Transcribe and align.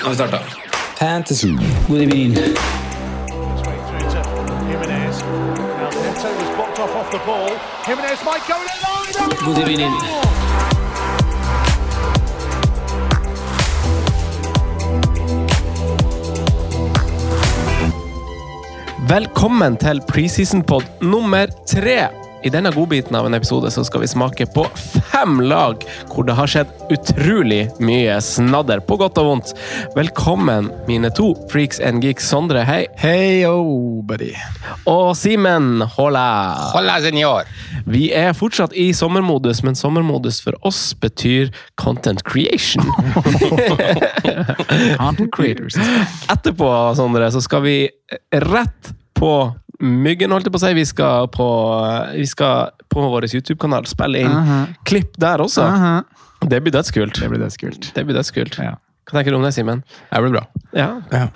Nå 0.00 0.06
har 0.06 0.10
vi 0.10 0.16
starta. 0.16 0.38
Fantasy. 0.98 1.48
God 1.88 2.00
evening. 2.00 2.34
God 9.44 9.58
evening. 9.58 9.92
Velkommen 19.08 19.76
til 19.76 20.00
preseason-pod 20.08 20.82
nummer 21.00 21.46
tre. 21.66 22.19
I 22.42 22.48
denne 22.48 22.70
godbiten 22.72 23.16
av 23.16 23.26
en 23.26 23.34
episode 23.36 23.68
så 23.70 23.82
skal 23.84 24.00
vi 24.00 24.06
smake 24.08 24.46
på 24.54 24.62
fem 25.12 25.40
lag 25.44 25.82
hvor 26.08 26.24
det 26.24 26.32
har 26.38 26.48
skjedd 26.48 26.70
utrolig 26.94 27.66
mye 27.84 28.14
snadder, 28.24 28.80
på 28.80 28.96
godt 29.00 29.20
og 29.20 29.26
vondt. 29.28 29.52
Velkommen, 29.92 30.70
mine 30.88 31.10
to 31.12 31.34
freaks 31.52 31.82
and 31.84 32.00
geeks. 32.04 32.30
Sondre, 32.30 32.62
hei. 32.64 32.86
Hei, 33.02 33.44
oh, 33.44 34.00
buddy. 34.06 34.32
Og 34.88 35.12
Simen, 35.20 35.84
hola. 35.98 36.24
Hola, 36.72 36.96
senor. 37.04 37.48
Vi 37.84 38.08
er 38.16 38.32
fortsatt 38.36 38.72
i 38.72 38.88
sommermodus, 38.96 39.60
men 39.66 39.76
sommermodus 39.76 40.40
for 40.44 40.56
oss 40.64 40.94
betyr 40.96 41.52
content 41.80 42.24
creation. 42.24 42.80
Content 45.00 45.32
creators. 45.34 45.76
Etterpå, 46.30 46.70
Sondre, 46.96 47.28
så 47.34 47.44
skal 47.44 47.68
vi 47.68 47.76
rett 48.32 48.94
på 49.20 49.34
Myggen, 49.80 50.30
holdt 50.34 50.44
jeg 50.48 50.52
på 50.52 50.60
å 50.60 50.62
si. 50.62 50.72
Vi 50.76 50.84
skal 50.88 51.28
på, 51.32 51.46
vi 52.14 52.26
skal 52.28 52.70
på 52.92 53.04
vår 53.14 53.26
YouTube-kanal 53.30 53.86
spille 53.88 54.20
inn 54.26 54.32
Aha. 54.34 54.58
klipp 54.84 55.14
der 55.20 55.40
også. 55.44 55.64
Aha. 55.64 55.92
Det 56.44 56.60
blir 56.64 56.72
dødskult. 56.74 57.20
Det 57.20 57.28
blir 57.32 57.40
dødskult. 57.40 57.90
Det 57.96 58.04
blir 58.08 58.16
dødskult. 58.16 58.58
Ja. 58.60 58.74
Hva 59.08 59.18
tenker 59.18 59.32
du 59.34 59.38
om 59.40 59.46
det, 59.46 59.54
Simen? 59.56 59.80
Det 60.10 60.20
blir 60.24 60.34
bra. 60.36 60.44
Ja. 60.76 60.90
ja. 61.12 61.28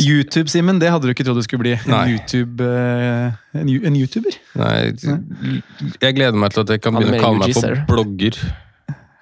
YouTube, 0.00 0.48
Simen, 0.48 0.78
det 0.80 0.88
hadde 0.92 1.08
du 1.08 1.12
ikke 1.12 1.24
trodd 1.26 1.36
du 1.40 1.44
skulle 1.44 1.64
bli. 1.64 1.74
En, 1.76 2.12
YouTube, 2.12 2.64
eh, 2.64 3.34
en, 3.58 3.68
en 3.90 3.96
YouTuber. 3.98 4.36
Nei, 4.56 4.76
jeg 4.94 6.16
gleder 6.16 6.38
meg 6.40 6.54
til 6.54 6.64
at 6.64 6.72
jeg 6.72 6.80
kan 6.84 6.96
begynne 6.96 7.18
å 7.20 7.24
kalle 7.26 7.42
meg 7.42 7.56
for 7.58 7.82
blogger. 7.90 8.38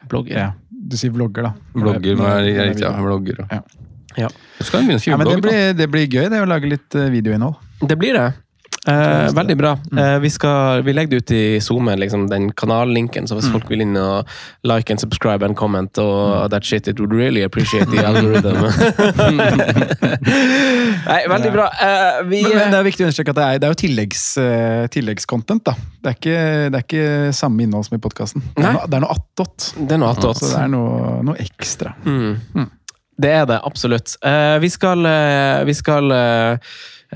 Blogger. 0.07 0.39
Ja. 0.39 0.53
Du 0.71 0.95
sier 0.99 1.11
vlogger, 1.15 1.49
da. 1.49 1.53
Blogger, 1.75 2.15
men 2.19 2.27
når- 2.31 2.51
jeg, 2.53 2.79
ja, 2.85 2.93
blogger. 3.03 3.43
Ja. 3.51 3.61
Ja. 4.17 4.29
Skal 4.63 4.81
begynne 4.85 4.95
å 4.95 5.01
Ja, 5.01 5.03
skrive 5.03 5.19
men 5.19 5.27
det 5.27 5.35
blogg. 5.41 5.51
blir, 5.51 5.73
det 5.81 5.89
blir 5.93 6.07
gøy, 6.07 6.29
det 6.31 6.43
å 6.45 6.47
lage 6.49 6.71
litt 6.71 6.95
eh, 6.95 7.11
videoinnhold. 7.13 7.57
Det 7.91 7.99
blir 7.99 8.15
det. 8.17 8.29
Eh, 8.87 9.33
veldig 9.35 9.57
bra. 9.59 9.73
Eh, 9.99 10.19
vi, 10.23 10.31
skal, 10.31 10.83
vi 10.87 10.93
legger 10.95 11.11
det 11.17 11.17
ut 11.25 11.31
i 11.35 11.41
SoMe, 11.61 11.97
liksom, 11.99 12.29
den 12.31 12.53
kanallinken, 12.55 13.27
så 13.27 13.35
hvis 13.39 13.49
folk 13.51 13.67
vil 13.73 13.83
inn 13.83 13.97
og 13.99 14.29
like 14.67 14.93
and 14.95 15.03
subscribe 15.03 15.43
and 15.47 15.57
comment 15.59 15.99
og 15.99 16.47
that 16.53 16.63
shit, 16.65 16.87
it 16.87 17.01
would 17.03 17.13
really 17.13 17.43
appreciate 17.43 17.91
the 17.91 18.05
algorithm. 18.11 18.63
Nei, 21.07 21.21
veldig 21.31 21.53
bra. 21.55 21.67
Eh, 21.83 22.23
vi, 22.31 22.43
Men, 22.47 22.57
men 22.59 22.73
det 22.75 22.79
er 22.81 22.87
viktig 22.87 23.05
å 23.05 23.09
understreke 23.09 23.35
at 23.35 23.39
det 23.41 23.47
er, 23.47 23.61
det 23.63 23.69
er 23.69 23.75
jo 23.75 23.81
tilleggs, 23.83 24.25
eh, 24.43 24.87
tilleggscontent. 24.95 25.65
da. 25.67 25.75
Det 26.03 26.13
er, 26.13 26.19
ikke, 26.21 26.39
det 26.71 26.81
er 26.81 26.87
ikke 26.87 27.35
samme 27.37 27.67
innhold 27.67 27.87
som 27.89 27.99
i 27.99 28.03
podkasten. 28.03 28.45
Det, 28.57 28.65
er 28.65 28.75
noe- 28.79 28.87
det 28.91 28.99
er 29.01 29.05
noe 29.07 29.15
attåt. 29.19 29.71
det 29.83 29.97
er 29.99 30.03
noe 30.03 30.15
attåt. 30.15 30.43
Så 30.43 30.53
det 30.55 30.63
er 30.65 30.73
noe, 30.73 31.15
noe 31.27 31.39
ekstra. 31.43 31.95
Mm. 32.07 32.69
Det 33.17 33.31
er 33.33 33.47
det, 33.49 33.59
absolutt. 33.65 34.17
Eh, 34.29 34.57
vi 34.63 34.69
skal, 34.73 35.07
eh, 35.09 35.63
vi 35.65 35.75
skal 35.79 36.13
eh, 36.13 36.53
eh, 36.53 36.59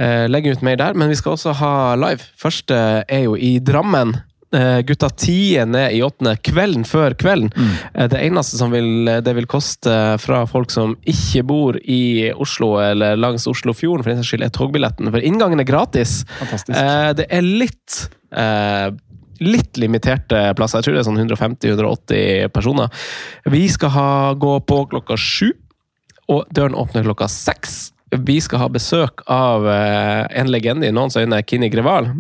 legge 0.00 0.55
ut 0.55 0.62
mer 0.65 0.78
der, 0.81 0.94
men 0.97 1.11
vi 1.12 1.16
skal 1.19 1.34
også 1.34 1.53
ha 1.59 1.72
live. 2.00 2.25
Første 2.41 2.77
er 3.05 3.25
jo 3.27 3.34
i 3.37 3.59
Drammen. 3.61 4.15
Eh, 4.56 4.81
gutta 4.81 5.09
tiende 5.11 5.93
i 5.94 6.03
åttende, 6.03 6.33
kvelden 6.43 6.83
før 6.84 7.15
kvelden. 7.15 7.53
Mm. 7.55 8.09
det 8.10 8.19
eneste 8.19 8.59
som 8.59 8.72
vil, 8.75 9.06
det 9.22 9.34
vil 9.37 9.47
koste 9.47 9.93
fra 10.19 10.41
folk 10.50 10.72
som 10.75 10.97
ikke 11.06 11.44
bor 11.47 11.78
i 11.78 12.33
Oslo 12.34 12.72
eller 12.83 13.15
langs 13.21 13.47
Oslofjorden, 13.47 14.03
for 14.03 14.10
den 14.10 14.19
saks 14.19 14.33
skyld, 14.33 14.47
er 14.49 14.50
togbilletten. 14.56 15.12
For 15.15 15.22
inngangen 15.22 15.62
er 15.62 15.69
gratis. 15.69 16.25
Fantastisk. 16.41 16.75
Eh, 16.75 17.12
det 17.21 17.28
er 17.31 17.47
litt 17.47 18.03
eh, 18.34 18.91
Litt 19.41 19.78
limiterte 19.81 20.37
plasser. 20.53 20.83
Jeg 20.83 20.84
tror 20.84 20.97
det 20.99 21.00
er 21.00 21.06
sånn 21.06 21.21
150-180 21.22 22.50
personer. 22.53 22.91
Vi 23.49 23.62
skal 23.72 23.89
ha, 23.94 24.09
gå 24.37 24.50
på 24.69 24.83
klokka 24.91 25.16
sju, 25.16 25.55
og 26.28 26.50
døren 26.53 26.77
åpner 26.77 27.06
klokka 27.06 27.25
seks. 27.33 27.78
Vi 28.10 28.41
skal 28.43 28.65
ha 28.65 28.69
besøk 28.72 29.22
av 29.31 29.69
eh, 29.71 30.26
en 30.41 30.50
legende 30.50 30.88
i 30.88 30.94
noens 30.94 31.16
øyne, 31.16 31.43
Kini 31.47 31.69
Greval. 31.71 32.10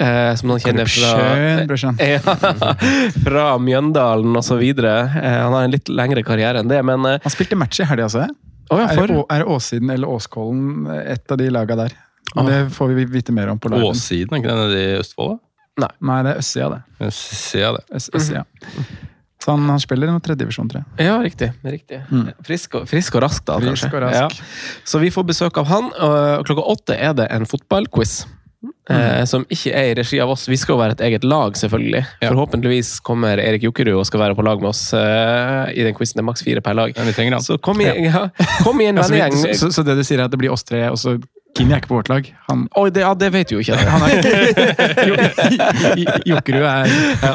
Eh, 0.00 0.34
som 0.34 0.50
han 0.50 0.58
kjenner 0.58 0.88
fra 0.90 1.10
ja, 2.02 2.18
fra 3.24 3.44
Mjøndalen 3.62 4.34
osv. 4.40 4.62
Eh, 4.62 5.20
han 5.20 5.54
har 5.54 5.68
en 5.68 5.74
litt 5.74 5.92
lengre 5.92 6.24
karriere 6.26 6.64
enn 6.64 6.72
det, 6.72 6.80
men 6.82 7.06
eh, 7.06 7.20
Han 7.22 7.34
spilte 7.34 7.58
match 7.60 7.78
i 7.78 7.86
helga, 7.86 8.08
altså. 8.08 8.24
ja, 8.72 8.80
Er, 8.88 8.96
for, 8.98 9.14
er 9.30 9.46
Åssiden 9.46 9.92
eller 9.94 10.10
Åskollen, 10.10 10.88
et 11.04 11.30
av 11.30 11.38
de 11.38 11.50
laga 11.52 11.78
der? 11.84 11.94
Oh. 12.34 12.42
Det 12.48 12.64
får 12.74 12.94
vi 12.96 13.04
vite 13.12 13.36
mer 13.36 13.52
om 13.52 13.60
på 13.60 13.70
liven. 13.70 13.92
Åssiden, 13.92 14.34
er 14.34 14.42
ikke 14.42 14.72
det 14.72 14.82
i 14.82 14.94
Østfold? 14.98 15.38
da? 15.78 15.90
Nei, 16.06 16.20
det 16.26 16.34
er 16.34 16.42
Østsida, 16.42 16.68
det. 16.70 17.06
Østsida, 17.08 17.72
det. 17.76 17.84
Øst, 17.98 18.10
Østsida. 18.14 18.44
Så 19.44 19.52
han, 19.52 19.66
han 19.68 19.80
spiller 19.82 20.08
i 20.08 20.20
tredjedivisjon, 20.24 20.70
tror 20.72 20.80
jeg. 20.84 21.06
Ja, 21.06 21.18
riktig. 21.20 21.50
riktig. 21.68 21.98
Frisk, 22.46 22.78
og, 22.80 22.86
frisk 22.88 23.18
og 23.18 23.26
rask, 23.26 23.44
da, 23.44 23.58
Mm. 23.60 23.66
Frisk 23.74 23.90
kanskje. 23.90 23.98
og 23.98 24.06
rask. 24.06 24.38
Ja. 24.40 24.78
Så 24.88 25.00
vi 25.02 25.10
får 25.12 25.26
besøk 25.28 25.58
av 25.60 25.68
han. 25.68 25.90
og 26.00 26.46
klokka 26.48 26.64
åtte 26.72 26.96
er 26.96 27.12
det 27.18 27.28
en 27.34 27.44
fotballquiz. 27.44 28.24
Mm. 28.64 28.72
Eh, 28.96 29.24
som 29.28 29.44
ikke 29.52 29.72
er 29.76 29.90
i 29.90 29.94
regi 29.98 30.18
av 30.24 30.30
oss. 30.32 30.46
Vi 30.48 30.56
skal 30.56 30.74
jo 30.74 30.80
være 30.80 30.96
et 30.96 31.02
eget 31.04 31.24
lag, 31.28 31.52
selvfølgelig. 31.60 32.00
Forhåpentligvis 32.22 32.94
kommer 33.04 33.36
Erik 33.40 33.62
Jokerud 33.66 33.98
og 34.00 34.06
skal 34.08 34.20
være 34.20 34.36
på 34.38 34.44
lag 34.46 34.60
med 34.64 34.70
oss 34.72 34.86
eh, 34.96 35.72
i 35.76 35.84
den 35.84 35.92
quizen. 35.96 36.16
Det 36.16 36.24
er 36.24 36.28
maks 36.30 36.44
fire 36.46 36.60
per 36.64 36.74
lag. 36.78 36.92
Ja. 36.96 37.38
Så 37.44 37.58
kom 37.60 37.80
i, 37.84 37.90
ja. 38.08 38.28
kom 38.64 38.80
i 38.80 38.88
en 38.88 38.96
Ja, 39.00 39.04
så, 39.04 39.12
vennegjeng. 39.12 39.54
så, 39.60 39.70
så 39.72 39.84
det 39.84 39.98
du 40.00 40.04
sier 40.04 40.20
er 40.22 40.28
at 40.28 40.32
det 40.32 40.40
blir 40.40 40.52
oss 40.52 40.64
tre, 40.64 40.86
og 40.88 40.96
så 41.00 41.18
Kimi 41.54 41.70
er 41.72 41.78
ikke 41.78 41.90
på 41.92 41.98
vårt 42.00 42.08
lag. 42.10 42.26
Han, 42.48 42.64
Oi, 42.80 42.88
det, 42.90 43.04
ja, 43.04 43.12
det 43.14 43.28
vet 43.32 43.50
vi 43.52 43.54
jo 43.54 43.62
ikke. 43.62 43.76
han 43.78 44.02
er 44.02 44.10
Jokkerud 46.26 46.64
er 46.66 46.88
ja. 47.22 47.32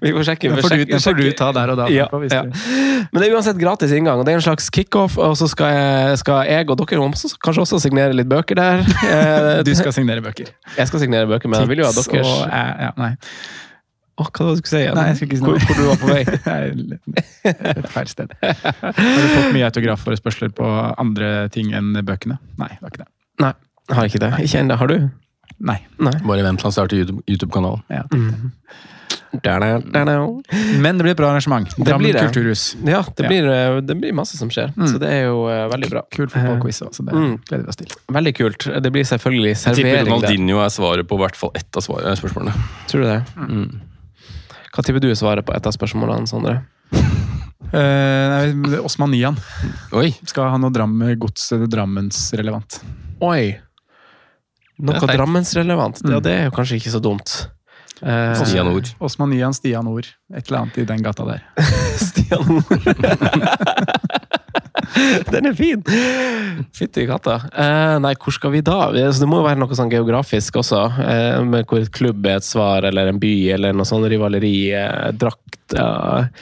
vi 0.00 0.12
får 0.14 0.24
sjekke. 0.30 0.48
Den 0.48 0.62
får 0.64 0.74
du, 0.74 0.94
får 1.04 1.18
du 1.18 1.24
ta 1.36 1.50
der 1.56 1.72
og 1.74 1.80
da. 1.82 1.88
Ja, 1.92 2.06
ja. 2.32 2.42
Men 2.48 3.20
det 3.20 3.28
er 3.28 3.36
uansett 3.36 3.60
gratis 3.60 3.92
inngang, 3.96 4.22
og 4.22 4.26
det 4.26 4.34
er 4.34 4.40
en 4.40 4.46
slags 4.46 4.70
kickoff. 4.72 5.18
Og 5.20 5.36
så 5.38 5.48
skal 5.52 5.74
jeg, 5.76 6.18
skal 6.22 6.48
jeg 6.48 6.70
og 6.72 6.80
dere 6.80 7.02
også, 7.04 7.34
kanskje 7.44 7.66
også 7.66 7.82
signere 7.84 8.16
litt 8.16 8.30
bøker 8.30 8.60
der. 8.60 8.84
Eh, 9.14 9.60
Du 9.66 9.70
skal 9.76 9.92
signere 9.94 10.22
bøker. 10.24 10.48
Jeg 10.78 10.88
skal 10.88 11.00
signere 11.02 11.28
bøker, 11.28 11.48
men 11.50 11.60
jeg 11.60 11.68
vil 11.70 11.82
jo 11.84 11.86
ha 11.86 11.92
deres. 11.94 12.08
og, 12.08 12.48
eh, 12.48 12.72
ja, 12.86 12.90
nei. 12.98 13.12
Åh, 14.14 14.28
hva 14.30 14.44
var 14.46 14.52
det 14.54 14.60
du 14.60 14.62
skulle 14.62 14.78
si 14.78 14.94
nei, 14.94 15.04
jeg 15.08 15.16
skal 15.18 15.26
ikke 15.26 15.38
si 15.40 15.42
hvor, 15.42 15.56
noe. 15.56 15.66
hvor 15.66 15.74
du 15.74 15.84
var 15.88 15.98
på 15.98 16.06
vei? 16.06 16.22
Et 17.74 17.88
feil 17.96 18.08
sted. 18.12 18.34
Har 18.44 18.94
du 18.94 19.28
fått 19.34 19.50
mye 19.56 19.66
autografforespørsler 19.66 20.52
på 20.54 20.68
andre 21.02 21.32
ting 21.54 21.72
enn 21.74 21.90
bøkene? 22.06 22.38
Nei, 22.60 22.70
det 22.76 22.82
var 22.86 22.94
ikke 22.94 23.02
det. 23.02 23.10
Nei, 23.42 23.52
har 23.98 24.10
ikke 24.12 24.22
det. 24.22 24.32
Ikke 24.46 24.60
ennå. 24.62 24.76
Har 24.78 24.92
du? 24.92 24.98
Nei. 25.64 25.78
Nei. 25.98 26.14
Bare 26.22 26.44
vent 26.46 26.60
til 26.62 26.68
han 26.70 26.74
starter 26.76 27.00
YouTube- 27.02 27.22
YouTube-kanalen. 27.26 27.82
Ja. 27.90 28.04
mm. 28.12 28.52
da, 29.42 29.56
da, 29.58 30.04
da. 30.06 30.14
Men 30.78 30.98
det 30.98 31.04
blir 31.08 31.14
et 31.16 31.18
bra 31.18 31.32
arrangement. 31.32 31.74
Drammen 31.78 32.04
blir 32.06 32.14
det. 32.14 32.22
kulturhus. 32.28 32.76
Ja, 32.86 33.02
det 33.16 33.24
Ja. 33.26 33.28
blir, 33.32 33.48
eh, 33.50 33.80
det 33.82 33.96
blir 33.98 34.14
masse 34.14 34.38
som 34.38 34.50
skjer. 34.54 34.70
Mm. 34.76 34.86
Så 34.92 35.00
det 35.02 35.10
er 35.10 35.24
jo 35.26 35.40
uh, 35.50 35.64
veldig 35.72 35.90
bra. 35.90 36.04
Kult 36.14 36.30
fotballquiz 36.34 36.78
òg, 36.86 36.94
så 36.94 37.02
det 37.06 37.14
Mm. 37.18 37.34
gleder 37.48 37.64
vi 37.64 37.68
oss 37.74 37.76
til. 37.82 37.90
Veldig 38.14 38.34
kult. 38.38 38.68
Det 38.82 38.92
blir 38.94 39.02
selvfølgelig 39.10 39.50
Jeg 39.56 39.58
tipper 39.58 39.74
servering 39.74 40.06
der. 40.06 40.12
Ronaldinho 40.14 40.62
er 40.62 40.70
svaret 40.70 41.08
på 41.10 41.18
hvert 41.18 41.36
fall 41.36 41.50
ett 41.58 41.80
av 41.82 41.82
eh, 41.98 42.14
spørsmålene. 42.22 42.54
Tror 42.86 43.02
du 43.02 43.08
det? 43.10 43.22
Mm. 43.36 43.80
Hva 44.74 44.82
tipper 44.82 45.00
du 45.04 45.10
svaret 45.14 45.46
på 45.46 45.54
et 45.54 45.66
av 45.66 45.74
spørsmålene, 45.76 46.26
Sondre? 46.30 46.60
Eh, 47.74 47.80
nei, 48.54 48.76
Osman 48.86 49.10
Nyan 49.10 49.34
Oi! 49.98 50.12
skal 50.28 50.46
ha 50.52 50.58
noe 50.62 50.70
Dram, 50.70 50.92
gods- 51.18 51.48
eller 51.56 51.66
Drammensrelevant. 51.66 52.76
Oi. 53.24 53.56
Noe. 54.84 55.00
Drammensrelevant. 55.00 55.98
Ja, 56.04 56.20
Mm. 56.20 56.22
det 56.22 56.32
er 56.36 56.44
jo 56.44 56.52
kanskje 56.54 56.76
ikke 56.78 56.92
så 56.92 57.00
dumt. 57.02 57.32
Eh, 58.02 58.34
Stian 58.44 58.68
Ord. 58.70 58.92
Osmanian 59.00 59.54
Stian 59.56 59.88
Ord. 59.90 60.06
Et 60.30 60.46
eller 60.46 60.60
annet 60.60 60.78
i 60.78 60.84
den 60.86 61.02
gata 61.02 61.24
der. 61.26 61.42
Stian 61.98 62.46
Ord. 62.46 62.68
Den 65.32 65.50
er 65.50 65.56
fin! 65.58 65.82
Fytti 66.74 67.06
katta. 67.08 67.38
Eh, 67.50 67.96
nei, 68.02 68.14
hvor 68.20 68.34
skal 68.34 68.54
vi 68.54 68.62
da? 68.64 68.88
Så 68.92 69.24
det 69.24 69.28
må 69.30 69.40
jo 69.40 69.46
være 69.46 69.60
noe 69.60 69.78
sånn 69.78 69.92
geografisk 69.92 70.60
også. 70.62 70.82
Eh, 71.04 71.40
med 71.48 71.68
hvor 71.70 71.82
et 71.82 71.92
klubb 71.94 72.26
er 72.28 72.40
et 72.40 72.46
svar, 72.46 72.86
eller 72.88 73.10
en 73.10 73.20
by, 73.22 73.34
eller 73.56 73.76
noe 73.76 73.88
sånn 73.88 74.06
rivaleri. 74.10 74.56
Eh. 74.74 76.32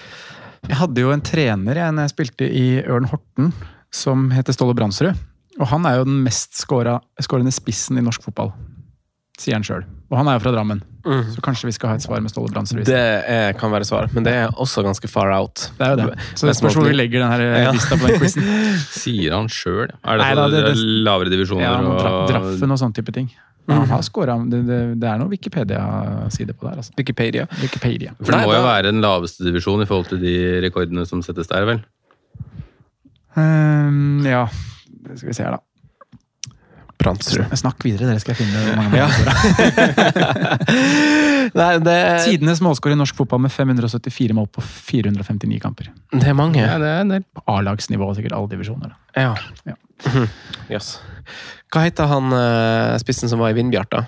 Jeg 0.68 0.78
hadde 0.78 1.04
jo 1.04 1.12
en 1.14 1.24
trener 1.24 1.82
jeg, 1.82 1.94
når 1.94 2.08
jeg 2.08 2.14
spilte 2.14 2.48
i 2.48 2.66
Ørn 2.84 3.08
Horten, 3.10 3.52
som 3.92 4.30
heter 4.34 4.56
Ståle 4.56 4.76
Brandsrud. 4.78 5.18
Og 5.60 5.68
han 5.68 5.84
er 5.88 5.98
jo 5.98 6.08
den 6.08 6.22
mest 6.24 6.56
skårende 6.56 7.52
spissen 7.52 7.98
i 8.00 8.04
norsk 8.04 8.24
fotball, 8.24 8.52
sier 9.40 9.54
han 9.56 9.62
sjøl. 9.64 9.84
Og 10.12 10.18
han 10.20 10.28
er 10.28 10.36
jo 10.36 10.42
fra 10.44 10.52
Drammen, 10.52 10.82
Mm. 11.02 11.22
så 11.34 11.40
kanskje 11.42 11.66
vi 11.66 11.72
skal 11.74 11.88
ha 11.90 11.94
et 11.96 12.02
svar 12.04 12.20
med 12.22 12.30
Ståle 12.30 12.52
Brandsrud. 12.52 12.84
Det 12.86 12.94
er, 13.26 13.52
kan 13.58 13.72
være 13.72 13.84
svar, 13.84 14.06
men 14.14 14.22
det 14.22 14.32
er 14.38 14.48
også 14.54 14.84
ganske 14.86 15.08
far 15.10 15.32
out. 15.34 15.70
Det 15.78 15.86
er 15.86 15.90
jo 15.96 16.10
det. 16.12 16.18
Så 16.38 16.46
det 16.46 16.54
spørs 16.54 16.74
hvor 16.76 16.84
vi 16.86 16.92
legger 16.94 17.24
den 17.24 17.32
her 17.32 17.40
eh, 17.40 17.62
Ja. 17.64 17.72
lista 17.72 17.96
på 17.96 18.06
den 18.06 18.20
quizen. 18.20 18.42
Sier 19.02 19.32
han 19.34 19.48
sjøl? 19.48 19.88
Er 20.04 20.18
det, 20.20 20.26
Nei 20.26 20.34
da, 20.38 20.44
det- 20.48 20.60
det, 20.64 20.74
det- 20.76 20.84
lavere 21.08 21.32
divisjoner? 21.32 21.64
Ja, 21.64 21.80
dra 21.80 22.12
Draffen 22.30 22.70
og 22.70 22.78
sånne 22.78 22.94
type 22.94 23.12
ting. 23.12 23.32
Men 23.66 23.78
Han 23.78 23.88
har 23.88 24.02
scoret- 24.02 24.50
det, 24.50 24.60
det, 25.00 25.08
er 25.08 25.18
noe 25.18 25.28
Wikipedia-side 25.30 26.52
på 26.54 26.68
der. 26.68 26.76
Altså. 26.82 26.92
Wikipedia. 26.98 27.46
Wikipedia. 27.60 28.12
For 28.22 28.32
det 28.32 28.44
må 28.46 28.54
jo 28.54 28.62
være 28.62 28.82
den 28.92 29.00
laveste 29.00 29.44
divisjon 29.46 29.82
i 29.82 29.86
forhold 29.86 30.08
til 30.08 30.18
de 30.22 30.60
rekordene 30.62 31.06
som 31.06 31.22
settes 31.22 31.46
der, 31.50 31.64
vel? 31.64 31.82
Um, 33.34 34.20
ja, 34.26 34.46
det 35.08 35.18
skal 35.18 35.28
vi 35.30 35.34
se 35.34 35.42
her, 35.46 35.56
da. 35.56 35.62
Brandsrud. 37.02 37.52
Snakk 37.58 37.82
videre, 37.84 38.08
dere 38.12 38.22
skal 38.22 38.36
finne 38.38 38.62
hvor 38.66 38.78
mange 38.80 38.96
Ja. 38.96 39.06
mål. 39.10 40.32
Nei, 41.58 41.70
det, 41.84 41.96
Tidenes 42.26 42.60
målskårer 42.64 42.94
i 42.96 43.00
norsk 43.00 43.16
fotball 43.18 43.42
med 43.44 43.52
574 43.52 44.34
mål 44.36 44.48
på 44.54 44.62
459 44.64 45.58
kamper. 45.62 45.90
det 46.14 46.28
er 46.30 46.36
mange. 46.38 46.60
Ja, 46.62 46.78
det 46.80 46.88
er 46.92 47.00
en 47.04 47.12
del. 47.16 47.24
På 47.36 47.44
A-lagsnivå, 47.56 48.08
sikkert 48.16 48.36
alle 48.38 48.48
divisjoner. 48.52 48.94
da. 48.94 48.96
Ja. 49.20 49.34
Ja. 49.68 49.76
Mhm. 50.08 50.28
Yes. 50.72 50.94
Hva 51.72 51.84
heter 51.86 52.08
han 52.10 52.32
eh, 52.36 52.96
spissen 53.02 53.28
som 53.30 53.38
var 53.42 53.52
i 53.52 53.56
Vindbjart, 53.58 53.90
da? 53.92 54.04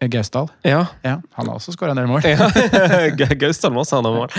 Gausdal. 0.00 0.50
Ja. 0.62 0.82
Ja, 1.02 1.20
han 1.32 1.48
har 1.48 1.56
også 1.56 1.72
skåra 1.72 1.94
en 1.94 2.00
del 2.02 2.08
mål. 2.10 2.24
ja. 2.28 2.50
Gausdal 3.40 3.72
må 3.72 3.80
også 3.84 4.00
ha 4.00 4.04
noen 4.04 4.18
mål. 4.24 4.34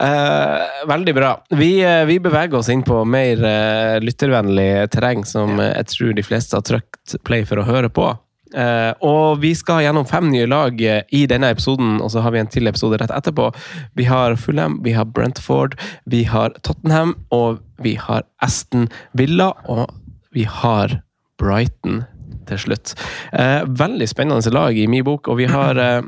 Eh, 0.00 0.86
veldig 0.90 1.14
bra. 1.14 1.34
Vi, 1.54 1.70
eh, 1.84 2.02
vi 2.08 2.18
beveger 2.22 2.58
oss 2.58 2.70
inn 2.72 2.82
på 2.86 3.04
mer 3.06 3.44
eh, 3.46 4.00
lyttervennlig 4.02 4.90
terreng, 4.94 5.22
som 5.28 5.60
eh, 5.60 5.72
jeg 5.76 5.92
tror 5.94 6.18
de 6.18 6.26
fleste 6.26 6.58
har 6.58 6.66
trykt 6.66 7.16
play 7.26 7.46
for 7.46 7.62
å 7.62 7.66
høre 7.68 7.92
på. 7.92 8.10
Eh, 8.50 8.92
og 9.06 9.38
vi 9.44 9.52
skal 9.54 9.84
gjennom 9.84 10.06
fem 10.10 10.26
nye 10.32 10.48
lag 10.50 10.80
eh, 10.82 11.04
i 11.14 11.22
denne 11.30 11.52
episoden, 11.54 12.00
og 12.02 12.10
så 12.10 12.24
har 12.24 12.34
vi 12.34 12.42
en 12.42 12.50
til 12.50 12.70
episode 12.70 12.98
rett 12.98 13.14
etterpå. 13.14 13.50
Vi 13.98 14.08
har 14.10 14.34
Fulham, 14.40 14.80
vi 14.82 14.94
har 14.96 15.06
Brentford, 15.06 15.78
vi 16.10 16.24
har 16.26 16.56
Tottenham, 16.66 17.14
og 17.30 17.62
vi 17.78 17.94
har 18.00 18.26
Aston 18.42 18.88
Villa, 19.14 19.52
og 19.70 19.86
vi 20.34 20.46
har 20.50 20.98
Brighton 21.40 22.02
til 22.50 22.64
slutt. 22.66 22.94
Eh, 23.32 23.60
veldig 23.66 24.08
spennende 24.10 24.54
lag 24.54 24.76
i 24.76 24.88
min 24.90 25.06
bok, 25.06 25.30
og 25.30 25.40
vi 25.40 25.48
har 25.50 25.78
eh, 25.80 26.00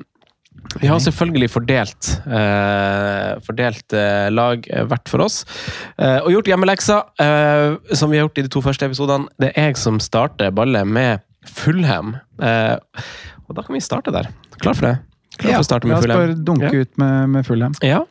vi 0.81 0.89
har 0.89 1.00
selvfølgelig 1.03 1.50
fordelt, 1.53 2.09
eh, 2.27 3.33
fordelt 3.44 3.93
eh, 3.97 4.29
lag 4.33 4.65
eh, 4.71 4.85
hvert 4.89 5.11
for 5.11 5.25
oss, 5.25 5.43
eh, 5.99 6.19
og 6.23 6.31
gjort 6.33 6.49
hjemmeleksa, 6.53 6.99
som 7.99 8.12
vi 8.12 8.21
har 8.21 8.27
gjort 8.27 8.41
i 8.41 8.47
de 8.47 8.53
to 8.53 8.62
første 8.65 8.89
episodene. 8.89 9.29
Det 9.43 9.53
er 9.53 9.73
jeg 9.73 9.81
som 9.81 10.00
starter 10.00 10.55
ballet 10.55 10.89
med 10.89 11.25
Fullhem. 11.49 12.15
Og 12.39 13.56
da 13.56 13.65
kan 13.65 13.75
vi 13.75 13.83
starte 13.83 14.15
der. 14.15 14.31
Klar 14.62 14.79
for 14.79 14.89
det? 14.89 15.12
Klar 15.38 15.55
for 15.56 15.64
å 15.64 15.69
starte 15.69 15.88
la 15.88 15.94
med 15.94 15.99
oss 15.99 16.05
Fulham? 16.05 16.19
bare 16.20 16.34
dunke 16.44 16.73
Ja. 16.73 16.81
ut 16.84 16.99
med, 16.99 17.29
med 17.31 17.46
Fulham. 17.46 17.73
Ja. 17.82 18.02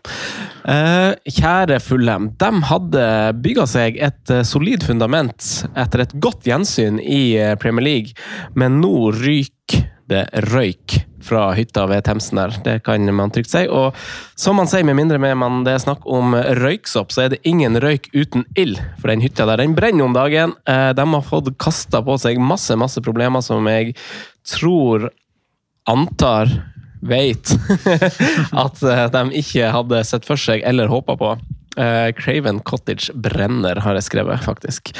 Eh, 0.66 1.14
kjære 1.30 1.80
Fulham. 1.82 2.30
De 2.38 2.50
hadde 2.70 3.06
bygga 3.42 3.68
seg 3.70 3.98
et 4.02 4.30
eh, 4.34 4.44
solid 4.48 4.84
fundament 4.86 5.66
etter 5.76 6.04
et 6.06 6.14
godt 6.22 6.46
gjensyn 6.50 7.00
i 7.02 7.36
eh, 7.38 7.56
Premier 7.62 7.86
League, 7.86 8.14
men 8.56 8.82
nå 8.82 9.12
ryker 9.18 9.88
det 10.12 10.26
røyk 10.52 10.98
fra 11.24 11.52
hytta 11.56 11.86
ved 11.88 12.04
Themsen 12.04 12.36
der. 12.42 12.56
Det 12.66 12.74
kan 12.84 13.06
man 13.16 13.32
trygt 13.32 13.52
si. 13.54 13.62
Og 13.72 13.96
som 14.36 14.58
man 14.60 14.68
sier, 14.68 14.84
med 14.84 14.98
mindre 14.98 15.20
med 15.22 15.38
man 15.40 15.62
det 15.64 15.78
er 15.78 15.84
snakk 15.86 16.04
om 16.10 16.34
røyksopp, 16.36 17.14
så 17.14 17.24
er 17.24 17.30
det 17.36 17.40
ingen 17.48 17.78
røyk 17.80 18.10
uten 18.18 18.44
ild. 18.60 18.82
For 19.00 19.08
den 19.14 19.22
hytta 19.24 19.46
der, 19.48 19.62
den 19.62 19.76
brenner 19.78 20.04
om 20.10 20.18
dagen. 20.18 20.58
Eh, 20.68 20.90
de 20.98 21.06
har 21.14 21.24
fått 21.30 21.54
kasta 21.62 22.02
på 22.04 22.18
seg 22.20 22.42
masse, 22.44 22.76
masse 22.76 23.00
problemer 23.06 23.46
som 23.46 23.70
jeg 23.72 23.96
tror 24.52 25.08
antar 25.90 26.50
vet 27.02 27.54
at 28.66 28.84
eh, 28.84 29.08
de 29.14 29.42
ikke 29.42 29.72
hadde 29.74 30.04
sett 30.08 30.28
for 30.28 30.40
seg 30.40 30.64
eller 30.68 30.92
håpa 30.92 31.18
på. 31.20 31.34
Uh, 31.80 32.12
Craven 32.12 32.60
Cottage 32.68 33.14
brenner, 33.16 33.80
har 33.80 33.96
jeg 33.96 34.04
skrevet, 34.10 34.42
faktisk. 34.44 34.92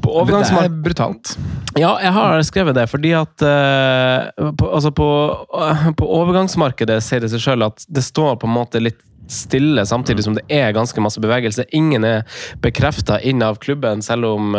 På 0.00 0.22
Det 0.24 0.38
er 0.40 0.70
brutalt. 0.72 1.34
ja, 1.76 1.98
jeg 2.00 2.12
har 2.16 2.42
skrevet 2.48 2.78
det, 2.78 2.86
fordi 2.88 3.12
at 3.12 3.44
uh, 3.44 4.52
på, 4.56 4.70
altså 4.70 4.88
på, 4.90 5.08
uh, 5.52 5.90
på 5.92 6.08
overgangsmarkedet 6.08 7.02
sier 7.04 7.20
det 7.20 7.28
seg 7.34 7.44
sjøl 7.44 7.66
at 7.68 7.84
det 7.92 8.06
står 8.06 8.38
på 8.40 8.48
en 8.48 8.56
måte 8.56 8.80
litt 8.80 9.04
stille, 9.28 9.84
samtidig 9.88 10.24
som 10.24 10.36
det 10.36 10.44
er 10.52 10.72
ganske 10.76 11.00
masse 11.00 11.20
bevegelse. 11.20 11.68
Ingen 11.76 12.08
er 12.08 12.24
bekrefta 12.64 13.20
av 13.44 13.60
klubben, 13.60 14.02
selv 14.04 14.24
om, 14.24 14.52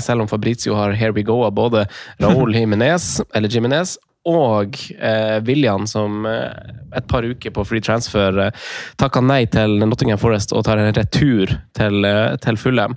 selv 0.00 0.24
om 0.24 0.28
Fabrizio 0.28 0.76
har 0.76 0.96
Here 0.96 1.12
We 1.12 1.24
Go 1.24 1.42
av 1.44 1.52
både 1.52 1.84
Raúl 2.20 2.54
Jimenez, 2.56 3.20
eller 3.34 3.48
Jimenez 3.52 3.98
og 4.28 4.76
eh, 4.98 5.42
William, 5.42 5.86
som 5.86 6.26
eh, 6.26 6.72
et 6.94 7.06
par 7.10 7.26
uker 7.26 7.50
på 7.50 7.64
free 7.66 7.82
transfer 7.82 8.38
eh, 8.38 8.68
takka 9.00 9.22
nei 9.24 9.44
til 9.50 9.80
Nottingham 9.82 10.20
Forest 10.22 10.54
og 10.54 10.62
tar 10.68 10.78
en 10.78 10.94
retur 10.94 11.50
til, 11.74 12.04
eh, 12.06 12.36
til 12.44 12.60
Fulham. 12.60 12.94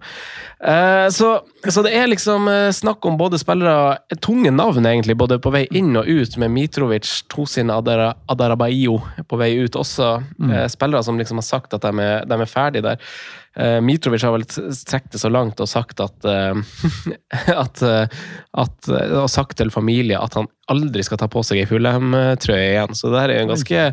Eh, 0.59 1.09
så, 1.11 1.29
så 1.69 1.83
det 1.83 1.91
er 1.97 2.07
liksom 2.07 2.47
eh, 2.47 2.69
snakk 2.71 3.05
om 3.05 3.17
både 3.19 3.39
spillere 3.41 3.97
Tunge 4.23 4.51
navn, 4.55 4.85
egentlig, 4.87 5.17
både 5.19 5.39
på 5.43 5.51
vei 5.53 5.65
inn 5.75 5.95
og 5.99 6.07
ut, 6.07 6.37
med 6.41 6.53
Mitrovic, 6.55 7.11
Tosin 7.31 7.73
Adara, 7.73 8.13
Adarabaio 8.31 8.99
på 9.27 9.39
vei 9.41 9.53
ut 9.59 9.75
også. 9.75 10.15
Mm. 10.39 10.53
spillere 10.71 11.03
som 11.03 11.19
liksom 11.19 11.41
har 11.41 11.47
sagt 11.47 11.75
at 11.75 11.83
de 11.83 11.91
er, 11.99 12.29
de 12.29 12.39
er 12.39 12.49
ferdige 12.49 12.85
der. 12.85 13.09
Eh, 13.55 13.81
Mitrovic 13.81 14.23
har 14.23 14.33
vel 14.35 14.43
trukket 14.47 15.13
det 15.15 15.21
så 15.21 15.31
langt 15.31 15.61
og 15.63 15.69
sagt 15.71 16.01
at, 16.03 16.27
eh, 16.27 16.57
at, 17.63 17.81
eh, 17.81 18.23
at 18.59 18.89
eh, 18.91 19.13
Og 19.21 19.29
sagt 19.31 19.55
til 19.61 19.71
familie 19.71 20.19
at 20.19 20.35
han 20.35 20.49
aldri 20.71 21.05
skal 21.05 21.21
ta 21.21 21.29
på 21.31 21.43
seg 21.45 21.61
ei 21.61 21.69
Fulham-trøye 21.69 22.71
igjen. 22.73 22.95
Så 22.97 23.13
det 23.13 23.21
her 23.21 23.31
er 23.31 23.39
jo 23.39 23.45
en 23.45 23.53
ganske 23.53 23.85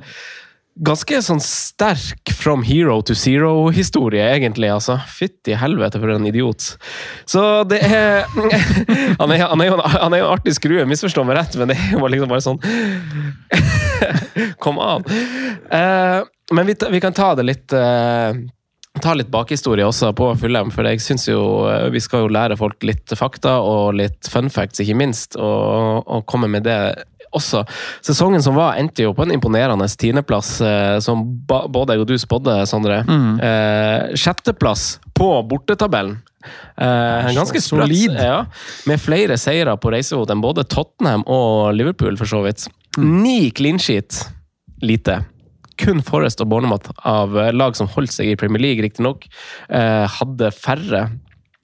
Ganske 0.80 1.18
sånn 1.20 1.40
sterk 1.44 2.30
from 2.32 2.62
hero 2.64 2.94
to 3.04 3.12
zero-historie, 3.18 4.24
egentlig. 4.32 4.70
altså. 4.72 4.96
Fytti 5.04 5.52
helvete, 5.60 6.00
for 6.00 6.14
en 6.14 6.24
idiot. 6.26 6.78
Så 7.28 7.42
det 7.68 7.82
er 7.84 8.24
Han 9.20 9.30
er, 9.30 9.44
han 9.44 9.60
er, 9.60 9.68
jo, 9.68 9.76
en, 9.76 9.84
han 9.84 10.16
er 10.16 10.22
jo 10.22 10.30
en 10.30 10.32
artig 10.32 10.56
skrue, 10.56 10.86
misforstå 10.88 11.26
meg 11.28 11.36
rett, 11.42 11.58
men 11.60 11.74
det 11.74 11.78
var 11.92 12.12
liksom 12.12 12.32
bare 12.32 12.44
sånn 12.44 12.58
Kom 14.64 14.80
an! 14.80 15.04
Uh, 15.68 16.24
men 16.56 16.66
vi, 16.68 16.76
vi 16.90 17.00
kan 17.04 17.14
ta 17.16 17.34
det 17.36 17.44
litt 17.46 17.76
uh, 17.76 18.32
Ta 19.00 19.14
litt 19.16 19.30
bakhistorie 19.32 19.86
også 19.88 20.10
på 20.16 20.26
Fullem, 20.40 20.72
for 20.72 20.84
jeg 20.84 21.00
syns 21.00 21.24
jo 21.24 21.40
eh, 21.64 21.86
vi 21.94 22.00
skal 22.02 22.26
jo 22.26 22.32
lære 22.36 22.58
folk 22.60 22.84
litt 22.84 23.14
fakta 23.16 23.54
og 23.64 23.96
litt 23.96 24.28
fun 24.28 24.52
facts, 24.52 24.82
ikke 24.84 24.98
minst, 25.00 25.38
og, 25.40 26.04
og 26.04 26.26
komme 26.28 26.50
med 26.52 26.66
det 26.68 26.76
også. 27.36 27.62
Sesongen 28.04 28.42
som 28.44 28.56
var, 28.58 28.76
endte 28.80 29.06
jo 29.06 29.14
på 29.16 29.26
en 29.26 29.34
imponerende 29.34 29.88
tiendeplass, 29.88 30.54
eh, 30.64 30.98
som 31.04 31.24
både 31.48 31.96
jeg 31.96 32.04
og 32.04 32.10
du 32.10 32.16
spådde, 32.20 32.60
Sondre. 32.70 33.02
Eh, 33.02 34.12
sjetteplass 34.18 34.96
på 35.16 35.30
bortetabellen. 35.48 36.20
Eh, 36.76 37.32
ganske 37.34 37.60
solid. 37.60 38.16
Ja, 38.18 38.44
med 38.86 39.00
flere 39.00 39.38
seire 39.38 39.76
på 39.78 39.92
reisefot 39.94 40.30
enn 40.32 40.42
både 40.42 40.64
Tottenham 40.66 41.24
og 41.30 41.74
Liverpool, 41.76 42.16
for 42.18 42.28
så 42.28 42.42
vidt. 42.46 42.66
Ni 42.98 43.50
clean 43.54 43.78
sheet. 43.78 44.24
Lite. 44.82 45.22
Kun 45.80 46.02
Forrest 46.04 46.42
og 46.42 46.50
Bornemat 46.52 46.90
av 47.08 47.36
eh, 47.38 47.52
lag 47.54 47.76
som 47.78 47.90
holdt 47.94 48.14
seg 48.14 48.32
i 48.32 48.38
Premier 48.38 48.62
League, 48.62 48.84
riktignok, 48.84 49.28
eh, 49.72 50.04
hadde 50.18 50.50
færre. 50.54 51.06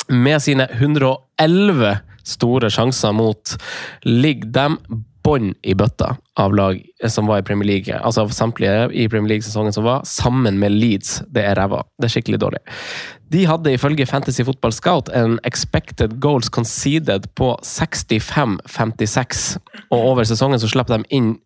Med 0.08 0.40
sine 0.40 0.68
111 0.72 1.98
store 2.28 2.70
sjanser 2.72 3.12
mot 3.16 3.56
ligger 4.06 4.52
dem 4.52 4.78
bånn 5.28 5.52
i 5.62 5.74
bøtta 5.76 6.14
av 6.40 6.54
lag 6.56 6.78
som 7.12 7.28
var 7.28 7.42
i 7.42 7.46
Premier 7.46 7.68
League. 7.68 7.92
Altså 8.00 8.24
av 8.24 8.32
samtlige 8.34 8.88
i 8.96 9.08
Premier 9.10 9.34
League-sesongen 9.34 9.74
som 9.76 9.84
var, 9.84 10.04
sammen 10.08 10.58
med 10.60 10.72
Leeds. 10.72 11.22
Det 11.28 11.44
er 11.44 11.58
ræva. 11.58 11.82
Det 11.98 12.08
er 12.08 12.14
skikkelig 12.16 12.40
dårlig. 12.44 12.62
De 13.28 13.44
hadde 13.48 13.74
ifølge 13.76 14.06
Fantasy 14.08 14.42
Football 14.46 14.72
Scout 14.72 15.10
en 15.12 15.36
expected 15.48 16.16
goals 16.22 16.48
conceded 16.48 17.28
på 17.36 17.52
65-56, 17.66 19.58
og 19.90 19.98
over 19.98 20.24
sesongen 20.28 20.60
så 20.62 20.68
slapp 20.70 20.88
de 20.92 21.02
inn 21.12 21.36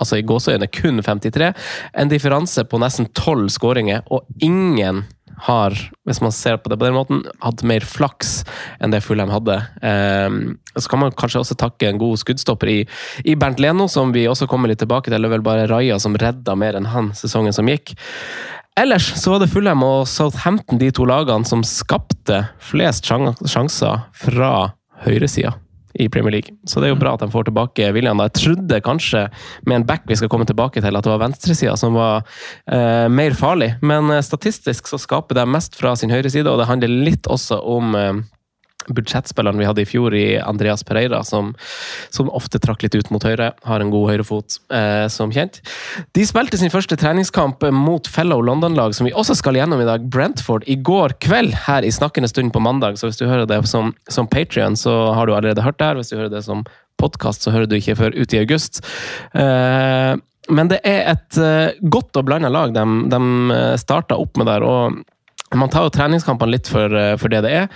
altså 0.00 0.16
i 0.16 0.24
gåseøyne 0.24 0.68
kun 0.72 1.02
53. 1.04 1.52
En 2.00 2.08
differanse 2.12 2.64
på 2.64 2.80
nesten 2.80 3.06
12 3.12 3.50
skåringer, 3.56 4.00
og 4.08 4.24
ingen 4.40 5.04
har, 5.46 5.76
hvis 6.08 6.20
man 6.24 6.34
ser 6.34 6.58
på 6.60 6.70
det 6.70 6.78
på 6.80 6.86
den 6.86 6.96
måten, 6.96 7.22
hatt 7.44 7.64
mer 7.66 7.84
flaks 7.86 8.40
enn 8.80 8.92
det 8.94 9.02
Fulham 9.04 9.32
hadde. 9.32 9.56
Eh, 9.82 10.28
så 10.76 10.92
kan 10.92 11.02
man 11.04 11.16
kanskje 11.16 11.42
også 11.42 11.58
takke 11.60 11.88
en 11.88 12.00
god 12.00 12.20
skuddstopper 12.22 12.72
i, 12.72 12.78
i 13.24 13.36
Bernt 13.40 13.62
Leno, 13.62 13.88
som 13.88 14.14
vi 14.16 14.28
også 14.30 14.48
kommer 14.50 14.70
litt 14.70 14.82
tilbake 14.82 15.10
til. 15.10 15.18
Det 15.18 15.30
er 15.30 15.36
vel 15.38 15.46
bare 15.46 15.68
Raja 15.70 15.98
som 16.02 16.18
redda 16.18 16.56
mer 16.58 16.78
enn 16.78 16.90
han 16.92 17.12
sesongen 17.18 17.56
som 17.56 17.70
gikk. 17.70 17.94
Ellers 18.80 19.10
så 19.20 19.34
var 19.34 19.42
det 19.42 19.50
Fulham 19.52 19.82
og 19.84 20.06
Southampton, 20.08 20.80
de 20.80 20.92
to 20.94 21.04
lagene, 21.08 21.48
som 21.48 21.64
skapte 21.66 22.44
flest 22.70 23.08
sjanser 23.08 24.06
fra 24.16 24.52
høyresida 25.04 25.56
i 25.94 26.08
Premier 26.08 26.32
League. 26.36 26.54
Så 26.64 26.80
det 26.80 26.88
er 26.88 26.94
jo 26.94 27.00
bra 27.00 27.14
at 27.16 27.24
de 27.24 27.30
får 27.32 27.48
tilbake 27.48 27.90
William. 27.94 28.22
Jeg 28.26 28.36
trodde 28.38 28.80
kanskje, 28.86 29.26
med 29.66 29.80
en 29.80 29.86
back 29.88 30.06
vi 30.08 30.18
skal 30.18 30.30
komme 30.32 30.46
tilbake 30.48 30.82
til, 30.82 30.96
at 30.96 31.06
det 31.06 31.12
var 31.12 31.22
venstresida 31.22 31.76
som 31.80 31.96
var 31.98 32.22
eh, 32.70 33.06
mer 33.10 33.36
farlig. 33.38 33.72
Men 33.82 34.10
eh, 34.10 34.24
statistisk 34.24 34.90
så 34.90 35.00
skaper 35.00 35.40
de 35.40 35.46
mest 35.50 35.78
fra 35.78 35.96
sin 35.98 36.12
høyre 36.12 36.30
side, 36.30 36.48
og 36.50 36.60
det 36.60 36.68
handler 36.70 37.00
litt 37.10 37.30
også 37.30 37.60
om 37.74 37.96
eh, 37.98 38.12
budsjettspilleren 38.88 39.58
vi 39.60 39.66
hadde 39.68 39.82
i 39.82 39.88
fjor, 39.88 40.14
i 40.16 40.38
Andreas 40.40 40.84
Pereira, 40.86 41.22
som, 41.26 41.52
som 42.10 42.30
ofte 42.32 42.60
trakk 42.62 42.84
litt 42.84 42.96
ut 42.96 43.10
mot 43.12 43.24
høyre. 43.24 43.50
Har 43.68 43.82
en 43.82 43.92
god 43.92 44.10
høyrefot, 44.12 44.58
eh, 44.74 45.06
som 45.12 45.32
kjent. 45.34 45.60
De 46.16 46.24
spilte 46.26 46.60
sin 46.60 46.72
første 46.72 46.96
treningskamp 47.00 47.66
mot 47.76 48.08
fellow 48.10 48.42
London-lag, 48.44 48.94
som 48.96 49.08
vi 49.08 49.14
også 49.14 49.36
skal 49.38 49.58
gjennom 49.60 49.82
i 49.82 49.88
dag, 49.88 50.06
Brentford, 50.10 50.66
i 50.70 50.78
går 50.80 51.18
kveld 51.22 51.56
her 51.66 51.86
i 51.86 51.92
Snakkende 52.00 52.30
stund 52.30 52.54
på 52.54 52.62
mandag. 52.64 52.96
Så 52.98 53.10
hvis 53.10 53.20
du 53.20 53.26
hører 53.28 53.48
det 53.50 53.60
som, 53.68 53.92
som 54.08 54.28
Patrion, 54.30 54.78
så 54.78 55.12
har 55.16 55.28
du 55.28 55.34
allerede 55.36 55.64
hørt 55.64 55.78
det 55.78 55.90
her. 55.90 56.00
Hvis 56.00 56.12
du 56.12 56.16
hører 56.16 56.32
det 56.32 56.44
som 56.46 56.64
podkast, 57.00 57.44
så 57.44 57.52
hører 57.54 57.68
du 57.68 57.78
ikke 57.78 57.98
før 57.98 58.16
ut 58.16 58.34
i 58.34 58.40
august. 58.40 58.82
Eh, 59.36 60.16
men 60.50 60.70
det 60.72 60.80
er 60.88 61.04
et 61.12 61.38
eh, 61.38 61.78
godt 61.92 62.16
og 62.18 62.26
blanda 62.26 62.50
lag 62.50 62.72
de, 62.74 62.84
de 63.12 63.60
starta 63.80 64.18
opp 64.18 64.40
med 64.40 64.48
der. 64.50 64.64
og 64.64 65.56
Man 65.58 65.72
tar 65.72 65.86
jo 65.86 65.94
treningskampene 65.94 66.56
litt 66.56 66.70
for, 66.70 66.90
uh, 66.94 67.16
for 67.20 67.32
det 67.32 67.44
det 67.46 67.52
er. 67.62 67.68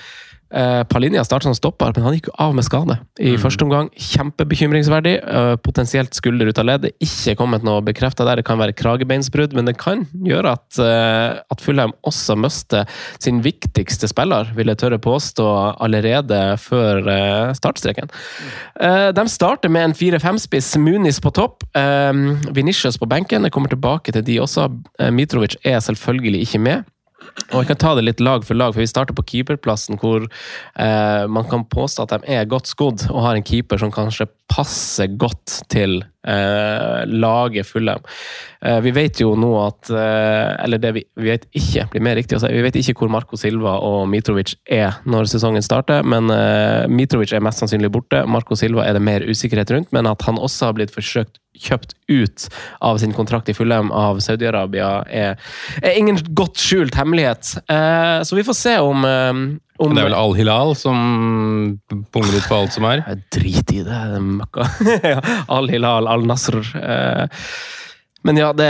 Uh, 0.55 0.85
Palinja 0.87 1.25
startet 1.27 1.49
som 1.49 1.57
stopper, 1.57 1.91
men 1.97 2.05
han 2.07 2.15
gikk 2.15 2.29
jo 2.31 2.35
av 2.39 2.53
med 2.55 2.63
skade 2.67 2.95
i 3.19 3.33
mm. 3.35 3.41
første 3.43 3.67
omgang. 3.67 3.89
Kjempebekymringsverdig. 3.99 5.17
Uh, 5.27 5.55
potensielt 5.59 6.15
skulder 6.15 6.47
ut 6.47 6.61
av 6.63 6.69
ledd. 6.69 6.87
Ikke 7.03 7.35
kommet 7.41 7.67
noe 7.67 7.83
bekrefta 7.83 8.27
der. 8.29 8.39
Det 8.39 8.47
kan 8.47 8.61
være 8.61 8.77
kragebeinsbrudd, 8.79 9.57
men 9.59 9.67
det 9.67 9.75
kan 9.81 10.05
gjøre 10.23 10.55
at, 10.55 10.79
uh, 10.79 11.43
at 11.51 11.65
Fulheim 11.65 11.97
også 12.07 12.39
mister 12.39 12.87
sin 13.19 13.43
viktigste 13.43 14.07
spiller, 14.11 14.53
vil 14.55 14.71
jeg 14.71 14.83
tørre 14.85 15.01
påstå, 15.03 15.49
allerede 15.83 16.41
før 16.61 17.07
startstreken. 17.57 18.11
de 19.17 19.25
starter 19.31 19.71
med 19.73 19.89
en 19.89 19.95
4-5-spiss, 19.97 20.75
Munis 20.79 21.21
på 21.23 21.33
topp, 21.35 21.65
Venitius 21.75 22.99
på 23.01 23.09
benken. 23.11 23.47
Jeg 23.47 23.55
kommer 23.55 23.73
tilbake 23.73 24.13
til 24.13 24.25
de 24.27 24.39
også. 24.43 24.69
Mitrovic 25.15 25.57
er 25.65 25.81
selvfølgelig 25.85 26.45
ikke 26.47 26.63
med. 26.63 26.85
Og 27.51 27.61
jeg 27.61 27.69
kan 27.73 27.81
ta 27.83 27.93
det 27.99 28.05
litt 28.07 28.23
lag 28.23 28.45
for 28.47 28.57
lag, 28.59 28.73
for 28.75 28.83
vi 28.83 28.89
starter 28.89 29.17
på 29.17 29.25
keeperplassen, 29.27 29.99
hvor 30.01 30.25
eh, 30.25 31.25
man 31.31 31.47
kan 31.51 31.67
påstå 31.71 32.07
at 32.07 32.15
de 32.15 32.37
er 32.37 32.49
godt 32.51 32.71
skodd 32.71 33.07
og 33.11 33.23
har 33.27 33.39
en 33.39 33.47
keeper 33.47 33.81
som 33.81 33.93
kanskje 33.95 34.29
passer 34.51 35.11
godt 35.19 35.61
til 35.73 35.99
eh, 36.27 37.03
laget 37.11 37.67
Fullem. 37.69 38.03
Eh, 38.63 38.79
vi 38.87 38.95
vet 38.97 39.23
jo 39.23 39.33
nå 39.39 39.51
at 39.65 39.91
eh, 39.91 40.51
Eller 40.65 40.83
det 40.83 40.93
vi, 40.97 41.05
vi, 41.19 41.31
vet 41.33 41.47
ikke, 41.57 41.89
blir 41.93 42.07
mer 42.07 42.19
riktig 42.19 42.39
å 42.39 42.43
si. 42.43 42.53
Vi 42.55 42.65
vet 42.65 42.79
ikke 42.81 42.97
hvor 43.03 43.13
Marco 43.13 43.39
Silva 43.41 43.77
og 43.83 44.05
Mitrovic 44.13 44.57
er 44.71 45.01
når 45.09 45.31
sesongen 45.35 45.65
starter, 45.65 46.07
men 46.07 46.31
eh, 46.33 46.87
Mitrovic 46.91 47.35
er 47.35 47.45
mest 47.45 47.63
sannsynlig 47.63 47.93
borte. 47.95 48.25
Marco 48.31 48.59
Silva 48.59 48.87
er 48.87 48.99
det 48.99 49.05
mer 49.05 49.27
usikkerhet 49.27 49.75
rundt, 49.75 49.95
men 49.97 50.11
at 50.11 50.23
han 50.29 50.41
også 50.41 50.71
har 50.71 50.79
blitt 50.79 50.95
forsøkt 50.95 51.41
kjøpt 51.55 51.95
ut 52.11 52.47
av 52.85 52.99
sin 53.03 53.15
kontrakt 53.17 53.49
i 53.49 53.55
Fulham 53.57 53.93
av 53.95 54.21
Saudi-Arabia, 54.25 54.89
er, 55.09 55.37
er, 55.83 55.99
ingen 55.99 56.19
godt 56.37 56.61
skjult 56.61 56.97
hemmelighet. 56.99 57.55
Eh, 57.71 58.23
så 58.27 58.39
vi 58.39 58.47
får 58.47 58.59
se 58.59 58.75
om, 58.83 59.05
eh, 59.09 59.31
om 59.85 59.95
Det 59.95 60.03
er 60.03 60.11
vel 60.11 60.19
Al-Hilal 60.19 60.75
som 60.79 61.79
punger 62.15 62.37
ut 62.37 62.49
på 62.49 62.59
alt 62.59 62.75
som 62.77 62.89
er? 62.91 63.05
Drit 63.35 63.73
i 63.75 63.85
det, 63.87 64.03
møkka. 64.21 64.69
Al-Hilal, 65.59 66.11
Al-Nasr. 66.11 66.61
Eh, 66.81 67.41
men 68.25 68.39
ja, 68.41 68.53
det, 68.57 68.67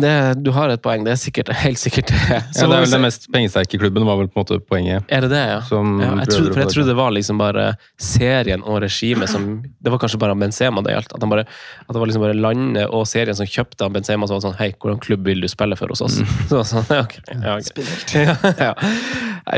det, 0.00 0.34
du 0.42 0.50
har 0.50 0.72
et 0.72 0.82
poeng. 0.82 1.04
Det 1.06 1.12
er 1.14 1.18
sikkert, 1.20 1.52
helt 1.54 1.78
sikkert 1.78 2.08
det. 2.10 2.18
ja, 2.34 2.40
det 2.58 2.64
er 2.64 2.82
vel 2.82 2.94
den 2.96 3.04
mest 3.04 3.28
pengesterke 3.30 3.78
klubben, 3.78 4.06
var 4.08 4.18
vel 4.18 4.26
på 4.26 4.40
en 4.40 4.42
måte 4.42 4.58
poenget. 4.58 5.06
Er 5.06 5.22
det 5.22 5.30
det, 5.30 5.42
ja? 5.46 5.60
ja 5.62 6.08
jeg, 6.24 6.32
trodde, 6.32 6.50
for 6.50 6.62
jeg 6.64 6.72
trodde 6.72 6.88
det 6.90 6.96
var 6.98 7.14
liksom 7.14 7.38
bare 7.38 7.66
serien 8.02 8.64
og 8.66 8.80
regimet 8.82 9.30
som 9.30 9.46
Det 9.62 9.92
var 9.92 10.02
kanskje 10.02 10.18
bare 10.18 10.34
Benzema 10.38 10.82
det 10.82 10.96
gjaldt. 10.96 11.14
At, 11.14 11.26
bare, 11.30 11.46
at, 11.46 11.92
det 11.92 12.02
var 12.02 12.10
liksom 12.10 12.24
bare 12.26 12.34
landet 12.34 12.90
og 12.90 13.06
serien 13.06 13.38
som 13.38 13.46
kjøpte 13.46 13.88
Benzema 13.94 14.26
som 14.26 14.40
var 14.40 14.44
sånn 14.48 14.58
Hei, 14.58 14.72
hvordan 14.74 14.98
klubb 15.06 15.22
vil 15.30 15.44
du 15.44 15.48
spille 15.54 15.78
for 15.78 15.94
hos 15.94 16.02
oss? 16.02 16.18
Mm. 16.18 16.34
Så, 16.50 16.64
sånn, 16.72 16.90
ja, 16.90 17.06
okay, 17.06 17.38
ja, 17.46 17.56
okay. 17.62 18.26
ja, 18.26 18.52
ja. 18.58 18.72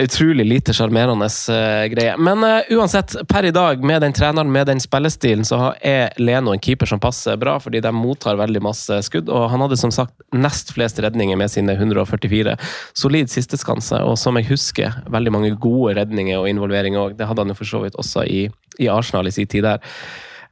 Utrolig 0.04 0.44
lite 0.44 0.76
sjarmerende 0.76 1.30
uh, 1.48 1.86
greie. 1.88 2.12
Men 2.20 2.44
uh, 2.44 2.68
uansett, 2.76 3.16
per 3.32 3.48
i 3.48 3.54
dag, 3.56 3.80
med 3.80 4.04
den 4.04 4.12
treneren, 4.12 4.52
med 4.52 4.68
den 4.68 4.84
spillestilen, 4.84 5.48
så 5.48 5.72
er 5.80 6.12
Leno 6.20 6.52
en 6.52 6.60
keeper 6.60 6.90
som 6.90 7.00
passer 7.00 7.40
bra, 7.40 7.56
fordi 7.62 7.80
de 7.80 7.92
mottar 7.96 8.36
veldig 8.36 8.60
masse 8.68 9.00
skudd. 9.08 9.32
og 9.32 9.37
han 9.52 9.62
hadde 9.64 9.78
som 9.80 9.92
sagt 9.94 10.14
nest 10.34 10.72
flest 10.74 10.98
redninger 11.04 11.38
med 11.38 11.52
sine 11.52 11.76
144. 11.78 12.56
Solid 12.98 13.30
sisteskanse, 13.32 14.00
og 14.04 14.18
som 14.20 14.38
jeg 14.40 14.50
husker, 14.50 15.02
veldig 15.12 15.34
mange 15.34 15.52
gode 15.60 15.94
redninger 16.00 16.40
og 16.40 16.48
involveringer 16.50 17.04
òg. 17.04 17.18
Det 17.18 17.28
hadde 17.28 17.44
han 17.44 17.54
jo 17.54 17.58
for 17.60 17.70
så 17.70 17.82
vidt 17.84 17.98
også 18.00 18.26
i, 18.26 18.46
i 18.82 18.90
Arsenal 18.92 19.30
i 19.30 19.34
sin 19.34 19.50
tid 19.50 19.66
der. 19.68 19.82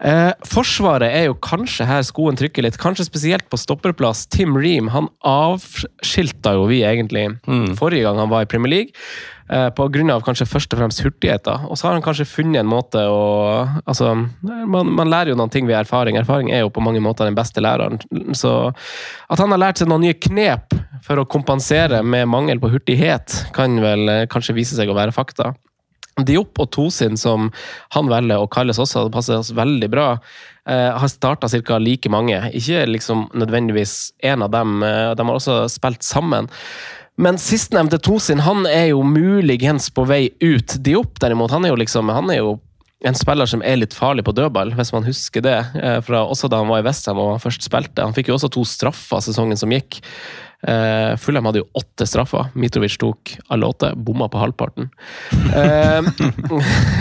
Eh, 0.05 0.33
forsvaret 0.45 1.09
er 1.09 1.29
jo 1.31 1.39
kanskje 1.41 1.87
her 1.89 2.03
skoen 2.05 2.37
trykker 2.37 2.67
litt, 2.67 2.77
kanskje 2.81 3.07
spesielt 3.09 3.47
på 3.53 3.61
stopperplass. 3.61 4.27
Tim 4.33 4.59
Ream 4.59 4.91
han 4.93 5.09
avskilta 5.25 6.57
jo 6.59 6.67
vi 6.71 6.83
egentlig 6.85 7.31
mm. 7.47 7.73
forrige 7.81 8.05
gang 8.05 8.21
han 8.21 8.33
var 8.33 8.45
i 8.45 8.51
Premier 8.51 8.73
League. 8.73 9.07
Eh, 9.47 9.69
på 9.71 9.85
grunn 9.95 10.11
av 10.11 10.25
kanskje 10.27 10.49
først 10.51 10.73
og 10.75 10.81
fremst 10.81 11.01
hurtigheter. 11.05 11.69
Og 11.71 11.79
så 11.79 11.87
har 11.87 11.95
han 11.95 12.05
kanskje 12.05 12.27
funnet 12.27 12.65
en 12.65 12.71
måte 12.71 13.05
å 13.07 13.23
Altså, 13.87 14.11
man, 14.43 14.89
man, 14.91 15.11
lærer 15.11 15.31
jo 15.31 15.39
noen 15.39 15.53
ting 15.53 15.69
ved 15.69 15.79
erfaring. 15.79 16.19
Erfaring 16.19 16.51
er 16.51 16.65
jo 16.65 16.73
på 16.75 16.83
mange 16.83 17.01
måter 17.03 17.29
den 17.29 17.37
beste 17.39 17.63
læreren. 17.63 18.01
Så 18.35 18.53
at 19.31 19.43
han 19.43 19.55
har 19.55 19.63
lært 19.63 19.81
seg 19.81 19.91
noen 19.91 20.03
nye 20.07 20.19
knep 20.19 20.75
for 21.07 21.23
å 21.23 21.29
kompensere 21.31 22.03
med 22.03 22.27
mangel 22.31 22.61
på 22.63 22.73
hurtighet, 22.73 23.39
kan 23.55 23.79
vel 23.83 24.11
eh, 24.11 24.27
kanskje 24.31 24.57
vise 24.59 24.79
seg 24.79 24.91
å 24.91 24.99
være 24.99 25.15
fakta. 25.15 25.53
Diop 26.25 26.57
og 26.63 26.71
Tosin, 26.73 27.19
som 27.21 27.51
han 27.93 28.09
velger 28.09 28.41
å 28.41 28.49
kalles 28.49 28.81
også, 28.81 29.05
det 29.05 29.13
passer 29.13 29.37
oss 29.37 29.53
veldig 29.57 29.91
bra, 29.93 30.07
eh, 30.65 30.91
har 30.97 31.09
starta 31.13 31.49
ca. 31.49 31.79
like 31.79 32.09
mange. 32.09 32.39
Ikke 32.55 32.87
liksom 32.87 33.29
nødvendigvis 33.35 34.13
én 34.25 34.43
av 34.43 34.51
dem. 34.51 34.81
De 34.81 35.23
har 35.23 35.35
også 35.35 35.69
spilt 35.69 36.03
sammen. 36.03 36.49
Men 37.17 37.39
sistnevnte 37.41 37.99
Tosin 37.99 38.41
han 38.45 38.67
er 38.67 38.91
jo 38.91 39.03
muligens 39.03 39.89
på 39.91 40.05
vei 40.07 40.31
ut. 40.41 40.77
Diop 40.85 41.21
derimot, 41.21 41.51
han 41.51 41.65
er 41.65 41.73
jo 41.73 41.81
liksom 41.81 42.13
han 42.13 42.31
er 42.31 42.43
jo 42.43 42.61
en 43.05 43.17
spiller 43.17 43.49
som 43.49 43.63
er 43.65 43.77
litt 43.77 43.95
farlig 43.95 44.25
på 44.25 44.33
dødball, 44.37 44.73
hvis 44.77 44.93
man 44.95 45.05
husker 45.05 45.45
det. 45.45 45.57
Eh, 45.77 45.99
fra 46.05 46.25
også 46.25 46.49
da 46.49 46.63
han 46.63 46.71
var 46.73 46.81
i 46.81 46.87
Westham 46.87 47.21
og 47.21 47.41
først 47.45 47.65
spilte. 47.67 48.05
Han 48.05 48.17
fikk 48.17 48.31
jo 48.31 48.39
også 48.39 48.51
to 48.53 48.65
straffer 48.69 49.21
sesongen 49.25 49.59
som 49.61 49.73
gikk. 49.75 50.01
Uh, 50.65 51.17
Fulham 51.21 51.47
hadde 51.49 51.63
jo 51.63 51.69
åtte 51.79 52.07
straffer. 52.09 52.49
Mitrovic 52.55 52.97
tok 53.01 53.37
alle 53.53 53.69
åtte. 53.69 53.93
Bomma 53.97 54.29
på 54.33 54.43
halvparten. 54.43 54.91
Uh, 55.57 56.03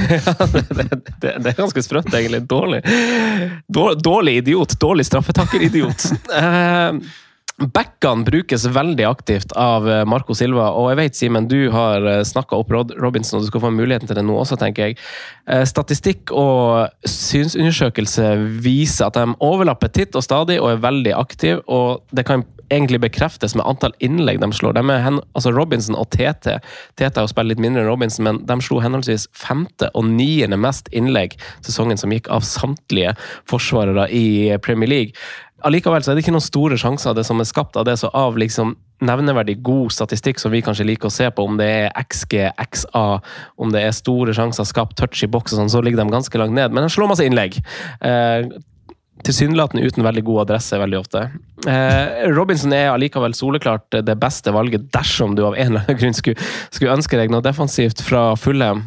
det, 0.06 0.64
det, 0.70 0.84
det, 1.22 1.32
det, 1.44 1.50
er 1.50 1.58
ganske 1.58 1.82
sprøtt, 1.84 2.08
egentlig. 2.14 2.44
Dårlig, 2.48 2.82
dårlig, 3.68 4.38
idiot. 4.44 4.78
Dårlig 4.80 5.06
straffetakkeridiot. 5.08 6.06
Uh, 6.32 7.00
Backene 7.56 8.26
brukes 8.28 8.66
veldig 8.66 9.06
aktivt 9.08 9.54
av 9.56 9.86
eh, 9.90 10.02
Marco 10.06 10.36
Silva, 10.36 10.74
og 10.76 10.90
jeg 10.92 10.98
vet, 11.00 11.16
Simen, 11.16 11.46
du 11.48 11.70
har 11.72 12.04
eh, 12.04 12.24
snakka 12.28 12.58
opp 12.60 12.74
Robinson, 13.00 13.40
og 13.40 13.46
du 13.46 13.48
skal 13.48 13.64
få 13.64 13.72
muligheten 13.72 14.10
til 14.10 14.20
det 14.20 14.26
nå 14.28 14.36
også, 14.42 14.58
tenker 14.60 14.90
jeg. 14.90 14.98
Eh, 15.48 15.64
statistikk 15.64 16.34
og 16.36 16.92
synsundersøkelse 17.08 18.34
viser 18.66 19.08
at 19.08 19.16
de 19.22 19.38
overlapper 19.40 19.94
titt 19.96 20.20
og 20.20 20.26
stadig 20.28 20.60
og 20.60 20.74
er 20.74 20.84
veldig 20.84 21.16
aktive, 21.16 21.64
og 21.72 22.04
det 22.12 22.28
kan 22.28 22.44
egentlig 22.74 23.02
bekreftes 23.04 23.56
med 23.56 23.66
antall 23.68 23.96
innlegg 24.04 24.42
de 24.44 24.52
slår. 24.56 24.78
De 24.78 24.84
hen, 25.06 25.22
altså 25.38 25.54
Robinson 25.56 25.98
og 26.00 26.10
TT 26.16 26.58
TT 27.00 27.22
har 27.22 27.32
spilt 27.32 27.52
litt 27.52 27.64
mindre 27.64 27.84
enn 27.84 27.90
Robinson, 27.90 28.26
men 28.28 28.42
de 28.48 28.60
slo 28.64 28.82
henholdsvis 28.84 29.28
femte 29.36 29.92
og 29.94 30.08
niende 30.10 30.60
mest 30.60 30.90
innlegg 30.96 31.38
sesongen 31.66 32.00
som 32.00 32.14
gikk 32.14 32.30
av 32.34 32.46
samtlige 32.48 33.16
forsvarere 33.50 34.10
i 34.14 34.56
Premier 34.64 34.92
League 34.92 35.26
allikevel 35.66 36.04
så 36.04 36.12
er 36.12 36.18
det 36.18 36.26
ikke 36.26 36.34
noen 36.36 36.46
store 36.46 36.78
sjanser 36.80 37.12
av 37.12 37.18
det 37.18 37.26
som 37.28 37.42
er 37.42 37.48
skapt 37.50 37.78
av 37.80 37.88
det, 37.88 37.96
så 38.00 38.12
av 38.14 38.38
liksom 38.40 38.76
nevneverdig 39.06 39.58
god 39.66 39.92
statistikk 39.94 40.40
som 40.40 40.54
vi 40.54 40.62
kanskje 40.64 40.88
liker 40.88 41.10
å 41.10 41.14
se 41.14 41.28
på, 41.34 41.46
om 41.46 41.58
det 41.60 41.68
er 41.68 41.90
XG, 42.00 42.38
XA, 42.70 43.06
om 43.62 43.74
det 43.74 43.84
er 43.84 43.96
store 43.96 44.36
sjanser 44.38 44.68
skapt, 44.68 44.96
touch 45.00 45.26
i 45.26 45.32
boks 45.32 45.56
og 45.56 45.64
sånn, 45.64 45.74
så 45.74 45.84
ligger 45.84 46.04
de 46.04 46.14
ganske 46.14 46.42
langt 46.42 46.56
ned. 46.56 46.76
Men 46.76 46.86
de 46.86 46.94
slår 46.94 47.12
masse 47.12 47.26
innlegg. 47.28 47.60
Eh, 48.06 48.48
Tilsynelatende 49.26 49.86
uten 49.86 50.06
veldig 50.06 50.24
god 50.28 50.44
adresse 50.46 50.78
veldig 50.80 51.00
ofte. 51.00 51.24
Eh, 51.66 52.26
Robinson 52.36 52.74
er 52.78 52.92
allikevel 52.92 53.34
soleklart 53.38 54.00
det 54.06 54.18
beste 54.22 54.54
valget 54.54 54.90
dersom 54.94 55.34
du 55.38 55.44
av 55.48 55.56
en 55.58 55.72
eller 55.72 55.86
annen 55.86 56.02
grunn 56.02 56.18
skulle, 56.18 56.50
skulle 56.70 56.94
ønske 56.94 57.18
deg 57.18 57.34
noe 57.34 57.46
defensivt 57.46 58.04
fra 58.06 58.28
Fulham 58.38 58.86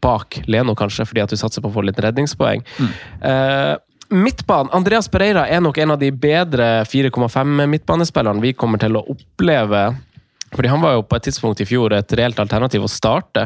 bak 0.00 0.40
Leno, 0.46 0.74
kanskje, 0.74 1.04
fordi 1.06 1.22
at 1.22 1.32
du 1.32 1.38
satser 1.38 1.62
på 1.62 1.70
å 1.70 1.74
få 1.74 1.84
litt 1.84 2.00
redningspoeng. 2.00 2.64
Mm. 2.80 2.90
Eh, 3.30 3.76
Midtbanen. 4.10 4.72
Andreas 4.74 5.06
Pereira 5.08 5.44
er 5.46 5.60
nok 5.62 5.76
en 5.78 5.94
av 5.94 5.98
de 6.00 6.08
bedre 6.10 6.80
4,5 6.82 7.66
midtbanespillerne 7.70 8.42
vi 8.42 8.56
kommer 8.58 8.80
til 8.82 8.98
å 8.98 9.04
oppleve 9.12 9.84
Fordi 10.50 10.66
han 10.66 10.82
var 10.82 10.96
jo 10.96 11.04
på 11.06 11.14
et 11.14 11.28
tidspunkt 11.28 11.60
i 11.62 11.66
fjor 11.68 11.92
et 11.94 12.12
reelt 12.18 12.40
alternativ 12.42 12.82
å 12.82 12.90
starte. 12.90 13.44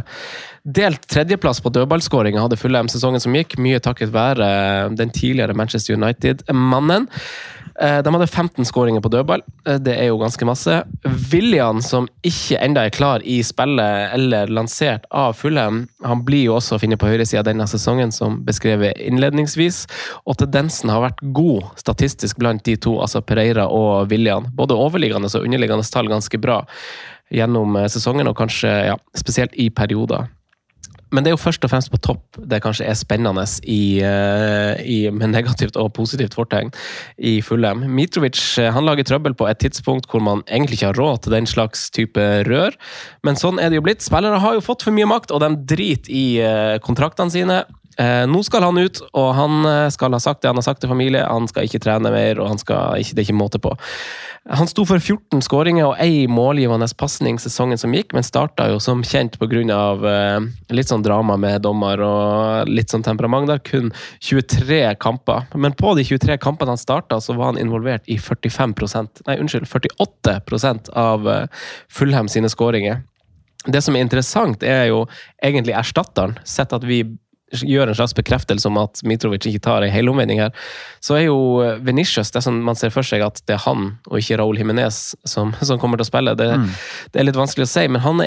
Delt 0.64 1.02
tredjeplass 1.12 1.60
på 1.60 1.68
dødballskåringa 1.68 2.40
hadde 2.40 2.56
Fulham 2.56 2.88
sesongen 2.88 3.20
som 3.20 3.34
gikk, 3.36 3.58
mye 3.60 3.82
takket 3.84 4.08
være 4.14 4.46
den 4.96 5.10
tidligere 5.12 5.52
Manchester 5.52 5.92
United-mannen. 5.98 7.04
Eh, 7.80 7.98
De 8.02 8.12
hadde 8.14 8.26
15 8.26 8.64
skåringer 8.64 9.02
på 9.04 9.10
dødball. 9.12 9.42
Eh, 9.66 9.76
Det 9.76 9.92
er 9.98 10.06
jo 10.06 10.16
ganske 10.16 10.46
masse. 10.46 10.84
William, 11.32 11.82
som 11.82 12.08
ikke 12.22 12.56
enda 12.64 12.86
er 12.86 12.90
klar 12.90 13.20
i 13.24 13.42
spillet 13.42 14.14
eller 14.14 14.46
lansert 14.46 15.04
av 15.10 15.34
Fulham, 15.34 15.86
han 16.02 16.24
blir 16.24 16.44
jo 16.46 16.54
også 16.56 16.76
å 16.76 16.80
finne 16.80 16.96
på 16.96 17.10
høyresida 17.12 17.42
denne 17.44 17.66
sesongen, 17.66 18.10
som 18.10 18.42
beskrevet 18.44 18.96
innledningsvis. 18.96 19.86
Og 20.26 20.38
tendensen 20.38 20.88
har 20.88 21.02
vært 21.10 21.20
god 21.34 21.76
statistisk 21.76 22.38
blant 22.38 22.64
de 22.64 22.76
to, 22.76 23.00
altså 23.00 23.20
Pereira 23.20 23.68
og 23.68 24.08
William. 24.08 24.46
Både 24.54 24.72
overliggende 24.72 25.28
og 25.28 25.44
underliggende 25.44 25.84
tall 25.84 26.08
ganske 26.08 26.40
bra 26.40 26.64
gjennom 27.30 27.76
eh, 27.76 27.88
sesongen, 27.88 28.28
og 28.28 28.36
kanskje 28.36 28.72
ja, 28.86 28.96
spesielt 29.14 29.52
i 29.60 29.68
perioder. 29.68 30.30
Men 31.14 31.22
det 31.22 31.30
er 31.30 31.36
jo 31.36 31.42
først 31.44 31.64
og 31.64 31.70
fremst 31.70 31.92
på 31.92 32.00
topp 32.02 32.40
det 32.50 32.60
kanskje 32.64 32.88
er 32.90 32.98
spennende 32.98 33.44
i, 33.70 34.00
eh, 34.02 34.80
i, 34.82 34.98
med 35.14 35.30
negativt 35.30 35.78
og 35.80 35.92
positivt 35.94 36.34
fortegn 36.34 36.72
i 37.18 37.36
Fulham. 37.44 37.84
Mitrovic 37.94 38.40
eh, 38.58 38.72
han 38.74 38.86
lager 38.86 39.06
trøbbel 39.06 39.36
på 39.38 39.46
et 39.50 39.62
tidspunkt 39.62 40.10
hvor 40.10 40.24
man 40.24 40.42
egentlig 40.48 40.80
ikke 40.80 40.90
har 40.90 40.98
råd 40.98 41.24
til 41.24 41.36
den 41.36 41.46
slags 41.50 41.86
type 41.94 42.26
rør. 42.48 42.74
Men 43.22 43.38
sånn 43.38 43.62
er 43.62 43.70
det 43.70 43.78
jo 43.78 43.86
blitt. 43.86 44.02
Spillere 44.04 44.42
har 44.42 44.58
jo 44.58 44.64
fått 44.64 44.82
for 44.86 44.96
mye 44.96 45.08
makt, 45.08 45.34
og 45.34 45.44
de 45.44 45.54
driter 45.74 46.10
i 46.10 46.26
eh, 46.42 46.76
kontraktene 46.84 47.32
sine. 47.32 47.62
Eh, 47.98 48.26
nå 48.26 48.42
skal 48.42 48.64
han 48.66 48.78
ut, 48.78 49.00
og 49.14 49.32
han 49.38 49.64
eh, 49.68 49.88
skal 49.94 50.14
ha 50.16 50.22
sagt 50.22 50.42
det 50.42 50.50
han 50.50 50.58
har 50.58 50.66
sagt 50.66 50.82
til 50.82 50.90
familie. 50.90 51.24
Han 51.28 51.46
skal 51.50 51.68
ikke 51.68 51.82
trene 51.84 52.10
mer, 52.14 52.40
og 52.42 52.58
skal 52.62 52.98
det 52.98 53.20
er 53.20 53.26
ikke 53.26 53.36
måte 53.38 53.60
på. 53.62 53.74
Han 54.52 54.68
sto 54.68 54.82
for 54.84 55.00
14 55.00 55.40
skåringer 55.40 55.86
og 55.88 56.00
én 56.04 56.28
målgivende 56.28 56.84
pasning 57.00 57.38
sesongen 57.40 57.80
som 57.80 57.94
gikk, 57.96 58.12
men 58.12 58.26
starta 58.26 58.66
jo 58.68 58.80
som 58.82 59.00
kjent 59.06 59.38
pga. 59.40 59.78
Eh, 60.10 60.74
litt 60.74 60.90
sånn 60.90 61.04
drama 61.06 61.38
med 61.40 61.62
dommer 61.64 62.02
og 62.04 62.68
litt 62.68 62.92
sånn 62.92 63.06
temperament 63.06 63.48
der. 63.48 63.62
Kun 63.64 63.88
23 64.20 64.82
kamper. 65.00 65.48
Men 65.54 65.72
på 65.78 65.94
de 65.96 66.04
23 66.04 66.36
kampene 66.42 66.74
han 66.74 66.82
starta, 66.82 67.22
så 67.24 67.38
var 67.38 67.54
han 67.54 67.62
involvert 67.62 68.04
i 68.04 68.18
45% 68.20 69.24
nei, 69.28 69.38
unnskyld, 69.40 69.70
48 69.70 70.90
av 70.92 71.28
eh, 71.28 71.66
Fulham 71.88 72.28
sine 72.28 72.50
skåringer. 72.52 73.00
Det 73.64 73.80
som 73.80 73.96
er 73.96 74.04
interessant, 74.04 74.62
er 74.62 74.90
jo 74.90 75.06
egentlig 75.40 75.72
erstatteren. 75.78 76.36
Sett 76.44 76.74
at 76.76 76.84
vi 76.84 77.00
gjør 77.62 77.90
en 77.90 77.98
slags 77.98 78.16
bekreftelse 78.16 78.68
om 78.70 78.80
at 78.82 79.02
Mitrovic 79.06 79.46
ikke 79.48 79.62
tar 79.66 79.84
en 79.84 79.92
helomvending 79.92 80.42
her, 80.42 80.54
så 81.04 81.18
er 81.18 81.26
jo 81.28 81.38
Venicius 81.84 82.32
det 82.34 82.42
som 82.44 82.58
man 82.64 82.78
ser 82.78 82.92
for 82.94 83.06
seg 83.06 83.24
at 83.26 83.40
det 83.48 83.58
er 83.58 83.64
han 83.66 83.92
og 84.10 84.18
ikke 84.20 84.38
Raúl 84.40 84.58
Jiménez 84.58 85.00
som, 85.28 85.52
som, 85.60 85.78
kommer 85.82 86.00
til 86.00 86.06
å 86.06 86.10
spille. 86.10 86.34
Det, 86.38 86.50
mm. 86.58 86.68
det, 87.12 87.20
er 87.20 87.28
litt 87.28 87.38
vanskelig 87.38 87.68
å 87.68 87.72
si, 87.74 87.86
men 87.90 88.04
han 88.04 88.22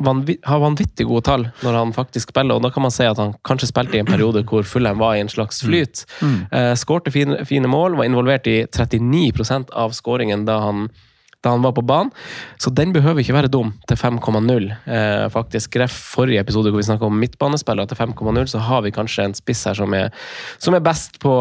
vanvitt, 0.00 0.42
har 0.48 0.62
vanvittig 0.62 1.06
gode 1.08 1.26
tall 1.28 1.46
når 1.62 1.78
han 1.78 1.94
faktisk 1.96 2.32
spiller. 2.32 2.56
og 2.56 2.66
Da 2.66 2.72
kan 2.74 2.86
man 2.86 2.94
si 2.94 3.06
at 3.06 3.20
han 3.20 3.36
kanskje 3.48 3.70
spilte 3.70 3.98
i 3.98 4.02
en 4.02 4.10
periode 4.10 4.44
hvor 4.48 4.66
Fulham 4.66 5.00
var 5.02 5.16
i 5.16 5.22
en 5.24 5.32
slags 5.32 5.62
flyt. 5.66 6.04
Mm. 6.20 6.32
Mm. 6.32 6.42
Uh, 6.52 6.74
skårte 6.78 7.12
fine, 7.14 7.44
fine 7.48 7.70
mål, 7.70 7.96
var 8.00 8.08
involvert 8.08 8.48
i 8.50 8.62
39% 8.66 9.72
av 9.76 9.96
skåringen 9.96 10.46
da 10.48 10.58
han 10.66 10.86
da 11.42 11.52
han 11.54 11.64
var 11.64 11.74
på 11.76 11.84
banen. 11.86 12.12
Så 12.62 12.70
den 12.70 12.92
behøver 12.94 13.22
ikke 13.22 13.34
være 13.34 13.50
dum 13.52 13.72
til 13.90 13.98
5,0. 13.98 14.68
Eh, 14.86 15.26
faktisk. 15.32 15.72
Greff 15.74 15.96
forrige 16.14 16.42
episode 16.42 16.70
hvor 16.70 16.80
vi 16.80 16.86
snakka 16.86 17.08
om 17.08 17.18
midtbanespillere 17.18 17.90
til 17.90 17.98
5,0, 17.98 18.46
så 18.52 18.62
har 18.62 18.82
vi 18.86 18.94
kanskje 18.94 19.26
en 19.26 19.36
spiss 19.36 19.64
her 19.68 19.78
som 19.78 19.94
er, 19.96 20.12
som 20.62 20.76
er 20.76 20.84
best 20.84 21.18
på, 21.22 21.34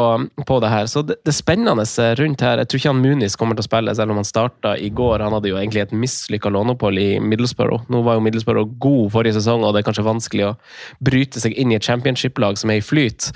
på, 0.48 0.60
det 0.64 0.72
her. 0.74 0.90
Så 0.90 1.06
det, 1.06 1.20
det 1.26 1.36
spennende 1.36 1.86
rundt 2.20 2.42
her 2.42 2.58
Jeg 2.58 2.68
tror 2.68 2.80
ikke 2.80 2.94
han 2.94 3.02
Munis 3.02 3.36
kommer 3.36 3.56
til 3.56 3.66
å 3.66 3.70
spille, 3.70 3.96
selv 3.96 4.14
om 4.14 4.22
han 4.22 4.28
starta 4.28 4.76
i 4.78 4.90
går. 4.90 5.22
Han 5.22 5.38
hadde 5.38 5.52
jo 5.52 5.60
egentlig 5.60 5.86
et 5.86 5.96
mislykka 5.96 6.50
låneopphold 6.50 7.00
i 7.00 7.10
Middlesbrough. 7.20 7.86
Nå 7.90 8.04
var 8.06 8.18
jo 8.18 8.26
Middlesbrough 8.26 8.78
god 8.82 9.12
forrige 9.14 9.38
sesong, 9.40 9.66
og 9.66 9.74
det 9.74 9.82
er 9.82 9.90
kanskje 9.90 10.08
vanskelig 10.08 10.48
å 10.50 10.56
bryte 11.04 11.42
seg 11.42 11.56
inn 11.58 11.74
i 11.74 11.78
et 11.78 11.88
championship-lag 11.88 12.60
som 12.60 12.74
er 12.74 12.82
i 12.82 12.86
flyt. 12.86 13.32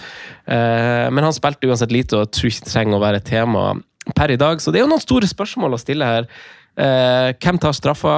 Eh, 0.46 1.08
men 1.12 1.26
han 1.26 1.36
spilte 1.36 1.70
uansett 1.70 1.94
lite 1.94 2.20
og 2.20 2.32
tror 2.34 2.52
ikke 2.52 2.72
trenger 2.72 2.98
å 2.98 3.06
være 3.06 3.22
et 3.22 3.30
tema 3.30 3.76
per 4.14 4.34
i 4.34 4.40
dag. 4.40 4.62
Så 4.62 4.72
det 4.72 4.82
er 4.82 4.86
jo 4.86 4.92
noen 4.92 5.04
store 5.04 5.30
spørsmål 5.30 5.78
å 5.78 5.82
stille 5.82 6.10
her. 6.10 6.28
Eh, 6.76 7.32
hvem 7.40 7.62
tar 7.62 7.76
straffa? 7.78 8.18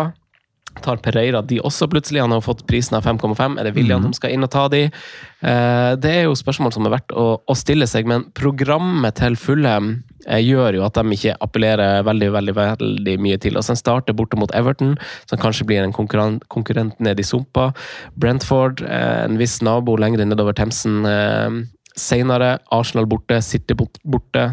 Tar 0.83 0.99
Pereira 1.01 1.41
de 1.41 1.59
også 1.65 1.87
plutselig? 1.89 2.21
Han 2.21 2.33
har 2.35 2.43
fått 2.45 2.65
prisen 2.69 2.97
av 2.97 3.05
5,5. 3.05 3.57
Er 3.57 3.67
det 3.67 3.73
William 3.75 4.01
mm. 4.01 4.09
som 4.09 4.17
skal 4.17 4.33
inn 4.33 4.45
og 4.45 4.51
ta 4.53 4.67
de? 4.71 4.83
Eh, 4.87 5.91
det 6.01 6.11
er 6.11 6.27
jo 6.27 6.35
spørsmål 6.37 6.73
som 6.75 6.87
er 6.87 6.93
verdt 6.97 7.13
å, 7.17 7.25
å 7.41 7.57
stille 7.57 7.87
seg, 7.89 8.09
men 8.09 8.27
programmet 8.37 9.17
til 9.19 9.37
Fulham 9.39 9.89
eh, 10.27 10.41
gjør 10.43 10.79
jo 10.79 10.85
at 10.87 10.99
de 10.99 11.17
ikke 11.17 11.37
appellerer 11.45 12.05
veldig 12.07 12.29
veldig, 12.35 12.57
veldig 12.59 13.17
mye 13.23 13.39
til 13.41 13.57
oss. 13.59 13.71
En 13.73 13.79
starter 13.79 14.17
borte 14.17 14.39
mot 14.39 14.53
Everton, 14.57 14.95
som 15.29 15.41
kanskje 15.41 15.67
blir 15.69 15.81
en 15.83 15.95
konkurrent, 15.95 16.45
konkurrent 16.53 16.99
ned 17.03 17.21
i 17.21 17.25
sumpa. 17.25 17.71
Brentford, 18.19 18.85
eh, 18.85 19.23
en 19.25 19.41
viss 19.41 19.59
nabo 19.65 19.97
lenger 19.97 20.25
nedover 20.25 20.57
Themsen, 20.57 21.01
eh, 21.09 21.63
senere. 21.97 22.57
Arsenal 22.73 23.07
borte, 23.09 23.39
City 23.41 23.75
borte. 23.77 24.45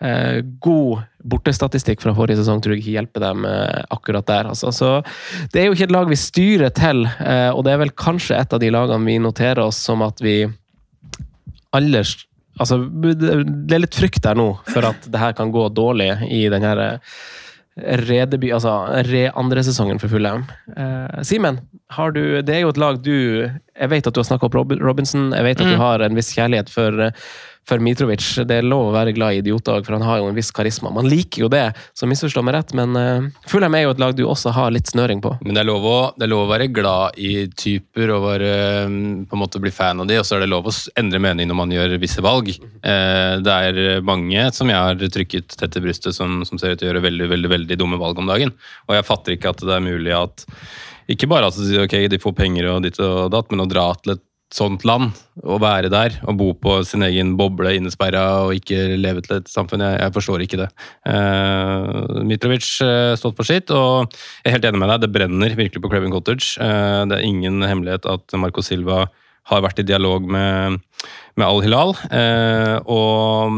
Eh, 0.00 0.40
god 0.62 1.04
bortestatistikk 1.22 2.02
fra 2.02 2.14
forrige 2.16 2.40
sesong 2.40 2.62
tror 2.62 2.74
jeg 2.74 2.82
ikke 2.82 2.96
hjelper 2.96 3.24
dem 3.24 3.46
eh, 3.48 3.84
akkurat 3.94 4.26
der. 4.28 4.50
Altså. 4.52 4.72
Så 4.74 4.90
det 5.54 5.62
er 5.62 5.68
jo 5.68 5.76
ikke 5.76 5.88
et 5.90 5.94
lag 5.94 6.10
vi 6.10 6.18
styrer 6.18 6.74
til, 6.76 7.06
eh, 7.06 7.50
og 7.52 7.64
det 7.66 7.74
er 7.74 7.84
vel 7.84 7.94
kanskje 7.94 8.40
et 8.40 8.52
av 8.56 8.62
de 8.62 8.72
lagene 8.74 9.08
vi 9.08 9.20
noterer 9.22 9.62
oss 9.64 9.80
som 9.86 10.04
at 10.06 10.22
vi 10.24 10.42
aller 11.72 12.06
Altså, 12.60 12.76
det 12.84 13.72
er 13.72 13.80
litt 13.80 13.96
frykt 13.96 14.20
der 14.26 14.36
nå 14.36 14.44
for 14.68 14.84
at 14.84 15.06
det 15.08 15.18
her 15.18 15.32
kan 15.32 15.48
gå 15.50 15.62
dårlig 15.72 16.10
i 16.28 16.42
den 16.52 16.66
her 16.66 16.82
redeby, 17.76 18.50
altså 18.52 18.72
re-andre 19.08 19.62
sesongen 19.64 20.00
for 20.02 20.12
Fulham. 20.12 20.44
Eh, 20.76 21.22
Simen, 21.24 21.60
det 22.44 22.54
er 22.54 22.64
jo 22.64 22.72
et 22.72 22.80
lag 22.80 22.98
du 23.04 23.14
Jeg 23.48 23.88
vet 23.88 24.06
at 24.06 24.14
du 24.14 24.20
har 24.20 24.28
snakka 24.28 24.48
opp 24.48 24.76
Robinson, 24.80 25.32
jeg 25.32 25.44
vet 25.44 25.60
at 25.60 25.66
mm. 25.66 25.72
du 25.72 25.80
har 25.80 26.04
en 26.04 26.16
viss 26.16 26.32
kjærlighet 26.36 26.68
for 26.72 27.08
for 27.68 27.82
Mitrovic. 27.82 28.24
Det 28.48 28.58
er 28.58 28.66
lov 28.66 28.88
å 28.88 28.94
være 28.94 29.14
glad 29.14 29.36
i 29.36 29.40
idioter, 29.42 29.82
for 29.86 29.94
han 29.96 30.04
har 30.06 30.20
jo 30.20 30.28
en 30.30 30.36
viss 30.36 30.50
karisma. 30.54 30.90
Man 30.94 31.08
liker 31.10 31.44
jo 31.44 31.50
det, 31.52 31.64
så 31.94 32.08
misforstå 32.10 32.42
meg 32.44 32.56
rett, 32.56 32.74
men 32.78 32.98
uh, 32.98 33.28
Fulham 33.50 33.76
er 33.78 33.84
jo 33.84 33.92
et 33.94 34.02
lag 34.02 34.16
du 34.18 34.24
også 34.26 34.52
har 34.56 34.72
litt 34.74 34.90
snøring 34.90 35.22
på. 35.22 35.34
Men 35.44 35.54
det 35.54 35.62
er 35.62 35.68
lov 35.70 35.86
å, 35.86 35.96
er 36.18 36.30
lov 36.32 36.46
å 36.46 36.50
være 36.50 36.68
glad 36.74 37.18
i 37.22 37.46
typer 37.48 38.14
og 38.16 38.26
være, 38.26 38.52
mm, 38.90 39.26
på 39.30 39.38
en 39.38 39.42
måte 39.44 39.62
bli 39.62 39.72
fan 39.74 40.02
av 40.02 40.10
de, 40.10 40.18
og 40.20 40.26
så 40.26 40.36
er 40.36 40.44
det 40.44 40.50
lov 40.52 40.70
å 40.70 40.76
endre 40.98 41.22
mening 41.22 41.50
når 41.50 41.60
man 41.62 41.74
gjør 41.76 41.96
visse 42.02 42.24
valg. 42.24 42.50
Uh, 42.82 43.38
det 43.42 43.58
er 43.68 44.06
mange 44.06 44.48
som 44.56 44.70
jeg 44.72 44.78
har 44.78 45.06
trykket 45.18 45.54
tett 45.56 45.76
til 45.76 45.86
brystet, 45.86 46.16
som, 46.18 46.42
som 46.48 46.60
ser 46.60 46.74
ut 46.74 46.82
til 46.82 46.88
å 46.88 46.92
gjøre 46.92 47.06
veldig, 47.06 47.30
veldig, 47.36 47.52
veldig 47.56 47.78
dumme 47.78 48.00
valg 48.02 48.18
om 48.18 48.30
dagen. 48.30 48.54
Og 48.88 48.98
jeg 48.98 49.06
fatter 49.06 49.36
ikke 49.36 49.54
at 49.54 49.62
det 49.62 49.76
er 49.76 49.86
mulig 49.86 50.16
at 50.16 50.46
ikke 51.10 51.28
bare 51.30 51.48
at 51.50 51.56
okay, 51.82 52.06
de 52.08 52.20
får 52.22 52.34
penger 52.36 52.68
og 52.70 52.84
ditt 52.84 52.98
og 53.02 53.30
datt, 53.34 53.50
men 53.50 53.64
å 53.64 53.70
dra 53.70 53.90
til 54.00 54.16
et 54.16 54.22
sånt 54.56 54.84
land, 54.88 55.16
å 55.48 55.56
være 55.62 55.90
der 55.92 56.18
og 56.28 56.36
bo 56.40 56.48
på 56.58 56.78
sin 56.86 57.04
egen 57.06 57.34
boble 57.38 57.72
innesperra 57.78 58.24
og 58.44 58.56
ikke 58.58 58.98
leve 59.00 59.24
til 59.24 59.38
et 59.38 59.48
samfunn, 59.50 59.84
jeg, 59.84 59.98
jeg 60.02 60.14
forstår 60.16 60.44
ikke 60.44 60.60
det. 60.60 60.68
Uh, 61.08 62.20
Mitrovic 62.28 62.68
uh, 62.84 63.14
stått 63.18 63.38
for 63.38 63.48
sitt, 63.48 63.72
og 63.72 64.12
jeg 64.12 64.52
er 64.52 64.56
helt 64.58 64.68
enig 64.68 64.82
med 64.82 64.92
deg, 64.92 65.04
det 65.04 65.12
brenner 65.14 65.58
virkelig 65.58 65.82
på 65.84 65.92
Craven 65.92 66.14
Cottage. 66.14 66.54
Uh, 66.60 67.02
det 67.08 67.18
er 67.18 67.26
ingen 67.28 67.64
hemmelighet 67.64 68.08
at 68.12 68.38
Marco 68.40 68.64
Silva 68.64 69.06
har 69.50 69.64
vært 69.64 69.82
i 69.82 69.86
dialog 69.86 70.26
med, 70.30 70.82
med 71.40 71.46
Al-Hilal. 71.46 71.94
Eh, 72.12 72.76
og 72.92 73.54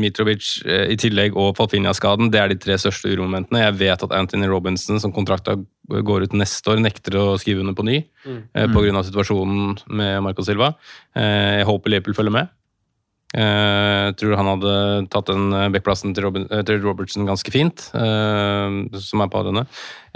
Mitrovic 0.00 0.58
eh, 0.66 0.88
i 0.92 0.98
tillegg 1.00 1.36
og 1.38 1.54
Falfinia-skaden, 1.58 2.30
det 2.32 2.42
er 2.42 2.52
de 2.52 2.58
tre 2.60 2.76
største 2.80 3.10
uromomentene. 3.12 3.62
Jeg 3.64 3.78
vet 3.80 4.04
at 4.04 4.14
Anthony 4.16 4.50
Robinson, 4.50 5.00
som 5.00 5.14
kontrakta 5.14 5.56
går 5.88 6.28
ut 6.28 6.36
neste 6.36 6.74
år, 6.74 6.82
nekter 6.84 7.16
å 7.16 7.26
skrive 7.40 7.64
under 7.64 7.76
på 7.76 7.86
ny 7.88 8.02
mm. 8.02 8.40
eh, 8.52 8.68
pga. 8.74 9.04
situasjonen 9.08 9.78
med 9.88 10.22
Marco 10.26 10.44
Silva. 10.44 10.74
Eh, 11.16 11.60
jeg 11.62 11.68
håper 11.70 11.94
Liverpool 11.94 12.18
følger 12.18 12.36
med. 12.40 12.54
Eh, 13.36 14.08
jeg 14.08 14.14
tror 14.22 14.38
han 14.40 14.48
hadde 14.48 14.74
tatt 15.12 15.28
den 15.28 15.50
eh, 15.52 15.66
backplassen 15.74 16.14
til, 16.16 16.24
Robin, 16.24 16.46
eh, 16.48 16.62
til 16.64 16.80
Robertson 16.80 17.28
ganske 17.28 17.52
fint, 17.52 17.90
som 17.92 19.22
er 19.24 19.32
på 19.32 19.42
denne. 19.44 19.66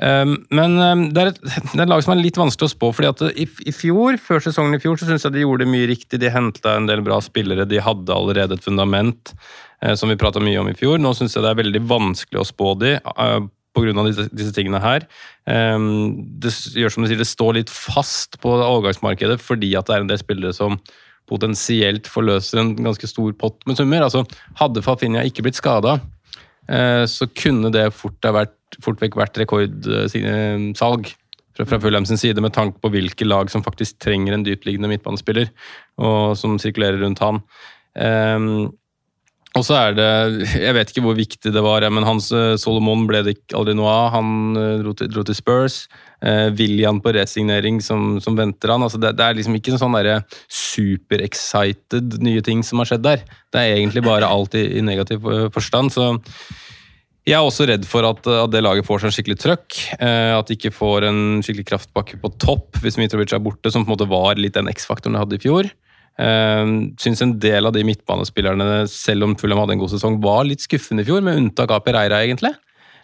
Men 0.03 0.79
det 1.13 1.21
er, 1.21 1.31
et, 1.35 1.41
det 1.45 1.77
er, 1.77 1.85
et, 1.85 1.91
lag 1.93 2.03
som 2.03 2.15
er 2.15 2.23
litt 2.23 2.41
vanskelig 2.41 2.71
å 2.71 2.73
spå. 2.73 2.93
fordi 2.97 3.11
at 3.11 3.37
i, 3.37 3.47
i 3.69 3.75
fjor, 3.77 4.17
Før 4.23 4.41
sesongen 4.43 4.79
i 4.79 4.81
fjor 4.83 4.97
så 4.99 5.11
syns 5.11 5.27
jeg 5.27 5.37
de 5.37 5.45
gjorde 5.45 5.69
mye 5.69 5.91
riktig. 5.91 6.23
De 6.23 6.33
henta 6.33 6.79
en 6.79 6.89
del 6.89 7.05
bra 7.05 7.21
spillere. 7.23 7.69
De 7.69 7.83
hadde 7.85 8.17
allerede 8.17 8.57
et 8.57 8.65
fundament 8.65 9.35
som 9.99 10.11
vi 10.11 10.19
prata 10.19 10.41
mye 10.41 10.61
om 10.63 10.71
i 10.71 10.77
fjor. 10.79 10.99
Nå 11.03 11.13
syns 11.19 11.37
jeg 11.37 11.45
det 11.45 11.53
er 11.53 11.61
veldig 11.61 11.85
vanskelig 11.91 12.41
å 12.41 12.49
spå 12.49 12.75
de 12.81 12.97
pga. 13.03 14.05
Disse, 14.09 14.29
disse 14.33 14.57
tingene 14.57 14.83
her. 14.83 15.07
Det 15.45 16.53
gjør 16.81 16.97
som 16.97 17.05
du 17.05 17.11
sier, 17.11 17.21
det 17.21 17.29
står 17.29 17.61
litt 17.61 17.73
fast 17.73 18.41
på 18.43 18.57
overgangsmarkedet 18.57 19.39
fordi 19.43 19.75
at 19.79 19.89
det 19.89 19.99
er 19.99 20.07
en 20.07 20.13
del 20.13 20.21
spillere 20.23 20.57
som 20.57 20.81
potensielt 21.33 22.11
forløser 22.11 22.61
en 22.63 22.75
ganske 22.77 23.09
stor 23.09 23.33
pott 23.41 23.59
med 23.69 23.81
summer. 23.81 24.05
Altså, 24.05 24.25
hadde 24.61 24.85
Fafinha 24.85 25.25
ikke 25.27 25.47
blitt 25.47 25.61
skada, 25.61 25.99
eh, 26.69 27.05
så 27.09 27.29
kunne 27.33 27.73
det 27.75 27.89
fort, 27.97 28.21
vært, 28.23 28.57
fort 28.85 29.03
vekk 29.03 29.19
vært 29.21 29.43
rekordsalg 29.43 31.13
fra, 31.57 31.67
fra 31.67 31.81
Fulham 31.81 32.07
sin 32.09 32.21
side, 32.21 32.45
med 32.45 32.55
tanke 32.57 32.81
på 32.83 32.93
hvilke 32.95 33.29
lag 33.29 33.51
som 33.53 33.65
faktisk 33.65 33.99
trenger 34.05 34.37
en 34.37 34.47
dyptliggende 34.47 34.91
midtbanespiller, 34.93 35.51
og 36.01 36.37
som 36.41 36.59
sirkulerer 36.61 37.03
rundt 37.03 37.25
han. 37.25 37.43
Um, 37.93 38.73
Og 39.53 39.67
så 39.67 39.77
er 39.77 39.97
det 39.99 40.07
Jeg 40.57 40.73
vet 40.77 40.93
ikke 40.93 41.05
hvor 41.05 41.19
viktig 41.19 41.53
det 41.53 41.63
var, 41.65 41.85
men 41.93 42.07
Hans 42.09 42.31
eh, 42.33 42.55
Solomon 42.61 43.05
ble 43.09 43.21
det 43.27 43.37
aldri 43.53 43.75
noe 43.77 43.91
av. 43.91 44.07
Han 44.15 44.57
eh, 44.57 44.79
dro 44.81 44.95
til, 44.97 45.11
dro 45.13 45.25
til 45.29 45.37
Spurs. 45.37 45.83
Eh, 46.25 46.49
William 46.57 47.03
på 47.05 47.13
resignering 47.13 47.83
som, 47.85 48.17
som 48.25 48.39
venter 48.39 48.73
han. 48.73 48.85
Altså 48.87 49.01
det, 49.03 49.13
det, 49.19 49.27
er 49.27 49.37
liksom 49.37 49.59
ikke 49.59 49.77
sånn 49.77 49.99
super-excited 50.49 52.19
nye 52.25 52.41
ting 52.45 52.65
som 52.65 52.81
har 52.81 52.93
skjedd 52.93 53.05
der. 53.05 53.25
Det 53.53 53.61
er 53.61 53.77
egentlig 53.77 54.07
bare 54.07 54.31
alt 54.31 54.57
i, 54.57 54.65
i 54.79 54.85
negativ 54.85 55.29
forstand. 55.53 55.93
så 55.93 56.15
jeg 57.23 57.37
er 57.39 57.45
også 57.47 57.69
redd 57.71 57.85
for 57.87 58.03
at, 58.07 58.27
at 58.27 58.51
det 58.51 58.65
laget 58.65 58.87
får 58.87 59.03
seg 59.03 59.09
en 59.09 59.15
skikkelig 59.15 59.39
trøkk. 59.39 59.79
Eh, 60.03 60.33
at 60.35 60.49
de 60.49 60.57
ikke 60.57 60.73
får 60.75 61.07
en 61.07 61.21
skikkelig 61.45 61.69
kraftpakke 61.69 62.19
på 62.23 62.33
topp 62.43 62.81
hvis 62.83 62.99
Mitrovic 62.99 63.35
er 63.37 63.43
borte, 63.43 63.71
som 63.71 63.85
på 63.85 63.93
en 63.93 63.95
måte 63.95 64.11
var 64.11 64.41
litt 64.41 64.57
den 64.57 64.71
X-faktoren 64.73 65.15
de 65.15 65.23
hadde 65.23 65.39
i 65.39 65.43
fjor. 65.45 65.71
Uh, 66.21 66.93
Syns 67.01 67.23
en 67.25 67.37
del 67.43 67.69
av 67.69 67.75
de 67.77 67.85
midtbanespillerne, 67.87 68.85
selv 68.91 69.29
om 69.29 69.39
Fulham 69.39 69.63
hadde 69.63 69.79
en 69.79 69.85
god 69.85 69.95
sesong, 69.95 70.21
var 70.25 70.45
litt 70.49 70.65
skuffende 70.65 71.05
i 71.05 71.09
fjor, 71.09 71.25
med 71.25 71.41
unntak 71.41 71.73
av 71.73 71.85
Pereira, 71.87 72.23
egentlig. 72.25 72.55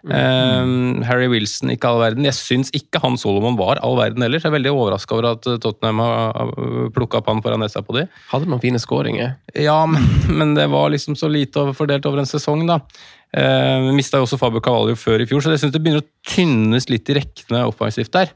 Uh, 0.06 1.02
Harry 1.08 1.26
Wilson, 1.30 1.72
ikke 1.74 1.90
all 1.90 2.00
verden. 2.00 2.26
Jeg 2.28 2.38
syns 2.38 2.70
ikke 2.76 3.00
han 3.02 3.18
Solomon 3.18 3.58
var 3.58 3.80
all 3.84 3.98
verden 3.98 4.24
ellers. 4.24 4.44
Jeg 4.44 4.52
er 4.52 4.56
veldig 4.58 4.72
overraska 4.74 5.16
over 5.16 5.32
at 5.32 5.48
Tottenham 5.64 6.02
har 6.04 6.52
plukka 6.94 7.20
opp 7.20 7.30
han 7.32 7.42
foran 7.44 7.64
nesa 7.64 7.82
på 7.84 7.96
de. 7.96 8.06
Hadde 8.30 8.50
noen 8.50 8.62
fine 8.62 8.80
skåringer. 8.82 9.34
Ja, 9.58 9.80
men, 9.90 10.06
men, 10.30 10.56
det 10.58 10.68
var 10.72 10.92
liksom 10.94 11.18
så 11.18 11.30
lite 11.32 11.66
fordelt 11.76 12.06
over 12.08 12.22
en 12.22 12.30
sesong, 12.30 12.66
da. 12.70 12.80
Uh, 13.28 13.90
Mista 13.92 14.20
jo 14.20 14.24
også 14.24 14.38
Fabio 14.40 14.62
Cavallo 14.64 14.94
før 14.96 15.20
i 15.20 15.28
fjor, 15.28 15.42
så 15.44 15.52
jeg 15.52 15.64
syns 15.64 15.74
det 15.74 15.82
begynner 15.84 16.04
å 16.04 16.30
tynnes 16.30 16.88
litt 16.88 17.10
i 17.10 17.18
rekkene 17.18 17.66
offensivt 17.68 18.14
der. 18.14 18.30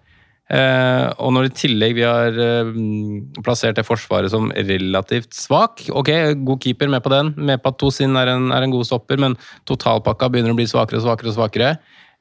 Eh, 0.52 1.06
og 1.22 1.32
når 1.32 1.48
i 1.48 1.54
tillegg 1.56 1.94
vi 1.96 2.04
har 2.04 2.36
eh, 2.36 2.72
plassert 3.40 3.78
det 3.78 3.86
forsvaret 3.88 4.28
som 4.34 4.50
relativt 4.52 5.32
svak 5.32 5.86
Ok, 5.88 6.10
god 6.44 6.60
keeper, 6.60 6.90
med 6.92 7.00
på 7.04 7.12
den. 7.12 7.30
Med 7.40 7.62
på 7.62 7.72
at 7.72 7.78
Tosin 7.80 8.18
er 8.20 8.28
er 8.28 8.66
en 8.66 8.74
god 8.74 8.84
stopper, 8.84 9.20
men 9.22 9.38
totalpakka 9.68 10.28
begynner 10.28 10.52
å 10.52 10.58
bli 10.58 10.68
svakere 10.68 11.00
og 11.00 11.06
svakere. 11.06 11.32
og 11.32 11.38
svakere. 11.38 11.70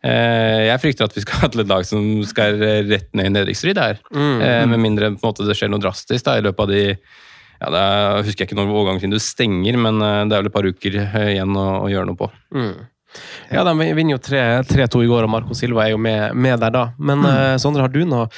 Eh, 0.01 0.69
jeg 0.69 0.81
frykter 0.81 1.09
at 1.09 1.17
vi 1.17 1.25
skal 1.25 1.41
ha 1.41 1.49
et 1.49 1.59
lag 1.67 1.83
som 1.85 2.23
skal 2.23 2.55
rett 2.87 3.11
ned 3.13 3.27
i 3.27 3.33
nedrykksstrid 3.35 3.77
her. 3.77 3.99
Mm. 4.15 4.39
Med 4.71 4.79
mindre 4.79 5.11
måte, 5.17 5.45
det 5.45 5.57
skjer 5.59 5.69
noe 5.69 5.83
drastisk 5.83 6.25
da, 6.25 6.37
i 6.39 6.45
løpet 6.45 6.63
av 6.63 6.71
de 6.71 6.85
ja, 7.61 7.69
det 7.69 7.77
er, 7.77 7.99
jeg 8.15 8.25
husker 8.25 8.41
jeg 8.41 8.47
ikke 8.49 8.57
når 8.57 8.71
overgangsvinduet 8.73 9.21
stenger, 9.21 9.75
men 9.77 9.99
det 10.01 10.33
er 10.33 10.39
vel 10.39 10.49
et 10.49 10.55
par 10.55 10.65
uker 10.65 10.95
igjen 10.97 11.53
å, 11.53 11.65
å 11.83 11.91
gjøre 11.91 12.09
noe 12.09 12.17
på. 12.17 12.31
Mm. 12.57 12.71
Ja, 13.51 13.63
de 13.67 13.73
vinner 13.97 14.15
jo 14.15 14.21
3-2 14.21 15.03
i 15.03 15.09
går, 15.09 15.25
og 15.27 15.33
Marco 15.33 15.57
Silva 15.57 15.85
er 15.85 15.95
jo 15.95 16.01
med, 16.01 16.35
med 16.35 16.61
der 16.63 16.73
da. 16.73 16.85
Men 16.97 17.23
mm. 17.23 17.27
uh, 17.31 17.55
Sondre, 17.61 17.85
har 17.85 17.91
du 17.93 18.03
noe 18.07 18.29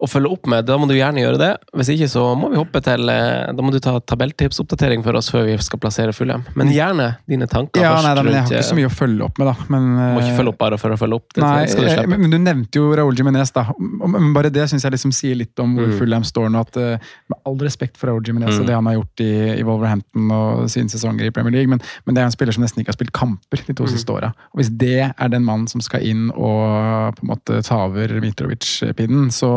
å 0.00 0.08
følge 0.08 0.30
opp 0.32 0.48
med, 0.48 0.64
da 0.64 0.76
må 0.80 0.86
du 0.88 0.94
gjerne 0.96 1.20
gjøre 1.20 1.38
det. 1.40 1.50
Hvis 1.76 1.90
ikke 1.92 2.08
så 2.08 2.22
må 2.38 2.48
vi 2.52 2.58
hoppe 2.58 2.80
til 2.84 3.10
eh, 3.12 3.50
Da 3.56 3.64
må 3.64 3.72
du 3.72 3.78
ta 3.82 3.98
tabelltipsoppdatering 4.00 5.04
for 5.04 5.18
oss 5.18 5.28
før 5.32 5.44
vi 5.48 5.56
skal 5.60 5.80
plassere 5.82 6.14
Fulham. 6.16 6.46
Men 6.58 6.72
gjerne 6.72 7.10
dine 7.28 7.48
tanker 7.50 7.84
ja, 7.84 7.92
først. 7.92 8.06
Nei, 8.08 8.14
da, 8.16 8.24
men 8.24 8.36
jeg 8.36 8.46
har 8.46 8.54
ikke 8.56 8.68
så 8.70 8.78
mye 8.78 8.88
å 8.88 8.94
følge 8.94 9.26
opp 9.26 9.40
med, 9.40 9.50
da. 9.50 9.68
Men, 9.72 9.88
må 10.00 10.22
ikke 10.22 10.38
følge 10.38 10.54
opp 10.54 10.60
bare 10.62 10.78
for 10.80 10.94
å 10.94 10.98
følge 11.00 11.18
opp. 11.20 11.26
Det, 11.36 11.44
nei, 11.44 11.66
du. 11.68 12.14
Men 12.14 12.32
du 12.32 12.38
nevnte 12.40 12.80
jo 12.80 12.94
Raúl 12.96 13.18
Jiminez, 13.18 13.52
da. 13.56 13.66
Men 13.76 14.30
bare 14.36 14.52
det 14.54 14.66
syns 14.72 14.86
jeg 14.86 14.96
liksom 14.96 15.12
sier 15.16 15.36
litt 15.36 15.60
om 15.60 15.76
hvor 15.76 15.92
mm. 15.92 15.96
Fulham 16.00 16.26
står 16.26 16.48
nå. 16.54 16.64
at 16.64 16.80
eh, 16.80 17.12
Med 17.30 17.50
all 17.50 17.60
respekt 17.60 18.00
for 18.00 18.12
Raúl 18.12 18.24
Jiminez 18.24 18.56
mm. 18.56 18.62
og 18.62 18.70
det 18.70 18.78
han 18.78 18.88
har 18.88 18.96
gjort 18.96 19.24
i, 19.26 19.30
i 19.58 19.66
Wolverhampton 19.68 20.32
og 20.36 20.64
sine 20.72 20.92
sesonger 20.92 21.28
i 21.28 21.34
Premier 21.34 21.58
League, 21.58 21.70
men, 21.70 21.84
men, 22.06 22.16
det 22.16 22.24
er 22.24 22.30
en 22.30 22.34
spiller 22.34 22.56
som 22.56 22.64
nesten 22.64 22.80
ikke 22.80 22.94
har 22.94 22.98
spilt 22.98 23.14
kamper 23.16 23.66
de 23.66 23.76
to 23.76 23.84
mm. 23.84 23.92
siste 23.92 24.16
åra. 24.16 24.32
Hvis 24.56 24.72
det 24.80 25.10
er 25.10 25.32
den 25.32 25.44
mannen 25.44 25.68
som 25.68 25.84
skal 25.84 26.08
inn 26.08 26.30
og 26.32 27.18
på 27.18 27.26
en 27.26 27.32
måte 27.34 27.60
ta 27.66 27.84
over 27.90 28.16
Mitrovic-pinnen, 28.24 29.28
så 29.34 29.50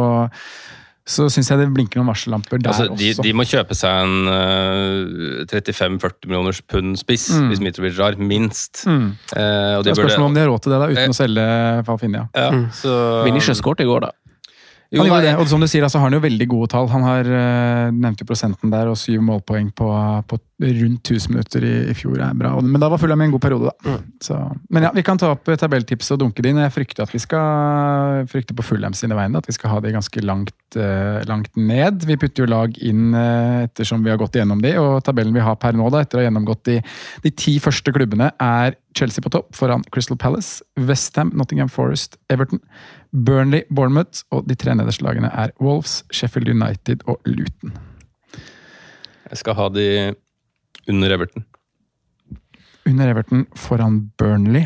så 1.04 1.26
syns 1.28 1.50
jeg 1.52 1.60
det 1.60 1.65
blinker 1.76 2.00
noen 2.00 2.13
varsellamper 2.13 2.62
der 2.63 2.72
altså, 2.72 2.86
de, 2.96 3.10
også. 3.12 3.24
De 3.26 3.32
må 3.36 3.43
kjøpe 3.48 3.76
seg 3.76 4.06
en 4.06 4.30
uh, 4.32 5.41
eh, 5.43 5.50
35-40 5.52 6.30
millioners 6.30 6.62
pund 6.63 6.96
spiss 7.00 7.28
mm. 7.36 7.50
hvis 7.52 7.63
Mitrovic 7.65 7.98
drar, 7.98 8.15
minst. 8.15 8.86
Mm. 8.88 9.10
Uh, 9.34 9.82
det 9.84 9.91
er 9.91 10.00
spørsmål 10.00 10.30
om 10.30 10.38
de 10.38 10.43
har 10.46 10.52
råd 10.54 10.63
til 10.63 10.76
det 10.76 10.80
da, 10.80 10.91
uten 10.93 11.04
eh. 11.04 11.12
å 11.12 11.17
selge 11.17 11.48
Falfinia. 11.89 12.28
Ja, 12.32 12.50
mm. 12.56 12.67
så... 12.80 12.93
Vinicius 13.28 13.60
skåret 13.60 13.84
i 13.84 13.89
går, 13.89 14.08
da. 14.08 14.13
Jo, 14.93 15.02
han 15.02 15.10
gjorde 15.10 15.26
det, 15.26 15.36
og 15.41 15.48
som 15.50 15.63
du 15.63 15.67
sier, 15.67 15.84
altså, 15.84 16.00
har 16.00 16.08
han 16.08 16.15
jo 16.15 16.24
veldig 16.24 16.48
gode 16.54 16.69
tall. 16.72 16.88
Han 16.93 17.04
har 17.10 17.28
uh, 17.28 17.91
nevnt 17.91 18.24
jo 18.24 18.30
prosenten 18.30 18.72
der, 18.72 18.91
og 18.93 19.00
syv 19.02 19.26
målpoeng 19.28 19.74
på, 19.76 19.89
på 20.30 20.39
rundt 20.63 21.10
1000 21.10 21.34
minutter 21.34 21.65
i, 21.65 21.73
i 21.91 21.95
fjor 21.97 22.19
er 22.21 22.36
bra. 22.38 22.54
Men 22.62 22.82
da 22.82 22.89
var 22.91 23.02
Fulham 23.02 23.21
i 23.21 23.28
en 23.28 23.34
god 23.36 23.43
periode, 23.43 23.71
da. 23.71 23.93
Mm. 23.93 24.06
Så, 24.23 24.38
men 24.73 24.88
ja, 24.88 24.91
vi 24.95 25.04
kan 25.06 25.19
ta 25.19 25.34
opp 25.36 25.49
tabelltipset 25.60 26.15
og 26.15 26.23
dunke 26.23 26.43
det 26.43 26.54
inn. 26.54 26.62
Jeg 26.63 26.73
frykter 26.76 27.06
at 27.06 27.13
vi 27.13 27.21
skal 27.21 28.28
frykte 28.32 28.56
på 28.58 28.65
Fulham 28.65 28.95
sine 28.97 29.17
vegne 29.17 29.41
at 29.41 29.49
vi 29.49 29.56
skal 29.56 29.73
ha 29.73 29.82
det 29.84 29.93
ganske 29.95 30.23
langt, 30.26 30.56
uh, 30.78 31.19
langt 31.30 31.52
ned. 31.60 32.08
Vi 32.10 32.19
putter 32.21 32.45
jo 32.45 32.49
lag 32.52 32.78
inn 32.80 33.12
uh, 33.17 33.65
ettersom 33.65 34.06
vi 34.06 34.13
har 34.13 34.21
gått 34.21 34.39
igjennom 34.39 34.63
de, 34.63 34.76
og 34.82 35.04
tabellen 35.08 35.36
vi 35.36 35.43
har 35.43 35.60
per 35.60 35.78
nå, 35.78 35.91
da, 35.93 36.04
etter 36.04 36.19
å 36.19 36.23
ha 36.23 36.28
gjennomgått 36.30 36.65
de, 36.71 36.80
de 37.26 37.36
ti 37.36 37.58
første 37.63 37.93
klubbene, 37.95 38.32
er 38.41 38.80
Chelsea 38.97 39.23
på 39.26 39.32
topp 39.34 39.56
foran 39.58 39.86
Crystal 39.93 40.19
Palace, 40.19 40.62
Westham, 40.80 41.34
Nottingham 41.38 41.71
Forest, 41.71 42.19
Everton. 42.34 42.62
Burnley, 43.13 43.62
Bournemouth, 43.69 44.23
og 44.34 44.47
de 44.49 44.56
tre 44.58 44.73
nederste 44.73 45.06
lagene 45.06 45.30
er 45.38 45.54
Wolves, 45.62 46.02
Sheffield 46.10 46.49
United 46.49 47.06
og 47.06 47.21
Luton. 47.30 47.76
Jeg 49.30 49.41
skal 49.41 49.58
ha 49.58 49.67
de 49.73 49.88
under 50.88 51.12
Everton. 51.12 51.46
Under 52.86 53.08
Everton 53.08 53.46
foran 53.56 54.12
Burnley. 54.17 54.65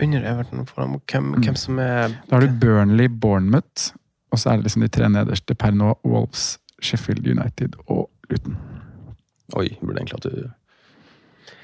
Under 0.00 0.22
Everton 0.22 0.66
foran 0.66 1.00
hvem, 1.10 1.24
mm. 1.24 1.42
hvem 1.42 1.56
som 1.56 1.78
er 1.78 2.14
Da 2.28 2.36
har 2.36 2.46
du 2.46 2.60
Burnley, 2.60 3.08
Bournemouth, 3.08 3.92
og 4.32 4.38
så 4.38 4.50
er 4.50 4.56
det 4.56 4.68
liksom 4.68 4.84
de 4.84 4.88
tre 4.88 5.08
nederste 5.08 5.54
per 5.54 5.74
nå. 5.74 5.94
Wolves, 6.04 6.58
Sheffield 6.82 7.26
United 7.26 7.76
og 7.86 8.08
Luton. 8.30 8.56
Oi, 9.56 9.68
burde 9.80 10.00
egentlig 10.00 10.18
hatt 10.18 10.28
du 10.28 10.48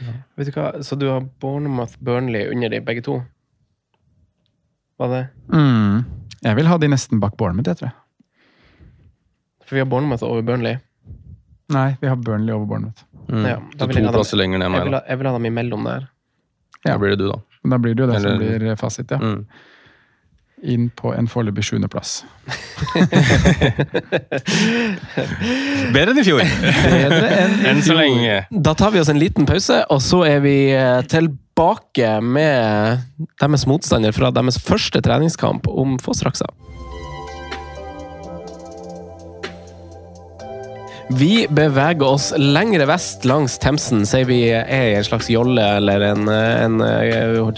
ja. 0.04 0.12
Vet 0.36 0.48
du 0.48 0.56
hva, 0.56 0.70
Så 0.82 0.96
du 0.96 1.06
har 1.08 1.24
Bournemouth, 1.40 1.98
Burnley 2.00 2.48
under 2.50 2.72
de 2.72 2.80
begge 2.80 3.04
to? 3.04 3.20
Var 4.98 5.10
det? 5.12 5.26
Mm. 5.52 6.04
Jeg 6.44 6.56
vil 6.56 6.68
ha 6.68 6.78
de 6.78 6.88
nesten 6.88 7.20
bak 7.20 7.36
Bournemouth, 7.36 7.68
jeg 7.68 7.80
tror 7.80 7.90
jeg. 7.90 8.00
For 9.64 9.76
vi 9.76 9.84
har 9.84 9.88
Bournemouth 9.88 10.24
over 10.24 10.42
Burnley? 10.42 10.80
Nei, 11.72 11.94
vi 12.00 12.08
har 12.10 12.16
Burnley 12.16 12.52
over 12.52 12.66
Bournemouth. 12.66 13.04
Mm. 13.34 13.46
Ja, 13.50 13.58
så 13.74 13.88
to 13.90 14.00
plasser 14.14 14.38
lenger 14.38 14.58
ned 14.62 14.70
meg, 14.70 14.90
da. 14.94 15.00
Jeg 15.10 15.18
vil 15.20 15.28
ha 15.28 15.32
dem 15.36 15.46
imellom 15.50 15.82
der. 15.88 16.02
Ja. 16.84 16.92
Da 16.92 16.98
blir 17.02 17.10
det 17.14 17.20
du, 17.24 17.28
da. 17.32 17.38
Da 17.64 17.78
blir 17.80 17.94
det 17.96 18.04
jo 18.04 18.08
det 18.10 18.16
Eller... 18.18 18.30
som 18.36 18.42
blir 18.42 18.76
fasit, 18.80 19.10
ja. 19.10 19.18
Mm. 19.18 19.46
Inn 20.64 20.86
på 20.96 21.10
en 21.12 21.26
foreløpig 21.28 21.60
sjuendeplass. 21.66 22.24
Bedre 25.92 26.14
enn 26.14 26.20
i 26.22 26.24
fjor! 26.24 26.40
Bedre 26.40 27.28
enn, 27.42 27.58
enn 27.68 27.82
så 27.84 27.94
lenge. 27.98 28.38
Da 28.64 28.72
tar 28.78 28.90
vi 28.94 29.00
oss 29.02 29.10
en 29.12 29.20
liten 29.20 29.44
pause, 29.48 29.82
og 29.92 30.00
så 30.04 30.22
er 30.28 30.40
vi 30.44 30.56
eh, 30.72 31.00
tilbake 31.10 32.20
med 32.24 32.98
deres 33.42 33.66
motstander 33.68 34.12
fra 34.16 34.30
deres 34.32 34.58
første 34.62 35.00
treningskamp 35.04 35.68
om 35.68 35.98
få 36.00 36.12
straks 36.16 36.42
av. 36.46 36.52
Vi 41.08 41.46
beveger 41.50 42.06
oss 42.06 42.32
lengre 42.38 42.86
vest 42.88 43.24
langs 43.28 43.58
Themsen, 43.60 44.04
sier 44.08 44.24
vi 44.28 44.38
er 44.52 44.86
i 44.88 44.94
en 44.96 45.04
slags 45.04 45.28
jolle 45.30 45.62
eller 45.78 46.00
en, 46.06 46.28
en 46.30 46.78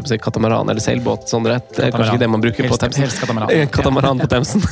si, 0.06 0.18
katamaran 0.22 0.68
eller 0.72 0.82
seilbåt. 0.82 1.28
Sånn 1.30 1.46
rett. 1.46 1.68
Det 1.76 1.86
er 1.86 1.94
kanskje 1.94 2.16
ikke 2.16 2.24
det 2.24 2.30
man 2.32 2.42
bruker 2.42 2.68
på 2.70 2.78
Themsen. 2.82 3.04
Helst 3.04 3.22
katamaran. 3.22 3.68
katamaran 3.76 4.22
på 4.22 4.28
Themsen. 4.32 4.64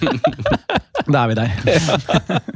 da 1.12 1.24
er 1.24 1.32
vi 1.32 1.38
der. 1.40 1.50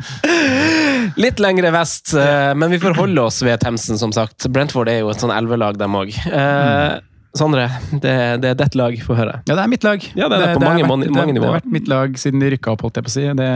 Litt 1.25 1.43
lengre 1.43 1.73
vest, 1.75 2.15
eh, 2.19 2.53
men 2.55 2.71
vi 2.71 2.79
forholder 2.83 3.27
oss 3.27 3.43
ved 3.47 3.59
Themsen, 3.65 3.99
som 4.01 4.15
sagt. 4.15 4.47
Brentford 4.55 4.93
er 4.93 5.03
jo 5.03 5.11
et 5.11 5.25
sånn 5.25 5.35
elvelag, 5.35 5.81
dem 5.81 5.99
òg. 5.99 6.15
Eh, 6.31 6.95
Sondre, 7.35 7.67
det, 7.91 8.15
det, 8.45 8.53
er 8.53 8.59
ditt 8.61 8.77
lag, 8.79 8.95
få 9.03 9.17
høre. 9.19 9.41
Ja, 9.49 9.57
det 9.57 9.63
er 9.65 9.71
mitt 9.73 9.83
lag. 9.83 9.99
Ja, 10.15 10.29
det, 10.31 10.37
er 10.39 10.47
det, 10.47 10.55
på 10.55 10.63
mange, 10.63 10.85
vært, 10.87 11.11
mange, 11.11 11.35
nivåer. 11.35 11.35
Det 11.35 11.51
har 11.51 11.57
vært 11.59 11.73
mitt 11.75 11.89
lag 11.91 12.19
siden 12.23 12.45
de 12.45 12.55
rykka 12.55 12.77
opp, 12.77 12.85
holdt 12.87 13.01
jeg 13.01 13.09
på 13.09 13.11
å 13.11 13.15
si. 13.17 13.25
Det 13.41 13.49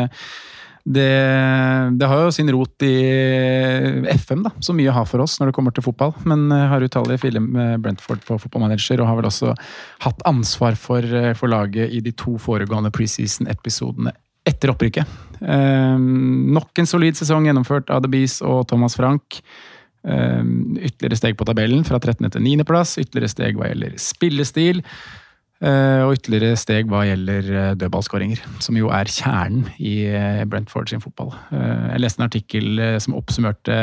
det, 0.88 1.08
det, 2.00 2.06
har 2.08 2.22
jo 2.22 2.30
sin 2.32 2.48
rot 2.54 2.84
i 2.86 2.94
FM, 4.14 4.44
da, 4.46 4.52
så 4.64 4.72
mye 4.76 4.94
har 4.94 5.08
for 5.08 5.20
oss 5.20 5.36
når 5.40 5.50
det 5.50 5.56
kommer 5.58 5.74
til 5.76 5.84
fotball. 5.84 6.14
Men 6.28 6.46
jeg 6.54 6.70
har 6.72 6.86
utallige 6.86 7.22
filer 7.26 7.44
med 7.44 7.82
Brentford 7.84 8.22
på 8.24 8.38
fotballmanager, 8.40 9.02
og 9.02 9.10
har 9.10 9.18
vel 9.18 9.28
også 9.28 9.52
hatt 10.06 10.24
ansvar 10.28 10.78
for, 10.80 11.04
for 11.36 11.52
laget 11.52 11.92
i 11.92 12.00
de 12.04 12.14
to 12.16 12.38
foregående 12.40 12.92
preseason-episodene 12.94 14.14
etter 14.48 14.72
opprykket. 14.72 15.18
Eh, 15.40 15.98
nok 15.98 16.80
en 16.80 16.88
solid 16.88 17.18
sesong 17.18 17.48
gjennomført 17.48 17.92
av 17.92 18.04
The 18.04 18.12
Bees 18.12 18.40
og 18.44 18.64
Thomas 18.70 18.96
Frank. 18.98 19.42
Eh, 20.08 20.44
ytterligere 20.88 21.18
steg 21.20 21.38
på 21.38 21.46
tabellen, 21.48 21.84
fra 21.84 22.00
13. 22.00 22.30
til 22.30 22.44
9. 22.44 22.64
plass. 22.68 22.96
Ytterligere 23.00 23.34
steg 23.34 23.58
hva 23.58 23.70
gjelder 23.70 23.98
spillestil. 24.00 24.82
Eh, 25.58 26.00
og 26.06 26.14
ytterligere 26.14 26.54
steg 26.54 26.86
hva 26.86 27.00
gjelder 27.02 27.46
eh, 27.50 27.72
dødballskåringer, 27.80 28.44
som 28.62 28.76
jo 28.78 28.92
er 28.94 29.10
kjernen 29.10 29.64
i 29.82 30.04
eh, 30.06 30.44
Brentford 30.46 30.92
sin 30.92 31.02
fotball. 31.02 31.32
Jeg 31.50 32.02
leste 32.04 32.22
en 32.22 32.28
artikkel 32.28 32.82
som 33.02 33.16
oppsummerte 33.18 33.78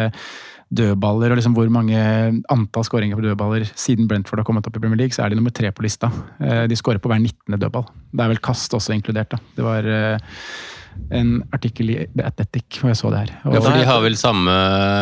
dødballer 0.75 1.33
og 1.33 1.37
liksom 1.37 1.55
hvor 1.55 1.67
mange 1.71 1.99
antall 2.51 2.87
skåringer 2.87 3.19
på 3.19 3.25
dødballer 3.25 3.67
siden 3.75 4.07
Brentford 4.09 4.41
har 4.41 4.47
kommet 4.47 4.65
opp 4.67 4.79
i 4.79 4.81
Premier 4.81 5.03
League, 5.03 5.15
så 5.15 5.25
er 5.25 5.33
de 5.33 5.39
nummer 5.39 5.53
tre 5.55 5.69
på 5.75 5.83
lista. 5.85 6.09
De 6.39 6.79
skårer 6.79 7.01
på 7.03 7.11
hver 7.11 7.19
19. 7.21 7.59
dødball. 7.59 7.85
Det 8.11 8.23
er 8.23 8.31
vel 8.33 8.41
kast 8.43 8.73
også 8.75 8.95
inkludert, 8.95 9.35
da. 9.35 9.39
Det 9.59 9.67
var 9.67 9.91
en 11.13 11.31
artikkel 11.53 11.91
i 11.91 11.97
The 12.07 12.25
Athletic 12.25 12.79
hvor 12.79 12.89
jeg 12.89 12.99
så 13.01 13.11
det 13.13 13.25
her. 13.25 13.33
Ja, 13.43 13.61
for 13.61 13.77
de 13.77 13.87
har 13.87 14.01
vel 14.03 14.17
samme, 14.19 14.55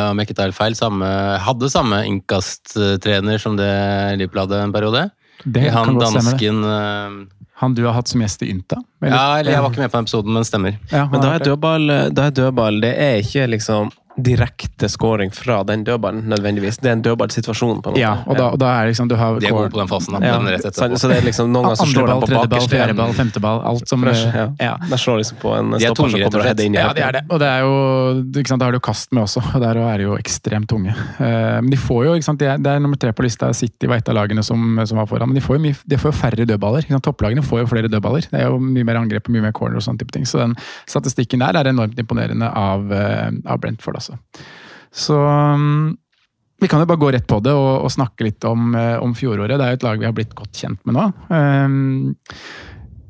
om 0.09 0.19
jeg 0.19 0.29
ikke 0.29 0.41
tar 0.41 0.57
feil, 0.57 0.75
samme, 0.77 1.09
hadde 1.47 1.71
samme 1.71 2.03
innkasttrener 2.09 3.41
som 3.41 3.55
det 3.59 3.73
Liverpool 4.19 4.47
hadde 4.47 4.65
en 4.65 4.75
periode? 4.75 5.07
Det 5.43 5.69
han 5.73 5.85
kan 5.85 5.95
godt 5.99 6.09
stemme, 6.13 6.33
det. 6.37 6.49
dansken 6.49 6.63
eh, 6.63 7.47
Han 7.63 7.73
du 7.75 7.83
har 7.85 7.93
hatt 7.97 8.07
som 8.11 8.21
gjest 8.23 8.41
i 8.43 8.49
Ynta? 8.51 8.79
Ja, 9.03 9.39
eller 9.39 9.51
jeg 9.51 9.61
var 9.63 9.69
ikke 9.71 9.83
med 9.83 9.91
på 9.91 9.97
den 9.97 10.07
episoden, 10.07 10.33
men 10.33 10.45
stemmer. 10.47 10.77
Ja, 10.91 11.05
Men 11.11 11.21
da 11.21 11.33
er 11.35 11.43
dødball, 11.43 11.87
da 12.15 12.25
er 12.29 12.31
dødball 12.35 12.79
Det 12.83 12.93
er 12.97 13.19
ikke 13.23 13.45
liksom 13.51 13.91
direkte 14.17 14.89
scoring 14.89 15.31
fra 15.33 15.63
den 15.65 15.83
dødballen, 15.87 16.23
nødvendigvis. 16.29 16.77
Det 16.77 16.89
er 16.91 16.97
en 16.97 17.01
dødballsituasjon, 17.05 17.81
på 17.81 17.89
en 17.89 17.95
måte. 17.95 18.01
Ja, 18.01 18.13
og 18.27 18.37
da, 18.37 18.49
og 18.53 18.59
da 18.61 18.69
er 18.81 18.91
liksom 18.91 19.07
du 19.09 19.15
har 19.17 19.39
De 19.41 19.47
er 19.49 19.55
gode 19.55 19.71
på 19.73 19.79
den 19.81 19.89
fasen, 19.89 20.13
da. 20.13 20.21
Ja. 20.25 20.35
Den 20.37 20.51
rett 20.53 20.61
Så, 20.61 20.69
etterpå. 20.69 20.99
så 21.01 21.09
det 21.09 21.17
er 21.17 21.25
liksom 21.27 21.49
noen 21.53 21.67
ganger 21.69 21.79
så 21.81 21.87
slår 21.89 22.07
de 22.11 22.17
på 22.21 22.29
tredjeball, 22.29 22.49
ball, 22.53 22.67
fjerdeball, 22.69 23.13
femteball. 23.17 23.61
Alt 23.71 23.89
som 23.89 24.03
Fresh, 24.05 24.27
ja. 24.37 24.45
ja. 24.61 24.73
De 24.91 24.99
slår 25.01 25.21
liksom 25.23 25.39
på 25.41 25.53
en 25.57 25.73
er 25.73 25.85
stopper 25.87 26.01
tunge, 26.03 26.11
som 26.11 26.25
kommer 26.27 26.43
og 26.43 26.47
header 26.49 26.67
inn 26.69 26.77
i 26.77 26.81
Ja, 26.81 26.89
de 26.93 26.99
det 26.99 27.05
er 27.07 27.17
det. 27.17 27.23
Og 27.29 27.41
det 27.41 27.49
er 27.49 27.65
jo, 27.65 27.73
ikke 28.43 28.53
sant, 28.53 28.61
da 28.61 28.69
har 28.69 28.77
du 28.77 28.81
kast 28.83 29.11
med 29.15 29.23
også, 29.23 29.43
og 29.55 29.65
der 29.65 29.81
er 29.81 30.03
de 30.03 30.07
jo 30.07 30.17
ekstremt 30.19 30.69
tunge. 30.69 30.93
Eh, 30.93 31.61
Men 31.63 31.71
de 31.73 31.79
får 31.81 32.05
jo, 32.05 32.13
ikke 32.19 32.27
sant, 32.29 32.39
de 32.43 32.49
er, 32.53 32.61
Det 32.61 32.71
er 32.75 32.79
nummer 32.83 32.99
tre 33.01 33.13
på 33.17 33.25
lista. 33.25 33.49
City 33.57 33.89
var 33.89 33.97
et 34.03 34.09
av 34.13 34.17
lagene 34.19 34.43
som, 34.45 34.77
som 34.85 35.01
var 35.01 35.09
foran. 35.09 35.31
Men 35.31 35.39
de 35.39 35.45
får 35.45 35.57
jo, 35.57 35.63
mye, 35.65 35.79
de 35.89 35.97
får 35.97 36.13
jo 36.13 36.17
færre 36.21 36.45
dødballer. 36.45 36.85
Ikke 36.85 36.93
sant? 36.97 37.03
Topplagene 37.09 37.41
får 37.45 37.63
jo 37.63 37.71
flere 37.73 37.89
dødballer. 37.89 38.29
Det 38.29 38.39
er 38.43 38.51
jo 38.51 38.59
mye 38.61 38.85
mer 38.87 39.01
angrep 39.01 39.27
og 39.27 39.33
mye 39.35 39.47
mer 39.47 39.55
corner 39.57 39.81
og 39.81 39.85
sånne 39.87 39.99
type 40.03 40.13
ting. 40.13 40.25
Så 40.29 40.37
den 40.41 40.55
statistikken 40.89 41.41
der 41.43 41.57
er 41.57 41.71
enormt 41.73 41.97
imponerende 41.99 42.49
av, 42.53 42.91
eh, 42.93 43.31
av 43.49 43.59
Brentford, 43.63 44.02
altså. 44.03 44.43
Så 44.93 45.17
mm, 45.17 45.95
vi 46.61 46.69
kan 46.71 46.83
jo 46.83 46.87
bare 46.89 47.01
gå 47.01 47.11
rett 47.15 47.25
på 47.27 47.39
det 47.43 47.53
og, 47.57 47.71
og 47.87 47.91
snakke 47.91 48.27
litt 48.27 48.45
om, 48.47 48.75
eh, 48.77 48.95
om 49.01 49.15
fjoråret. 49.17 49.57
Det 49.57 49.65
er 49.65 49.73
jo 49.73 49.79
et 49.79 49.87
lag 49.87 50.03
vi 50.03 50.07
har 50.07 50.15
blitt 50.15 50.35
godt 50.37 50.61
kjent 50.61 50.83
med 50.87 50.95
nå. 50.95 51.07
Um, 51.33 52.13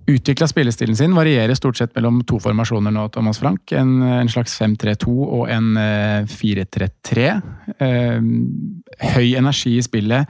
Utvikla 0.10 0.50
spillestilen 0.52 0.98
sin 1.00 1.16
varierer 1.16 1.56
stort 1.56 1.80
sett 1.80 1.94
mellom 1.96 2.22
to 2.28 2.40
formasjoner 2.44 2.92
nå, 2.92 3.08
Thomas 3.14 3.40
Frank. 3.40 3.72
En, 3.72 4.02
en 4.02 4.32
slags 4.32 4.58
5-3-2 4.60 5.14
og 5.24 5.48
en 5.52 5.74
eh, 5.80 6.28
4-3-3. 6.28 7.30
Eh, 7.78 8.30
høy 9.14 9.34
energi 9.40 9.78
i 9.78 9.86
spillet. 9.86 10.28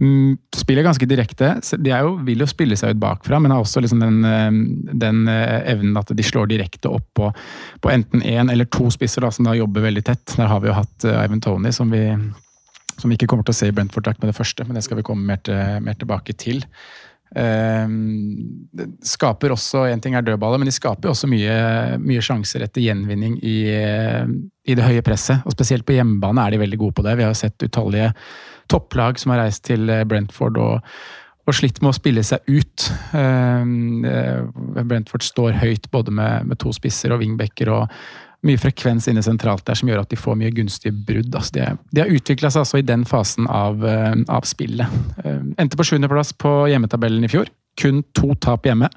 Spillet 0.00 0.56
Spiller 0.56 0.86
ganske 0.86 1.04
direkte. 1.04 1.50
De 1.76 1.92
er 1.92 2.06
jo, 2.06 2.14
vil 2.24 2.40
jo 2.40 2.46
spille 2.48 2.76
seg 2.78 2.94
ut 2.94 3.00
bakfra, 3.02 3.36
men 3.42 3.52
har 3.52 3.60
også 3.60 3.82
liksom 3.84 4.00
den, 4.00 4.22
eh, 4.24 4.94
den 5.02 5.26
eh, 5.28 5.58
evnen 5.74 5.98
at 6.00 6.12
de 6.16 6.24
slår 6.24 6.48
direkte 6.48 6.88
opp 6.88 7.04
på, 7.18 7.28
på 7.84 7.90
enten 7.92 8.24
én 8.24 8.48
eller 8.48 8.64
to 8.72 8.88
spisser, 8.90 9.20
da, 9.20 9.30
som 9.34 9.44
da 9.44 9.56
jobber 9.58 9.84
veldig 9.84 10.04
tett. 10.06 10.24
Der 10.38 10.48
har 10.48 10.62
vi 10.64 10.70
jo 10.70 10.78
hatt 10.78 11.04
eh, 11.04 11.20
Ivan 11.26 11.44
Tony, 11.44 11.72
som 11.76 11.92
vi, 11.92 12.06
som 12.96 13.12
vi 13.12 13.18
ikke 13.18 13.28
kommer 13.28 13.44
til 13.44 13.52
å 13.52 13.60
se 13.60 13.68
i 13.68 13.76
Brentford-drakt 13.76 14.24
med 14.24 14.32
det 14.32 14.38
første, 14.38 14.64
men 14.64 14.78
det 14.78 14.86
skal 14.88 15.02
vi 15.02 15.04
komme 15.10 15.28
mer, 15.28 15.42
til, 15.44 15.84
mer 15.84 16.00
tilbake 16.00 16.38
til. 16.40 16.64
Ehm, 17.38 18.66
skaper 19.06 19.52
også, 19.54 19.84
En 19.92 20.00
ting 20.00 20.16
er 20.18 20.22
dødballer, 20.26 20.58
men 20.58 20.66
de 20.66 20.74
skaper 20.74 21.12
også 21.12 21.28
mye, 21.30 21.54
mye 22.02 22.22
sjanser 22.24 22.64
etter 22.66 22.82
gjenvinning 22.82 23.38
i, 23.42 23.58
i 23.70 24.74
det 24.74 24.86
høye 24.86 25.04
presset. 25.06 25.44
og 25.44 25.54
Spesielt 25.54 25.86
på 25.86 25.94
hjemmebane 25.94 26.42
er 26.42 26.54
de 26.54 26.62
veldig 26.64 26.80
gode 26.80 26.98
på 26.98 27.06
det. 27.06 27.16
Vi 27.20 27.26
har 27.26 27.36
sett 27.38 27.62
utallige 27.62 28.12
topplag 28.70 29.18
som 29.18 29.34
har 29.34 29.44
reist 29.44 29.64
til 29.66 29.90
Brentford 30.06 30.58
og, 30.58 30.88
og 31.46 31.56
slitt 31.56 31.80
med 31.82 31.92
å 31.92 31.98
spille 31.98 32.24
seg 32.26 32.50
ut. 32.50 32.88
Ehm, 33.18 34.04
eh, 34.04 34.42
Brentford 34.82 35.26
står 35.26 35.60
høyt 35.62 35.90
både 35.94 36.14
med, 36.14 36.50
med 36.50 36.60
to 36.62 36.74
spisser 36.74 37.14
og 37.14 37.22
wingbacker. 37.22 37.70
og 37.70 37.94
mye 38.46 38.60
frekvens 38.60 39.08
inne 39.10 39.22
sentralt 39.24 39.64
der 39.68 39.76
som 39.76 39.90
gjør 39.90 40.02
at 40.02 40.12
de 40.12 40.18
får 40.18 40.38
mye 40.40 40.52
gunstige 40.56 40.94
brudd. 40.94 41.34
Altså 41.36 41.56
de, 41.56 41.66
de 41.92 42.02
har 42.02 42.12
utvikla 42.14 42.50
seg 42.52 42.64
altså 42.64 42.80
i 42.80 42.86
den 42.86 43.04
fasen 43.08 43.48
av, 43.52 43.84
eh, 43.84 44.14
av 44.32 44.46
spillet. 44.48 45.00
Eh, 45.24 45.42
Endte 45.60 45.78
på 45.78 45.86
sjuendeplass 45.90 46.32
på 46.40 46.54
hjemmetabellen 46.72 47.26
i 47.26 47.32
fjor. 47.32 47.50
Kun 47.80 48.02
to 48.16 48.32
tap 48.40 48.68
hjemme. 48.68 48.88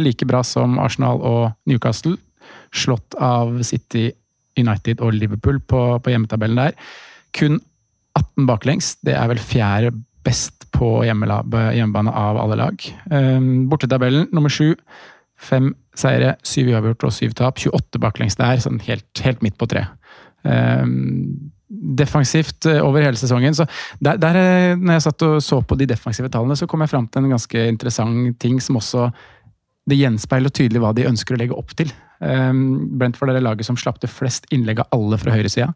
Like 0.00 0.28
bra 0.28 0.42
som 0.46 0.78
Arsenal 0.82 1.22
og 1.24 1.52
Newcastle. 1.68 2.18
Slått 2.72 3.16
av 3.20 3.60
City, 3.64 4.10
United 4.60 5.00
og 5.00 5.16
Liverpool 5.16 5.60
på, 5.64 5.82
på 6.04 6.12
hjemmetabellen 6.12 6.60
der. 6.60 6.76
Kun 7.36 7.60
18 8.18 8.48
baklengs. 8.48 8.96
Det 9.04 9.16
er 9.16 9.30
vel 9.32 9.40
fjerde 9.40 9.94
best 10.22 10.68
på 10.72 11.00
hjemmebane 11.06 12.12
av 12.12 12.38
alle 12.40 12.60
lag. 12.60 12.84
Eh, 13.08 13.40
Bortetabellen 13.72 14.28
nummer 14.36 14.52
sju. 14.52 14.74
Fem 15.40 15.72
seire, 15.98 16.36
syv 16.46 16.72
uavgjort 16.72 17.08
og 17.08 17.14
syv 17.14 17.34
tap. 17.38 17.58
28 17.60 18.00
baklengs 18.02 18.38
der, 18.40 18.62
sånn 18.64 18.80
helt, 18.86 19.08
helt 19.24 19.42
midt 19.44 19.58
på 19.60 19.68
tre. 19.70 19.86
Um, 20.42 21.50
defensivt 21.72 22.66
eh, 22.68 22.80
over 22.84 23.04
hele 23.04 23.16
sesongen. 23.16 23.54
Så 23.56 23.64
der, 24.04 24.18
der, 24.20 24.36
eh, 24.38 24.74
når 24.76 24.98
jeg 24.98 25.04
satt 25.06 25.24
og 25.24 25.36
så 25.44 25.60
på 25.64 25.78
de 25.80 25.88
defensive 25.88 26.28
tallene, 26.32 26.56
så 26.58 26.68
kom 26.68 26.84
jeg 26.84 26.92
fram 26.92 27.06
til 27.08 27.24
en 27.24 27.32
ganske 27.32 27.62
interessant 27.70 28.36
ting 28.42 28.60
som 28.60 28.76
også 28.80 29.08
det 29.88 29.98
gjenspeiler 29.98 30.52
tydelig 30.54 30.82
hva 30.82 30.92
de 30.94 31.08
ønsker 31.08 31.34
å 31.34 31.40
legge 31.40 31.56
opp 31.58 31.72
til. 31.78 31.90
Um, 32.22 32.92
Brentford 33.00 33.32
er 33.32 33.40
det 33.40 33.46
laget 33.46 33.66
som 33.66 33.78
slapp 33.80 33.98
til 34.02 34.12
flest 34.12 34.46
innlegg 34.54 34.84
av 34.84 34.92
alle 34.94 35.18
fra 35.18 35.34
høyresida. 35.34 35.72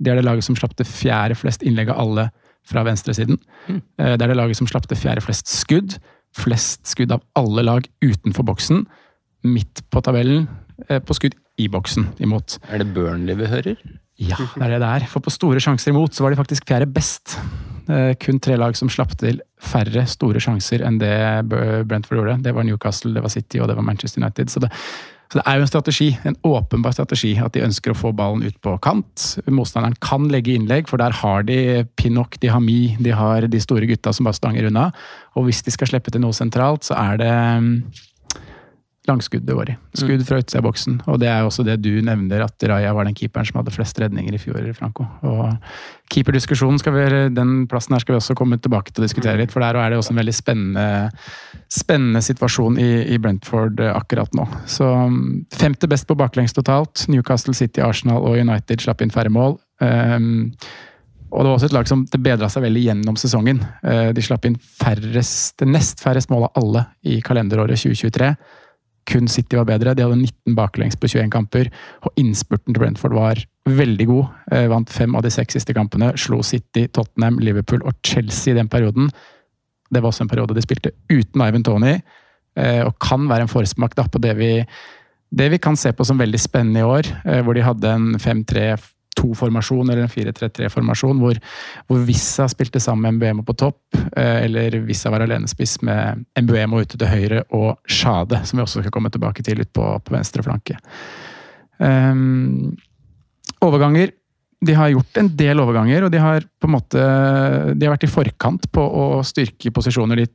Det 0.00 0.12
er 0.12 0.20
det 0.20 0.24
laget 0.24 0.46
som 0.46 0.56
slapp 0.56 0.72
til 0.78 0.88
fjerde 0.88 1.36
flest 1.36 1.66
innlegg 1.66 1.90
av 1.92 2.00
alle 2.00 2.30
fra 2.70 2.84
venstresiden. 2.86 3.36
Eh, 3.68 4.16
Det 4.16 4.22
er 4.22 4.28
det 4.32 4.38
laget 4.38 4.56
som 4.56 4.68
slapp 4.70 4.88
til 4.88 4.96
fjerde 4.96 5.24
flest 5.24 5.50
skudd. 5.50 5.98
Flest 6.36 6.86
skudd 6.86 7.12
av 7.12 7.22
alle 7.36 7.66
lag 7.66 7.86
utenfor 8.00 8.46
boksen. 8.46 8.86
Midt 9.46 9.84
på 9.90 10.02
tabellen, 10.04 10.48
eh, 10.88 11.00
på 11.00 11.16
skudd 11.16 11.36
i 11.60 11.68
boksen 11.68 12.10
imot. 12.20 12.58
Er 12.70 12.82
det 12.82 12.92
Burnley 12.94 13.36
vi 13.38 13.48
hører? 13.50 13.76
Ja, 14.20 14.36
det 14.36 14.64
er 14.66 14.74
det 14.74 14.80
det 14.82 14.90
er. 14.98 15.06
For 15.08 15.24
på 15.24 15.32
store 15.32 15.60
sjanser 15.64 15.94
imot 15.94 16.16
så 16.16 16.24
var 16.24 16.34
de 16.34 16.40
faktisk 16.40 16.66
fjerde 16.68 16.88
best. 16.92 17.38
Eh, 17.88 18.12
kun 18.20 18.40
tre 18.42 18.58
lag 18.60 18.76
som 18.76 18.90
slapp 18.92 19.16
til 19.20 19.40
færre 19.60 20.04
store 20.08 20.42
sjanser 20.42 20.84
enn 20.86 20.98
det 21.00 21.14
Brentford 21.48 22.20
gjorde. 22.20 22.42
Det 22.44 22.52
var 22.56 22.68
Newcastle, 22.68 23.14
det 23.16 23.24
var 23.24 23.32
City 23.32 23.60
og 23.60 23.70
det 23.70 23.78
var 23.78 23.86
Manchester 23.86 24.22
United. 24.22 24.52
Så 24.52 24.60
det, 24.60 24.70
så 25.30 25.38
det 25.38 25.44
er 25.46 25.56
jo 25.56 25.64
en 25.64 25.70
strategi, 25.70 26.08
en 26.26 26.36
åpenbar 26.42 26.94
strategi, 26.96 27.32
at 27.38 27.54
de 27.54 27.62
ønsker 27.62 27.92
å 27.92 27.98
få 27.98 28.10
ballen 28.16 28.42
ut 28.42 28.56
på 28.64 28.74
kant. 28.82 29.26
Motstanderen 29.46 29.96
kan 30.02 30.28
legge 30.32 30.56
innlegg, 30.58 30.88
for 30.90 30.98
der 30.98 31.14
har 31.20 31.46
de 31.46 31.86
Pinnock, 31.96 32.40
de 32.42 32.50
har 32.50 32.62
Mi, 32.64 32.96
de 32.98 33.14
har 33.14 33.46
de 33.46 33.60
store 33.62 33.86
gutta 33.86 34.12
som 34.16 34.26
bare 34.26 34.38
stanger 34.38 34.66
unna. 34.68 34.88
Og 35.38 35.46
hvis 35.46 35.62
de 35.62 35.74
skal 35.74 35.92
slippe 35.92 36.10
til 36.10 36.24
noe 36.24 36.36
sentralt, 36.36 36.88
så 36.88 36.98
er 36.98 37.22
det 37.22 37.34
mm, 39.10 39.14
langskudd 39.14 39.46
det 39.46 39.56
går 39.56 39.72
i. 39.72 39.76
Skudd 39.98 40.24
fra 40.28 40.40
utsida 40.40 40.60
av 40.60 40.66
boksen. 40.66 40.98
Og 41.10 41.20
det 41.22 41.28
er 41.30 41.46
også 41.46 41.64
det 41.66 41.76
du 41.84 41.92
nevner, 42.06 42.44
at 42.46 42.66
Raja 42.70 42.92
var 42.96 43.08
den 43.08 43.16
keeperen 43.18 43.48
som 43.48 43.60
hadde 43.60 43.74
flest 43.74 43.98
redninger 44.00 44.36
i 44.36 44.40
fjor, 44.40 44.64
Franco. 44.76 45.06
Og 45.26 45.56
keeperdiskusjonen, 46.10 46.80
skal 46.82 46.96
vi, 46.96 47.06
den 47.36 47.54
plassen 47.70 47.94
her 47.94 48.04
skal 48.04 48.16
vi 48.16 48.20
også 48.20 48.36
komme 48.38 48.58
tilbake 48.62 48.94
til 48.94 49.02
å 49.02 49.06
diskutere 49.06 49.38
litt, 49.40 49.54
for 49.54 49.64
der 49.64 49.78
er 49.78 49.92
det 49.92 50.00
også 50.00 50.14
en 50.14 50.20
veldig 50.22 50.36
spennende, 50.36 50.86
spennende 51.70 52.22
situasjon 52.24 52.78
i, 52.82 52.90
i 53.14 53.18
Brentford 53.22 53.82
akkurat 53.92 54.34
nå. 54.38 54.46
Så 54.70 54.86
mm, 54.86 55.24
femte 55.54 55.90
best 55.90 56.08
på 56.10 56.18
baklengs 56.18 56.56
totalt. 56.56 57.06
Newcastle 57.10 57.56
City, 57.56 57.82
Arsenal 57.84 58.24
og 58.24 58.38
United 58.38 58.82
slapp 58.82 59.04
inn 59.04 59.14
færre 59.14 59.32
mål. 59.32 59.58
Um, 59.80 60.52
og 61.30 61.44
det 61.44 61.50
var 61.50 61.56
også 61.56 61.68
et 61.70 61.74
lag 61.76 61.88
som 61.88 62.02
det 62.10 62.22
bedra 62.22 62.48
seg 62.50 62.64
veldig 62.64 62.80
gjennom 62.88 63.18
sesongen. 63.20 63.60
Eh, 63.86 64.10
De 64.16 64.24
slapp 64.24 64.46
inn 64.48 64.58
færrest, 64.58 65.62
nest 65.66 66.02
færrest 66.02 66.30
mål 66.32 66.48
av 66.48 66.58
alle 66.58 66.84
i 67.06 67.20
kalenderåret 67.22 67.78
2023. 67.78 68.32
Kun 69.10 69.28
City 69.28 69.58
var 69.58 69.66
bedre. 69.68 69.94
De 69.96 70.04
hadde 70.06 70.18
19 70.20 70.54
baklengs 70.58 70.98
på 71.00 71.10
21 71.10 71.32
kamper. 71.34 71.70
Og 72.06 72.20
innspurten 72.20 72.72
til 72.72 72.82
Brentford 72.82 73.16
var 73.16 73.42
veldig 73.68 74.06
god. 74.08 74.30
Eh, 74.54 74.68
Vant 74.70 74.90
fem 74.90 75.16
av 75.18 75.26
de 75.26 75.32
seks 75.34 75.58
siste 75.58 75.74
kampene. 75.76 76.12
Slo 76.20 76.40
City, 76.46 76.86
Tottenham, 76.88 77.40
Liverpool 77.42 77.82
og 77.84 77.98
Chelsea 78.06 78.54
i 78.54 78.58
den 78.58 78.70
perioden. 78.70 79.10
Det 79.90 80.02
var 80.02 80.12
også 80.12 80.24
en 80.24 80.30
periode 80.30 80.54
de 80.54 80.64
spilte 80.64 80.94
uten 81.10 81.42
Ivan 81.42 81.66
Tony, 81.66 81.96
eh, 82.56 82.82
og 82.86 82.94
kan 83.02 83.26
være 83.28 83.46
en 83.46 83.50
forsmak 83.50 83.96
på 83.98 84.22
det 84.22 84.36
vi, 84.38 84.64
det 85.34 85.50
vi 85.50 85.58
kan 85.58 85.76
se 85.76 85.92
på 85.92 86.06
som 86.06 86.18
veldig 86.18 86.38
spennende 86.38 86.80
i 86.80 86.86
år, 86.86 87.10
eh, 87.24 87.42
hvor 87.42 87.54
de 87.54 87.66
hadde 87.66 87.90
en 87.90 88.14
5-3-2-formasjon 89.16 89.90
eller 89.90 90.02
en 90.02 90.08
4-3-3-formasjon, 90.08 91.18
hvor, 91.20 91.38
hvor 91.86 92.04
Vissa 92.06 92.48
spilte 92.48 92.80
sammen 92.80 93.02
med 93.02 93.14
Mbuemo 93.18 93.42
på 93.42 93.54
topp, 93.54 93.96
eh, 94.16 94.44
eller 94.44 94.80
Vissa 94.86 95.10
var 95.10 95.20
alenespiss 95.20 95.80
med 95.82 96.24
Mbuemo 96.40 96.80
ute 96.80 96.98
til 96.98 97.08
høyre 97.08 97.44
og 97.50 97.78
Sjade, 97.86 98.44
som 98.44 98.58
vi 98.58 98.62
også 98.64 98.82
skal 98.82 98.92
komme 98.92 99.10
tilbake 99.10 99.42
til 99.42 99.60
ut 99.60 99.72
på, 99.72 100.00
på 100.04 100.14
venstre 100.14 100.42
flanke. 100.42 100.78
Um, 101.78 102.76
overganger 103.64 104.10
de 104.60 104.74
har 104.76 104.90
gjort 104.92 105.16
en 105.16 105.30
del 105.36 105.60
overganger, 105.62 106.04
og 106.04 106.10
de 106.12 106.20
har 106.20 106.44
på 106.60 106.68
en 106.68 106.74
måte 106.74 107.00
de 107.00 107.86
har 107.86 107.94
vært 107.94 108.04
i 108.04 108.12
forkant 108.12 108.66
på 108.72 108.82
å 108.84 109.22
styrke 109.24 109.72
posisjoner 109.72 110.20
de 110.20 110.26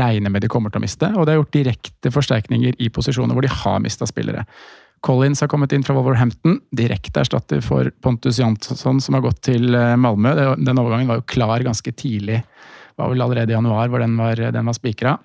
regner 0.00 0.32
med 0.32 0.40
de 0.40 0.48
kommer 0.48 0.72
til 0.72 0.80
å 0.80 0.84
miste. 0.86 1.10
Og 1.12 1.26
de 1.26 1.34
har 1.34 1.42
gjort 1.42 1.52
direkte 1.52 2.08
forsterkninger 2.14 2.78
i 2.80 2.88
posisjoner 2.88 3.36
hvor 3.36 3.44
de 3.44 3.52
har 3.52 3.82
mista 3.84 4.08
spillere. 4.08 4.46
Collins 5.04 5.42
har 5.44 5.50
kommet 5.52 5.74
inn 5.76 5.84
fra 5.84 5.96
Wolverhampton, 5.98 6.58
direkte 6.72 7.20
erstatter 7.20 7.60
for 7.64 7.90
Pontus 8.00 8.38
Jansson, 8.40 9.02
som 9.04 9.18
har 9.18 9.24
gått 9.26 9.42
til 9.50 9.76
eh, 9.76 9.94
Malmö. 10.00 10.32
Den 10.56 10.80
overgangen 10.80 11.10
var 11.10 11.20
jo 11.20 11.28
klar 11.28 11.64
ganske 11.66 11.92
tidlig, 11.92 12.40
var 12.96 13.12
vel 13.12 13.24
allerede 13.24 13.52
i 13.52 13.56
januar, 13.58 13.90
hvor 13.92 14.00
den 14.00 14.16
var, 14.16 14.40
den 14.54 14.70
var 14.70 14.76
spikra. 14.76 15.18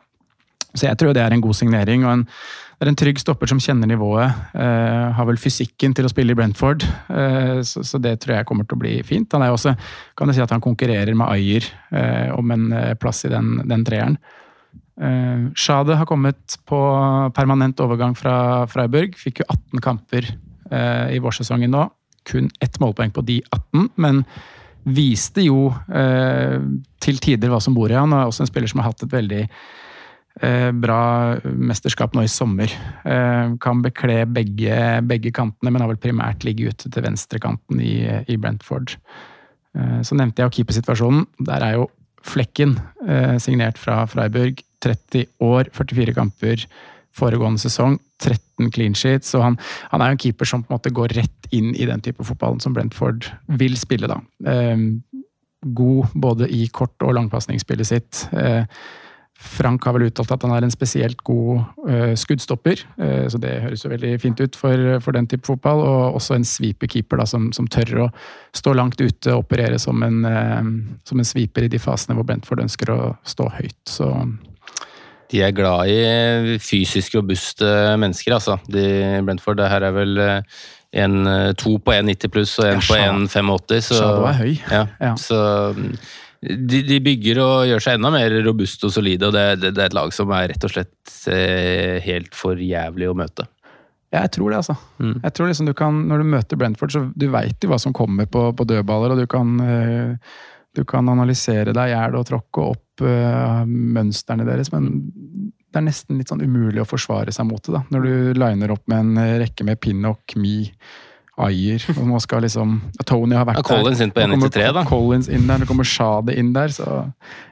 Så 0.74 0.86
jeg 0.86 1.00
tror 1.02 1.16
det 1.18 1.24
er 1.24 1.34
en 1.34 1.42
god 1.42 1.58
signering. 1.58 2.04
og 2.06 2.12
en, 2.12 2.26
det 2.80 2.86
er 2.86 2.92
en 2.92 3.00
trygg 3.00 3.18
stopper 3.20 3.50
som 3.50 3.60
kjenner 3.60 3.90
nivået. 3.90 4.36
Eh, 4.54 5.06
har 5.18 5.28
vel 5.28 5.40
fysikken 5.42 5.96
til 5.98 6.06
å 6.08 6.12
spille 6.12 6.36
i 6.36 6.38
Brentford, 6.38 6.86
eh, 7.10 7.60
så, 7.66 7.84
så 7.84 8.00
det 8.00 8.20
tror 8.22 8.38
jeg 8.38 8.50
kommer 8.50 8.68
til 8.68 8.78
å 8.78 8.84
bli 8.84 8.94
fint. 9.04 9.34
Han 9.36 9.44
er 9.44 9.56
også, 9.56 9.74
kan 10.16 10.30
du 10.30 10.36
si 10.38 10.44
at 10.44 10.54
han 10.54 10.64
konkurrerer 10.64 11.18
med 11.18 11.28
Ayer 11.28 11.66
eh, 11.92 12.30
om 12.36 12.54
en 12.56 12.70
eh, 12.72 12.94
plass 13.02 13.26
i 13.28 13.34
den, 13.34 13.58
den 13.68 13.84
treeren. 13.88 14.20
Uh, 15.00 15.48
Schade 15.56 15.96
har 15.96 16.06
kommet 16.06 16.58
på 16.68 16.80
permanent 17.36 17.80
overgang 17.80 18.16
fra 18.20 18.68
Freiburg. 18.68 19.16
Fikk 19.20 19.42
jo 19.42 19.48
18 19.48 19.84
kamper 19.84 20.28
uh, 20.74 21.08
i 21.14 21.22
vårsesongen 21.24 21.72
nå. 21.72 21.86
Kun 22.28 22.50
ett 22.62 22.80
målpoeng 22.84 23.14
på 23.16 23.24
de 23.26 23.40
18, 23.48 23.90
men 24.04 24.24
viste 24.90 25.46
jo 25.46 25.70
uh, 25.72 26.58
til 27.00 27.22
tider 27.24 27.52
hva 27.52 27.62
som 27.64 27.78
bor 27.78 27.92
i 27.92 27.96
han. 27.96 28.12
Og 28.12 28.20
er 28.20 28.34
også 28.34 28.44
en 28.44 28.52
spiller 28.52 28.72
som 28.72 28.84
har 28.84 28.92
hatt 28.92 29.08
et 29.08 29.16
veldig 29.16 29.46
bra 30.40 31.36
mesterskap 31.44 32.14
nå 32.16 32.22
i 32.24 32.30
sommer. 32.32 32.72
kan 33.60 33.82
bekle 33.84 34.22
begge, 34.30 34.78
begge, 35.04 35.34
kantene, 35.36 35.74
men 35.74 35.84
har 35.84 35.90
vel 35.90 36.00
primært 36.00 36.46
ligget 36.48 36.78
ute 36.78 36.92
til 36.94 37.04
venstrekanten 37.04 37.82
i, 37.84 37.96
i 38.30 38.38
Brentford. 38.40 38.94
så 39.74 40.16
nevnte 40.16 40.40
jeg 40.40 40.48
jo 40.48 40.56
keepersituasjonen. 40.56 41.26
Der 41.50 41.66
er 41.66 41.76
jo 41.82 41.90
Flekken, 42.24 42.78
signert 43.42 43.82
fra 43.82 44.06
Freiburg, 44.08 44.64
30 44.86 45.26
år, 45.44 45.72
44 45.76 46.16
kamper 46.18 46.66
foregående 47.20 47.62
sesong. 47.62 47.98
13 48.20 48.72
clean 48.76 48.96
sheets. 48.98 49.34
og 49.38 49.46
han, 49.46 49.60
han, 49.94 50.02
er 50.02 50.12
jo 50.12 50.18
en 50.18 50.24
keeper 50.26 50.50
som 50.50 50.64
på 50.64 50.72
en 50.72 50.78
måte 50.78 50.94
går 50.96 51.16
rett 51.16 51.52
inn 51.56 51.72
i 51.72 51.88
den 51.88 52.04
type 52.04 52.24
fotballen 52.28 52.60
som 52.64 52.76
Brentford 52.76 53.30
vil 53.60 53.78
spille. 53.80 54.10
da. 54.12 54.20
Eh, 54.46 54.88
god 55.60 56.16
både 56.16 56.50
i 56.52 56.68
kort- 56.72 57.04
og 57.04 57.16
langpasningsspillet 57.16 57.88
sitt. 57.88 58.26
Eh, 58.32 58.66
Frank 59.40 59.86
har 59.88 59.96
vel 59.96 60.10
uttalt 60.10 60.34
at 60.36 60.44
han 60.44 60.52
er 60.52 60.66
en 60.68 60.74
spesielt 60.74 61.22
god 61.24 61.62
uh, 61.88 62.12
skuddstopper, 62.20 62.82
uh, 63.00 63.24
så 63.32 63.40
det 63.40 63.54
høres 63.64 63.86
jo 63.86 63.92
veldig 63.94 64.10
fint 64.20 64.42
ut 64.44 64.58
for, 64.60 65.00
for 65.00 65.16
den 65.16 65.30
type 65.32 65.48
fotball. 65.48 65.80
Og 65.80 66.18
også 66.20 66.36
en 66.36 66.44
sweeper-keeper 66.44 67.24
som, 67.24 67.48
som, 67.56 67.70
tør 67.72 67.94
å 68.04 68.10
stå 68.52 68.74
langt 68.76 69.00
ute 69.00 69.32
og 69.32 69.46
operere 69.46 69.80
som 69.80 70.04
en, 70.04 70.20
uh, 70.28 70.60
en 70.60 71.30
sweeper 71.32 71.70
i 71.70 71.72
de 71.72 71.80
fasene 71.80 72.18
hvor 72.18 72.28
Brentford 72.28 72.66
ønsker 72.66 72.92
å 72.92 73.00
stå 73.24 73.48
høyt. 73.62 73.80
Så 73.88 74.12
de 75.30 75.44
er 75.46 75.54
glad 75.54 75.90
i 75.92 76.58
fysisk 76.64 77.20
robuste 77.20 77.68
mennesker, 78.02 78.34
altså. 78.40 78.58
De 78.72 78.86
Brentford. 79.26 79.60
Det 79.60 79.68
her 79.70 79.86
er 79.86 79.94
vel 79.94 80.24
eh, 80.24 80.64
en, 81.04 81.20
eh, 81.30 81.52
to 81.60 81.76
på 81.78 81.94
1,90 81.94 82.34
pluss 82.34 82.56
og 82.62 82.66
en 82.66 82.82
ja, 82.82 82.88
på 82.88 82.98
1,85. 82.98 83.92
Så, 83.92 84.08
er 84.32 84.40
høy. 84.40 84.56
Ja, 84.72 84.82
ja. 84.98 85.14
så 85.22 85.44
de, 86.42 86.82
de, 86.88 86.98
bygger 87.04 87.44
og 87.44 87.68
gjør 87.70 87.86
seg 87.86 88.00
enda 88.00 88.14
mer 88.16 88.34
robuste 88.48 88.90
og 88.90 88.96
solide, 88.96 89.30
og 89.30 89.36
det, 89.36 89.46
det, 89.62 89.74
det, 89.76 89.86
er 89.86 89.92
et 89.92 90.00
lag 90.00 90.14
som 90.16 90.34
er 90.34 90.50
rett 90.54 90.66
og 90.66 90.74
slett 90.74 91.16
eh, 91.30 92.00
helt 92.06 92.34
for 92.38 92.58
jævlig 92.58 93.12
å 93.12 93.18
møte. 93.18 93.46
Ja, 94.10 94.24
jeg 94.24 94.34
tror 94.40 94.50
det, 94.50 94.64
altså. 94.64 94.74
Mm. 94.98 95.18
Jeg 95.22 95.34
tror 95.38 95.52
liksom 95.52 95.68
du 95.70 95.76
kan, 95.78 95.98
Når 96.10 96.24
du 96.24 96.30
møter 96.32 96.58
Brentford, 96.58 96.94
så 96.96 97.04
du 97.14 97.28
veit 97.30 97.62
jo 97.62 97.70
hva 97.70 97.78
som 97.78 97.94
kommer 97.94 98.26
på, 98.26 98.48
på 98.58 98.66
dødballer, 98.66 99.14
og 99.14 99.22
du 99.22 99.30
kan, 99.30 99.52
du 100.74 100.82
kan 100.90 101.12
analysere 101.14 101.76
deg 101.78 101.92
i 101.92 101.94
hjel 101.94 102.18
og 102.18 102.26
tråkke 102.26 102.72
opp 102.72 102.89
uh, 103.08 103.66
mønstrene 103.68 104.48
deres, 104.48 104.72
men 104.74 104.90
det 105.70 105.80
er 105.80 105.86
nesten 105.86 106.18
litt 106.18 106.32
sånn 106.32 106.42
umulig 106.42 106.82
å 106.82 106.88
forsvare 106.90 107.34
seg 107.36 107.46
mot 107.50 107.62
det. 107.62 107.76
da, 107.76 107.84
Når 107.94 108.06
du 108.08 108.40
liner 108.42 108.74
opp 108.74 108.88
med 108.90 109.06
en 109.06 109.40
rekke 109.44 109.68
med 109.68 109.80
Pinnock, 109.84 110.36
Me, 110.40 110.72
Ayer 111.40 111.86
og 111.94 112.02
nå 112.10 112.20
skal 112.20 112.44
liksom 112.44 112.74
Tony 113.08 113.38
har 113.38 113.46
vært 113.48 113.62
ja, 113.62 113.68
Collins 113.70 114.02
inn 114.04 114.12
på 114.12 114.24
1-3 114.26 114.66
da. 114.76 114.84
Collins 114.88 115.30
inn 115.32 115.48
der, 115.48 115.62
det 115.62 115.70
kommer 115.70 115.88
Shade 115.88 116.36
inn 116.36 116.52
der, 116.56 116.74
så 116.76 117.06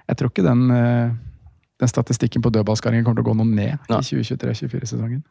jeg 0.10 0.20
tror 0.20 0.34
ikke 0.34 0.44
den, 0.44 0.66
uh, 0.74 1.14
den 1.80 1.92
statistikken 1.92 2.44
på 2.44 2.52
dødballskaringen 2.52 3.08
kommer 3.08 3.22
til 3.22 3.28
å 3.28 3.32
gå 3.32 3.38
noe 3.40 3.48
ned 3.48 3.78
ja. 3.78 4.02
i 4.02 4.04
2023-2024-sesongen. 4.04 5.24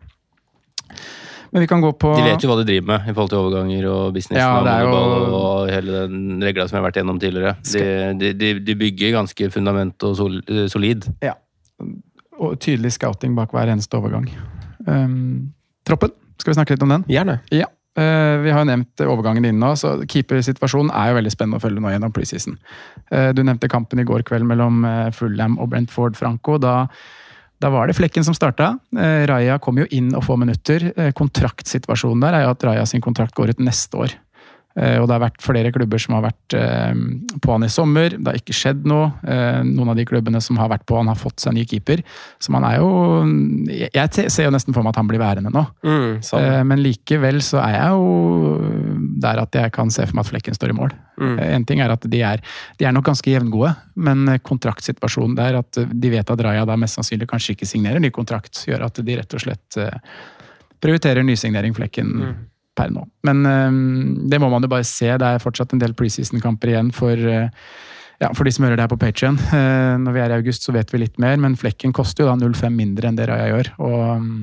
Men 1.56 1.62
vi 1.64 1.68
kan 1.70 1.80
gå 1.80 1.88
på 1.96 2.10
De 2.12 2.24
vet 2.26 2.42
jo 2.44 2.50
hva 2.50 2.58
de 2.58 2.66
driver 2.68 2.88
med 2.90 3.06
i 3.08 3.12
forhold 3.14 3.30
til 3.32 3.38
overganger 3.40 3.86
og 3.88 4.00
business 4.12 4.42
ja, 4.42 4.50
og, 4.60 4.66
jo... 4.84 5.38
og 5.38 5.70
hele 5.72 6.02
den 6.04 6.44
regla 6.44 6.66
som 6.68 6.76
jeg 6.76 6.82
har 6.82 6.84
vært 6.84 6.98
gjennom 7.00 7.20
tidligere. 7.22 7.54
De, 8.20 8.34
de, 8.36 8.50
de 8.60 8.74
bygger 8.76 9.14
ganske 9.14 9.48
fundament 9.54 10.04
og 10.04 10.18
sol, 10.18 10.36
solid. 10.68 11.06
Ja. 11.24 11.32
Og 12.36 12.58
tydelig 12.60 12.92
scouting 12.98 13.32
bak 13.38 13.56
hver 13.56 13.72
eneste 13.72 13.96
overgang. 13.96 14.28
Um, 14.84 15.54
troppen, 15.88 16.12
skal 16.36 16.52
vi 16.52 16.58
snakke 16.58 16.76
litt 16.76 16.84
om 16.84 16.92
den? 16.92 17.08
Gjerne. 17.08 17.38
Ja. 17.56 17.70
Uh, 17.96 18.36
vi 18.44 18.52
har 18.52 18.60
jo 18.60 18.68
nevnt 18.68 19.06
overgangen 19.08 19.48
din 19.48 19.56
nå, 19.56 19.72
så 19.80 19.94
keepersituasjonen 20.04 20.92
er 20.92 21.14
jo 21.14 21.20
veldig 21.22 21.32
spennende 21.32 21.56
å 21.56 21.64
følge 21.64 21.80
nå 21.80 21.94
gjennom 21.94 22.12
preseason. 22.12 22.60
Uh, 23.08 23.30
du 23.32 23.40
nevnte 23.40 23.72
kampen 23.72 24.04
i 24.04 24.04
går 24.04 24.28
kveld 24.28 24.44
mellom 24.44 24.84
uh, 24.84 25.08
Fulham 25.16 25.56
og 25.56 25.72
Brentford 25.72 26.20
Franco. 26.20 26.60
Da 26.60 26.82
da 27.62 27.70
var 27.72 27.88
det 27.88 27.96
Flekken 27.96 28.24
som 28.24 28.34
starta. 28.36 28.78
Eh, 28.98 29.24
Raja 29.28 29.58
kom 29.62 29.78
jo 29.80 29.86
inn 29.90 30.12
og 30.16 30.24
få 30.26 30.36
minutter. 30.40 30.90
Eh, 30.96 31.12
kontraktsituasjonen 31.16 32.26
der 32.26 32.36
er 32.36 32.44
jo 32.44 32.52
at 32.52 32.66
Raja 32.68 32.86
sin 32.88 33.04
kontrakt 33.04 33.34
går 33.36 33.54
ut 33.54 33.62
neste 33.64 33.96
år. 33.96 34.16
Eh, 34.76 34.98
og 35.00 35.06
det 35.08 35.16
har 35.16 35.22
vært 35.22 35.44
flere 35.44 35.72
klubber 35.74 36.00
som 36.02 36.16
har 36.16 36.26
vært 36.26 36.56
på 37.42 37.52
han 37.52 37.64
i 37.66 37.70
sommer. 37.72 38.16
Det 38.16 38.28
har 38.28 38.38
ikke 38.38 38.56
skjedd 38.56 38.84
noe. 38.88 39.08
Noen 39.66 39.92
av 39.92 39.98
de 39.98 40.04
klubbene 40.08 40.40
som 40.44 40.58
har 40.60 40.70
vært 40.70 40.84
på 40.88 40.98
han, 40.98 41.08
har 41.10 41.18
fått 41.18 41.42
seg 41.42 41.56
ny 41.56 41.64
keeper. 41.68 42.02
Så 42.42 42.52
man 42.54 42.64
er 42.68 42.78
jo 42.80 42.90
Jeg 43.66 44.30
ser 44.32 44.46
jo 44.46 44.52
nesten 44.54 44.74
for 44.76 44.84
meg 44.84 44.94
at 44.94 45.00
han 45.00 45.08
blir 45.10 45.22
værende 45.22 45.52
nå. 45.52 45.64
Mm. 45.86 46.22
Men 46.70 46.82
likevel 46.82 47.40
så 47.44 47.60
er 47.64 47.76
jeg 47.76 47.96
jo 47.96 49.10
der 49.26 49.42
at 49.42 49.58
jeg 49.58 49.72
kan 49.74 49.90
se 49.92 50.06
for 50.06 50.18
meg 50.18 50.26
at 50.26 50.30
Flekken 50.30 50.56
står 50.56 50.72
i 50.72 50.78
mål. 50.78 50.94
Mm. 51.20 51.36
En 51.46 51.68
ting 51.68 51.82
er 51.82 51.92
at 51.92 52.04
de 52.12 52.22
er, 52.28 52.42
de 52.78 52.88
er 52.88 52.94
nok 52.94 53.08
ganske 53.08 53.30
jevngode, 53.30 53.72
men 53.96 54.26
kontraktsituasjonen 54.46 55.36
der, 55.38 55.60
at 55.62 55.80
de 55.86 56.12
vet 56.12 56.32
at 56.32 56.44
Raja 56.46 56.66
da 56.68 56.76
mest 56.80 56.98
sannsynlig 56.98 57.28
kanskje 57.30 57.56
ikke 57.56 57.68
signerer 57.68 58.02
ny 58.02 58.12
kontrakt, 58.14 58.64
gjør 58.68 58.88
at 58.88 59.00
de 59.00 59.16
rett 59.20 59.38
og 59.38 59.46
slett 59.46 59.80
prioriterer 60.84 61.24
nysignering 61.26 61.74
Flekken. 61.76 62.12
Mm 62.20 62.36
per 62.76 62.92
nå. 62.94 63.04
Men 63.26 63.42
um, 63.46 63.82
det 64.30 64.40
må 64.42 64.50
man 64.52 64.64
jo 64.64 64.70
bare 64.72 64.86
se. 64.86 65.08
Det 65.08 65.28
er 65.28 65.42
fortsatt 65.42 65.74
en 65.74 65.82
del 65.82 65.96
preseason-kamper 65.96 66.74
igjen 66.74 66.92
for, 66.94 67.16
uh, 67.16 67.48
ja, 68.22 68.30
for 68.36 68.46
de 68.46 68.54
som 68.54 68.66
hører 68.66 68.78
det 68.78 68.86
her 68.86 68.92
på 68.92 69.00
Patrion. 69.00 69.40
Uh, 69.50 69.96
når 70.02 70.16
vi 70.16 70.22
er 70.24 70.34
i 70.34 70.38
august, 70.40 70.66
så 70.66 70.74
vet 70.76 70.92
vi 70.92 71.02
litt 71.04 71.18
mer, 71.22 71.38
men 71.42 71.58
Flekken 71.58 71.94
koster 71.96 72.24
jo 72.24 72.30
da 72.30 72.38
0,5 72.40 72.68
mindre 72.76 73.10
enn 73.10 73.18
det 73.18 73.30
Raja 73.30 73.50
gjør. 73.52 73.72
og 73.80 73.98
um, 74.20 74.36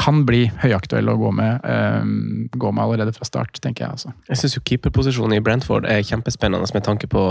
kan 0.00 0.22
bli 0.26 0.46
høyaktuell 0.62 1.10
å 1.12 1.16
gå 1.20 1.30
med, 1.36 1.64
um, 1.64 2.48
gå 2.50 2.72
med 2.72 2.82
allerede 2.84 3.12
fra 3.12 3.26
start, 3.28 3.58
tenker 3.60 3.84
jeg. 3.84 3.96
altså. 3.96 4.12
Jeg 4.30 4.40
syns 4.40 4.56
keeperposisjonen 4.64 5.36
i 5.36 5.42
Brentford 5.44 5.86
er 5.90 6.00
kjempespennende 6.06 6.68
med 6.74 6.84
tanke 6.86 7.08
på 7.10 7.22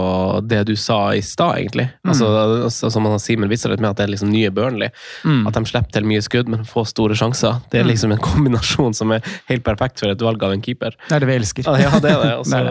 det 0.46 0.62
du 0.70 0.76
sa 0.78 1.00
i 1.18 1.24
stad, 1.26 1.58
egentlig. 1.58 1.88
Mm. 2.04 2.12
Altså, 2.14 2.30
altså, 2.68 2.92
som 2.94 3.08
Simen 3.20 3.50
viser 3.52 3.74
litt 3.74 3.82
med 3.82 3.92
at 3.92 4.00
det 4.00 4.06
er 4.06 4.14
liksom 4.14 4.32
nye 4.34 4.52
Burnley. 4.54 4.94
Mm. 5.26 5.48
At 5.50 5.58
de 5.58 5.64
slipper 5.70 5.96
til 5.96 6.08
mye 6.10 6.24
skudd, 6.26 6.52
men 6.52 6.68
får 6.68 6.92
store 6.94 7.18
sjanser. 7.18 7.58
Det 7.72 7.82
er 7.82 7.88
mm. 7.88 7.92
liksom 7.94 8.14
en 8.16 8.22
kombinasjon 8.24 8.98
som 8.98 9.16
er 9.16 9.26
helt 9.50 9.66
perfekt 9.66 10.04
for 10.04 10.14
et 10.14 10.26
valg 10.26 10.46
av 10.46 10.54
en 10.54 10.64
keeper. 10.66 10.98
Det 11.08 11.18
er 11.18 11.26
det 11.26 11.32
vi 11.32 11.38
elsker. 11.40 11.72
Ja, 11.80 12.02
det 12.04 12.14
er 12.14 12.22
det. 12.22 12.34
Og 12.40 12.46
så 12.50 12.62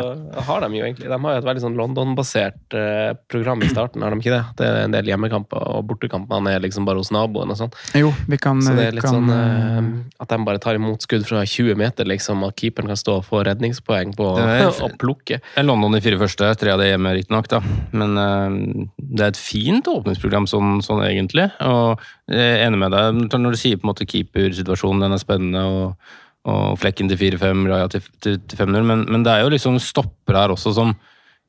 har 0.49 0.63
de 0.65 0.79
jo 0.79 0.85
egentlig 0.85 1.09
De 1.11 1.19
har 1.19 1.37
jo 1.37 1.43
et 1.43 1.49
veldig 1.49 1.65
sånn 1.65 1.79
London-basert 1.79 2.79
uh, 2.79 3.13
program 3.31 3.63
i 3.67 3.73
starten, 3.73 4.05
har 4.05 4.15
de 4.15 4.23
ikke 4.23 4.37
det? 4.37 4.45
Det 4.61 4.69
er 4.69 4.81
en 4.85 4.95
del 4.95 5.11
hjemmekamper, 5.11 5.67
og 5.75 5.87
bortekampene 5.91 6.55
er 6.55 6.63
liksom 6.65 6.87
bare 6.89 7.03
hos 7.03 7.11
naboen 7.15 7.51
og 7.55 7.59
sånn. 7.59 7.75
Jo, 7.99 8.15
vi 8.31 8.39
kan... 8.41 8.63
Så 8.63 8.77
det 8.79 8.91
er 8.91 8.99
litt 9.01 9.07
kan, 9.07 9.19
sånn 9.19 9.88
Mm. 9.88 9.88
At 10.21 10.31
de 10.33 10.39
bare 10.47 10.61
tar 10.63 10.79
imot 10.79 11.05
skudd 11.05 11.27
fra 11.29 11.43
20 11.47 11.79
meter, 11.79 12.09
liksom, 12.09 12.45
at 12.47 12.57
keeperen 12.61 12.91
kan 12.91 13.01
stå 13.01 13.19
og 13.21 13.27
få 13.27 13.43
redningspoeng 13.49 14.15
på 14.19 14.29
å 14.87 14.91
plukke. 15.01 15.41
London 15.63 15.97
de 15.97 16.03
fire 16.05 16.21
første, 16.21 16.53
tre 16.61 16.75
av 16.75 16.83
det 16.83 16.91
hjemme, 16.93 17.15
riktignok, 17.19 17.51
da. 17.53 17.63
Men 17.97 18.17
uh, 18.19 18.87
det 18.99 19.27
er 19.27 19.35
et 19.35 19.41
fint 19.41 19.91
åpningsprogram 19.91 20.49
sånn, 20.51 20.79
sånn, 20.85 21.05
egentlig. 21.07 21.49
Og 21.67 22.01
jeg 22.31 22.55
er 22.57 22.65
enig 22.67 22.83
med 22.85 22.97
deg 22.97 23.39
når 23.39 23.55
du 23.55 23.61
sier 23.61 23.79
på 23.79 23.87
en 23.87 23.93
måte 23.93 24.09
keepersituasjonen, 24.09 25.05
den 25.07 25.17
er 25.17 25.23
spennende. 25.23 25.67
og, 25.69 26.17
og 26.49 26.79
flekken 26.81 27.11
til 27.11 27.19
4-5, 27.21 27.65
Raja 27.69 27.89
til, 27.93 28.05
til, 28.25 28.39
til 28.49 28.61
5-0, 28.61 28.85
men, 28.87 29.05
men, 29.11 29.25
det 29.27 29.35
er 29.35 29.45
jo 29.45 29.53
liksom 29.53 29.77
stopper 29.83 30.39
her 30.39 30.55
også 30.55 30.73
som 30.77 30.95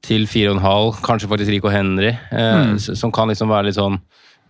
til 0.03 0.25
4,5, 0.27 1.01
kanskje 1.05 1.29
faktisk 1.31 1.53
Rico 1.53 1.71
Henry, 1.71 2.11
eh, 2.11 2.71
mm. 2.71 2.77
som 2.79 3.11
kan 3.11 3.31
liksom 3.31 3.51
være 3.51 3.69
litt 3.69 3.77
sånn 3.77 3.99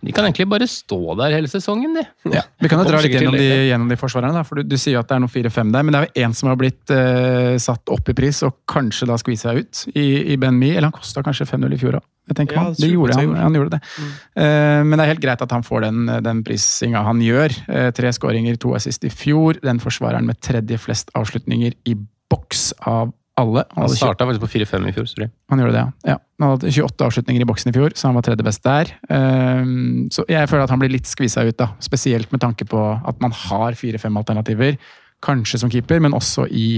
de 0.00 0.12
kan 0.16 0.24
egentlig 0.24 0.46
bare 0.48 0.66
stå 0.70 0.98
der 1.18 1.34
hele 1.36 1.48
sesongen, 1.50 1.92
de. 1.98 2.04
Ja, 2.32 2.46
vi 2.62 2.70
kan 2.72 2.80
jo 2.80 2.88
dra 2.88 3.02
litt 3.04 3.12
gjennom 3.12 3.36
de, 3.36 3.48
gjennom 3.68 3.90
de 3.90 3.98
forsvarerne. 4.00 4.40
Da, 4.40 4.44
for 4.48 4.60
du, 4.60 4.70
du, 4.70 4.76
sier 4.80 4.96
at 5.00 5.10
det 5.10 5.18
er 5.18 5.20
noen 5.20 5.32
4-5 5.32 5.74
der, 5.74 5.84
men 5.84 5.92
det 5.92 6.00
er 6.00 6.06
jo 6.08 6.24
én 6.24 6.36
som 6.36 6.48
har 6.48 6.56
blitt 6.60 6.92
eh, 6.94 7.56
satt 7.60 7.92
opp 7.92 8.08
i 8.08 8.14
pris 8.16 8.40
og 8.46 8.62
kanskje 8.70 9.10
da 9.10 9.18
skvisa 9.20 9.52
ut 9.58 9.82
i, 9.92 10.06
i 10.32 10.38
Ben 10.40 10.56
Mi. 10.56 10.72
Eller 10.72 10.88
han 10.88 10.96
kosta 10.96 11.24
kanskje 11.26 11.50
5-0 11.52 11.76
i 11.76 11.80
fjor 11.82 12.00
òg. 12.00 12.06
Ja, 12.30 12.62
det 12.78 12.88
gjorde 12.92 13.16
han, 13.18 13.32
han 13.34 13.56
gjorde 13.58 13.74
det. 13.74 13.80
Mm. 13.98 14.10
Uh, 14.38 14.80
men 14.86 14.94
det 14.94 15.02
er 15.02 15.10
helt 15.10 15.22
greit 15.24 15.40
at 15.42 15.52
han 15.52 15.64
får 15.66 15.82
den, 15.88 16.12
den 16.22 16.42
prisinga 16.46 17.02
han 17.02 17.20
gjør. 17.24 17.56
Uh, 17.66 17.88
tre 17.96 18.12
skåringer, 18.14 18.56
to 18.62 18.72
assist 18.78 19.04
i 19.04 19.10
fjor. 19.10 19.58
Den 19.64 19.82
forsvareren 19.82 20.28
med 20.30 20.38
tredje 20.44 20.78
flest 20.80 21.10
avslutninger 21.18 21.74
i 21.90 21.96
boks 22.30 22.70
av 22.86 23.10
alle. 23.42 23.64
Han, 23.74 23.86
han 23.86 23.94
starta 23.96 24.26
faktisk 24.28 24.44
på 24.44 24.50
4-5 24.58 24.88
i 24.88 24.92
fjor. 24.96 25.08
Sorry. 25.10 25.28
Han 25.52 25.62
gjorde 25.62 25.74
det, 25.74 25.82
ja. 25.82 26.12
ja. 26.12 26.16
Han 26.40 26.54
hadde 26.54 26.72
28 26.72 27.08
avslutninger 27.08 27.44
i 27.44 27.48
boksen 27.48 27.72
i 27.72 27.74
fjor, 27.76 27.96
så 27.96 28.08
han 28.08 28.18
var 28.18 28.26
tredje 28.26 28.46
best 28.46 28.62
der. 28.66 28.92
Um, 29.08 30.08
så 30.12 30.24
jeg 30.30 30.50
føler 30.50 30.66
at 30.66 30.74
han 30.74 30.82
blir 30.82 30.92
litt 30.92 31.08
skvisa 31.10 31.44
ut, 31.46 31.56
da. 31.60 31.72
Spesielt 31.84 32.30
med 32.34 32.42
tanke 32.44 32.68
på 32.68 32.80
at 32.80 33.24
man 33.24 33.34
har 33.46 33.78
fire-fem 33.78 34.20
alternativer. 34.20 34.78
Kanskje 35.24 35.60
som 35.62 35.72
keeper, 35.72 36.00
men 36.00 36.16
også 36.16 36.46
i, 36.48 36.68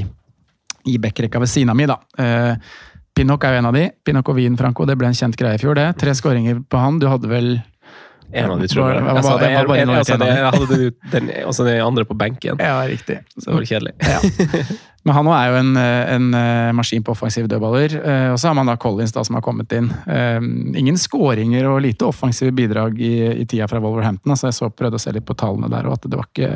i 0.91 0.97
backrekka 1.03 1.43
ved 1.43 1.53
siden 1.53 1.75
av 1.75 1.79
mi, 1.79 1.91
da. 1.91 2.01
Uh, 2.19 2.57
Pinnock 3.13 3.45
er 3.45 3.57
jo 3.57 3.61
en 3.61 3.69
av 3.69 3.77
de. 3.77 3.89
Pinnock 4.07 4.31
og 4.33 4.39
Wien, 4.39 4.57
Franco, 4.57 4.87
det 4.89 4.97
ble 5.01 5.11
en 5.11 5.17
kjent 5.17 5.37
greie 5.39 5.59
i 5.59 5.61
fjor, 5.61 5.77
det. 5.77 5.91
Tre 6.01 6.15
skåringer 6.17 6.63
på 6.65 6.81
han. 6.81 7.01
Du 7.03 7.11
hadde 7.11 7.29
vel 7.29 7.55
En 8.33 8.51
av 8.51 8.61
de, 8.61 8.69
tror 8.71 8.89
jeg. 8.93 9.03
En 9.03 9.19
hadde 10.53 10.79
den, 11.13 11.29
den 11.53 11.83
andre 11.85 12.05
på 12.09 12.17
benken. 12.17 12.57
Ja, 12.63 12.81
riktig. 12.89 13.21
Så 13.37 13.51
det 13.51 13.59
var 13.59 13.69
kjedelig. 13.69 13.95
Men 15.03 15.17
han 15.17 15.27
er 15.35 15.49
jo 15.51 15.55
en, 15.59 15.71
en 15.83 16.27
eh, 16.39 16.69
maskin 16.79 17.03
på 17.03 17.11
offensive 17.11 17.49
dødballer. 17.51 17.97
Eh, 17.99 18.29
Og 18.33 18.39
så 18.39 18.49
har 18.49 18.55
man 18.55 18.69
da 18.71 18.77
Collins 18.79 19.11
da, 19.13 19.25
som 19.27 19.35
har 19.35 19.43
kommet 19.43 19.73
inn. 19.75 19.89
Eh, 20.07 20.39
Ingen 20.79 20.99
skåringer 21.01 21.67
og 21.73 21.81
lite 21.83 22.07
offensive 22.07 22.53
bidrag 22.55 23.01
i, 23.03 23.17
i 23.43 23.47
tida 23.51 23.67
fra 23.71 23.81
Wolverhampton. 23.83 24.31
Altså 24.37 24.47
jeg 24.53 24.59
så 24.61 24.71
prøvde 24.71 25.01
å 25.01 25.03
se 25.03 25.11
litt 25.17 25.27
på 25.27 25.35
tallene 25.35 25.71
der, 25.73 25.89
og 25.91 25.99
at 25.99 26.07
det 26.07 26.21
var 26.21 26.29
ikke, 26.31 26.53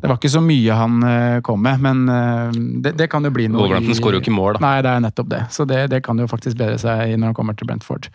det 0.00 0.08
var 0.08 0.16
ikke 0.16 0.32
så 0.38 0.40
mye 0.46 0.80
han 0.80 0.96
eh, 1.10 1.36
kom 1.44 1.60
med. 1.68 1.84
Men 1.84 2.80
det, 2.80 2.96
det 2.96 3.10
kan 3.12 3.28
jo 3.28 3.34
bli 3.36 3.50
noe 3.52 3.66
Wolverhampton 3.66 4.00
skårer 4.00 4.18
jo 4.22 4.24
ikke 4.24 4.36
mål, 4.38 4.56
da. 4.56 4.64
Nei, 4.64 4.74
det 4.88 4.94
er 4.96 5.06
nettopp 5.10 5.30
det. 5.36 5.42
Så 5.52 5.68
det, 5.68 5.82
det 5.92 6.00
kan 6.08 6.16
jo 6.24 6.30
faktisk 6.32 6.56
bedre 6.56 6.80
seg 6.80 7.12
når 7.20 7.34
han 7.34 7.36
kommer 7.36 7.60
til 7.60 7.68
Brentford. 7.68 8.08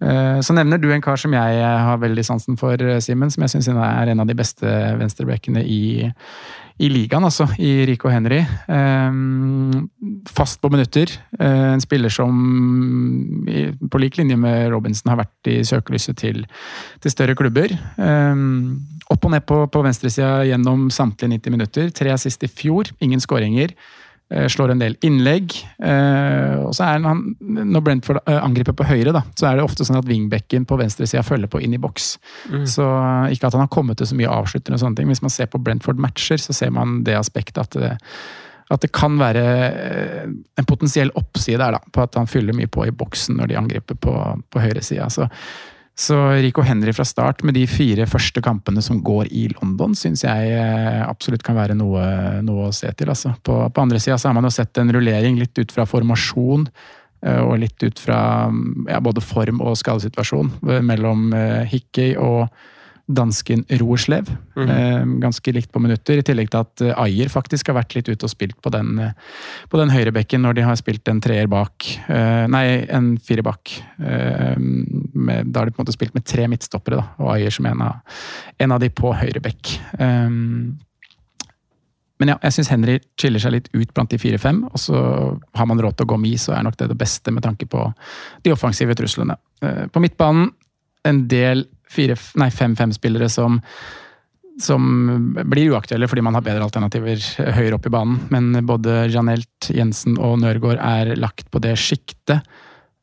Eh, 0.00 0.40
Så 0.40 0.52
nevner 0.52 0.78
du 0.78 0.90
en 0.92 1.02
kar 1.04 1.16
som 1.20 1.32
jeg 1.32 1.60
eh, 1.60 1.80
har 1.88 2.02
veldig 2.02 2.24
sansen 2.24 2.58
for, 2.60 2.76
eh, 2.76 3.00
Simen. 3.00 3.30
Som 3.32 3.46
jeg 3.46 3.54
syns 3.54 3.68
er 3.72 4.12
en 4.12 4.20
av 4.20 4.28
de 4.28 4.36
beste 4.36 4.66
venstrebackene 5.00 5.62
i, 5.64 6.12
i 6.78 6.90
ligaen, 6.92 7.24
altså. 7.24 7.48
I 7.58 7.86
Rico 7.88 8.12
Henry. 8.12 8.42
Fast 10.28 10.60
på 10.60 10.70
minutter. 10.70 11.08
En 11.40 11.80
spiller 11.80 12.12
som 12.12 13.46
på 13.88 14.00
lik 14.02 14.18
linje 14.18 14.36
med 14.36 14.68
Robinson 14.74 15.14
har 15.14 15.22
vært 15.22 15.48
i 15.48 15.62
søkelyset 15.64 16.18
til, 16.20 16.44
til 17.00 17.14
større 17.14 17.36
klubber. 17.38 17.72
Opp 17.96 19.24
og 19.24 19.32
ned 19.32 19.46
på, 19.48 19.62
på 19.72 19.84
venstresida 19.86 20.42
gjennom 20.50 20.90
samtlige 20.92 21.38
90 21.38 21.56
minutter. 21.56 21.88
Tre 21.96 22.12
assist 22.12 22.44
i 22.44 22.52
fjor, 22.52 22.92
ingen 23.00 23.24
skåringer. 23.24 23.72
Eh, 24.30 24.48
Slår 24.50 24.72
en 24.72 24.80
del 24.82 24.96
innlegg. 25.06 25.52
eh, 25.78 26.56
og 26.66 26.72
så 26.74 26.82
er 26.88 27.04
han, 27.04 27.20
Når 27.40 27.82
Brentford 27.86 28.18
eh, 28.26 28.40
angriper 28.42 28.74
på 28.74 28.86
høyre, 28.88 29.12
da, 29.14 29.22
så 29.38 29.46
er 29.46 29.56
det 29.60 29.66
ofte 29.66 29.84
sånn 29.86 30.00
at 30.00 30.08
wingbacken 30.08 30.64
på 30.66 30.78
venstresida 30.80 31.22
følger 31.22 31.46
på 31.52 31.60
inn 31.62 31.76
i 31.76 31.78
boks. 31.78 32.08
Så 32.66 32.82
eh, 32.82 33.32
Ikke 33.36 33.46
at 33.46 33.54
han 33.54 33.62
har 33.66 33.70
kommet 33.70 33.98
til 34.00 34.10
så 34.10 34.18
mye 34.18 34.32
avsluttende, 34.34 34.74
og 34.74 34.82
sånne 34.82 34.96
ting. 34.98 35.06
Hvis 35.12 35.22
man 35.22 35.30
ser 35.30 35.46
på 35.52 35.62
Brentford-matcher, 35.62 36.42
så 36.42 36.52
ser 36.56 36.74
man 36.74 37.04
det 37.06 37.14
aspektet 37.14 37.62
at 37.62 37.78
det, 37.78 37.92
at 38.74 38.82
det 38.82 38.90
kan 38.90 39.14
være 39.20 39.42
en 40.58 40.66
potensiell 40.66 41.12
oppside 41.14 41.60
der, 41.62 41.76
da, 41.76 41.78
på 41.94 42.02
at 42.02 42.18
han 42.18 42.26
fyller 42.26 42.56
mye 42.56 42.66
på 42.66 42.82
i 42.88 42.90
boksen 42.90 43.38
når 43.38 43.52
de 43.52 43.58
angriper 43.60 43.94
på, 43.94 44.14
på 44.50 44.58
høyresida. 44.64 45.06
Så, 45.12 45.28
så 45.96 46.16
Rico 46.44 46.60
Henry 46.60 46.92
fra 46.92 47.06
start 47.08 47.40
med 47.46 47.56
de 47.56 47.62
fire 47.66 48.04
første 48.06 48.42
kampene 48.44 48.82
som 48.84 48.98
går 49.00 49.30
i 49.32 49.46
London, 49.54 49.94
syns 49.96 50.26
jeg 50.26 50.50
eh, 50.52 51.00
absolutt 51.06 51.44
kan 51.46 51.56
være 51.56 51.76
noe, 51.78 52.02
noe 52.44 52.68
å 52.68 52.74
se 52.76 52.90
til. 52.92 53.08
Altså. 53.08 53.32
På, 53.40 53.62
på 53.72 53.84
andre 53.86 54.00
sida 54.02 54.18
har 54.20 54.36
man 54.36 54.44
jo 54.44 54.52
sett 54.52 54.76
en 54.82 54.92
rullering 54.92 55.40
litt 55.40 55.56
ut 55.56 55.72
fra 55.72 55.88
formasjon. 55.88 56.68
eh, 57.24 57.40
Og 57.40 57.56
litt 57.64 57.80
ut 57.82 57.98
fra 57.98 58.20
ja, 58.90 59.00
både 59.00 59.24
form 59.24 59.64
og 59.64 59.78
skadesituasjon 59.80 60.52
mellom 60.84 61.30
eh, 61.32 61.64
Hickey 61.72 62.12
og 62.20 62.44
dansken 63.06 63.62
Roerslev. 63.78 64.28
Eh, 64.58 65.04
ganske 65.22 65.52
likt 65.54 65.70
på 65.72 65.80
minutter, 65.82 66.18
i 66.18 66.24
tillegg 66.26 66.50
til 66.50 66.64
at 66.64 66.82
eh, 66.82 66.96
Ayer 66.98 67.30
faktisk 67.30 67.70
har 67.70 67.78
vært 67.78 67.94
litt 67.94 68.08
ute 68.10 68.26
og 68.26 68.32
spilt 68.32 68.56
på 68.62 68.72
den, 68.74 68.98
eh, 68.98 69.12
på 69.70 69.78
den 69.78 69.92
høyrebekken 69.94 70.42
når 70.42 70.58
de 70.58 70.64
har 70.66 70.78
spilt 70.80 71.06
en 71.10 71.20
treer 71.22 71.46
bak. 71.50 71.86
Eh, 72.10 72.46
nei, 72.50 72.64
en 72.90 73.14
firer 73.22 73.46
bak. 73.46 73.76
Med, 73.96 75.52
da 75.52 75.60
har 75.60 75.68
de 75.68 75.74
på 75.74 75.80
en 75.80 75.86
måte 75.86 75.94
spilt 75.94 76.16
med 76.16 76.26
tre 76.26 76.48
midtstoppere, 76.50 76.98
da, 76.98 77.06
og 77.22 77.30
Ayer 77.36 77.54
som 77.54 77.70
en 77.70 77.86
av, 77.86 78.18
en 78.58 78.74
av 78.74 78.82
de 78.82 78.90
på 78.90 79.14
høyrebekk. 79.14 79.76
Eh, 80.00 80.34
men 82.16 82.32
ja, 82.32 82.38
jeg 82.42 82.56
syns 82.56 82.72
Henry 82.72 82.98
chiller 83.20 83.42
seg 83.42 83.52
litt 83.52 83.66
ut 83.76 83.90
blant 83.94 84.10
de 84.10 84.18
fire-fem. 84.18 84.64
Og 84.72 84.80
så 84.80 84.98
har 85.36 85.66
man 85.68 85.78
råd 85.78 85.98
til 85.98 86.08
å 86.08 86.14
gå 86.14 86.18
mi, 86.18 86.34
så 86.40 86.56
er 86.56 86.64
nok 86.64 86.78
det 86.80 86.88
det 86.90 86.98
beste 86.98 87.30
med 87.30 87.44
tanke 87.44 87.68
på 87.68 87.90
de 88.42 88.54
offensive 88.54 88.96
truslene. 88.96 89.36
På 89.92 90.00
midtbanen 90.00 90.48
en 91.06 91.20
del 91.30 91.66
nei, 92.40 92.50
fem-fem-spillere 92.50 93.30
som 93.32 93.60
som 94.56 94.84
blir 95.44 95.74
uaktuelle 95.74 96.08
fordi 96.08 96.22
man 96.24 96.36
har 96.36 96.44
bedre 96.44 96.64
alternativer 96.64 97.20
høyere 97.58 97.76
opp 97.76 97.88
i 97.88 97.92
banen. 97.92 98.22
Men 98.32 98.64
både 98.66 99.02
Janelt, 99.12 99.68
Jensen 99.68 100.16
og 100.16 100.38
Nørgaard 100.40 100.80
er 100.80 101.12
lagt 101.20 101.50
på 101.52 101.60
det 101.60 101.74
sjiktet. 101.80 102.40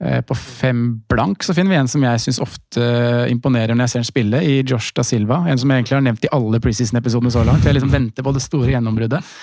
Eh, 0.03 0.21
På 0.25 0.35
fem 0.35 1.01
blank 1.09 1.45
så 1.45 1.53
finner 1.53 1.75
vi 1.75 1.79
en 1.79 1.91
som 1.91 2.03
jeg 2.03 2.21
syns 2.25 2.41
ofte 2.43 2.83
imponerer 3.31 3.75
når 3.75 3.85
jeg 3.85 3.93
ser 3.93 4.03
ham 4.03 4.09
spille, 4.09 4.41
i 4.41 4.55
Josh 4.65 4.95
da 4.97 5.05
Silva. 5.05 5.43
En 5.47 5.59
som 5.61 5.69
jeg 5.69 5.83
egentlig 5.83 5.97
har 5.99 6.05
nevnt 6.07 6.25
i 6.25 6.31
alle 6.33 6.59
preseason-episodene 6.63 7.33
så 7.33 7.45
langt. 7.47 7.65
Jeg 7.67 7.77
liksom 7.77 7.93
venter 7.93 8.25
på 8.25 8.33
det 8.35 8.43
store 8.43 8.73
gjennombruddet. 8.73 9.33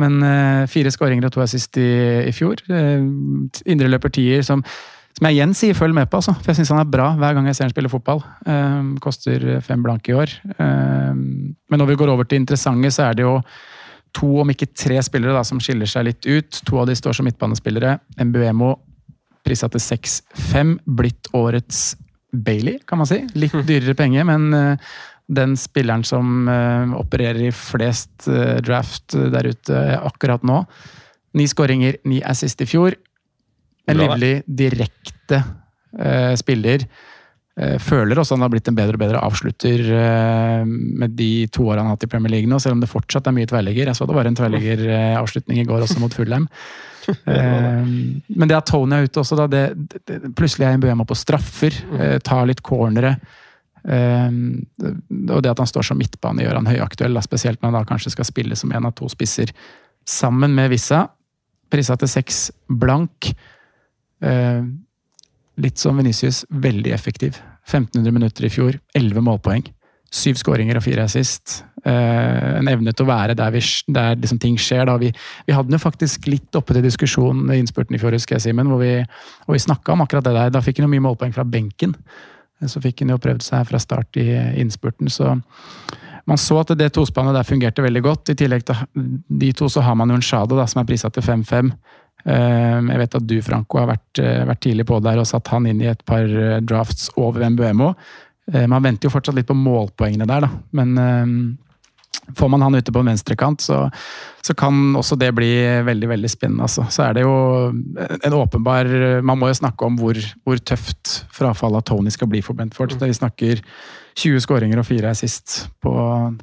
Men 0.00 0.20
eh, 0.22 0.66
fire 0.70 0.92
skåringer 0.94 1.26
og 1.28 1.34
to 1.34 1.42
assist 1.44 1.76
i, 1.82 1.90
i 2.30 2.34
fjor. 2.36 2.62
Uh, 2.70 3.02
Indreløper 3.66 4.12
tier 4.14 4.46
som, 4.46 4.62
som 5.16 5.30
jeg 5.30 5.38
igjen 5.38 5.54
sier 5.56 5.76
følg 5.76 5.96
med 5.96 6.10
på, 6.12 6.18
altså. 6.20 6.34
For 6.42 6.52
jeg 6.52 6.58
syns 6.58 6.74
han 6.74 6.82
er 6.82 6.90
bra 6.92 7.06
hver 7.16 7.36
gang 7.36 7.46
jeg 7.48 7.56
ser 7.56 7.64
han 7.64 7.72
spille 7.72 7.88
fotball. 7.92 8.20
Um, 8.44 8.90
koster 9.00 9.46
fem 9.64 9.84
blanke 9.84 10.12
i 10.12 10.16
år. 10.18 10.34
Um, 10.58 11.54
men 11.56 11.80
når 11.80 11.88
vi 11.88 11.96
går 12.02 12.12
over 12.12 12.28
til 12.28 12.42
interessante, 12.42 12.90
så 12.92 13.06
er 13.06 13.16
det 13.16 13.24
jo 13.24 13.38
to, 14.16 14.28
om 14.42 14.52
ikke 14.52 14.68
tre 14.76 15.00
spillere, 15.04 15.32
da, 15.32 15.40
som 15.46 15.60
skiller 15.62 15.88
seg 15.88 16.10
litt 16.10 16.28
ut. 16.28 16.60
To 16.68 16.82
av 16.82 16.90
de 16.90 16.96
står 16.98 17.16
som 17.16 17.28
midtbanespillere. 17.28 17.96
Mbuemo 18.28 18.74
prisa 19.46 19.70
til 19.72 19.80
6-5. 19.80 20.76
Blitt 20.98 21.32
årets 21.36 21.94
Bailey, 22.36 22.82
kan 22.84 23.00
man 23.00 23.08
si. 23.08 23.22
Litt 23.40 23.56
dyrere 23.64 23.96
penger, 23.96 24.28
men 24.28 24.50
uh, 24.52 24.92
den 25.32 25.56
spilleren 25.56 26.04
som 26.04 26.44
uh, 26.44 26.92
opererer 27.00 27.48
i 27.48 27.54
flest 27.56 28.28
uh, 28.28 28.58
draft 28.60 29.16
der 29.16 29.48
ute 29.48 29.82
akkurat 29.96 30.44
nå. 30.44 30.60
Ni 31.36 31.48
skåringer, 31.48 32.02
ni 32.04 32.20
assist 32.24 32.60
i 32.60 32.68
fjor. 32.68 33.00
En 33.86 34.00
livlig, 34.00 34.32
direkte 34.46 35.42
eh, 35.98 36.32
spiller. 36.38 36.86
Eh, 37.56 37.78
føler 37.80 38.18
også 38.20 38.36
han 38.36 38.44
har 38.44 38.50
blitt 38.52 38.66
en 38.68 38.76
bedre 38.76 38.98
og 38.98 39.00
bedre 39.00 39.20
avslutter 39.24 39.80
eh, 39.96 40.66
med 40.66 41.14
de 41.16 41.46
to 41.48 41.64
årene 41.64 41.86
han 41.86 41.88
har 41.88 41.96
hatt 41.96 42.04
i 42.04 42.10
Premier 42.12 42.34
League 42.34 42.50
nå, 42.50 42.58
selv 42.60 42.76
om 42.76 42.82
det 42.82 42.90
fortsatt 42.90 43.30
er 43.30 43.36
mye 43.36 43.48
tverrligger. 43.48 43.88
Jeg 43.88 43.96
så 43.96 44.08
det 44.08 44.18
var 44.18 44.28
en 44.28 44.36
tverrliggeravslutning 44.36 45.62
i 45.62 45.64
går 45.68 45.86
også 45.86 46.02
mot 46.02 46.14
Fulham. 46.16 46.50
Eh, 47.06 47.82
men 47.86 48.48
det 48.50 48.56
at 48.56 48.66
Tony 48.66 48.96
er 48.96 49.04
ute 49.06 49.20
også, 49.22 49.36
da, 49.38 49.44
det, 49.46 49.60
det, 49.78 50.00
det, 50.08 50.30
plutselig 50.34 50.66
er 50.66 50.80
Mbuemo 50.80 51.04
på 51.06 51.14
straffer, 51.14 51.76
eh, 52.00 52.16
tar 52.18 52.48
litt 52.50 52.64
cornere. 52.66 53.12
Eh, 53.86 54.26
og 54.82 55.44
det 55.44 55.52
at 55.52 55.62
han 55.62 55.70
står 55.70 55.86
som 55.86 56.00
midtbane, 56.00 56.42
gjør 56.42 56.58
han 56.58 56.66
høyaktuell, 56.66 57.14
da, 57.14 57.22
spesielt 57.22 57.62
når 57.62 57.70
han 57.70 57.78
da 57.78 57.84
kanskje 57.92 58.10
skal 58.16 58.26
spille 58.26 58.58
som 58.58 58.74
en 58.74 58.90
av 58.90 58.96
to 58.98 59.06
spisser 59.12 59.54
sammen 60.02 60.58
med 60.58 60.72
Vissa. 60.74 61.04
Prisa 61.70 61.94
til 62.02 62.10
seks 62.10 62.48
blank. 62.66 63.30
Eh, 64.22 64.62
litt 65.56 65.80
som 65.80 65.96
Venicius, 65.96 66.44
veldig 66.50 66.92
effektiv. 66.92 67.40
1500 67.66 68.12
minutter 68.14 68.46
i 68.46 68.52
fjor, 68.52 68.78
11 68.94 69.24
målpoeng. 69.26 69.64
Syv 70.14 70.38
skåringer 70.38 70.78
og 70.78 70.84
fire 70.84 71.02
assist. 71.08 71.64
Eh, 71.84 72.58
en 72.60 72.68
evne 72.70 72.92
til 72.94 73.04
å 73.04 73.10
være 73.10 73.34
der, 73.38 73.50
vi, 73.54 73.60
der 73.92 74.14
liksom 74.20 74.38
ting 74.42 74.56
skjer. 74.60 74.90
Vi, 75.02 75.10
vi 75.46 75.56
hadde 75.56 75.68
den 75.70 75.78
jo 75.78 75.82
faktisk 75.82 76.28
litt 76.30 76.56
oppe 76.58 76.76
til 76.76 76.84
diskusjon 76.86 77.50
i 77.50 77.58
innspurten 77.60 77.96
i 77.96 78.00
fjor, 78.00 78.14
husker 78.16 78.38
jeg, 78.38 78.46
Simen, 78.46 78.70
hvor 78.70 78.80
vi, 78.84 78.94
hvor 79.44 79.58
vi 79.58 79.64
snakka 79.66 79.96
om 79.96 80.04
akkurat 80.06 80.26
det 80.28 80.36
der. 80.38 80.54
Da 80.54 80.62
fikk 80.64 80.80
han 80.80 80.88
jo 80.88 80.94
mye 80.94 81.06
målpoeng 81.08 81.34
fra 81.34 81.44
benken. 81.44 81.96
Eh, 82.62 82.68
Så 82.70 82.80
fikk 82.84 83.02
han 83.02 83.12
jo 83.16 83.20
prøvd 83.22 83.44
seg 83.44 83.66
fra 83.68 83.82
start 83.82 84.16
i 84.22 84.30
innspurten, 84.62 85.10
så 85.12 85.34
man 86.26 86.40
så 86.42 86.58
at 86.58 86.72
det 86.74 86.88
tospannet 86.94 87.36
der 87.36 87.46
fungerte 87.46 87.84
veldig 87.84 88.02
godt. 88.02 88.30
I 88.32 88.38
tillegg 88.38 88.64
til 88.66 88.80
de 89.42 89.52
to 89.54 89.68
så 89.70 89.82
har 89.86 89.94
man 89.94 90.10
jo 90.10 90.16
en 90.18 90.24
Shado 90.26 90.56
da, 90.58 90.64
som 90.66 90.80
er 90.82 90.88
prisa 90.88 91.10
til 91.14 91.22
5-5. 91.22 91.70
Eh, 92.24 92.78
Jeg 92.86 92.98
vet 93.02 93.18
at 93.18 93.26
du, 93.26 93.36
Franco, 93.42 93.78
har 93.78 93.90
vært, 93.92 94.22
eh, 94.22 94.44
vært 94.48 94.62
tidlig 94.64 94.86
på 94.86 95.00
der 95.02 95.20
og 95.20 95.28
satt 95.28 95.48
han 95.52 95.66
inn 95.66 95.82
i 95.82 95.90
et 95.90 96.02
par 96.04 96.24
eh, 96.24 96.60
drafts 96.60 97.10
over 97.16 97.44
Mbuemo. 97.50 97.94
Man 98.46 98.82
venter 98.84 99.08
jo 99.08 99.10
fortsatt 99.10 99.34
litt 99.34 99.48
på 99.48 99.56
målpoengene 99.58 100.26
der, 100.30 100.44
da. 100.46 100.48
Men 100.70 100.98
eh, 101.02 102.34
får 102.38 102.48
man 102.52 102.62
han 102.62 102.76
ute 102.78 102.92
på 102.94 103.02
venstrekant, 103.02 103.60
så, 103.60 103.90
så 104.42 104.54
kan 104.54 104.94
også 104.94 105.18
det 105.18 105.32
bli 105.34 105.50
veldig 105.82 106.08
veldig 106.12 106.30
spennende. 106.30 106.62
Altså. 106.62 106.86
Så 106.94 107.02
er 107.08 107.16
det 107.16 107.24
jo 107.26 107.34
en 108.22 108.36
åpenbar 108.38 108.86
Man 109.26 109.38
må 109.38 109.50
jo 109.50 109.58
snakke 109.58 109.86
om 109.86 109.98
hvor, 109.98 110.18
hvor 110.46 110.62
tøft 110.62 111.26
frafallet 111.34 111.82
av 111.82 111.86
Tony 111.90 112.14
skal 112.14 112.30
bli 112.30 112.42
for 112.42 112.54
Brentford. 112.54 112.94
Vi 113.02 113.18
snakker 113.18 113.62
20 114.16 114.40
skåringer 114.40 114.80
og 114.80 114.86
fire 114.88 115.10
assist 115.12 115.66
på, 115.84 115.92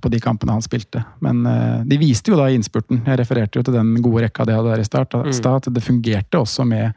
på 0.02 0.12
de 0.14 0.20
kampene 0.22 0.54
han 0.54 0.66
spilte. 0.66 1.02
Men 1.26 1.42
eh, 1.50 1.80
de 1.90 1.98
viste 2.02 2.30
jo 2.32 2.38
da 2.38 2.50
i 2.50 2.58
innspurten, 2.58 3.02
jeg 3.08 3.20
refererte 3.20 3.60
jo 3.60 3.66
til 3.66 3.78
den 3.78 3.96
gode 4.04 4.28
rekka 4.28 4.46
de 4.46 4.58
hadde 4.58 4.76
der 4.76 4.84
i 4.84 4.88
start, 4.88 5.16
mm. 5.18 5.48
at 5.56 5.70
det 5.74 5.84
fungerte 5.84 6.42
også 6.42 6.68
med, 6.70 6.94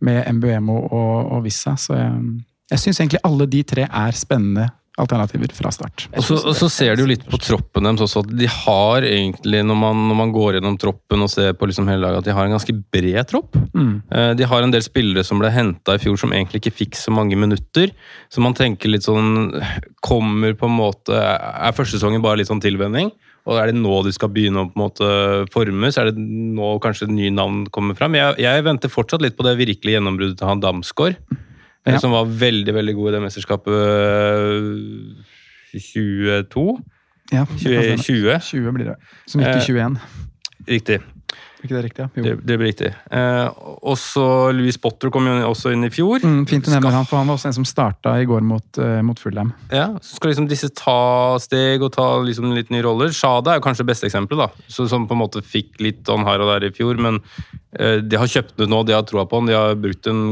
med 0.00 0.22
Mbuemo 0.38 0.78
og, 0.84 1.32
og 1.36 1.42
Vissa. 1.46 1.74
Så 1.80 1.98
jeg, 1.98 2.20
jeg 2.70 2.84
syns 2.84 3.02
egentlig 3.02 3.22
alle 3.26 3.48
de 3.50 3.64
tre 3.74 3.88
er 3.88 4.18
spennende 4.18 4.68
alternativer 5.00 5.52
fra 5.56 5.70
start. 5.72 6.06
Og 6.12 6.24
så, 6.26 6.36
og 6.36 6.56
så 6.56 6.68
ser 6.68 6.96
du 6.96 7.04
jo 7.04 7.08
litt 7.08 7.24
på 7.30 7.38
troppen 7.40 7.86
deres 7.88 8.02
også, 8.04 8.24
at 8.26 8.34
de 8.36 8.48
har 8.50 9.06
egentlig, 9.08 9.62
når 9.64 9.78
man, 9.78 10.02
når 10.10 10.18
man 10.18 10.34
går 10.34 10.58
gjennom 10.58 10.76
troppen 10.80 11.24
og 11.24 11.30
ser 11.32 11.54
på 11.56 11.68
liksom 11.70 11.88
hele 11.88 12.04
laget, 12.04 12.20
at 12.20 12.28
de 12.28 12.36
har 12.36 12.48
en 12.48 12.56
ganske 12.56 12.74
bred 12.92 13.20
tropp. 13.30 13.56
Mm. 13.72 13.94
Eh, 14.12 14.30
De 14.36 14.48
har 14.48 14.62
en 14.66 14.74
del 14.74 14.84
spillere 14.84 15.24
som 15.24 15.40
ble 15.40 15.48
henta 15.54 15.96
i 15.96 16.02
fjor 16.02 16.18
som 16.20 16.34
egentlig 16.36 16.60
ikke 16.60 16.76
fikk 16.82 16.98
så 17.00 17.14
mange 17.14 17.38
minutter. 17.40 17.94
Så 18.32 18.44
man 18.44 18.56
tenker 18.58 18.92
litt 18.92 19.06
sånn 19.06 19.52
Kommer 20.02 20.54
på 20.58 20.66
en 20.66 20.74
måte 20.74 21.14
Er 21.14 21.74
første 21.76 21.96
sesongen 21.96 22.22
bare 22.24 22.40
litt 22.40 22.50
sånn 22.50 22.62
tilvenning? 22.62 23.10
Og 23.48 23.58
er 23.58 23.70
det 23.70 23.78
nå 23.78 24.02
de 24.06 24.12
skal 24.14 24.30
begynne 24.34 24.62
å 24.62 24.68
på 24.70 24.76
en 24.76 24.82
måte 24.84 25.08
formes? 25.54 25.96
Er 25.98 26.10
det 26.10 26.20
nå 26.20 26.74
kanskje 26.82 27.08
nye 27.10 27.32
navn 27.34 27.64
kommer 27.74 27.96
fram? 27.98 28.14
Jeg, 28.18 28.36
jeg 28.44 28.66
venter 28.66 28.92
fortsatt 28.92 29.24
litt 29.24 29.38
på 29.38 29.46
det 29.46 29.56
virkelige 29.58 29.96
gjennombruddet 29.98 30.38
til 30.38 30.50
han 30.50 30.62
Damsgaard. 30.62 31.18
Eh, 31.86 31.92
Ja. 31.94 31.98
som 31.98 32.10
var 32.14 32.24
veldig 32.26 32.74
veldig 32.74 32.94
god 32.94 33.08
i 33.08 33.12
det 33.16 33.22
mesterskapet 33.22 33.74
eh, 35.74 35.80
22? 35.80 36.66
Ja, 37.32 37.46
20, 37.58 37.96
20. 38.02 38.40
20 38.40 38.72
blir 38.76 38.84
det. 38.92 38.96
Som 39.26 39.40
gikk 39.40 39.48
i 39.48 39.58
Eh, 39.58 39.66
21. 39.66 39.96
Riktig. 40.68 41.00
Ikke 41.62 41.76
det 41.76 41.82
riktig? 41.84 42.04
Ja? 42.04 42.22
Det, 42.24 42.32
det 42.42 42.56
blir 42.58 42.70
riktig. 42.72 42.88
Eh, 43.14 43.60
også 43.86 44.24
Louis 44.56 44.78
Potter 44.82 45.12
kom 45.14 45.28
jo 45.30 45.34
også 45.46 45.70
inn 45.70 45.86
i 45.86 45.90
fjor. 45.94 46.24
Mm, 46.26 46.42
fint 46.50 46.66
å 46.66 46.72
nevne 46.74 46.90
han, 46.90 47.06
for 47.06 47.20
han 47.20 47.30
var 47.30 47.38
også 47.38 47.52
en 47.52 47.56
som 47.60 47.66
starta 47.68 48.16
i 48.18 48.26
går 48.26 48.42
mot, 48.46 48.66
uh, 48.82 48.98
mot 49.06 49.18
Fulham. 49.22 49.52
Ja, 49.70 49.92
så 50.02 50.18
skal 50.18 50.32
liksom 50.32 50.48
disse 50.50 50.72
ta 50.74 51.38
steg 51.42 51.84
og 51.86 51.92
ta 51.94 52.06
liksom 52.26 52.50
litt 52.56 52.72
nye 52.74 52.82
roller. 52.82 53.14
Shada 53.14 53.54
er 53.54 53.60
jo 53.60 53.66
kanskje 53.68 53.86
beste 53.86 54.10
eksempelet, 54.10 54.42
da. 54.42 54.66
Så, 54.66 54.88
som 54.90 55.06
på 55.06 55.14
en 55.14 55.22
måte 55.22 55.44
fikk 55.46 55.78
litt 55.84 56.10
on 56.10 56.26
her 56.26 56.42
og 56.42 56.50
der 56.50 56.66
i 56.66 56.74
fjor, 56.74 56.98
men 56.98 57.22
eh, 57.78 58.02
de 58.02 58.18
har 58.18 58.34
kjøpt 58.34 58.56
den 58.58 58.66
ut 58.66 58.74
nå, 58.74 58.82
de 58.88 58.98
har 58.98 59.06
troa 59.06 59.28
på 59.30 59.38
han, 59.38 59.50
de 59.50 59.58
har 59.58 59.78
brukt 59.78 60.10
en 60.10 60.22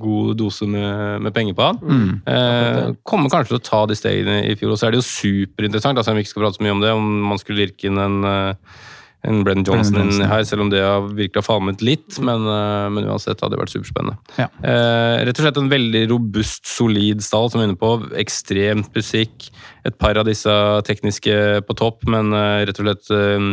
god 0.00 0.34
dose 0.40 0.68
med, 0.72 1.20
med 1.26 1.36
penger 1.36 1.58
på 1.58 1.68
han. 1.68 1.82
Mm. 1.84 2.12
Eh, 2.32 2.84
kommer 3.04 3.32
kanskje 3.32 3.52
til 3.52 3.60
å 3.60 3.66
ta 3.68 3.84
de 3.90 3.98
stegene 3.98 4.40
i 4.48 4.56
fjor, 4.56 4.72
og 4.72 4.80
så 4.80 4.88
er 4.88 4.96
det 4.96 5.02
jo 5.02 5.10
superinteressant, 5.10 6.00
altså, 6.00 6.16
vi 6.16 6.24
ikke 6.24 6.32
skal 6.32 6.48
prate 6.48 6.62
så 6.62 6.64
mye 6.64 6.78
om 6.78 6.86
det, 6.86 6.96
om 6.96 7.10
man 7.28 7.44
skulle 7.44 7.66
lirke 7.66 7.92
inn 7.92 8.00
en 8.00 8.22
eh, 8.24 8.78
en 9.26 9.42
Brennan 9.42 9.64
Johnson, 9.66 9.94
Brennan 9.94 10.12
Johnson. 10.12 10.30
her, 10.30 10.44
selv 10.46 10.62
om 10.62 10.70
det 10.70 10.82
har 10.82 11.08
virkelig 11.08 11.40
har 11.40 11.46
falmet 11.46 11.82
litt. 11.82 12.18
Men, 12.22 12.44
eh, 12.46 12.86
men 12.94 13.08
uansett 13.10 13.40
hadde 13.42 13.56
det 13.56 13.62
vært 13.62 13.74
superspennende. 13.74 14.16
Ja. 14.38 14.46
Eh, 14.62 15.24
rett 15.26 15.40
og 15.40 15.46
slett 15.46 15.58
en 15.58 15.72
veldig 15.72 16.04
robust, 16.12 16.62
solid 16.68 17.24
stall 17.24 17.50
som 17.50 17.60
er 17.60 17.68
inne 17.68 17.80
på. 17.80 17.92
Ekstremt 18.20 18.94
musikk. 18.94 19.50
Et 19.88 19.98
par 19.98 20.18
av 20.20 20.28
disse 20.28 20.54
tekniske 20.86 21.66
på 21.66 21.78
topp, 21.78 22.06
men 22.06 22.30
eh, 22.32 22.64
rett 22.68 22.78
og 22.78 22.86
slett 22.86 23.10
eh, 23.10 23.50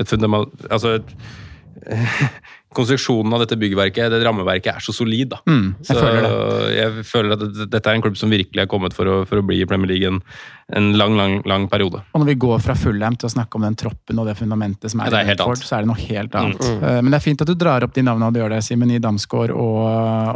et 0.00 0.08
fundament... 0.08 0.52
Altså 0.70 0.96
et, 1.00 1.14
Konstruksjonen 2.74 3.34
av 3.36 3.42
dette 3.44 3.56
byggverket, 3.60 4.10
det 4.10 4.22
rammeverket, 4.24 4.76
er 4.76 4.80
så 4.84 4.94
solid. 4.96 5.28
da. 5.34 5.38
Mm, 5.46 5.74
jeg 5.82 5.86
så 5.90 6.00
føler 6.00 6.22
det. 6.24 6.76
jeg 6.76 7.04
føler 7.10 7.32
at 7.36 7.70
dette- 7.70 7.90
er 7.90 7.94
en 7.98 8.02
klubb 8.02 8.16
som 8.16 8.30
virkelig 8.32 8.62
er 8.62 8.66
kommet 8.70 8.94
for 8.96 9.04
å, 9.06 9.16
for 9.28 9.38
å 9.42 9.46
bli 9.46 9.60
i 9.62 9.66
Premier 9.68 9.88
League 9.92 10.08
en, 10.08 10.20
en 10.72 10.92
lang, 10.96 11.16
lang, 11.16 11.42
lang 11.46 11.68
periode. 11.68 12.00
Og 12.14 12.20
når 12.22 12.30
vi 12.32 12.34
går 12.46 12.62
fra 12.64 12.74
Fulham 12.74 13.16
til 13.16 13.28
å 13.28 13.32
snakke 13.34 13.56
om 13.60 13.62
den 13.66 13.76
troppen 13.76 14.18
og 14.22 14.26
det 14.30 14.36
fundamentet 14.38 14.90
som 14.90 15.00
er, 15.00 15.10
Ja, 15.12 15.18
er 15.20 15.24
i 15.24 15.30
helt 15.32 15.40
annet. 15.44 15.58
så 15.68 15.76
er 15.76 15.84
det 15.84 15.90
noe 15.92 16.00
helt 16.08 16.34
annet. 16.34 16.60
Mm. 16.64 16.78
mm. 16.80 17.02
Men 17.04 17.10
det 17.12 17.18
er 17.20 17.26
fint 17.26 17.42
at 17.44 17.52
du 17.52 17.54
drar 17.54 17.84
opp 17.84 17.92
de 17.94 18.02
navnene 18.06 18.30
og 18.30 18.32
du 18.34 18.40
gjør 18.40 18.54
det, 18.56 18.62
Simen 18.64 18.90
i 18.90 18.98
Damsgaard 19.02 19.50
og, 19.50 19.82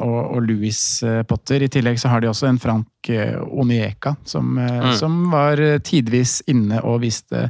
og, 0.03 0.20
og 0.37 0.43
Louis 0.47 0.80
eh, 1.03 1.22
Potter. 1.28 1.62
I 1.66 1.68
tillegg 1.72 1.99
så 2.03 2.09
har 2.12 2.20
de 2.20 2.28
også 2.32 2.49
en 2.51 2.59
Frank 2.62 3.11
eh, 3.11 3.37
Onieka, 3.43 4.16
som, 4.24 4.55
Mm. 4.57 4.93
som 4.99 5.30
var 5.30 5.57
tidvis 5.84 6.43
inne 6.49 6.78
og 6.84 7.01
viste 7.03 7.47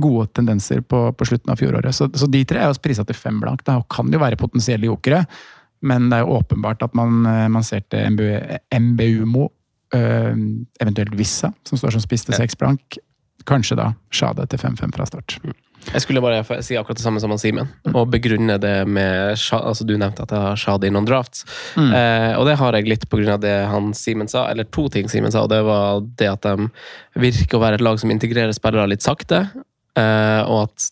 gode 0.00 0.26
tendenser 0.38 0.80
på, 0.82 1.02
på 1.12 1.26
slutten 1.28 1.52
av 1.52 1.60
fjoråret. 1.60 1.94
Så, 1.94 2.08
så 2.14 2.26
de 2.30 2.44
tre 2.48 2.62
er 2.62 2.70
jo 2.72 2.80
prisa 2.82 3.04
til 3.08 3.18
fem 3.18 3.40
blank, 3.42 3.64
da, 3.66 3.78
og 3.82 3.88
kan 3.92 4.10
jo 4.12 4.18
være 4.22 4.38
potensielle 4.40 4.88
jokere. 4.90 5.24
Men 5.82 6.08
det 6.10 6.18
er 6.18 6.24
jo 6.26 6.38
åpenbart 6.40 6.82
at 6.88 6.94
man, 6.98 7.20
eh, 7.26 7.46
man 7.54 7.62
ser 7.66 7.84
til 7.90 8.08
MBU, 8.14 8.32
MBUMO, 8.80 9.48
øh, 9.94 10.34
eventuelt 10.82 11.14
Vissa, 11.18 11.52
som 11.64 11.78
står 11.78 11.94
som 11.98 12.00
spiste 12.04 12.32
Ja. 12.34 12.40
seks 12.42 12.56
blank. 12.58 12.98
Kanskje 13.48 13.76
da 13.78 13.92
Sjade 14.12 14.44
til 14.50 14.58
5-5 14.58 14.92
fra 14.92 15.06
start. 15.06 15.38
Jeg 15.94 16.02
skulle 16.02 16.20
bare 16.20 16.42
si 16.60 16.74
akkurat 16.76 16.98
det 16.98 17.04
samme 17.04 17.20
som 17.22 17.30
han 17.30 17.38
Simen, 17.38 17.68
og 17.94 18.10
begrunne 18.10 18.58
det 18.60 18.86
med 18.90 19.36
altså 19.38 19.86
Du 19.86 19.94
nevnte 19.96 20.24
at 20.26 20.32
jeg 20.34 20.40
har 20.42 20.56
Shadi 20.58 20.88
i 20.88 20.90
noen 20.90 21.06
drafts, 21.06 21.44
Mm. 21.76 21.92
eh, 21.94 22.34
og 22.36 22.44
det 22.46 22.56
har 22.58 22.72
jeg 22.74 22.88
litt 22.88 23.06
av 23.28 23.40
det 23.40 23.54
han 23.70 23.92
Simen 23.94 24.28
sa, 24.28 24.48
eller 24.50 24.64
to 24.64 24.88
ting 24.88 25.06
Simen 25.08 25.30
sa, 25.32 25.42
og 25.44 25.48
det 25.50 25.62
var 25.64 26.00
det 26.18 26.28
at 26.28 26.42
de 26.42 26.68
virker 27.16 27.56
å 27.56 27.60
være 27.62 27.74
et 27.74 27.80
lag 27.80 27.98
som 27.98 28.10
integrerer 28.10 28.52
spillere 28.52 28.88
litt 28.88 29.00
sakte, 29.06 29.48
eh, 29.54 29.62
og 29.96 30.62
at 30.62 30.90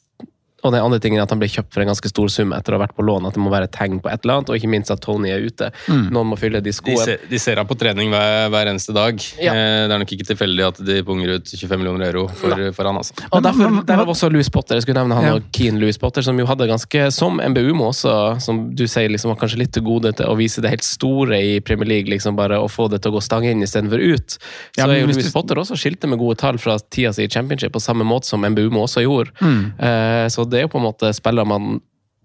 og 0.67 0.73
den 0.75 0.83
andre 0.83 0.99
tingen 1.01 1.19
er 1.21 1.23
at 1.27 1.31
han 1.31 1.39
ble 1.41 1.49
kjøpt 1.49 1.73
for 1.73 1.81
en 1.85 1.89
ganske 1.93 2.09
stor 2.11 2.29
sum 2.33 2.53
etter 2.57 2.75
å 2.75 2.79
ha 2.79 2.87
vært 2.87 2.97
på 2.97 3.05
lån. 3.07 3.27
At 3.29 3.35
det 3.35 3.43
må 3.43 3.51
være 3.53 3.65
et 3.71 3.73
tegn 3.77 4.01
på 4.03 4.11
et 4.13 4.21
eller 4.25 4.41
annet, 4.41 4.51
og 4.51 4.57
ikke 4.59 4.69
minst 4.73 4.91
at 4.91 5.01
Tony 5.01 5.31
er 5.31 5.41
ute. 5.47 5.71
Mm. 5.89 6.11
Noen 6.13 6.27
må 6.33 6.39
fylle 6.39 6.61
de 6.61 6.71
De 6.71 6.73
skoene. 6.75 7.05
ser, 7.05 7.21
de 7.31 7.39
ser 7.39 7.57
ham 7.57 7.67
på 7.67 7.77
trening 7.79 8.11
hver, 8.11 8.49
hver 8.51 8.67
eneste 8.73 8.93
dag. 8.97 9.17
Ja. 9.41 9.55
Eh, 9.55 9.87
det 9.89 9.95
er 9.95 9.99
nok 10.03 10.13
ikke 10.17 10.27
tilfeldig 10.33 10.67
at 10.67 10.81
de 10.85 11.03
punger 11.07 11.37
ut 11.39 11.47
25 11.47 11.79
millioner 11.79 12.11
euro 12.11 12.27
for, 12.29 12.51
for 12.73 12.85
han. 12.91 12.97
altså. 12.97 13.15
Og 13.33 13.43
derfor, 13.43 13.65
Men- 13.71 13.75
men- 13.77 13.87
derav 13.87 14.09
også 14.09 14.31
Louis 14.33 14.49
Potter. 14.51 14.75
Jeg 14.77 14.83
skulle 14.83 15.01
nevne 15.01 15.15
han 15.15 15.25
Ja. 15.25 15.35
og 15.37 15.43
Keen 15.53 15.79
Louis 15.81 15.97
Potter, 15.99 16.23
som 16.23 16.37
jo 16.39 16.47
hadde 16.47 16.67
ganske, 16.69 17.13
som 17.13 17.39
MBU 17.41 17.73
må 17.75 17.89
også, 17.93 18.41
som 18.43 18.75
du 18.75 18.85
sier 18.87 19.09
liksom 19.09 19.31
var 19.35 19.37
kanskje 19.37 19.59
litt 19.59 19.73
til 19.73 19.83
gode 19.83 20.15
til 20.17 20.27
å 20.27 20.37
vise 20.37 20.61
det 20.61 20.71
helt 20.71 20.85
store 20.85 21.37
i 21.39 21.61
Premier 21.61 21.87
League, 21.87 22.11
liksom 22.11 22.37
bare 22.37 22.59
å 22.59 22.69
få 22.69 22.89
det 22.91 23.03
til 23.03 23.13
å 23.13 23.17
gå 23.17 23.23
stang 23.23 23.45
inn 23.45 23.63
istedenfor 23.63 24.01
ut. 24.01 24.27
Så 24.37 24.39
Ja, 24.79 24.87
men 24.87 24.97
er 24.97 25.01
jo 25.01 25.07
Louis 25.13 25.25
du- 25.27 25.31
Potter 25.33 25.55
også 25.57 25.77
skilte 25.77 26.09
med 26.09 26.19
gode 26.19 26.37
tall 26.39 26.59
fra 26.59 26.79
tida 26.91 27.13
si 27.15 27.25
i 27.25 27.29
Championship, 27.29 27.73
på 27.73 27.81
samme 27.81 28.05
måte 28.05 28.25
som 28.25 28.43
MBUMO 28.45 28.83
også 28.87 29.03
gjorde. 29.05 29.31
Mm. 29.41 29.73
Eh, 29.81 30.27
så 30.29 30.49
det 30.49 30.56
er 30.61 30.67
jo 30.67 30.73
på 30.75 30.81
en 30.81 30.89
måte 30.89 31.13
spillere 31.17 31.49
man 31.49 31.79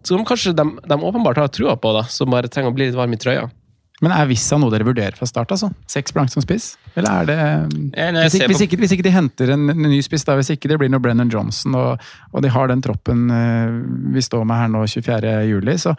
som 0.08 0.24
kanskje 0.26 0.56
de, 0.58 0.66
de 0.90 0.98
åpenbart 0.98 1.38
har 1.38 1.50
trua 1.54 1.76
på, 1.78 1.92
da, 1.94 2.06
som 2.10 2.32
bare 2.34 2.50
trenger 2.50 2.72
å 2.72 2.76
bli 2.76 2.88
litt 2.90 2.98
varm 2.98 3.14
i 3.14 3.20
trøya. 3.22 3.50
Men 4.02 4.16
er 4.16 4.26
Vissa 4.32 4.58
noe 4.58 4.74
dere 4.74 4.86
vurderer 4.88 5.14
fra 5.14 5.28
start? 5.30 5.52
altså? 5.54 5.70
Seks 5.90 6.16
blank 6.16 6.32
som 6.34 6.42
spiss? 6.42 6.72
Eller 6.98 7.22
er 7.22 7.28
det 7.30 8.16
hvis 8.18 8.40
ikke, 8.40 8.48
hvis, 8.50 8.64
ikke, 8.66 8.80
hvis 8.82 8.96
ikke 8.96 9.06
de 9.06 9.14
henter 9.14 9.54
en, 9.54 9.70
en 9.70 9.86
ny 9.86 10.00
spiss, 10.02 10.26
da, 10.26 10.34
hvis 10.40 10.50
ikke 10.56 10.72
det 10.72 10.80
blir 10.82 10.90
noe 10.90 11.04
Brennan 11.04 11.30
Johnson, 11.32 11.78
og, 11.78 12.10
og 12.34 12.42
de 12.42 12.50
har 12.50 12.72
den 12.72 12.82
troppen 12.82 13.30
eh, 13.30 13.78
vi 14.16 14.26
står 14.26 14.48
med 14.50 14.58
her 14.58 14.74
nå 14.74 14.82
24. 14.90 15.36
juli, 15.52 15.78
så 15.78 15.94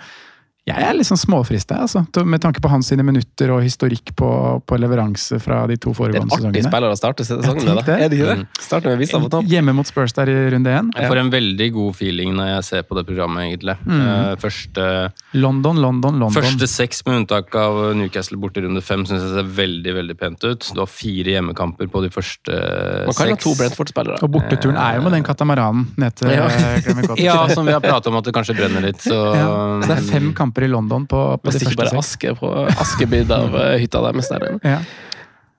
jeg 0.63 0.79
er 0.79 0.95
litt 0.95 1.09
sånn 1.09 1.19
småfrista, 1.19 1.81
altså, 1.83 2.05
med 2.23 2.39
tanke 2.39 2.61
på 2.63 2.71
hans 2.71 2.87
sine 2.93 3.03
minutter 3.03 3.51
og 3.51 3.65
historikk 3.65 4.13
på, 4.15 4.29
på 4.63 4.77
leveranse 4.79 5.41
fra 5.43 5.65
de 5.67 5.75
to 5.83 5.91
foregående 5.91 6.31
sesongene. 6.31 6.53
Det 6.55 6.61
er 6.61 6.69
artig 6.69 6.71
spiller 6.71 6.93
å 6.95 6.99
starte 7.01 7.25
sesongen 7.27 7.65
med, 7.67 7.81
da. 7.81 7.83
det. 7.89 7.97
Er 7.97 8.13
det 8.13 8.19
ikke 8.21 8.37
det? 8.39 8.63
Starte 8.63 8.93
med 8.93 9.01
Vissa 9.03 9.19
på 9.25 9.31
topp. 9.33 9.49
Hjemme 9.51 9.75
mot 9.75 9.89
Spurs 9.91 10.15
der 10.15 10.31
i 10.31 10.37
runde 10.55 10.71
én. 10.71 10.93
Jeg 10.95 11.11
får 11.11 11.21
en 11.25 11.33
veldig 11.33 11.69
god 11.75 11.97
feeling 11.99 12.37
når 12.39 12.51
jeg 12.53 12.67
ser 12.69 12.85
på 12.87 12.95
det 12.95 13.05
programmet, 13.09 13.49
egentlig. 13.49 13.75
Mm. 13.83 14.05
Eh, 14.05 14.37
første, 14.45 14.87
London, 15.35 15.81
London, 15.83 16.21
London. 16.23 16.37
første 16.39 16.71
seks, 16.71 17.03
med 17.09 17.25
unntak 17.25 17.59
av 17.59 17.81
Newcastle 17.99 18.39
borte 18.39 18.63
i 18.63 18.67
runde 18.69 18.85
fem, 18.87 19.03
syns 19.11 19.27
jeg 19.27 19.35
ser 19.41 19.51
veldig 19.59 19.97
veldig 19.99 20.19
pent 20.23 20.47
ut. 20.47 20.71
Du 20.79 20.81
har 20.85 20.93
fire 20.95 21.35
hjemmekamper 21.35 21.91
på 21.91 22.05
de 22.07 22.13
første 22.15 22.55
Man 23.11 23.19
kan 23.19 23.35
seks. 23.35 23.49
to 23.49 23.57
Brentford-spillere. 23.59 24.21
Og 24.23 24.31
borteturen 24.39 24.79
er 24.79 25.01
jo 25.01 25.09
med 25.09 25.19
den 25.19 25.27
katamaranen 25.27 25.91
ned 25.99 26.15
til 26.23 26.31
Ja. 26.37 26.47
Ja, 27.23 27.37
som 27.51 27.67
vi 27.67 27.75
har 27.75 27.83
pratet 27.83 28.13
om 28.13 28.17
at 28.23 28.31
det 28.31 28.37
kanskje 28.39 28.55
brenner 28.63 28.87
litt. 28.87 29.03
Så, 29.03 29.19
Ja, 29.35 29.51
så 29.83 29.91
det 29.91 29.99
er 29.99 30.07
fem 30.07 30.31
kamper 30.37 30.52
i 30.61 30.69
London 30.69 31.07
på, 31.09 31.23
på 31.41 31.49
Hvis 31.49 31.63
de 31.63 31.71
ikke 31.71 31.81
bare 31.81 32.03
aske 32.03 32.35
på 32.37 32.53
askebyd 32.69 33.33
av 33.33 33.57
hytta 33.81 34.03
deres 34.05 34.29
der 34.33 34.47
inne. 34.51 34.61
Ja. 34.77 34.83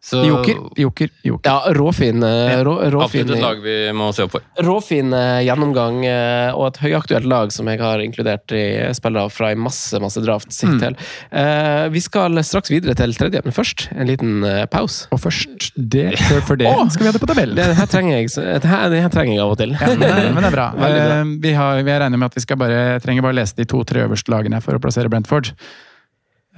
Så 0.04 0.20
Joker, 0.28 0.58
joker, 0.76 1.08
joker. 1.24 1.47
Ja, 1.47 1.72
råfin, 1.78 2.20
eh, 2.28 2.58
rå, 2.68 2.74
råfin, 2.91 3.22
absolutt 3.24 3.38
et 3.38 3.41
lag 3.45 3.62
vi 3.64 3.76
må 3.95 4.10
se 4.14 4.26
opp 4.26 4.34
for. 4.36 4.43
råfin 4.68 5.14
eh, 5.16 5.38
gjennomgang 5.47 6.01
eh, 6.06 6.49
og 6.51 6.66
et 6.74 6.80
høyaktuelt 6.84 7.24
lag 7.32 7.54
som 7.56 7.70
jeg 7.72 7.80
har 7.80 8.04
inkludert 8.04 8.51
i 8.51 8.64
spillere 8.97 9.32
fra 9.32 9.54
i 9.54 9.56
masse 9.56 9.95
masse 10.04 10.20
draft 10.26 10.51
Mm. 10.64 10.76
til. 10.82 10.97
Eh, 11.32 11.86
vi 11.95 12.01
skal 12.04 12.36
straks 12.43 12.70
videre 12.74 12.93
til 12.99 13.16
tredje, 13.16 13.39
men 13.45 13.56
først 13.56 13.86
en 13.95 14.08
liten 14.12 14.43
eh, 14.43 14.66
pause. 14.68 15.08
Og 15.16 15.22
først 15.24 15.72
det, 15.80 16.10
før, 16.20 16.41
før 16.49 16.60
det 16.60 16.68
oh, 16.74 16.84
skal 16.91 17.06
vi 17.06 17.08
ha 17.08 17.16
det 17.16 17.24
på 17.24 17.32
tabellen. 17.32 17.56
Det 17.56 17.70
her 17.80 17.88
trenger 17.95 18.18
jeg, 18.20 18.30
det 18.60 18.70
her, 18.74 18.89
det 18.91 19.01
her 19.06 19.10
trenger 19.16 19.34
jeg 19.38 19.43
av 19.45 19.56
og 19.56 19.58
til. 19.64 19.72
Ja, 19.80 19.88
men, 19.88 20.04
det, 20.04 20.12
er- 20.12 20.34
men 20.36 20.43
det 20.43 20.51
er 20.51 20.58
bra. 20.60 20.68
Bra. 20.84 20.91
Eh, 20.91 21.34
Vi, 21.47 21.56
har, 21.56 21.80
vi 21.84 21.91
er 21.95 22.04
regnet 22.04 22.20
med 22.20 22.28
at 22.28 22.36
vi 22.36 22.43
skal 22.43 22.60
bare, 22.60 22.99
trenger 22.99 23.24
bare 23.24 23.39
lese 23.39 23.56
de 23.56 23.66
to-tre 23.72 24.04
øverste 24.04 24.32
lagene 24.36 24.60
for 24.62 24.76
å 24.76 24.84
plassere 24.84 25.08
Brentford. 25.10 25.54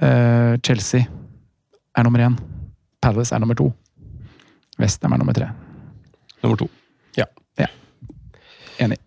Eh, 0.02 0.58
Chelsea 0.66 1.06
er 1.96 2.04
nummer 2.10 2.26
én. 2.26 2.36
Palace 3.02 3.34
er 3.34 3.42
nummer 3.42 3.54
to. 3.58 3.70
Westham 4.80 5.12
er 5.12 5.22
nummer 5.22 5.36
tre. 5.36 5.50
Nummer 6.42 6.56
to. 6.60 6.68
Ja. 7.16 7.24
Enig. 8.78 8.98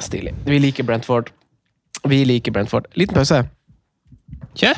Stilig. 0.00 0.34
Vi 0.44 0.58
liker 0.58 0.88
Brentford. 0.88 1.32
Vi 2.08 2.24
liker 2.24 2.52
Brentford. 2.52 2.88
Liten 2.96 3.14
pause. 3.14 3.44
Kjø! 4.56 4.72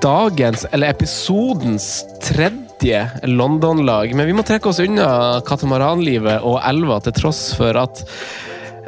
dagens, 0.00 0.66
eller 0.72 0.88
episodens 0.90 2.04
tredje 2.22 3.10
London-lag. 3.22 4.14
Men 4.16 4.26
vi 4.26 4.32
må 4.36 4.44
trekke 4.46 4.70
oss 4.70 4.80
unna 4.82 5.40
katamaranlivet 5.46 6.44
og 6.46 6.60
elva, 6.64 7.00
til 7.04 7.16
tross 7.16 7.50
for 7.58 7.76
at 7.76 8.00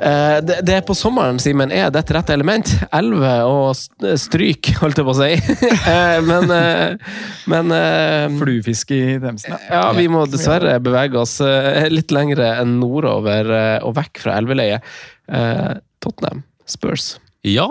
det, 0.02 0.58
det 0.66 0.74
er 0.78 0.84
på 0.86 0.96
sommeren, 0.98 1.38
Simen, 1.42 1.70
er 1.74 1.92
dette 1.94 2.16
rette 2.16 2.34
element. 2.34 2.74
Elve 2.94 3.32
og 3.46 3.76
stryk, 4.18 4.72
holdt 4.82 4.98
jeg 4.98 5.08
på 5.08 5.14
å 5.14 5.20
si. 5.20 5.32
Eh, 5.92 6.18
men 6.24 6.50
eh, 6.54 7.12
men 7.50 7.72
eh, 7.74 8.26
Fluefiske 8.38 8.96
i 8.96 9.16
Demsene. 9.22 9.58
ja, 9.70 9.84
vi 9.96 10.08
må 10.10 10.24
dessverre 10.30 10.76
bevege 10.82 11.20
oss 11.20 11.38
eh, 11.44 11.88
litt 11.92 12.12
lengre 12.14 12.52
enn 12.60 12.78
nordover 12.80 13.50
eh, 13.56 13.78
og 13.86 13.96
vekk 13.98 14.22
fra 14.24 14.36
elveleiet. 14.40 14.92
Eh, 15.32 15.72
Tottenham, 16.02 16.44
Spurs. 16.68 17.16
Ja, 17.46 17.68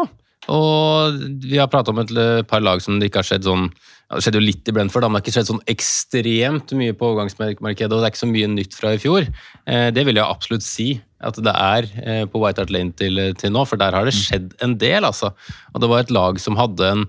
og 0.51 1.21
vi 1.45 1.59
har 1.59 1.69
pratet 1.71 1.93
om 1.93 2.01
et 2.01 2.11
par 2.49 2.63
lag 2.63 2.81
som 2.83 2.99
det 2.99 3.11
ikke 3.11 3.21
har 3.21 3.29
skjedd 3.29 3.45
sånn 3.45 3.69
ja, 3.71 4.17
Det 4.17 4.25
skjedde 4.25 4.41
jo 4.41 4.47
litt 4.47 4.67
i 4.67 4.73
Brentford, 4.75 5.05
da, 5.05 5.07
men 5.07 5.19
det 5.19 5.21
har 5.21 5.27
ikke 5.27 5.35
skjedd 5.37 5.51
sånn 5.51 5.63
ekstremt 5.71 6.73
mye 6.75 6.95
på 6.97 7.11
overgangsmarkedet, 7.13 7.91
og 7.93 8.01
det 8.01 8.09
er 8.09 8.11
ikke 8.11 8.25
så 8.25 8.31
mye 8.31 8.49
nytt 8.51 8.75
fra 8.75 8.91
i 8.97 8.99
fjor. 8.99 9.29
Eh, 9.63 9.87
det 9.95 10.03
vil 10.07 10.19
jeg 10.19 10.27
absolutt 10.27 10.67
si 10.67 10.89
at 11.21 11.37
det 11.45 11.53
er 11.53 11.89
eh, 12.01 12.23
på 12.29 12.41
White 12.41 12.63
Hart 12.63 12.73
Lane 12.73 12.95
til, 12.97 13.21
til 13.37 13.53
nå, 13.53 13.65
for 13.69 13.81
der 13.81 13.93
har 13.97 14.07
det 14.07 14.15
skjedd 14.17 14.55
en 14.65 14.77
del, 14.81 15.05
altså. 15.07 15.33
Og 15.73 15.83
det 15.83 15.91
var 15.91 16.03
et 16.03 16.13
lag 16.13 16.41
som 16.41 16.59
hadde 16.59 16.89
en 16.95 17.05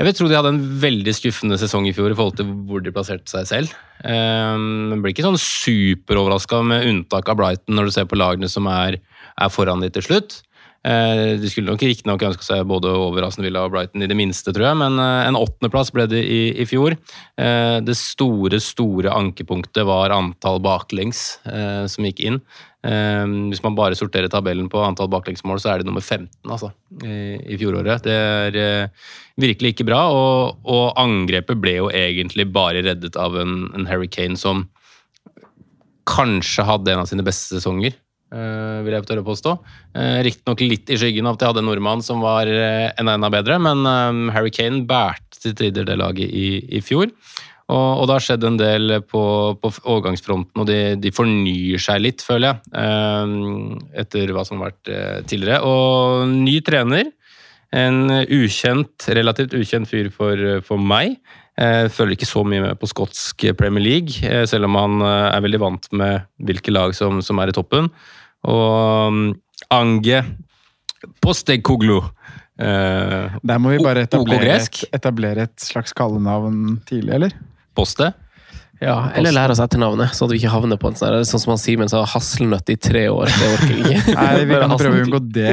jeg 0.00 0.08
vil 0.08 0.14
tro 0.16 0.26
de 0.26 0.34
hadde 0.34 0.50
en 0.54 0.62
veldig 0.82 1.12
skuffende 1.14 1.56
sesong 1.60 1.84
i 1.86 1.92
fjor 1.94 2.10
i 2.10 2.16
forhold 2.16 2.38
til 2.38 2.48
hvor 2.66 2.80
de 2.82 2.90
plasserte 2.94 3.30
seg 3.30 3.44
selv. 3.46 3.74
Um, 4.02 4.96
blir 4.98 5.12
ikke 5.12 5.22
sånn 5.26 5.38
superoverraska 5.38 6.62
med 6.66 6.88
unntak 6.88 7.28
av 7.30 7.38
Brighton 7.38 7.76
når 7.76 7.86
du 7.86 7.92
ser 7.94 8.08
på 8.10 8.18
lagene 8.18 8.48
som 8.50 8.66
er, 8.72 8.96
er 9.36 9.52
foran 9.52 9.84
de 9.84 9.92
til 9.92 10.06
slutt. 10.08 10.40
Uh, 10.82 11.38
De 11.38 11.46
skulle 11.46 11.70
nok 11.70 11.84
riktignok 11.86 12.24
ønske 12.26 12.42
seg 12.42 12.64
både 12.66 12.90
over 12.90 13.28
Aston 13.28 13.46
Villa 13.46 13.62
og 13.62 13.76
Brighton 13.76 14.02
i 14.02 14.08
det 14.10 14.16
minste, 14.18 14.50
tror 14.50 14.72
jeg, 14.72 14.80
men 14.80 14.98
uh, 14.98 15.28
en 15.28 15.38
åttendeplass 15.38 15.92
ble 15.94 16.08
det 16.10 16.24
i, 16.24 16.42
i 16.64 16.66
fjor. 16.66 16.96
Uh, 17.38 17.78
Det 17.84 17.94
store, 18.00 18.58
store 18.64 19.12
ankepunktet 19.14 19.86
var 19.86 20.16
antall 20.16 20.58
baklengs 20.64 21.36
eh, 21.46 21.84
som 21.86 22.08
gikk 22.08 22.26
inn. 22.26 22.42
Eh, 22.82 23.26
Hvis 23.52 23.62
man 23.62 23.76
bare 23.78 23.98
sorterer 23.98 24.30
tabellen 24.32 24.68
på 24.70 24.82
antall 24.82 25.10
baklengsmål, 25.12 25.60
så 25.62 25.72
er 25.72 25.82
det 25.82 25.88
nummer 25.88 26.02
15 26.02 26.28
altså, 26.50 26.72
i, 27.04 27.38
i 27.54 27.58
fjoråret. 27.60 28.02
Det 28.04 28.12
er 28.12 28.58
eh, 28.58 29.08
virkelig 29.40 29.74
ikke 29.74 29.88
bra, 29.88 30.04
og, 30.10 30.62
og 30.66 30.92
angrepet 31.00 31.60
ble 31.62 31.78
jo 31.78 31.90
egentlig 31.94 32.48
bare 32.52 32.84
reddet 32.84 33.18
av 33.20 33.38
en, 33.38 33.66
en 33.76 33.88
Harry 33.90 34.10
Kane 34.10 34.38
som 34.40 34.66
kanskje 36.08 36.66
hadde 36.66 36.90
en 36.92 37.04
av 37.04 37.10
sine 37.10 37.24
beste 37.26 37.54
sesonger. 37.56 37.94
Uh, 38.32 38.80
vil 38.80 38.94
jeg 38.94 39.04
tørre 39.04 39.24
påstå. 39.26 39.50
Uh, 39.92 40.22
Riktignok 40.24 40.62
litt 40.64 40.88
i 40.88 40.96
skyggen 40.96 41.26
av 41.28 41.36
at 41.36 41.42
de 41.42 41.48
hadde 41.50 41.60
en 41.60 41.66
nordmann 41.68 42.00
som 42.00 42.22
var 42.24 42.48
uh, 42.48 42.88
enda 42.96 43.18
enda 43.18 43.28
bedre, 43.32 43.58
men 43.60 43.84
um, 43.84 44.22
Harry 44.32 44.48
Kane 44.48 44.86
bærte 44.88 45.36
til 45.42 45.52
tider 45.58 45.84
det 45.84 45.98
laget 46.00 46.32
i, 46.32 46.62
i 46.72 46.80
fjor. 46.80 47.12
Og, 47.72 48.02
og 48.02 48.06
det 48.10 48.16
har 48.18 48.24
skjedd 48.26 48.44
en 48.44 48.58
del 48.60 48.96
på, 49.08 49.22
på 49.62 49.70
overgangsfronten, 49.80 50.60
og 50.60 50.68
de, 50.68 50.78
de 51.00 51.12
fornyer 51.16 51.80
seg 51.80 52.02
litt, 52.04 52.24
føler 52.26 52.50
jeg. 52.52 52.72
eh, 52.82 54.00
etter 54.04 54.32
hva 54.36 54.44
som 54.44 54.60
har 54.60 54.72
vært 54.72 54.92
eh, 54.92 55.20
tidligere. 55.30 55.62
Og 55.64 56.26
ny 56.32 56.58
trener. 56.66 57.08
En 57.72 58.10
ukjent, 58.28 59.06
relativt 59.16 59.54
ukjent 59.56 59.88
fyr 59.88 60.10
for, 60.12 60.36
for 60.66 60.76
meg. 60.76 61.14
Jeg 61.56 61.92
følger 61.92 62.16
ikke 62.18 62.28
så 62.28 62.42
mye 62.48 62.62
med 62.66 62.78
på 62.80 62.88
skotsk 62.90 63.46
Premier 63.56 63.84
League, 63.84 64.20
eh, 64.28 64.44
selv 64.48 64.68
om 64.68 64.76
han 64.76 65.00
eh, 65.04 65.28
er 65.36 65.44
veldig 65.44 65.60
vant 65.62 65.88
med 65.96 66.26
hvilke 66.44 66.72
lag 66.74 66.92
som, 66.96 67.22
som 67.24 67.40
er 67.40 67.52
i 67.52 67.56
toppen. 67.56 67.88
Og 68.48 69.12
um, 69.12 69.22
Ange 69.72 70.20
Postegkoglu. 71.22 71.98
eh, 72.60 73.36
Der 73.42 73.60
må 73.62 73.72
vi 73.74 73.80
bare 73.84 74.04
etablere 74.06 74.56
et, 74.58 74.80
etablere 74.96 75.48
et 75.48 75.64
slags 75.64 75.94
kallenavn 75.96 76.80
tidlig, 76.88 77.14
eller? 77.18 77.36
Poste? 77.76 78.12
Ja, 78.82 78.96
eller 79.14 79.30
lære 79.30 79.54
oss 79.54 79.60
etternavnet, 79.62 80.10
sånn 80.16 80.26
at 80.26 80.32
vi 80.34 80.40
ikke 80.40 80.50
havner 80.56 80.78
på 80.80 80.90
en 80.90 80.96
sånn 80.98 81.22
sånn 81.28 81.42
som 81.44 81.52
han 81.52 81.60
Simen 81.62 81.90
sa, 81.90 82.00
hasselnøtt 82.08 82.72
i 82.72 82.76
tre 82.82 83.04
år. 83.12 83.30
Det 83.30 83.50
orker 83.52 83.74
jeg 83.76 84.00
ikke. 84.00 84.14
Nei, 84.16 84.44
vi 84.48 84.58
kan 84.64 84.74
prøve 84.74 84.98
å 84.98 85.04
unngå 85.04 85.20
det. 85.36 85.52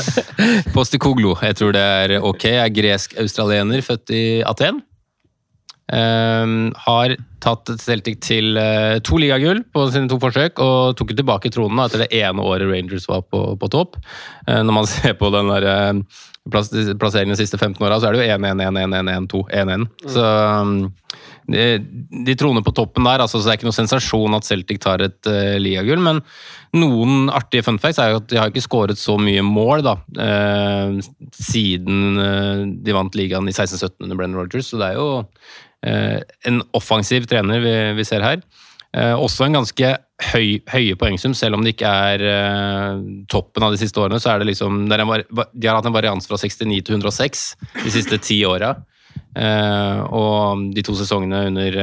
Postekoglu, 0.76 1.34
jeg 1.44 1.58
tror 1.58 1.76
det 1.76 1.82
er 1.84 2.14
ok. 2.24 2.46
Jeg 2.48 2.62
Er 2.62 2.76
gresk-australiener, 2.78 3.84
født 3.84 4.14
i 4.16 4.24
Aten. 4.48 4.80
Um, 5.86 6.72
har 6.82 7.12
tatt 7.44 7.70
Celtic 7.78 8.16
til 8.24 8.56
uh, 8.58 8.96
to 9.06 9.20
ligagull 9.22 9.60
på 9.70 9.84
sine 9.94 10.08
to 10.10 10.16
forsøk, 10.22 10.58
og 10.58 10.96
tok 10.98 11.12
tilbake 11.12 11.52
tronen 11.54 11.78
da, 11.78 11.86
etter 11.86 12.02
det 12.06 12.22
ene 12.24 12.42
året 12.42 12.72
Rangers 12.72 13.06
var 13.06 13.22
på, 13.28 13.42
på 13.60 13.70
topp. 13.70 14.00
Uh, 14.48 14.64
når 14.64 14.78
man 14.80 14.88
ser 14.96 15.14
på 15.20 15.30
den 15.34 15.52
der 15.52 15.68
eh, 15.70 16.24
plass, 16.52 16.70
plasseringen 17.00 17.34
de 17.34 17.40
siste 17.40 17.58
15 17.58 17.82
åra, 17.84 17.98
så 18.00 18.08
er 18.08 18.16
det 18.16 18.26
jo 18.26 18.36
1-1-1-1-1-2-1-1. 18.36 19.86
Så 20.14 20.24
um, 20.26 20.74
de, 21.52 21.64
de 22.26 22.36
troner 22.38 22.64
på 22.66 22.74
toppen 22.74 23.06
der, 23.06 23.22
altså, 23.22 23.38
så 23.38 23.48
det 23.48 23.54
er 23.54 23.60
ikke 23.60 23.68
noe 23.68 23.76
sensasjon 23.76 24.36
at 24.38 24.48
Celtic 24.48 24.80
tar 24.82 25.04
et 25.04 25.30
uh, 25.30 25.56
ligagull. 25.62 26.02
Men 26.02 26.22
noen 26.76 27.30
artige 27.34 27.66
fun 27.66 27.80
facts 27.82 28.00
er 28.02 28.12
jo 28.12 28.20
at 28.22 28.28
de 28.32 28.40
har 28.40 28.52
ikke 28.52 28.64
skåret 28.64 29.00
så 29.00 29.16
mye 29.20 29.44
mål 29.46 29.84
da, 29.86 29.96
uh, 30.20 30.98
siden 31.38 32.20
uh, 32.20 32.64
de 32.82 32.96
vant 32.96 33.18
ligaen 33.18 33.48
i 33.50 33.54
16-17 33.54 33.96
under 34.08 34.18
Brennan 34.18 34.40
Rogers, 34.40 34.72
så 34.72 34.82
det 34.82 34.92
er 34.92 35.00
jo 35.00 35.08
uh, 35.22 36.20
en 36.50 36.62
offensiv 36.76 37.28
trener 37.30 37.62
vi, 37.64 37.76
vi 38.00 38.08
ser 38.08 38.26
her. 38.26 38.42
Eh, 38.96 39.12
også 39.12 39.46
en 39.46 39.58
ganske 39.58 39.92
høy, 40.32 40.48
høye 40.72 40.96
poengsum, 40.96 41.34
selv 41.36 41.58
om 41.58 41.64
det 41.64 41.74
ikke 41.74 41.92
er 42.10 42.22
eh, 42.24 43.00
toppen 43.32 43.66
av 43.66 43.74
de 43.74 43.80
siste 43.80 44.00
årene. 44.00 44.20
så 44.22 44.32
er 44.32 44.40
det 44.40 44.50
liksom, 44.52 44.86
det 44.88 44.96
er 44.96 45.04
en, 45.04 45.48
De 45.52 45.68
har 45.68 45.76
hatt 45.76 45.88
en 45.88 45.96
varians 45.96 46.28
fra 46.28 46.38
69 46.40 46.80
til 46.86 46.96
106 46.96 47.46
de 47.82 47.92
siste 47.92 48.20
ti 48.24 48.40
åra. 48.48 48.74
Eh, 49.36 50.00
og 50.16 50.70
de 50.76 50.84
to 50.84 50.96
sesongene 50.96 51.46
under 51.50 51.82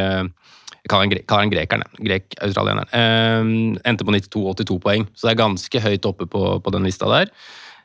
jeg 0.84 0.92
kaller 0.92 1.46
han, 1.46 1.52
grekeren, 1.54 1.84
grek-australieneren. 2.04 2.90
Eh, 2.92 3.84
endte 3.88 4.04
på 4.04 4.12
92-82 4.12 4.80
poeng, 4.84 5.06
så 5.16 5.30
det 5.30 5.32
er 5.32 5.44
ganske 5.46 5.84
høyt 5.86 6.08
oppe 6.10 6.28
på, 6.28 6.42
på 6.60 6.74
den 6.76 6.90
lista 6.90 7.08
der. 7.08 7.32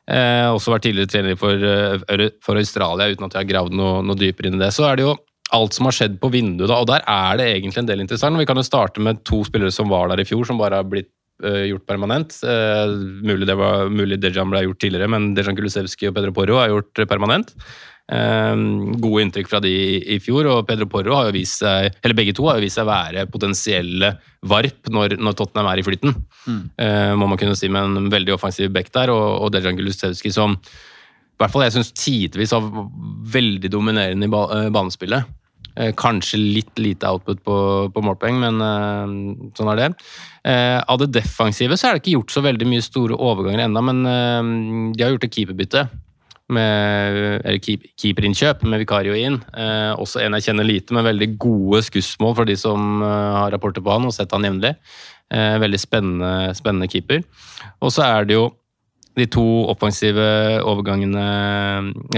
Eh, 0.08 0.48
også 0.48 0.72
vært 0.72 0.88
tidligere 0.88 1.12
trener 1.12 1.38
for, 1.38 1.52
eh, 1.52 2.26
for 2.42 2.58
Australia, 2.58 3.06
uten 3.12 3.28
at 3.28 3.36
jeg 3.36 3.44
har 3.44 3.50
gravd 3.52 3.76
noe, 3.76 4.00
noe 4.02 4.18
dypere 4.18 4.50
inn 4.50 4.56
i 4.56 4.64
det. 4.64 4.72
Så 4.74 4.88
er 4.88 4.98
det 4.98 5.04
jo 5.04 5.14
alt 5.56 5.76
som 5.76 5.88
har 5.88 5.96
skjedd 5.96 6.18
på 6.20 6.30
vinduet, 6.32 6.68
da, 6.70 6.80
og 6.80 6.88
der 6.90 7.04
er 7.08 7.38
det 7.40 7.46
egentlig 7.54 7.82
en 7.82 7.88
del 7.88 8.02
interessant. 8.04 8.40
Vi 8.40 8.48
kan 8.48 8.60
jo 8.60 8.66
starte 8.66 9.02
med 9.04 9.22
to 9.28 9.42
spillere 9.46 9.74
som 9.74 9.90
var 9.92 10.10
der 10.12 10.22
i 10.22 10.28
fjor, 10.28 10.44
som 10.48 10.60
bare 10.60 10.82
har 10.82 10.88
blitt 10.88 11.10
uh, 11.44 11.64
gjort 11.70 11.86
permanent. 11.88 12.36
Uh, 12.44 12.98
mulig, 13.24 13.48
det 13.48 13.56
var, 13.58 13.88
mulig 13.92 14.20
Dejan 14.20 14.50
ble 14.52 14.66
gjort 14.66 14.82
tidligere, 14.84 15.10
men 15.14 15.32
Dejan 15.38 15.56
Kulusevski 15.58 16.10
og 16.10 16.18
Pedro 16.18 16.34
Porro 16.36 16.60
har 16.60 16.72
gjort 16.74 17.06
permanent. 17.08 17.54
Eh, 18.08 18.60
gode 19.02 19.20
inntrykk 19.26 19.50
fra 19.50 19.58
de 19.60 19.68
i, 19.68 19.96
i 20.14 20.18
fjor, 20.22 20.46
og 20.48 20.62
Pedro 20.68 20.86
Porro 20.88 21.12
har 21.18 21.28
jo 21.28 21.34
vist 21.36 21.60
seg, 21.60 21.92
eller 22.00 22.16
begge 22.16 22.32
to 22.36 22.46
har 22.48 22.56
jo 22.56 22.64
vist 22.64 22.80
seg 22.80 22.88
være 22.88 23.26
potensielle 23.28 24.14
varp 24.48 24.88
når, 24.88 25.18
når 25.20 25.36
Tottenham 25.36 25.68
er 25.68 25.82
i 25.82 25.84
flyten. 25.84 26.14
Eh, 26.80 27.12
må 27.20 27.28
man 27.28 27.40
kunne 27.40 27.56
si 27.58 27.68
med 27.72 27.84
en 27.84 28.12
veldig 28.12 28.32
offensiv 28.38 28.72
back 28.72 28.88
der, 28.94 29.12
og, 29.12 29.26
og 29.44 29.52
Dejan 29.52 29.76
Kulusevski 29.76 30.32
som 30.32 30.56
i 30.56 31.42
hvert 31.42 31.52
fall 31.52 31.62
jeg 31.68 31.76
syns 31.76 31.92
tidvis 31.94 32.50
var 32.50 32.64
veldig 33.30 33.68
dominerende 33.70 34.26
i 34.26 34.32
ba 34.32 34.40
banespillet. 34.74 35.28
Eh, 35.78 35.92
kanskje 35.94 36.40
litt 36.40 36.80
lite 36.80 37.06
output 37.06 37.38
på, 37.46 37.56
på 37.94 38.02
målpoeng, 38.02 38.40
men 38.42 38.58
eh, 38.64 39.12
sånn 39.54 39.70
er 39.70 39.78
det. 39.78 39.88
Eh, 40.50 40.78
av 40.82 40.98
det 40.98 41.12
defensive 41.14 41.78
så 41.78 41.88
er 41.88 41.94
det 41.94 42.02
ikke 42.02 42.16
gjort 42.16 42.34
så 42.34 42.42
veldig 42.42 42.66
mye 42.66 42.82
store 42.82 43.14
overganger 43.14 43.62
ennå, 43.68 43.84
men 43.86 44.02
de 44.96 45.04
har 45.04 45.14
gjort 45.14 45.28
et 45.28 45.38
keeperbytte. 45.38 45.86
Eller 46.48 47.58
keep, 47.60 47.84
keeperinnkjøp 48.00 48.62
med 48.64 48.80
Vikario 48.80 49.12
inn. 49.12 49.36
Også 50.00 50.22
en 50.22 50.32
jeg 50.38 50.46
kjenner 50.46 50.64
lite, 50.64 50.94
men 50.96 51.04
veldig 51.04 51.28
gode 51.36 51.82
skussmål 51.84 52.38
for 52.38 52.48
de 52.48 52.56
som 52.56 53.02
har 53.04 53.52
rapporter 53.52 53.84
på 53.84 53.92
han 53.92 54.08
og 54.08 54.14
sett 54.16 54.32
han 54.32 54.46
jevnlig. 54.48 54.70
Veldig 55.28 55.80
spennende, 55.82 56.30
spennende 56.56 56.88
keeper. 56.88 57.20
Og 57.84 57.92
så 57.92 58.06
er 58.06 58.24
det 58.24 58.38
jo 58.38 58.46
de 59.18 59.26
to 59.30 59.44
offensive 59.72 60.22
overgangene 60.62 61.24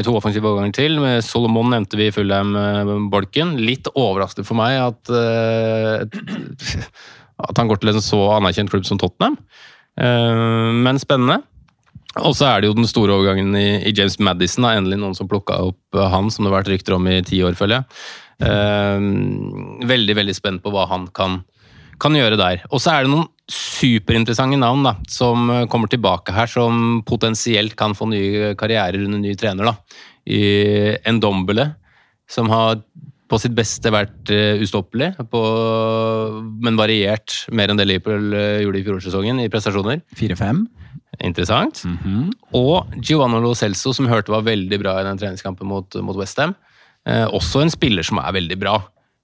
to 0.05 0.15
offensive 0.17 0.47
overganger 0.47 0.77
til. 0.77 0.99
Med 1.03 1.25
Solomon 1.27 1.73
nevnte 1.73 1.99
vi 1.99 2.09
i 2.11 2.15
Fulheim-bolken. 2.15 3.57
Litt 3.61 3.91
overraskende 3.95 4.47
for 4.49 4.61
meg 4.61 4.79
at, 4.85 5.13
eh, 5.13 6.05
at 7.49 7.61
han 7.61 7.71
går 7.71 7.81
til 7.81 7.95
en 7.95 8.05
så 8.05 8.21
anerkjent 8.37 8.73
klubb 8.73 8.89
som 8.89 9.01
Tottenham. 9.01 9.39
Eh, 9.99 10.73
Men 10.85 11.01
spennende. 11.03 11.43
Og 12.19 12.35
så 12.35 12.49
er 12.49 12.61
det 12.61 12.71
jo 12.71 12.75
den 12.75 12.89
store 12.91 13.15
overgangen 13.15 13.55
i, 13.55 13.93
James 13.95 14.19
Madison. 14.19 14.67
Da. 14.67 14.75
Endelig 14.79 14.99
noen 14.99 15.15
som 15.15 15.29
plukka 15.31 15.61
opp 15.71 15.95
eh, 15.95 16.11
han, 16.11 16.31
som 16.31 16.45
det 16.45 16.51
har 16.51 16.59
vært 16.61 16.73
rykter 16.75 16.97
om 16.97 17.07
i 17.07 17.21
ti 17.27 17.39
år, 17.47 17.55
føler 17.59 17.81
jeg. 17.81 18.01
Eh, 18.51 19.87
veldig, 19.91 20.17
veldig 20.19 20.35
spent 20.35 20.65
på 20.65 20.73
hva 20.75 20.89
han 20.91 21.07
kan, 21.15 21.43
kan 22.01 22.17
gjøre 22.17 22.39
der. 22.41 22.65
Og 22.71 22.83
så 22.83 22.95
er 22.95 23.05
det 23.05 23.13
noen 23.13 23.29
superinteressante 23.51 24.59
navn 24.61 24.87
da, 24.87 24.95
som 25.11 25.51
eh, 25.51 25.67
kommer 25.71 25.91
tilbake 25.91 26.35
her, 26.35 26.51
som 26.51 27.01
potensielt 27.07 27.77
kan 27.79 27.97
få 27.99 28.11
nye 28.11 28.55
karrierer 28.59 29.07
under 29.07 29.23
ny 29.23 29.35
trener. 29.39 29.73
da. 29.73 30.03
I 30.31 30.43
Endombele, 31.09 31.73
som 32.31 32.51
har 32.53 32.79
på 33.31 33.39
sitt 33.39 33.55
beste 33.55 33.93
vært 33.95 34.31
eh, 34.35 34.61
ustoppelig, 34.63 35.13
på, 35.31 35.41
men 36.65 36.79
variert 36.79 37.45
mer 37.55 37.71
enn 37.71 37.79
det 37.79 37.87
Liverpool 37.87 38.35
eh, 38.35 38.63
gjorde 38.65 38.81
i 38.81 38.87
fjorårssesongen 38.87 39.43
i 39.45 39.51
prestasjoner. 39.53 40.03
4-5. 40.19 40.65
Interessant. 41.27 41.85
Og 42.57 42.97
Giovanni 43.05 43.43
Lo 43.45 43.53
Celso, 43.59 43.93
som 43.95 44.09
hørte 44.11 44.33
var 44.33 44.47
veldig 44.47 44.79
bra 44.83 44.97
i 44.99 45.07
den 45.07 45.21
treningskampen 45.21 45.69
mot, 45.69 45.99
mot 46.07 46.19
Westham. 46.19 46.57
Eh, 47.09 47.27
også 47.27 47.63
en 47.65 47.73
spiller 47.73 48.07
som 48.07 48.21
er 48.23 48.35
veldig 48.37 48.59
bra. 48.61 48.79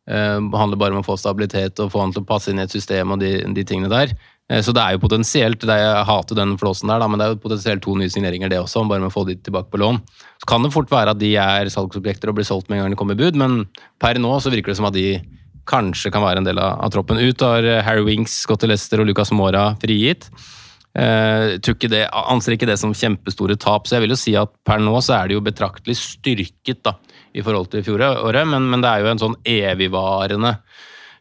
Eh, 0.07 0.39
det 0.39 0.63
handler 0.63 0.81
bare 0.81 0.97
om 0.97 1.03
å 1.03 1.07
få 1.07 1.19
stabilitet 1.21 1.83
og 1.83 1.93
få 1.95 2.05
han 2.05 2.15
til 2.15 2.25
å 2.25 2.29
passe 2.29 2.53
inn 2.53 2.63
i 2.63 2.67
et 2.67 2.75
system 2.75 3.15
og 3.15 3.23
de, 3.23 3.39
de 3.57 3.67
tingene 3.67 3.93
der. 3.93 4.15
Eh, 4.51 4.63
så 4.63 4.75
det 4.75 4.83
er 4.83 4.95
jo 4.95 5.03
potensielt, 5.03 5.63
det 5.63 5.75
er, 5.75 5.85
jeg 5.89 6.09
hater 6.11 6.39
den 6.39 6.55
flåsen 6.61 6.93
der, 6.93 7.03
da, 7.03 7.09
men 7.11 7.21
det 7.21 7.27
er 7.27 7.35
jo 7.35 7.43
potensielt 7.43 7.83
to 7.85 7.97
nye 7.99 8.13
signeringer 8.13 8.53
det 8.53 8.61
også, 8.63 8.85
bare 8.87 9.03
med 9.03 9.11
å 9.11 9.17
få 9.17 9.27
de 9.29 9.39
tilbake 9.39 9.73
på 9.73 9.81
lån. 9.83 10.03
Så 10.43 10.51
kan 10.51 10.63
det 10.63 10.75
fort 10.75 10.93
være 10.93 11.17
at 11.17 11.23
de 11.23 11.33
er 11.43 11.73
salgsobjekter 11.73 12.31
og 12.31 12.39
blir 12.39 12.47
solgt 12.49 12.71
med 12.71 12.79
en 12.79 12.87
gang 12.87 12.95
de 12.95 13.01
kommer 13.01 13.19
i 13.19 13.25
bud, 13.25 13.39
men 13.41 13.65
per 14.03 14.21
nå 14.23 14.37
så 14.43 14.53
virker 14.55 14.73
det 14.73 14.79
som 14.81 14.91
at 14.91 14.97
de 14.97 15.09
kanskje 15.67 16.13
kan 16.15 16.23
være 16.23 16.43
en 16.43 16.47
del 16.47 16.61
av, 16.63 16.79
av 16.85 16.93
troppen. 16.95 17.19
Ut 17.19 17.43
har 17.43 17.67
eh, 17.67 17.83
Harry 17.87 18.07
Winks, 18.07 18.45
Scotty 18.45 18.71
Lester 18.71 19.03
og 19.03 19.11
Lucas 19.11 19.35
Mora 19.35 19.73
frigitt. 19.83 20.31
Eh, 20.97 21.59
anser 21.59 22.55
ikke 22.55 22.69
det 22.71 22.79
som 22.81 22.95
kjempestore 22.97 23.59
tap, 23.61 23.89
så 23.89 23.97
jeg 23.97 24.07
vil 24.07 24.15
jo 24.15 24.21
si 24.21 24.37
at 24.39 24.53
per 24.65 24.81
nå 24.81 24.95
så 25.05 25.19
er 25.19 25.29
det 25.29 25.37
jo 25.37 25.45
betraktelig 25.45 25.99
styrket 25.99 26.85
da, 26.87 26.95
i 27.37 27.45
forhold 27.45 27.71
til 27.73 27.85
fjoråret, 27.87 28.43
men, 28.49 28.69
men 28.73 28.85
det 28.85 28.91
er 28.91 29.05
jo 29.05 29.13
en 29.13 29.23
sånn 29.23 29.41
evigvarende 29.47 30.57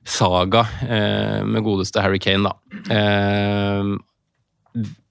saga 0.05 0.66
eh, 0.86 1.41
med 1.47 1.66
godeste 1.66 2.03
Harry 2.03 2.22
Kane, 2.22 2.51
da. 2.51 2.53
Eh, 2.93 3.95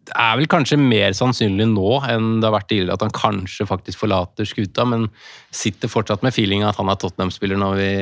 det 0.05 0.13
er 0.21 0.35
vel 0.37 0.49
kanskje 0.53 0.77
mer 0.77 1.15
sannsynlig 1.17 1.65
nå 1.71 1.95
enn 2.13 2.43
det 2.43 2.45
har 2.45 2.55
vært 2.59 2.69
tidligere 2.69 2.99
at 2.99 3.05
han 3.07 3.15
kanskje 3.17 3.65
faktisk 3.69 4.03
forlater 4.03 4.49
skuta, 4.49 4.85
men 4.89 5.07
sitter 5.55 5.91
fortsatt 5.91 6.25
med 6.27 6.35
feelinga 6.37 6.69
at 6.69 6.81
han 6.81 6.93
er 6.93 6.99
Tottenham-spiller 7.01 7.61
når 7.61 7.79
vi 7.79 7.93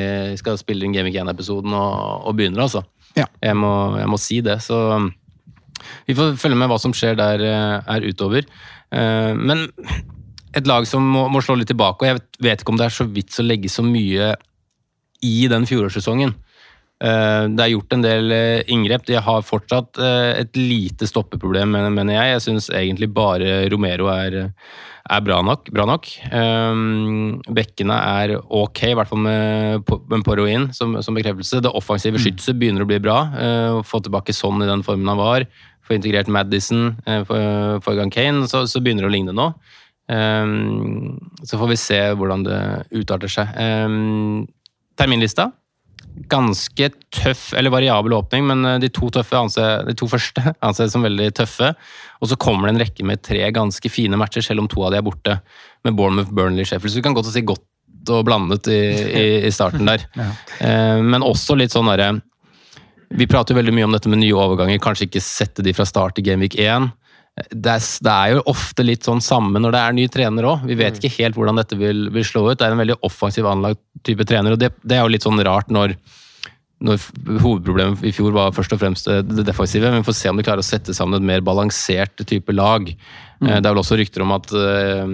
skal 0.40 0.58
spille 0.58 0.86
inn 0.86 0.96
Gaming 0.96 1.14
1-episoden 1.22 1.74
og, 1.78 2.26
og 2.26 2.38
begynner, 2.38 2.64
altså. 2.66 2.82
Ja. 3.14 3.28
Jeg, 3.44 3.54
må, 3.60 3.72
jeg 4.00 4.10
må 4.10 4.18
si 4.18 4.40
det, 4.44 4.58
så 4.64 4.80
vi 6.08 6.16
får 6.18 6.36
følge 6.40 6.58
med 6.58 6.70
hva 6.72 6.78
som 6.82 6.94
skjer 6.96 7.16
der 7.18 7.44
eh, 7.46 7.94
er 7.94 8.08
utover. 8.08 8.46
Eh, 8.92 9.32
men 9.38 9.68
et 10.58 10.66
lag 10.68 10.86
som 10.88 11.04
må, 11.14 11.26
må 11.32 11.40
slå 11.44 11.56
litt 11.58 11.70
tilbake, 11.72 12.02
og 12.02 12.08
jeg 12.10 12.18
vet, 12.20 12.40
vet 12.48 12.62
ikke 12.64 12.74
om 12.74 12.80
det 12.80 12.88
er 12.90 12.96
så 12.98 13.06
vits 13.08 13.40
å 13.40 13.46
legge 13.46 13.70
så 13.72 13.84
mye 13.86 14.32
i 15.22 15.36
den 15.50 15.64
fjorårssesongen. 15.68 16.34
Eh, 17.02 17.44
Det 17.50 17.64
er 17.64 17.72
gjort 17.72 17.92
en 17.96 18.04
del 18.04 18.32
eh, 18.34 18.62
inngrep. 18.70 19.04
De 19.08 19.16
har 19.18 19.42
fortsatt 19.46 19.98
eh, 19.98 20.40
et 20.44 20.56
lite 20.58 21.06
stoppeproblem, 21.08 21.70
men- 21.74 21.94
mener 21.94 22.14
jeg. 22.18 22.32
Jeg 22.36 22.44
syns 22.46 22.68
egentlig 22.70 23.08
bare 23.14 23.68
Romero 23.72 24.06
er, 24.12 24.52
er 25.10 25.20
bra 25.26 25.40
nok. 25.42 25.70
Bra 25.74 25.86
nok. 25.88 26.06
Bekkene 27.58 27.96
er 28.22 28.36
ok, 28.38 28.82
i 28.90 28.94
hvert 28.98 29.10
fall 29.10 29.22
med, 29.24 29.90
med 30.10 30.24
Porro 30.26 30.46
inn 30.50 30.68
som, 30.76 30.94
som 31.02 31.18
bekreftelse. 31.18 31.62
Det 31.64 31.74
offensive 31.74 32.20
skytset 32.22 32.58
begynner 32.60 32.84
å 32.84 32.90
bli 32.90 33.00
bra. 33.02 33.18
Uh, 33.34 33.82
få 33.86 33.98
tilbake 34.04 34.34
sånn 34.36 34.62
i 34.62 34.70
den 34.70 34.84
formen 34.86 35.10
han 35.10 35.18
var. 35.20 35.46
Få 35.82 35.96
integrert 35.96 36.30
Madison 36.30 36.92
for, 37.26 37.80
for 37.82 37.98
gang 37.98 38.12
Kane, 38.14 38.46
så, 38.46 38.62
så 38.70 38.78
begynner 38.78 39.02
det 39.06 39.10
å 39.10 39.14
ligne 39.16 39.34
nå. 39.34 39.48
Um, 40.10 41.18
så 41.46 41.58
får 41.60 41.70
vi 41.70 41.80
se 41.80 42.00
hvordan 42.18 42.46
det 42.46 42.60
utarter 42.98 43.30
seg. 43.30 43.52
Um, 43.58 44.46
terminlista 44.98 45.50
ganske 46.28 46.88
tøff, 47.10 47.52
eller 47.56 47.72
variabel 47.72 48.12
åpning, 48.12 48.46
men 48.46 48.64
eh, 48.68 48.78
de 48.82 48.90
to, 48.92 49.08
tøffe 49.12 49.38
anser, 49.38 49.84
de 49.86 49.94
to 49.96 50.08
første 50.10 50.42
anses 50.66 50.92
som 50.94 51.04
veldig 51.04 51.30
tøffe. 51.38 51.72
Og 52.20 52.30
så 52.30 52.38
kommer 52.40 52.68
det 52.68 52.74
en 52.74 52.82
rekke 52.84 53.06
med 53.08 53.22
tre 53.24 53.42
ganske 53.54 53.92
fine 53.92 54.18
matcher, 54.20 54.44
selv 54.44 54.64
om 54.64 54.70
to 54.70 54.84
av 54.86 54.94
de 54.94 55.00
er 55.00 55.06
borte. 55.06 55.38
Med 55.86 55.96
Bournemouth, 55.98 56.32
Burnley, 56.34 56.66
Sheffield. 56.68 56.94
Så 56.94 57.00
vi 57.00 57.06
kan 57.06 57.16
godt 57.16 57.32
si 57.32 57.44
godt 57.46 57.66
og 58.10 58.24
blandet 58.26 58.66
i, 58.72 58.80
i, 59.06 59.26
i 59.46 59.54
starten 59.54 59.88
der. 59.88 60.06
Eh, 60.62 61.00
men 61.02 61.24
også 61.26 61.56
litt 61.58 61.72
sånn 61.74 61.88
derre 61.90 62.20
Vi 63.18 63.26
prater 63.26 63.50
jo 63.50 63.58
veldig 63.58 63.72
mye 63.74 63.86
om 63.88 63.94
dette 63.96 64.10
med 64.12 64.20
nye 64.20 64.36
overganger, 64.38 64.78
kanskje 64.84 65.08
ikke 65.08 65.22
sette 65.24 65.64
de 65.66 65.72
fra 65.74 65.82
start 65.88 66.20
i 66.20 66.24
Gameweek 66.26 66.54
1. 66.54 66.86
Det 67.32 67.70
er, 67.72 67.84
det 68.04 68.12
er 68.12 68.34
jo 68.34 68.42
ofte 68.52 68.84
litt 68.84 69.06
sånn 69.08 69.22
samme 69.24 69.60
når 69.62 69.72
det 69.72 69.82
er 69.82 69.94
ny 69.96 70.08
trener 70.12 70.48
òg. 70.50 70.66
Vi 70.68 70.76
vet 70.76 70.98
ikke 70.98 71.14
helt 71.16 71.38
hvordan 71.38 71.56
dette 71.56 71.78
vil, 71.80 72.10
vil 72.12 72.26
slå 72.28 72.44
ut. 72.50 72.58
Det 72.60 72.66
er 72.66 72.74
en 72.74 72.82
veldig 72.82 72.98
offensiv 73.08 73.48
anlagt 73.48 73.80
type 74.04 74.26
trener, 74.28 74.52
og 74.52 74.60
det, 74.60 74.74
det 74.84 74.98
er 74.98 75.06
jo 75.06 75.14
litt 75.14 75.24
sånn 75.24 75.40
rart 75.46 75.72
når 75.72 75.96
når 76.82 76.98
hovedproblemet 77.42 78.02
i 78.06 78.12
fjor 78.14 78.32
var 78.34 78.54
først 78.54 78.72
og 78.74 78.80
fremst 78.82 79.06
det 79.06 79.20
det 79.30 79.44
defensive. 79.46 79.90
Men 79.90 80.02
vi 80.02 80.08
får 80.08 80.16
se 80.18 80.30
om 80.32 80.38
de 80.38 80.44
klarer 80.46 80.64
å 80.64 80.66
sette 80.66 80.94
sammen 80.96 81.20
et 81.20 81.28
mer 81.28 81.44
balansert 81.46 82.24
type 82.26 82.54
lag. 82.54 82.88
Mm. 83.38 83.48
Det 83.48 83.60
er 83.60 83.68
vel 83.68 83.82
også 83.82 83.98
rykter 84.00 84.24
om 84.24 84.34
at 84.34 84.50
uh, 84.54 85.06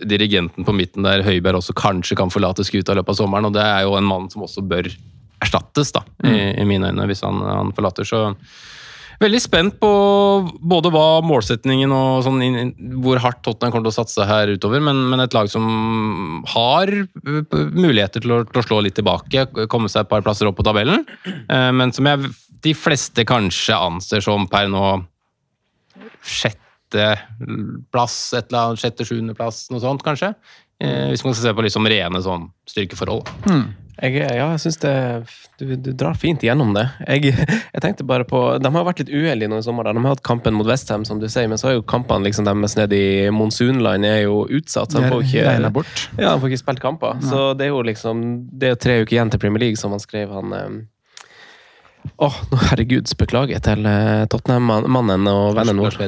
dirigenten 0.00 0.64
på 0.64 0.76
midten 0.76 1.04
der, 1.04 1.24
Høiberg, 1.26 1.60
også 1.60 1.76
kanskje 1.76 2.16
kan 2.18 2.32
forlate 2.32 2.64
skuta 2.64 2.94
i 2.94 3.00
løpet 3.00 3.14
av 3.14 3.20
sommeren. 3.20 3.50
Og 3.50 3.56
det 3.56 3.64
er 3.64 3.84
jo 3.86 3.96
en 3.98 4.08
mann 4.08 4.30
som 4.32 4.46
også 4.46 4.64
bør 4.64 4.88
erstattes, 5.42 5.92
da, 5.92 6.04
i, 6.24 6.36
i 6.62 6.66
mine 6.68 6.92
øyne, 6.92 7.08
hvis 7.10 7.24
han, 7.26 7.40
han 7.44 7.72
forlater. 7.76 8.08
Så 8.08 8.30
Veldig 9.22 9.40
spent 9.42 9.76
på 9.82 9.90
både 10.72 10.90
hva 10.90 11.20
målsetningen 11.26 11.92
og 11.94 12.24
sånn, 12.26 12.72
hvor 13.04 13.20
hardt 13.22 13.42
Tottenham 13.44 13.74
kommer 13.74 13.86
til 13.86 13.92
å 13.92 13.98
satse 14.00 14.26
her 14.26 14.50
utover, 14.56 14.82
men, 14.82 15.04
men 15.12 15.22
et 15.22 15.36
lag 15.36 15.50
som 15.52 16.42
har 16.54 16.90
uh, 16.90 17.42
muligheter 17.76 18.24
til 18.24 18.34
å, 18.34 18.40
til 18.48 18.62
å 18.62 18.66
slå 18.66 18.80
litt 18.82 18.96
tilbake, 18.98 19.46
komme 19.70 19.90
seg 19.92 20.04
et 20.04 20.10
par 20.10 20.24
plasser 20.26 20.50
opp 20.50 20.58
på 20.58 20.66
tabellen, 20.66 21.04
eh, 21.26 21.70
men 21.76 21.94
som 21.94 22.08
jeg, 22.08 22.32
de 22.66 22.74
fleste 22.78 23.26
kanskje 23.28 23.78
anser 23.78 24.24
som 24.24 24.48
per 24.50 24.70
nå 24.72 24.82
sjette 26.22 27.12
plass, 27.94 28.16
et 28.36 28.50
eller 28.50 28.72
annet 28.72 28.82
sjette-sjuendeplass, 28.82 29.64
noe 29.72 29.82
sånt 29.82 30.02
kanskje. 30.04 30.34
Eh, 30.82 31.12
Hvis 31.12 31.24
man 31.24 31.34
skal 31.34 31.48
se 31.48 31.54
på 31.56 31.64
liksom 31.64 31.88
rene 31.88 32.20
sånn 32.24 32.50
styrkeforhold. 32.68 33.28
Jeg, 34.00 34.14
ja, 34.16 34.46
jeg 34.54 34.60
syns 34.62 34.78
det 34.80 34.92
du, 35.60 35.74
du 35.76 35.90
drar 35.92 36.16
fint 36.18 36.42
igjennom 36.42 36.72
det. 36.74 36.86
Jeg, 37.04 37.34
jeg 37.74 37.82
tenkte 37.84 38.06
bare 38.08 38.24
på 38.28 38.40
De 38.62 38.70
har 38.72 38.86
vært 38.86 39.02
litt 39.02 39.12
uheldige 39.12 39.50
nå 39.52 39.58
i 39.60 39.66
sommer. 39.66 39.90
De 39.90 40.00
har 40.00 40.14
hatt 40.14 40.24
kampen 40.26 40.56
mot 40.56 40.66
Westham, 40.66 41.04
som 41.08 41.20
du 41.20 41.28
sier, 41.28 41.50
men 41.50 41.60
så 41.60 41.70
er 41.70 41.76
jo 41.76 41.84
kampene 41.86 42.26
liksom 42.26 42.48
deres 42.48 42.76
nede 42.78 42.96
i 42.96 43.28
monsunland 43.34 44.08
er 44.08 44.24
jo 44.24 44.42
utsatt. 44.48 44.94
Så 44.94 45.02
de 45.02 45.12
får 45.12 45.26
ikke, 45.28 45.44
ja, 45.44 46.32
de 46.32 46.40
får 46.40 46.48
ikke 46.48 46.62
spilt 46.64 46.82
kamper. 46.82 47.20
Så 47.28 47.52
det 47.58 47.68
er 47.68 47.74
jo 47.74 47.82
liksom 47.86 48.24
Det 48.58 48.72
er 48.72 48.80
tre 48.80 48.98
uker 49.02 49.18
igjen 49.18 49.32
til 49.34 49.42
Premier 49.42 49.66
League, 49.66 49.80
som 49.80 49.94
han 49.94 50.02
skrev, 50.02 50.32
han 50.32 50.56
eh, 50.56 50.80
Åh, 52.22 52.38
nå 52.50 52.58
herregud, 52.64 53.06
beklager 53.18 53.60
til 53.62 53.86
eh, 53.86 54.24
Tottenham-mannen 54.32 55.28
og 55.30 55.52
vennen 55.58 55.78
vår. 55.84 56.00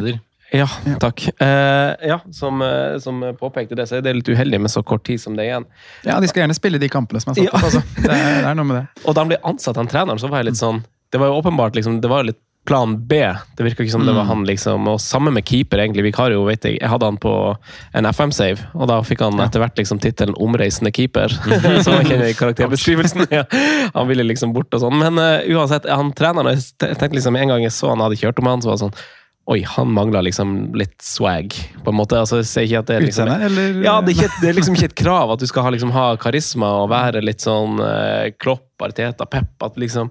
Ja, 0.54 0.68
takk. 1.02 1.24
Uh, 1.42 1.94
ja, 2.06 2.20
som, 2.32 2.62
eh, 2.62 2.98
som 3.02 3.20
påpekte 3.40 3.74
det, 3.74 3.88
så 3.90 3.98
er 3.98 4.04
det 4.06 4.14
litt 4.20 4.28
uheldig 4.30 4.60
med 4.62 4.70
så 4.70 4.84
kort 4.86 5.02
tid 5.08 5.20
som 5.20 5.34
det 5.34 5.48
er 5.48 5.50
igjen. 5.52 5.68
Ja, 6.06 6.20
de 6.22 6.30
skal 6.30 6.44
gjerne 6.44 6.54
spille 6.56 6.78
de 6.78 6.90
kampene 6.92 7.22
som 7.22 7.32
er 7.32 7.40
satt 7.40 7.48
Ja. 7.48 7.52
opp. 7.58 7.66
Altså. 7.66 7.82
Det, 7.98 8.10
er, 8.10 8.42
det 8.44 8.50
er 8.52 8.58
noe 8.60 8.70
med 8.70 8.80
det. 8.80 8.86
Og 9.08 9.16
da 9.16 9.24
han 9.24 9.32
ble 9.32 9.40
ansatt, 9.50 9.80
han 9.80 9.90
treneren, 9.90 10.20
så 10.22 10.30
var 10.30 10.44
jeg 10.44 10.52
litt 10.52 10.60
sånn 10.62 10.84
Det 11.10 11.18
var 11.22 11.30
jo 11.30 11.40
åpenbart 11.42 11.74
liksom, 11.78 12.00
det 12.02 12.10
var 12.10 12.26
litt 12.26 12.38
plan 12.64 12.94
B. 13.06 13.18
Det 13.56 13.64
virka 13.66 13.84
ikke 13.84 13.92
som 13.92 14.06
det 14.06 14.14
var 14.16 14.24
han, 14.24 14.44
liksom. 14.48 14.86
Og 14.88 15.00
samme 15.02 15.30
med 15.34 15.44
keeper, 15.44 15.82
egentlig. 15.82 16.06
Vikario, 16.06 16.46
vet 16.48 16.64
jeg. 16.64 16.78
Jeg 16.80 16.88
hadde 16.88 17.10
han 17.10 17.18
på 17.20 17.32
en 17.92 18.08
FM-save, 18.08 18.70
og 18.72 18.88
da 18.88 18.96
fikk 19.04 19.20
han 19.20 19.36
etter 19.44 19.60
hvert 19.60 19.76
liksom 19.76 20.00
tittelen 20.00 20.32
'omreisende 20.40 20.88
keeper'. 20.94 21.34
som 21.84 21.98
jeg 21.98 22.06
kjenner 22.08 22.30
i 22.30 22.38
karakterbeskrivelsen. 22.38 23.26
ja. 23.36 23.44
Han 23.94 24.08
ville 24.08 24.24
liksom 24.24 24.54
bort 24.56 24.72
og 24.72 24.80
sånn. 24.80 24.96
Men 24.96 25.20
uh, 25.20 25.44
uansett, 25.52 25.84
han 25.90 26.14
treneren 26.16 26.54
Jeg 26.56 26.96
tenkte 26.96 27.12
liksom 27.18 27.36
en 27.36 27.52
gang 27.52 27.66
jeg 27.66 27.76
så 27.76 27.92
han 27.92 28.00
hadde 28.00 28.16
kjørt 28.16 28.40
om 28.40 28.48
han, 28.48 28.64
så 28.64 28.72
var 28.72 28.80
det 28.80 28.86
sånn 28.86 28.96
Oi, 29.44 29.58
han 29.68 29.90
mangla 29.92 30.22
liksom 30.24 30.72
litt 30.78 31.02
swag, 31.04 31.52
på 31.84 31.92
en 31.92 31.98
måte. 31.98 32.16
Altså, 32.16 32.38
er 32.40 32.64
liksom, 33.04 33.28
Utseende, 33.28 33.36
eller? 33.44 33.82
ja, 33.84 33.98
det 34.00 34.14
er, 34.14 34.16
ikke, 34.16 34.40
det 34.40 34.48
er 34.48 34.56
liksom 34.56 34.78
ikke 34.78 34.88
et 34.88 34.96
krav 35.02 35.34
at 35.34 35.42
du 35.42 35.46
skal 35.50 35.66
ha, 35.66 35.72
liksom, 35.74 35.92
ha 35.92 36.04
karisma 36.20 36.70
og 36.80 36.88
være 36.94 37.20
litt 37.20 37.44
sånn 37.44 37.76
eh, 37.84 38.30
Klopp, 38.40 38.70
Arteta, 38.86 39.28
Pep. 39.28 39.52
At 39.66 39.76
liksom, 39.80 40.08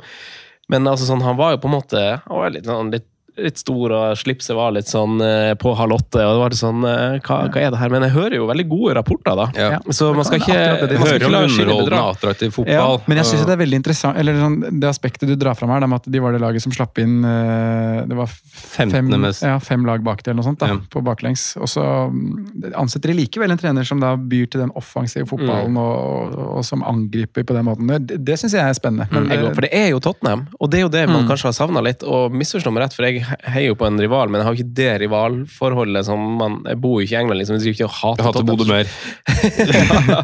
men 0.70 0.86
altså, 0.86 1.10
sånn, 1.10 1.26
han 1.26 1.40
var 1.40 1.56
jo 1.56 1.64
på 1.64 1.72
en 1.72 1.76
måte 1.80 2.04
han 2.20 2.44
var 2.44 2.54
litt, 2.54 2.70
sånn, 2.70 2.94
litt, 2.94 3.10
litt 3.38 3.58
stor, 3.58 3.92
og 3.92 4.18
slipset 4.18 4.56
var 4.56 4.72
litt 4.76 4.86
sånn 4.86 5.22
eh, 5.22 5.54
på 5.56 5.72
halv 5.76 5.92
åtte. 5.96 6.22
og 6.22 6.36
det 6.36 6.42
var 6.44 6.50
litt 6.54 6.60
sånn, 6.62 6.84
eh, 6.86 7.20
hva, 7.26 7.38
hva 7.50 7.62
er 7.62 7.72
det 7.74 7.80
her? 7.80 7.90
Men 7.90 8.04
jeg 8.06 8.12
hører 8.14 8.36
jo 8.38 8.46
veldig 8.48 8.66
gode 8.70 8.94
rapporter, 8.96 9.36
da. 9.36 9.48
Ja. 9.58 9.80
Så 9.90 10.12
man 10.14 10.24
skal 10.28 10.40
ikke, 10.40 10.54
høre 10.54 10.80
det, 10.82 10.90
det- 10.90 11.00
man 11.00 11.08
skal 11.08 11.20
Hører 11.20 11.26
ikke 11.26 11.30
om 11.34 11.64
underholdende, 11.64 12.02
attraktiv 12.14 12.52
fotball. 12.54 12.74
Ja, 12.74 12.98
men 13.08 13.18
jeg 13.18 13.26
synes 13.26 13.46
det 13.48 13.54
er 13.56 13.62
veldig 13.66 13.80
interessant 13.82 14.18
eller 14.18 14.34
sånn, 14.38 14.60
Det 14.80 14.90
aspektet 14.90 15.28
du 15.28 15.36
drar 15.36 15.56
fram 15.58 15.70
her, 15.74 15.80
det 15.80 15.90
med 15.90 16.00
at 16.04 16.12
de 16.12 16.20
var 16.20 16.32
det 16.34 16.42
laget 16.42 16.62
som 16.62 16.72
slapp 16.72 16.98
inn 17.02 17.24
eh, 17.26 18.06
Det 18.06 18.16
var 18.16 18.28
fem, 18.28 19.10
mest. 19.22 19.42
ja, 19.42 19.58
fem 19.60 19.86
lag 19.86 20.04
bak 20.04 20.22
det, 20.24 20.32
eller 20.32 20.42
noe 20.44 20.50
sånt, 20.52 20.60
da, 20.60 20.68
Ja. 20.68 20.78
på 20.90 21.02
baklengs. 21.04 21.56
Og 21.58 21.68
så 21.68 21.82
mm, 22.12 22.74
ansetter 22.76 23.10
de 23.14 23.18
likevel 23.26 23.52
en 23.52 23.58
trener 23.58 23.84
som 23.86 24.00
da 24.00 24.16
byr 24.16 24.46
til 24.50 24.62
den 24.62 24.72
offensive 24.76 25.24
Mm. 25.24 25.30
fotballen, 25.30 25.78
og, 25.78 26.36
og 26.58 26.64
som 26.66 26.84
angriper 26.84 27.44
på 27.44 27.54
den 27.56 27.66
måten. 27.66 27.88
Det, 28.06 28.18
det 28.24 28.38
syns 28.40 28.54
jeg 28.54 28.62
er 28.62 28.74
spennende. 28.74 29.08
Men, 29.12 29.30
Jeg 29.30 29.40
går- 29.40 29.54
For 29.56 29.62
det 29.62 29.74
er 29.74 29.90
jo 29.90 30.00
Tottenham, 30.00 30.48
og 30.60 30.70
det 30.70 30.78
er 30.80 30.82
jo 30.84 30.90
det 30.90 31.08
man 31.10 31.24
Mm. 31.24 31.30
kanskje 31.30 31.44
har 31.50 31.54
savna 31.54 31.82
litt. 31.82 32.04
Og 32.04 32.32
misforstå 32.32 32.72
meg 32.74 32.84
rett, 32.84 32.94
for 32.94 33.04
jeg 33.06 33.23
heier 33.54 33.70
jo 33.72 33.76
på 33.80 33.88
en 33.88 34.00
rival, 34.02 34.30
men 34.32 34.40
jeg 34.42 34.48
har 34.48 34.54
jo 34.56 34.60
ikke 34.64 34.76
det 34.80 34.90
rivalforholdet 35.04 36.06
som 36.08 36.22
man 36.40 36.60
Jeg 36.68 36.80
bor 36.84 37.00
jo 37.00 37.06
ikke 37.08 37.16
i 37.18 37.20
England, 37.22 37.40
liksom. 37.42 37.58
Jeg 37.58 37.64
driver 37.66 37.78
ikke 37.78 37.90
og 37.90 37.98
hater 38.00 38.28
hater 38.30 38.48
Bodø 38.48 38.68
mer. 38.70 38.92
ja, 39.74 40.22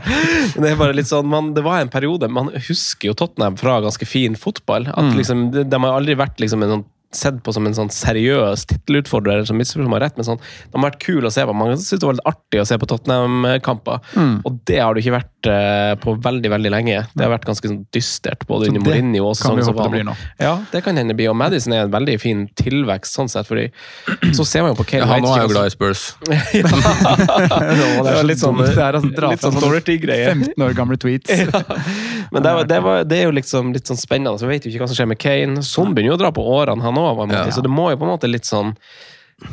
det 0.59 0.71
er 0.73 0.79
bare 0.79 0.95
litt 0.97 1.09
sånn, 1.09 1.27
man, 1.29 1.51
det 1.57 1.63
var 1.65 1.81
en 1.83 1.91
periode 1.93 2.29
Man 2.31 2.51
husker 2.55 3.11
jo 3.11 3.17
Tottenham 3.17 3.57
fra 3.59 3.79
ganske 3.85 4.07
fin 4.09 4.37
fotball. 4.39 4.87
At 4.93 5.09
Mm. 5.09 5.15
liksom, 5.17 5.43
de 5.55 5.77
har 5.79 5.95
aldri 5.95 6.13
vært 6.19 6.39
liksom 6.43 6.61
en 6.65 6.69
sånn 6.75 6.85
sett 7.15 7.39
på 7.43 7.53
som 7.55 7.65
en 7.65 7.73
sånn 7.75 7.89
seriøs 7.93 8.65
tittelutfordrer, 8.69 9.45
som 9.47 9.57
misforstår 9.57 9.89
meg 9.89 10.03
rett, 10.03 10.17
men 10.19 10.27
sånn, 10.27 10.39
de 10.39 10.77
har 10.77 10.85
vært 10.91 10.99
kule 11.03 11.29
å 11.29 11.33
se 11.33 11.45
på. 11.47 11.55
Man 11.57 11.73
synes 11.77 12.01
det 12.01 12.07
var 12.07 12.17
litt 12.17 12.29
artig 12.29 12.61
å 12.61 12.67
se 12.69 12.77
på 12.81 12.89
Tottenham-kamper, 12.89 13.99
Mm. 14.15 14.41
og 14.45 14.59
det 14.65 14.79
har 14.79 14.93
det 14.93 15.03
ikke 15.03 15.15
vært 15.17 15.49
uh, 15.49 15.95
på 16.01 16.15
veldig, 16.21 16.49
veldig 16.53 16.71
lenge. 16.73 16.99
Det 17.15 17.25
har 17.25 17.31
vært 17.33 17.47
ganske 17.49 17.67
sånn 17.71 17.85
dystert, 17.95 18.45
både 18.47 18.67
Så 18.67 18.73
under 18.73 18.81
det 18.81 18.87
Mourinho 18.89 19.25
og 19.29 19.37
kan 19.37 19.55
vi 19.55 19.63
sesongen 19.63 19.65
som 19.65 19.73
håpe 19.73 19.83
det 19.83 19.89
var 19.89 19.95
blir 19.95 20.07
nå. 20.09 20.15
Ja, 20.39 20.53
det 20.71 20.83
kan 20.85 20.97
hende 20.97 21.13
det 21.13 21.19
blir, 21.21 21.29
og 21.31 21.37
Madison 21.39 21.73
er 21.73 21.85
en 21.87 21.93
veldig 21.93 22.17
fin 22.21 22.45
tilvekst 22.59 23.15
sånn 23.17 23.29
sett, 23.31 23.47
fordi 23.49 23.69
så 24.35 24.45
ser 24.45 24.65
man 24.65 24.73
jo 24.75 24.79
på 24.81 24.87
Kane 24.91 25.05
Ja, 25.05 25.11
han 25.15 25.25
er 25.25 25.47
jo 25.47 25.53
glad 25.53 25.69
i 25.69 25.73
Spurs. 25.73 26.15
det 26.49 28.13
var 28.15 28.23
litt 28.27 28.41
sånn. 28.41 28.59
Det 28.59 28.75
er 28.75 28.97
altså 28.97 29.09
litt 29.09 29.41
sånn 29.41 29.49
fram 29.49 29.59
sånne 29.59 29.63
Dorothy-greie. 29.65 30.33
15 30.33 30.65
år 30.65 30.75
gamle 30.77 30.97
tweets. 30.99 31.29
Men 32.33 32.43
det, 32.45 32.53
var, 32.53 32.67
det, 32.69 32.79
var, 32.85 33.03
det 33.09 33.19
er 33.19 33.29
jo 33.29 33.35
liksom 33.35 33.73
litt 33.75 33.89
sånn 33.89 33.99
spennende. 33.99 34.37
Så 34.39 34.47
vi 34.47 34.55
vet 34.55 34.67
jo 34.67 34.73
ikke 34.73 34.83
hva 34.83 34.89
som 34.91 34.99
skjer 34.99 35.09
med 35.11 35.19
Kane. 35.21 35.63
Sånn 35.65 35.93
begynner 35.95 36.13
jo 36.13 36.17
å 36.19 36.21
dra 36.21 36.31
på 36.35 36.45
årene, 36.45 36.83
han 36.85 36.97
òg. 37.01 37.23
Ja. 37.31 37.45
Så 37.51 37.63
det 37.65 37.71
må 37.71 37.89
jo 37.93 37.97
på 38.01 38.05
en 38.07 38.13
måte 38.15 38.29
litt 38.31 38.45
sånn 38.49 38.75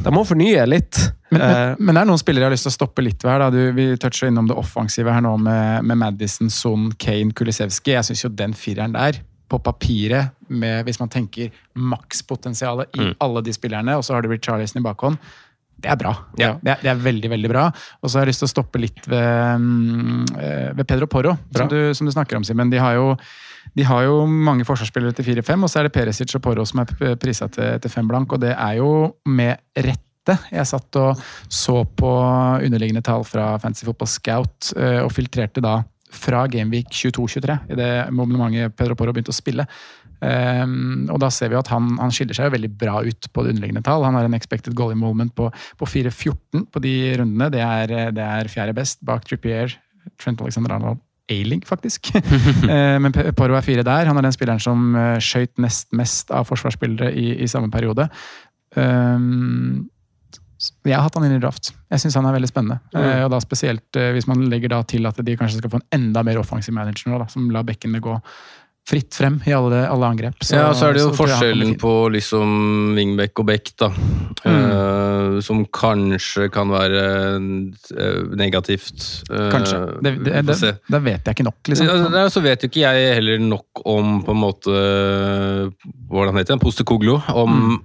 De 0.03 0.11
må 0.11 0.25
fornye 0.27 0.65
litt. 0.67 0.99
Men, 1.31 1.41
Eh, 1.43 1.49
men, 1.79 1.87
men 1.87 1.95
det 1.95 2.01
er 2.03 2.09
noen 2.11 2.19
spillere 2.19 2.43
jeg 2.43 2.49
har 2.51 2.55
lyst 2.57 2.67
til 2.67 2.73
å 2.73 2.77
stoppe 2.77 3.03
litt 3.07 3.23
ved 3.23 3.33
her. 3.33 3.51
Du, 3.55 3.61
vi 3.77 3.85
toucher 4.03 4.27
innom 4.33 4.49
det 4.51 4.57
offensive 4.59 5.13
her 5.15 5.23
nå 5.23 5.37
med, 5.39 5.85
med 5.87 5.99
Madison, 6.01 6.51
Son, 6.51 6.89
Kane, 6.99 7.31
Kulisevski. 7.35 7.95
Jeg 7.95 8.07
syns 8.09 8.25
jo 8.25 8.31
den 8.35 8.55
fireren 8.59 8.95
der, 8.99 9.21
på 9.47 9.61
papiret, 9.63 10.33
med, 10.51 10.85
hvis 10.89 10.99
man 10.99 11.11
tenker 11.11 11.51
makspotensialet 11.77 12.95
i 12.99 13.01
Mm. 13.11 13.15
alle 13.21 13.43
de 13.43 13.53
spillerne, 13.55 13.97
og 13.97 14.03
så 14.05 14.15
har 14.15 14.23
du 14.23 14.29
Richarlison 14.29 14.81
i 14.81 14.85
bakhånd, 14.85 15.19
det 15.79 15.91
er 15.93 15.97
bra. 16.01 16.15
Ja. 16.41 16.55
Det, 16.63 16.71
er, 16.73 16.79
det 16.83 16.91
er 16.91 17.01
veldig, 17.05 17.31
veldig 17.31 17.49
bra. 17.53 17.67
Og 18.03 18.09
så 18.11 18.19
har 18.19 18.25
jeg 18.27 18.33
lyst 18.33 18.41
til 18.43 18.49
å 18.49 18.55
stoppe 18.55 18.81
litt 18.81 19.07
ved, 19.07 19.61
mm, 19.61 20.25
eh, 20.41 20.71
ved 20.79 20.87
Pedro 20.89 21.07
Porro, 21.07 21.37
som 21.55 21.69
du, 21.69 21.93
som 21.95 22.07
du 22.09 22.13
snakker 22.15 22.37
om, 22.39 22.45
Simen. 22.49 22.71
De 22.73 22.79
har 22.81 22.95
jo 22.97 23.11
de 23.77 23.85
har 23.85 24.07
jo 24.07 24.25
mange 24.27 24.65
forsvarsspillere 24.65 25.17
til 25.19 25.27
4-5, 25.37 25.67
og 25.67 25.71
så 25.71 25.81
er 25.81 25.87
det 25.87 25.95
Peresic 25.97 26.33
og 26.39 26.43
Porro 26.45 26.65
som 26.69 26.81
er 26.81 27.17
prisa 27.21 27.49
til, 27.53 27.77
til 27.83 27.93
5 27.93 28.09
blank, 28.09 28.33
og 28.33 28.41
det 28.41 28.55
er 28.55 28.79
jo 28.79 28.93
med 29.29 29.61
rette. 29.77 30.39
Jeg 30.51 30.67
satt 30.67 30.97
og 30.99 31.21
så 31.53 31.83
på 31.99 32.15
underliggende 32.65 33.05
tall 33.05 33.23
fra 33.29 33.53
Fantasy 33.63 33.87
Football 33.87 34.11
Scout 34.11 34.73
eh, 34.75 34.99
og 35.05 35.13
filtrerte 35.15 35.63
da 35.63 35.77
fra 36.17 36.47
Gameweek 36.51 36.89
22-23, 36.89 37.61
i 37.75 37.79
det 37.79 37.93
momentet 38.17 38.75
Pedro 38.79 38.97
Porro 38.97 39.13
begynte 39.15 39.35
å 39.35 39.37
spille. 39.37 39.69
Um, 40.17 41.05
og 41.13 41.21
da 41.21 41.29
ser 41.35 41.51
vi 41.53 41.59
at 41.59 41.69
han, 41.69 41.91
han 42.01 42.15
skiller 42.15 42.39
seg 42.39 42.49
jo 42.49 42.55
veldig 42.55 42.71
bra 42.81 43.03
ut 43.05 43.29
på 43.29 43.45
det 43.45 43.53
underliggende 43.53 43.85
tall. 43.85 44.07
Han 44.07 44.17
har 44.17 44.25
en 44.25 44.39
expected 44.39 44.73
goal 44.79 44.95
involvement 44.95 45.35
på, 45.37 45.51
på 45.77 45.89
4-14 45.93 46.71
på 46.73 46.83
de 46.83 46.95
rundene. 47.21 47.51
Det 47.53 47.61
er, 47.61 47.97
det 48.17 48.25
er 48.25 48.51
fjerde 48.51 48.79
best 48.79 49.05
bak 49.05 49.29
Trippier, 49.29 49.77
Trent 50.17 50.41
Alexander 50.41 50.79
Arnold 50.79 51.06
Ailing, 51.33 51.65
faktisk. 51.67 52.13
Eh, 52.71 52.97
Men 53.03 53.15
Poro 53.37 53.57
er 53.57 53.65
fire 53.67 53.85
der. 53.87 54.07
Han 54.07 54.19
er 54.19 54.27
den 54.27 54.35
spilleren 54.35 54.63
som 54.63 54.95
uh, 54.95 55.17
skøyt 55.23 55.55
nest 55.63 55.93
mest 55.97 56.33
av 56.35 56.47
forsvarsspillere 56.49 57.13
i, 57.15 57.29
i 57.43 57.51
samme 57.51 57.71
periode. 57.73 58.09
Um, 58.77 59.87
jeg 60.87 60.97
har 60.97 61.05
hatt 61.05 61.17
han 61.19 61.27
inn 61.29 61.37
i 61.37 61.41
draft. 61.43 61.73
Jeg 61.93 62.03
syns 62.03 62.17
han 62.17 62.27
er 62.29 62.37
veldig 62.37 62.49
spennende. 62.49 62.79
Eh, 62.97 63.23
og 63.27 63.31
da 63.33 63.41
Spesielt 63.45 63.99
eh, 64.01 64.13
hvis 64.17 64.29
man 64.31 64.47
legger 64.51 64.73
da 64.73 64.81
til 64.89 65.07
at 65.09 65.19
de 65.25 65.37
kanskje 65.37 65.61
skal 65.61 65.73
få 65.73 65.81
en 65.83 65.89
enda 65.99 66.23
mer 66.27 66.41
offensiv 66.41 66.75
manager 66.77 67.13
nå, 67.13 67.21
da, 67.21 67.29
som 67.33 67.51
lar 67.53 67.67
bekkene 67.69 68.01
gå 68.03 68.17
fritt 68.87 69.17
frem 69.19 69.41
i 69.47 69.51
alle, 69.51 69.81
alle 69.91 70.07
angrep. 70.07 70.37
ja, 70.53 70.69
så 70.77 70.87
er 70.87 70.95
det 70.95 71.01
jo 71.03 71.09
så 71.11 71.17
forskjellen 71.25 71.73
på 71.81 71.91
liksom 72.15 72.95
Wingback 72.95 73.41
og 73.43 73.49
Beck, 73.49 73.73
da. 73.83 73.89
Eh, 74.47 75.41
som 75.43 75.65
kanskje 75.75 76.47
kan 76.55 76.71
være 76.71 77.03
eh, 77.35 78.21
negativt. 78.39 79.25
Uh, 79.31 79.49
Kanskje. 79.51 79.81
Det, 80.07 80.13
det, 80.23 80.45
det, 80.47 80.57
det, 80.87 81.03
vet 81.03 81.27
jeg 81.27 81.35
ikke 81.35 81.49
nok, 81.49 81.59
liksom. 81.73 81.91
Ja, 81.91 81.99
er- 82.23 82.31
så 82.31 82.45
vet 82.45 82.63
jo 82.63 82.71
ikke 82.71 82.85
jeg 82.87 83.11
heller 83.19 83.43
nok 83.43 83.83
om 83.91 84.21
på 84.27 84.33
en 84.37 84.41
måte 84.45 84.79
Hvordan 86.11 86.39
heter 86.39 86.55
det? 86.55 86.63
Postekoglo. 86.63 87.21
Om 87.35 87.79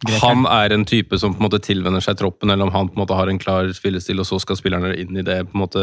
Mm. 0.00 0.16
han 0.22 0.46
er 0.48 0.72
en 0.72 0.84
type 0.88 1.18
som 1.20 1.34
på 1.34 1.42
en 1.42 1.44
måte 1.50 1.58
tilvenner 1.60 2.00
seg 2.00 2.16
troppen, 2.16 2.48
eller 2.48 2.64
om 2.64 2.72
han 2.72 2.88
på 2.88 2.96
en 2.96 3.02
måte 3.02 3.16
har 3.18 3.28
en 3.28 3.38
klar 3.38 3.68
spillestil, 3.76 4.22
og 4.22 4.24
så 4.24 4.38
skal 4.40 4.56
spillerne 4.56 4.94
inn 4.96 5.18
i 5.20 5.22
det 5.26 5.42
på 5.50 5.58
en 5.58 5.60
måte 5.60 5.82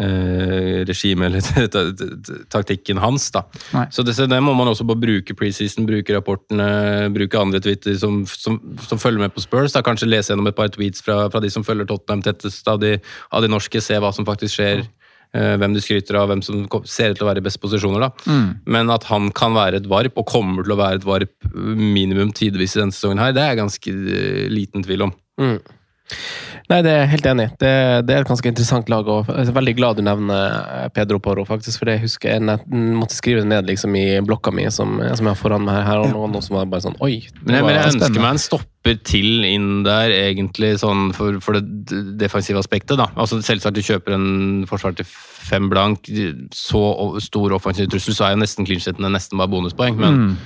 eh, 0.00 0.84
regimet 0.88 1.28
eller 1.28 2.46
taktikken 2.54 3.00
hans. 3.02 3.30
da. 3.34 3.44
Nei. 3.74 3.86
Så 3.94 4.04
det, 4.06 4.14
så 4.18 4.26
det 4.30 4.40
må 4.44 4.54
man 4.58 4.70
også 4.70 4.86
bare 4.88 5.02
bruke 5.02 5.36
preseason, 5.38 5.86
bruke 5.88 6.14
rapportene, 6.16 6.68
bruke 7.14 7.40
andre 7.40 7.60
Twitter 7.64 7.96
som, 8.00 8.22
som, 8.26 8.60
som 8.88 9.00
følger 9.02 9.26
med 9.26 9.34
på 9.34 9.44
Spurs. 9.44 9.74
da 9.76 9.82
Kanskje 9.86 10.10
lese 10.10 10.32
gjennom 10.32 10.48
et 10.50 10.58
par 10.58 10.70
tweets 10.74 11.02
fra, 11.04 11.24
fra 11.32 11.42
de 11.44 11.50
som 11.52 11.66
følger 11.66 11.88
Tottenham 11.90 12.22
tettest 12.26 12.68
av 12.70 12.80
de, 12.82 12.96
av 13.34 13.44
de 13.44 13.50
norske, 13.52 13.82
se 13.82 13.98
hva 13.98 14.12
som 14.14 14.26
faktisk 14.28 14.58
skjer. 14.58 14.84
eh, 15.36 15.54
hvem 15.60 15.74
de 15.76 15.80
skryter 15.84 16.16
av, 16.16 16.30
hvem 16.30 16.40
som 16.44 16.62
ser 16.88 17.12
ut 17.12 17.18
til 17.20 17.26
å 17.26 17.28
være 17.28 17.42
i 17.42 17.44
beste 17.44 17.60
posisjoner. 17.60 18.00
da. 18.06 18.10
Mm. 18.32 18.46
Men 18.64 18.90
at 18.94 19.04
han 19.10 19.30
kan 19.36 19.52
være 19.56 19.82
et 19.82 19.88
varp, 19.90 20.16
og 20.16 20.28
kommer 20.30 20.64
til 20.64 20.72
å 20.72 20.80
være 20.80 21.02
et 21.02 21.08
varp 21.08 21.50
minimum 21.52 22.32
tidvis 22.32 22.76
i 22.76 22.80
denne 22.80 22.96
sesongen, 22.96 23.20
her, 23.20 23.34
det 23.36 23.42
er 23.44 23.52
jeg 23.52 23.60
ganske 23.60 23.92
eh, 23.92 24.46
liten 24.52 24.86
tvil 24.86 25.08
om. 25.10 25.12
Mm. 25.40 25.58
Nei, 26.68 26.82
det 26.84 26.90
er 26.92 26.98
jeg 27.00 27.08
helt 27.14 27.26
enig 27.30 27.44
i. 27.46 27.50
Det, 27.62 27.68
det 28.04 28.12
er 28.14 28.20
et 28.24 28.28
ganske 28.28 28.50
interessant 28.50 28.90
lag. 28.92 29.06
og 29.08 29.28
Jeg 29.32 29.46
er 29.48 29.54
veldig 29.56 29.72
glad 29.78 29.96
du 29.96 30.02
nevner 30.04 30.56
eh, 30.84 30.88
Pedro 30.92 31.16
Porro, 31.24 31.46
faktisk. 31.48 31.78
For 31.80 31.88
det 31.88 31.94
husker 32.02 32.34
jeg 32.34 32.42
nett- 32.44 32.66
måtte 32.68 33.16
skrive 33.16 33.40
det 33.40 33.48
ned 33.48 33.70
liksom, 33.70 33.94
i 33.96 34.02
blokka 34.20 34.52
mi, 34.52 34.66
som, 34.74 34.98
som 35.16 35.24
jeg 35.24 35.32
har 35.32 35.38
foran 35.40 35.64
meg 35.64 35.78
her. 35.86 36.02
og 36.02 36.10
noe, 36.12 36.28
noe 36.28 36.44
som 36.44 36.58
var 36.58 36.66
bare 36.68 36.84
sånn 36.84 36.98
Oi! 37.00 37.22
det 37.24 37.46
Men 37.46 37.56
jeg, 37.56 37.64
men 37.64 37.78
jeg 37.78 37.92
ønsker 37.94 38.20
meg 38.20 38.34
en 38.36 38.42
stopper 38.42 38.98
til 39.08 39.46
inn 39.48 39.70
der, 39.86 40.12
egentlig, 40.12 40.74
sånn 40.82 41.06
for, 41.16 41.38
for 41.44 41.56
det 41.56 42.02
defensive 42.20 42.60
aspektet. 42.60 42.98
da. 43.00 43.06
Altså 43.16 43.40
Selvsagt 43.44 43.78
du 43.78 43.80
kjøper 43.88 44.18
en 44.18 44.28
forsvar 44.68 44.92
til 45.00 45.08
fem 45.08 45.70
blank, 45.72 46.04
så 46.52 46.82
stor 47.24 47.56
offensiv 47.56 47.88
trussel, 47.92 48.12
så 48.18 48.26
er 48.28 48.36
jo 48.36 48.42
nesten 48.44 48.68
clean-sheetene 48.68 49.08
nesten 49.16 49.40
bare 49.40 49.52
bonuspoeng. 49.56 49.96
Men, 50.04 50.20
Mm. 50.28 50.36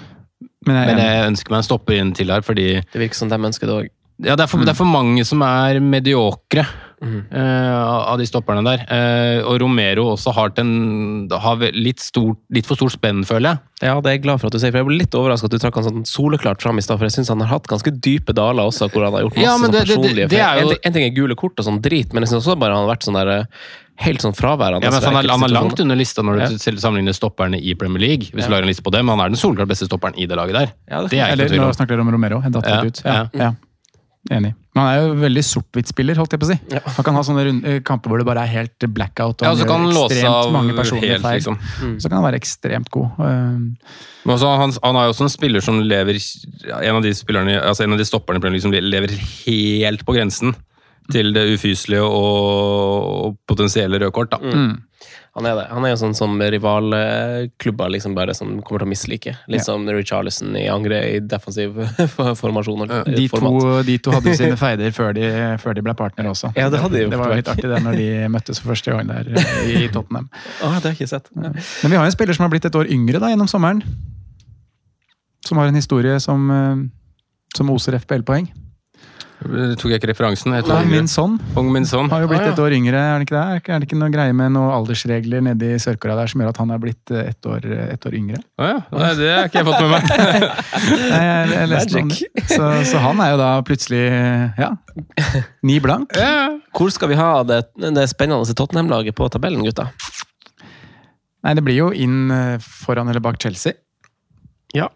Men 0.67 0.77
jeg, 0.79 0.87
men 0.95 0.99
jeg 1.03 1.27
ønsker 1.33 1.51
meg 1.51 1.59
en 1.59 1.67
stopper 1.67 1.97
inn 1.99 2.11
til 2.15 2.31
der, 2.31 2.43
fordi 2.47 2.65
Det 2.93 2.99
virker 3.03 3.19
som 3.19 3.31
de 3.31 3.39
ønsker 3.51 3.67
det 3.67 3.75
òg. 3.75 3.89
Ja, 4.21 4.37
det 4.37 4.45
er, 4.45 4.47
for, 4.51 4.59
det 4.63 4.69
er 4.75 4.79
for 4.79 4.87
mange 4.87 5.25
som 5.27 5.41
er 5.43 5.81
mediokre 5.81 6.63
mm. 7.03 7.15
uh, 7.33 8.13
av 8.13 8.19
de 8.21 8.27
stopperne 8.29 8.63
der. 8.67 8.85
Uh, 8.87 9.49
og 9.51 9.57
Romero 9.65 10.05
også 10.13 10.35
har, 10.37 10.53
til 10.55 10.63
en, 10.67 11.29
har 11.33 11.65
litt, 11.75 11.99
stor, 12.05 12.37
litt 12.55 12.69
for 12.69 12.79
stort 12.79 12.93
spenn, 12.95 13.25
føler 13.27 13.49
jeg. 13.57 13.59
Ja, 13.89 13.97
det 13.99 14.11
er 14.13 14.17
jeg 14.19 14.23
glad 14.29 14.39
for 14.39 14.47
at 14.47 14.55
du 14.55 14.61
sier, 14.63 14.71
for 14.71 14.79
jeg 14.83 14.87
ble 14.91 14.99
litt 15.01 15.17
overraska 15.19 15.49
at 15.51 15.57
du 15.57 15.59
trakk 15.59 15.75
han 15.81 15.89
sånn 15.89 16.05
soleklart 16.07 16.63
fram 16.63 16.79
i 16.79 16.85
stad, 16.87 17.01
for 17.01 17.09
jeg 17.09 17.17
syns 17.17 17.33
han 17.35 17.43
har 17.43 17.51
hatt 17.57 17.67
ganske 17.73 17.91
dype 17.99 18.37
daler 18.39 18.69
også, 18.71 18.87
hvor 18.93 19.09
han 19.09 19.17
har 19.17 19.25
gjort 19.27 19.35
masse 19.41 19.49
Ja, 19.49 19.57
men 19.59 19.71
sånn 19.71 19.73
det- 19.73 19.87
det- 19.89 19.97
personlige 19.97 20.29
det 20.29 20.39
jo- 20.39 20.61
En, 20.63 20.69
ting- 20.69 20.85
en 20.85 20.93
ting 20.93 21.05
er 21.09 21.17
gule 21.17 21.35
kort 21.35 21.59
og 21.59 21.67
sånn 21.67 21.81
drit, 21.83 22.13
men 22.13 22.23
jeg 22.23 22.31
syns 22.35 22.47
også 22.47 22.59
bare 22.61 22.77
han 22.77 22.87
har 22.87 22.95
vært 22.95 23.09
sånn 23.09 23.19
der 23.19 23.29
eh, 23.41 23.45
helt 24.07 24.23
sånn 24.23 24.35
fraværende. 24.39 24.85
Ja, 24.87 24.91
men 24.95 25.01
så 25.03 25.11
han, 25.11 25.25
er, 25.25 25.29
han 25.35 25.43
er 25.43 25.49
langt 25.57 25.81
under 25.83 25.97
lista 25.99 26.23
når 26.23 26.39
du 26.39 26.41
Ja. 26.47 26.79
sammenligner 26.79 27.13
stopperne 27.19 27.59
i 27.59 27.75
Premier 27.75 27.99
League. 28.01 28.31
hvis 28.31 28.45
Ja. 28.45 28.47
du 28.47 28.55
lager 28.55 28.63
en 28.63 28.69
liste 28.71 28.83
på 28.87 28.93
det, 28.95 29.03
Men 29.05 29.19
han 29.19 29.27
er 29.27 29.35
den 29.35 29.43
soleklart 29.43 29.69
beste 29.69 29.87
stopperen 29.91 30.15
i 30.17 30.27
det 30.27 30.37
laget 30.39 30.55
der. 30.55 30.73
Ja, 30.89 31.03
det- 31.03 31.11
det 31.11 31.19
er 31.19 31.35
ikke 31.37 31.51
Eller 31.51 31.67
nå 31.67 31.75
snakker 31.75 31.89
dere 31.97 32.01
om 32.01 32.11
Romero. 32.11 32.41
Jeg 32.43 32.53
datt 32.53 32.67
Ja, 32.67 32.81
litt 32.81 32.99
ut. 33.01 33.05
Ja, 33.05 33.29
ja. 33.35 33.53
Ja. 34.31 34.37
Enig. 34.39 34.53
Men 34.73 34.81
han 34.87 34.89
er 34.93 35.01
jo 35.03 35.15
veldig 35.21 35.43
sort-hvitt-spiller, 35.45 36.17
holdt 36.17 36.33
jeg 36.33 36.41
på 36.41 36.47
å 36.47 36.51
si. 36.53 36.57
Han 36.97 37.05
kan 37.05 37.17
ha 37.19 37.23
sånne 37.27 37.43
rund- 37.45 37.67
eh, 37.69 37.81
kamper 37.85 38.09
hvor 38.09 38.23
det 38.23 38.27
bare 38.29 38.45
er 38.47 38.53
helt 38.55 38.87
blackout, 38.95 39.43
og 39.43 39.49
Ja, 39.49 39.53
så 39.59 39.67
kan 39.69 39.83
han 39.83 39.91
gjør 39.91 39.99
låse 39.99 40.15
ekstremt 40.17 40.37
av 40.39 40.53
mange 40.55 40.77
personlige 40.79 41.11
helt, 41.17 41.27
feil. 41.27 41.41
liksom. 41.41 41.59
Så 42.01 42.09
kan 42.09 42.17
han 42.23 42.27
være 42.29 42.41
ekstremt 42.41 42.91
god. 42.95 43.11
Men 43.19 44.35
også, 44.37 44.53
han, 44.63 44.73
han 44.83 44.97
er 44.97 45.09
jo 45.09 45.13
også 45.17 45.27
en 45.27 45.35
spiller 45.35 45.61
som 45.61 45.81
lever 45.83 46.21
En 46.79 46.97
av 46.97 47.03
de 47.03 47.13
spillerne, 47.19 47.59
altså 47.61 47.85
en 47.85 47.93
av 47.93 47.99
de 47.99 48.07
stopperne 48.07 48.41
som 48.41 48.53
liksom 48.55 48.73
som 48.73 48.91
lever 48.95 49.11
helt 49.19 50.07
på 50.07 50.15
grensen 50.15 50.55
til 51.11 51.33
det 51.35 51.43
ufyselige 51.59 52.01
og, 52.07 53.27
og 53.27 53.37
potensielle 53.51 53.99
røde 53.99 54.13
kort. 54.15 54.31
da. 54.31 54.39
mm. 54.39 54.83
Han 55.33 55.47
er 55.49 55.55
det. 55.57 55.63
Han 55.73 55.85
er 55.89 55.95
jo 55.95 55.97
sånn 55.97 56.13
som 56.13 56.35
rivalklubber 56.37 57.89
liksom 57.95 58.13
bare 58.15 58.35
som 58.37 58.51
kommer 58.61 58.83
til 58.83 58.89
å 58.89 58.91
mislike. 58.91 59.33
Litt 59.49 59.63
Ja. 59.63 59.65
som 59.65 59.87
Richarlison 59.89 60.53
i 60.61 60.67
angre 60.69 60.99
i 61.09 61.21
defensiv 61.25 61.73
formasjon. 62.43 62.83
De 63.09 63.25
to, 63.33 63.83
de 63.89 63.95
to 64.05 64.13
hadde 64.13 64.29
jo 64.29 64.37
sine 64.37 64.59
feider 64.61 64.93
før 64.93 65.15
de, 65.17 65.25
før 65.63 65.79
de 65.79 65.85
ble 65.87 65.95
partnere 65.97 66.29
også. 66.35 66.53
Ja, 66.55 66.69
det 66.69 66.83
hadde 66.83 66.99
de 66.99 67.05
jo 67.07 67.11
det 67.15 67.21
var 67.23 67.33
litt 67.39 67.49
artig 67.49 67.65
det 67.73 67.81
når 67.81 67.97
de 67.97 68.09
møttes 68.29 68.61
for 68.61 68.75
første 68.75 68.93
gang 68.93 69.09
der 69.09 69.33
eh, 69.33 69.73
i 69.73 69.89
Tottenham. 69.89 70.29
Ah, 70.63 70.77
det 70.77 70.85
har 70.85 70.93
jeg 70.93 71.01
ikke 71.01 71.09
sett. 71.15 71.33
Men 71.35 71.57
vi 71.57 71.97
har 71.97 72.05
jo 72.05 72.11
en 72.11 72.15
spiller 72.19 72.37
som 72.37 72.45
har 72.45 72.53
blitt 72.53 72.69
et 72.69 72.77
år 72.77 72.93
yngre 72.93 73.19
da, 73.25 73.33
gjennom 73.33 73.49
sommeren. 73.49 73.81
Som 75.49 75.59
har 75.59 75.73
en 75.73 75.81
historie 75.81 76.21
som, 76.21 76.45
eh, 76.53 76.85
som 77.57 77.73
oser 77.73 77.97
FPL-poeng. 77.99 78.53
Det 79.43 79.79
tok 79.81 79.91
jeg 79.91 79.99
ikke 80.01 80.09
referansen. 80.13 80.53
Jeg 80.55 80.65
Nei, 80.69 80.85
Min 80.87 81.09
sønn 81.11 81.39
Son. 81.89 82.09
har 82.13 82.21
jo 82.23 82.29
blitt 82.31 82.45
et 82.47 82.59
år 82.63 82.75
yngre, 82.77 82.99
er 83.01 83.19
det 83.19 83.27
ikke 83.27 83.35
det? 83.37 83.71
Er 83.73 83.81
det 83.83 83.89
ikke 83.89 83.99
noe 83.99 84.13
greie 84.15 84.33
med 84.37 84.53
noen 84.55 84.71
aldersregler 84.77 85.43
nede 85.43 85.73
i 85.75 85.79
Sør-Korea 85.83 86.17
der 86.21 86.31
som 86.33 86.41
gjør 86.43 86.53
at 86.53 86.61
han 86.63 86.71
er 86.75 86.79
blitt 86.83 87.11
et 87.13 87.33
ett 87.33 87.49
år, 87.51 87.67
et 87.95 88.07
år 88.09 88.17
yngre? 88.19 88.41
Å 88.61 88.69
ja. 88.71 88.79
Nei, 88.93 89.11
det 89.19 89.31
har 89.35 89.51
ikke 89.51 89.63
jeg 89.63 89.69
fått 89.69 89.83
med 89.83 89.91
meg. 89.93 90.03
Nei, 91.13 91.23
jeg, 91.27 91.53
jeg 91.57 91.71
leste 91.73 92.03
om 92.03 92.13
det. 92.13 92.47
Så, 92.53 92.71
så 92.93 93.03
han 93.07 93.23
er 93.27 93.31
jo 93.35 93.41
da 93.43 93.51
plutselig 93.67 94.03
ja, 94.63 94.71
ni 95.67 95.79
blank. 95.85 96.15
Hvor 96.73 96.93
skal 96.95 97.11
vi 97.13 97.19
ha 97.21 97.31
det, 97.49 97.63
det 97.83 98.07
spennende 98.13 98.57
Tottenham-laget 98.59 99.17
på 99.19 99.29
tabellen, 99.33 99.65
gutta? 99.67 99.89
Nei, 101.43 101.57
det 101.59 101.65
blir 101.67 101.81
jo 101.81 101.89
inn 101.91 102.31
eh, 102.31 102.59
foran 102.63 103.09
eller 103.11 103.23
bak 103.25 103.41
Chelsea. 103.43 103.75
Ja. 104.77 104.87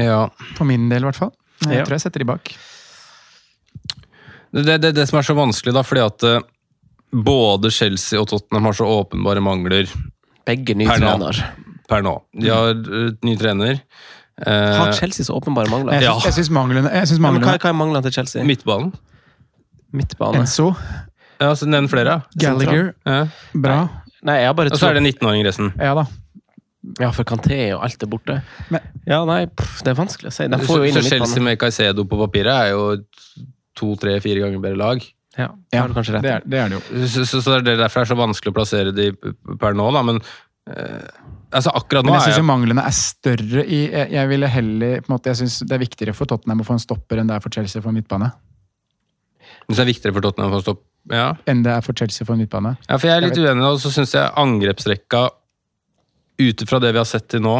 Ja. 0.00 0.22
På 0.56 0.64
min 0.68 0.88
del, 0.88 1.04
i 1.04 1.08
hvert 1.10 1.18
fall. 1.20 1.34
Jeg 1.66 1.78
Ja. 1.80 1.84
tror 1.84 1.96
jeg 1.96 2.04
setter 2.06 2.20
de 2.24 2.28
bak. 2.28 2.50
Det 4.56 4.80
det, 4.80 4.94
det 4.96 5.06
som 5.10 5.18
er 5.20 5.26
så 5.28 5.34
vanskelig, 5.36 5.74
da, 5.76 5.82
fordi 5.84 6.02
at 6.06 6.22
eh, 6.24 6.40
både 7.12 7.70
Chelsea 7.72 8.18
og 8.20 8.28
Tottenham 8.30 8.64
har 8.70 8.76
så 8.78 8.86
åpenbare 8.88 9.42
mangler 9.44 9.88
Begge 10.46 10.74
ny 10.78 10.86
Per 10.88 11.00
nå. 11.02 11.10
trener. 11.18 11.40
per 11.88 12.02
nå. 12.06 12.14
De 12.40 12.48
har 12.50 12.70
eh, 12.70 13.10
ny 13.26 13.36
trener. 13.36 13.80
Eh, 14.46 14.76
Har 14.78 14.92
Chelsea 14.92 15.24
så 15.24 15.36
åpenbare 15.38 15.68
mangler? 15.72 15.94
Jeg 15.96 16.02
Ja. 16.04 16.14
syns- 16.18 16.24
Jeg 16.24 16.34
syns 16.40 16.50
manglene, 16.50 16.90
jeg 16.92 17.06
synes 17.08 17.20
Ja, 17.20 17.30
men 17.30 17.40
hva, 17.40 17.46
manglene 17.46 17.58
hva 17.62 17.68
er 17.70 17.78
manglene 17.80 18.02
til 18.02 18.12
Chelsea? 18.12 18.44
Midtbanen. 18.44 18.92
Midtbane? 19.92 20.42
Enzo, 20.42 20.74
Ja, 21.40 21.50
så 21.54 21.66
Nevn 21.68 21.88
flere. 21.88 22.22
Gallagher, 22.40 22.94
Ja. 23.04 23.26
bra. 23.54 23.88
Nei, 24.24 24.38
jeg 24.40 24.46
har 24.46 24.54
bare 24.54 24.70
Og 24.72 24.78
så 24.80 24.88
er 24.88 24.94
det 24.94 25.02
19-åring 25.02 25.44
resten. 25.44 25.72
Ja 25.78 25.94
da. 25.94 26.06
Ja, 27.00 27.10
for 27.12 27.24
Kanté 27.24 27.74
og 27.76 27.82
alt 27.84 28.02
er 28.02 28.06
borte. 28.06 28.42
Men- 28.70 28.80
ja, 29.06 29.24
nei, 29.24 29.44
pff, 29.46 29.82
det 29.82 29.90
er 29.90 29.94
vanskelig 30.02 30.28
å 30.28 30.32
si. 30.32 30.46
De 30.48 30.56
Så, 30.56 30.76
jo 30.76 30.82
inn 30.84 30.94
så 30.94 30.98
i 30.98 31.02
Chelsea 31.02 31.18
midtbanen. 31.20 31.42
med 31.44 31.58
Caicedo 31.58 32.04
på 32.04 32.16
papiret 32.26 32.46
er 32.54 32.70
jo 32.70 32.96
to, 33.76 33.92
tre, 34.00 34.16
fire 34.24 34.42
ganger 34.46 34.62
bedre 34.64 34.80
lag. 34.80 35.04
Ja, 35.36 35.50
det 35.70 35.76
har 35.82 35.90
du 35.92 35.94
kanskje 35.98 36.14
rett 36.16 36.24
Det 36.24 36.30
er 36.32 36.44
det, 36.48 36.58
er 36.64 36.70
det 36.72 36.78
jo. 36.78 37.06
Så, 37.12 37.24
så, 37.28 37.42
så 37.44 37.58
det 37.60 37.74
er 37.74 37.80
derfor 37.82 38.00
det 38.00 38.06
er 38.06 38.12
så 38.14 38.16
vanskelig 38.16 38.52
å 38.54 38.56
plassere 38.56 38.92
de 38.96 39.10
per 39.60 39.76
nå, 39.76 39.90
da. 39.92 40.00
Men 40.08 40.20
eh, 40.72 41.10
altså 41.52 41.74
akkurat 41.76 42.06
nå 42.06 42.14
Men 42.14 42.22
jeg 42.22 42.30
syns 42.30 42.40
jo 42.40 42.46
manglene 42.48 42.84
er 42.88 42.96
større 42.96 43.64
i 43.68 43.82
Jeg, 43.84 44.08
jeg 44.16 44.30
ville 44.32 44.48
heller 44.48 45.02
på 45.04 45.10
en 45.10 45.14
måte, 45.18 45.28
Jeg 45.34 45.42
synes 45.42 45.58
det 45.68 45.76
er 45.76 45.82
viktigere 45.84 46.16
for 46.16 46.30
Tottenham 46.30 46.64
å 46.64 46.66
få 46.70 46.78
en 46.78 46.82
stopper 46.86 47.20
enn 47.20 47.28
det 47.28 47.36
er 47.36 47.44
for 47.44 47.52
Chelsea 47.52 47.84
for 47.84 47.92
en 47.92 47.98
midtbane. 48.00 48.30
det 49.68 49.78
er 49.84 49.90
viktigere 49.92 50.16
for 50.16 50.24
Tottenham 50.24 50.48
å 50.50 50.56
få 50.56 50.62
en 50.62 50.66
stopp, 50.70 50.82
Ja. 51.12 51.28
Enn 51.46 51.60
det 51.68 51.74
er 51.76 51.84
for 51.84 51.92
Chelsea 52.00 52.24
for 52.24 52.32
en 52.32 52.40
midtbane. 52.40 52.72
ja, 52.88 52.96
for 52.96 53.06
jeg 53.12 53.16
er 53.20 53.26
litt 53.28 53.36
Jeg 53.36 53.44
uenig, 53.52 53.68
og 53.68 53.80
så 53.84 53.92
syns 53.92 54.16
jeg 54.16 54.32
angrepsrekka 54.40 55.26
ut 56.40 56.64
ifra 56.64 56.80
det 56.80 56.96
vi 56.96 57.04
har 57.04 57.08
sett 57.12 57.28
til 57.28 57.44
nå, 57.44 57.58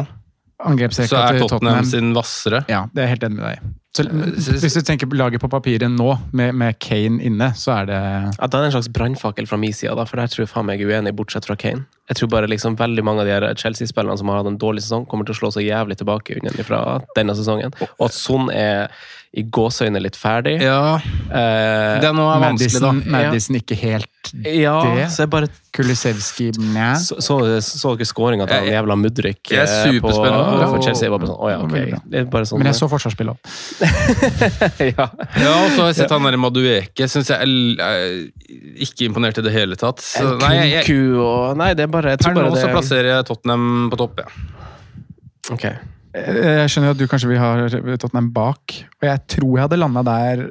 Angrepsrekka 0.64 1.10
så 1.10 1.18
er 1.20 1.40
Tottenham 1.42 1.58
Tottenham 1.58 1.88
sin 1.90 2.14
hvassere. 2.16 2.62
Ja, 2.70 2.86
det 2.92 3.02
er 3.02 3.10
jeg 3.10 3.16
helt 3.16 3.26
enig 3.28 3.40
med 3.40 3.50
deg. 3.50 3.74
Så, 3.96 4.04
hvis 4.60 4.74
du 4.76 4.82
tenker 4.84 5.08
på 5.08 5.16
laget 5.16 5.40
på 5.40 5.48
papiret 5.48 5.88
nå, 5.88 6.08
med, 6.36 6.52
med 6.60 6.76
Kane 6.84 7.16
inne, 7.24 7.48
så 7.56 7.72
er 7.78 7.88
det 7.88 8.00
Ja, 8.00 8.48
da 8.48 8.58
er 8.58 8.66
det 8.66 8.68
en 8.68 8.74
slags 8.74 8.90
brannfakkel 8.92 9.48
fra 9.48 9.56
min 9.60 9.72
side, 9.72 9.94
da, 9.96 10.04
for 10.08 10.20
der 10.20 10.28
tror 10.32 10.44
jeg 10.44 10.52
faen 10.52 10.68
meg 10.68 10.82
er 10.84 10.92
uenig, 10.92 11.14
bortsett 11.16 11.48
fra 11.48 11.56
Kane. 11.60 11.86
Jeg 12.10 12.20
tror 12.20 12.30
bare 12.34 12.50
liksom 12.50 12.76
veldig 12.78 13.04
mange 13.06 13.24
av 13.24 13.30
de 13.30 13.54
Chelsea-spillerne 13.62 14.18
som 14.20 14.28
har 14.30 14.42
hatt 14.42 14.50
en 14.50 14.60
dårlig 14.60 14.84
sesong, 14.84 15.06
kommer 15.08 15.28
til 15.28 15.36
å 15.36 15.40
slå 15.40 15.52
så 15.56 15.64
jævlig 15.64 15.96
tilbake 16.00 16.38
fra 16.68 16.82
denne 17.16 17.36
sesongen. 17.38 17.76
Og 17.96 18.08
at 18.08 18.16
Son 18.16 18.52
er 18.52 18.92
i 19.36 19.42
gåseøyne 19.52 20.00
litt 20.00 20.16
ferdig. 20.16 20.60
Ja, 20.62 20.98
Eh, 21.26 21.98
det 22.00 22.06
er 22.06 22.12
noe 22.14 22.36
vanskelig, 22.38 22.78
da. 22.80 22.92
Madison, 23.10 23.56
ikke 23.58 23.74
helt 23.80 24.28
Ja, 24.46 24.76
det. 24.94 25.08
så 25.10 25.24
jeg 25.24 25.30
bare 25.30 25.48
Kulisevskij 25.74 26.52
Mæ. 26.72 26.94
så, 27.02 27.16
så, 27.20 27.36
så 27.60 27.96
dere 27.98 28.06
skåringa 28.06 28.46
til 28.46 28.54
han 28.56 28.64
Jeg- 28.64 28.76
jævla 28.76 28.96
Mudrik 28.96 29.50
jeg 29.50 29.58
er 29.58 29.88
eh, 29.90 29.98
på, 30.00 30.12
for 30.70 30.80
Chelsea? 30.86 31.04
Jeg 31.08 31.10
var 31.10 31.18
bare 31.18 31.32
sånn, 31.32 31.50
ja, 31.50 31.58
okay. 31.58 32.20
Er 32.20 32.24
sånn, 32.46 32.58
Men 32.62 32.70
jeg 32.70 32.78
så 32.78 32.88
forsvarsspill 32.88 33.32
òg. 33.34 33.38
ja. 34.94 35.08
Ja, 35.42 35.52
og 35.64 35.74
så 35.74 35.82
har 35.82 35.90
jeg 35.90 35.98
sett 35.98 36.14
han 36.14 36.22
der 36.30 36.38
Madueke. 36.40 37.08
Syns 37.10 37.28
jeg 37.34 37.42
er, 37.42 37.50
jeg 37.82 38.86
ikke 38.86 39.08
imponert 39.10 39.38
i 39.42 39.44
det 39.44 39.52
hele 39.52 39.76
tatt. 39.76 40.00
Så, 40.06 40.38
nei, 40.40 40.54
jeg, 40.62 40.86
jeg, 40.86 41.02
og 41.18 41.56
Nei, 41.58 41.72
det 41.74 41.88
er 41.88 41.92
bare 41.92 42.14
Jeg 42.14 42.22
per 42.22 42.30
tror 42.30 42.38
nå 42.38 42.46
bare 42.54 42.62
så 42.62 42.70
det 42.70 42.74
plasserer 42.78 43.10
jeg 43.16 43.26
Tottenham 43.32 43.90
på 43.92 43.98
topp. 44.00 44.22
Ja. 44.22 44.30
Ok. 45.58 45.66
Jeg 46.16 46.70
skjønner 46.72 46.90
jo 46.90 46.94
at 46.96 47.00
du 47.02 47.06
kanskje 47.10 47.28
vil 47.30 47.40
ha 47.42 47.50
Tottenham 48.00 48.30
bak, 48.36 48.76
og 49.02 49.08
jeg 49.10 49.22
tror 49.36 49.52
jeg 49.58 49.66
hadde 49.66 49.78
landa 49.82 50.02
der 50.06 50.46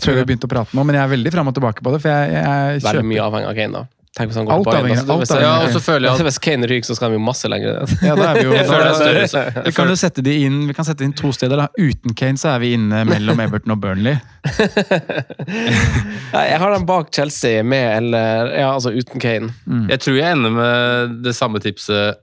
før 0.00 0.20
vi 0.20 0.26
begynte 0.30 0.46
å 0.46 0.50
prate 0.52 0.76
nå, 0.78 0.84
men 0.86 0.94
jeg 0.94 1.02
er 1.02 1.10
veldig 1.16 1.32
fram 1.34 1.48
og 1.50 1.56
tilbake 1.56 1.82
på 1.82 1.90
det. 1.96 1.98
For 2.04 2.12
jeg, 2.14 2.36
jeg 2.38 2.84
Veldig 2.84 3.08
mye 3.10 3.24
avhengig 3.24 3.48
av 3.50 3.56
Kane, 3.58 3.80
da. 3.80 3.88
Tenk 4.18 4.32
hvis 4.32 4.38
han 4.40 4.46
går 4.48 4.52
Alt 4.56 4.66
avhengig- 4.72 4.98
altså, 4.98 5.14
alt 5.14 5.30
avhengig 5.30 5.44
Ja, 5.46 5.50
og 5.62 5.74
så 5.76 5.80
føler 5.84 6.08
jeg 6.08 6.18
at 6.18 6.26
hvis 6.26 6.38
Kane 6.42 6.66
ryker, 6.70 6.86
så 6.88 6.94
skal 6.98 7.06
han 7.10 7.14
jo 7.14 7.20
masse 7.22 7.46
lenger 7.50 7.76
ned. 7.76 7.92
Ja, 8.02 8.14
da 8.18 8.24
er 8.32 8.38
vi 8.40 8.46
jo 8.48 8.54
Jeg 8.58 8.66
da- 9.30 9.62
Vi 9.68 9.72
kan 9.76 9.90
jo 9.92 9.94
sette 10.00 10.24
de 10.26 10.34
inn 10.48 10.56
Vi 10.66 10.74
kan 10.74 10.86
sette 10.88 11.06
inn 11.06 11.12
to 11.14 11.30
steder. 11.36 11.62
da. 11.62 11.68
Uten 11.78 12.16
Kane 12.18 12.40
så 12.42 12.50
er 12.56 12.62
vi 12.64 12.72
inne 12.74 13.04
mellom 13.06 13.38
Everton 13.46 13.74
og 13.76 13.78
Burnley. 13.84 14.16
Nei, 16.30 16.44
jeg 16.50 16.58
har 16.62 16.74
dem 16.74 16.86
bak 16.88 17.10
Chelsea 17.14 17.62
med 17.66 17.86
eller 18.00 18.50
Ja, 18.58 18.72
altså 18.74 18.92
uten 18.94 19.22
Kane. 19.22 19.52
jeg 19.90 20.02
tror 20.02 20.18
jeg 20.18 20.36
ender 20.36 20.54
med 20.58 21.16
det 21.26 21.34
samme 21.38 21.62
tipset 21.62 22.18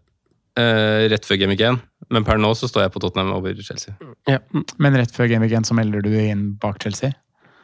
eh, 0.57 1.05
rett 1.11 1.27
før 1.27 1.39
Game 1.41 1.53
Week 1.53 1.61
1, 1.63 1.79
men 2.13 2.25
per 2.27 2.39
nå 2.41 2.49
så 2.57 2.69
står 2.69 2.87
jeg 2.87 2.93
på 2.95 3.01
Tottenham 3.03 3.35
over 3.37 3.55
Chelsea. 3.63 3.95
Ja. 4.29 4.41
Men 4.81 4.97
rett 4.99 5.13
før 5.15 5.29
Game 5.31 5.45
Week 5.45 5.55
1 5.55 5.69
så 5.69 5.77
melder 5.77 6.03
du 6.05 6.11
inn 6.17 6.51
bak 6.61 6.81
Chelsea. 6.83 7.13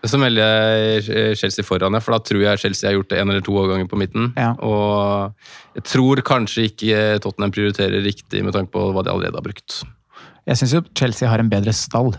Så 0.04 0.20
melder 0.20 0.44
jeg 0.44 1.06
eh, 1.16 1.32
Chelsea 1.40 1.64
foran, 1.64 1.96
ja, 1.96 2.02
for 2.04 2.16
da 2.16 2.20
tror 2.28 2.44
jeg 2.44 2.60
Chelsea 2.60 2.90
har 2.90 2.98
gjort 2.98 3.14
det 3.14 3.22
en 3.22 3.32
eller 3.32 3.44
to 3.46 3.56
overganger 3.56 3.88
på 3.92 4.00
midten. 4.02 4.34
Ja. 4.36 4.52
Og 4.60 5.78
jeg 5.78 5.86
tror 5.88 6.22
kanskje 6.28 6.68
ikke 6.72 7.04
Tottenham 7.24 7.54
prioriterer 7.56 8.04
riktig 8.04 8.44
med 8.44 8.56
tanke 8.56 8.74
på 8.76 8.90
hva 8.92 9.06
de 9.06 9.14
allerede 9.14 9.40
har 9.40 9.46
brukt. 9.46 9.80
Jeg 10.50 10.60
syns 10.60 10.76
jo 10.76 10.84
Chelsea 11.00 11.30
har 11.32 11.40
en 11.40 11.52
bedre 11.52 11.72
stall. 11.78 12.12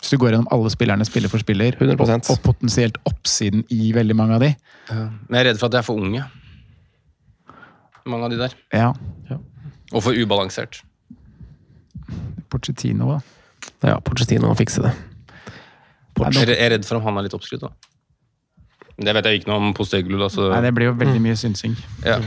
Hvis 0.00 0.12
du 0.12 0.20
går 0.20 0.34
gjennom 0.34 0.50
alle 0.52 0.72
spillerne 0.72 1.04
spiller 1.08 1.32
for 1.32 1.40
spiller, 1.40 1.76
100%. 1.76 1.96
og, 2.28 2.34
og 2.34 2.44
potensielt 2.44 3.00
oppsiden 3.08 3.64
i 3.72 3.90
veldig 3.96 4.16
mange 4.16 4.36
av 4.36 4.44
de. 4.44 4.52
Men 4.92 5.36
jeg 5.36 5.40
er 5.40 5.48
redd 5.50 5.60
for 5.60 5.68
at 5.68 5.76
de 5.76 5.80
er 5.80 5.88
for 5.88 6.00
unge. 6.00 6.26
Mange 8.08 8.28
av 8.28 8.32
de 8.32 8.40
der. 8.40 8.56
Ja, 8.72 8.92
Og 9.92 10.02
for 10.04 10.14
ubalansert. 10.14 10.82
Pochettino, 12.50 13.16
da. 13.16 13.20
Ja, 13.92 14.00
Pochettino 14.04 14.52
fikser 14.58 14.88
det. 14.88 14.92
Jeg 16.20 16.48
er- 16.48 16.56
jeg 16.58 16.70
redd 16.72 16.84
for 16.84 16.96
om 16.96 17.02
han 17.08 17.18
er 17.18 17.22
litt 17.28 17.34
oppskrytt. 17.34 17.60
da. 17.60 17.68
Det 19.00 19.14
vet 19.14 19.24
jeg 19.24 19.40
ikke 19.40 19.48
noe 19.48 19.56
om 19.56 19.74
Posteglu. 19.74 20.18
da, 20.18 20.28
så... 20.28 20.50
Nei, 20.52 20.60
det 20.60 20.74
blir 20.74 20.90
jo 20.90 20.92
veldig 21.00 21.20
mye 21.24 21.36
synsing 21.36 21.76
ja. 22.04 22.18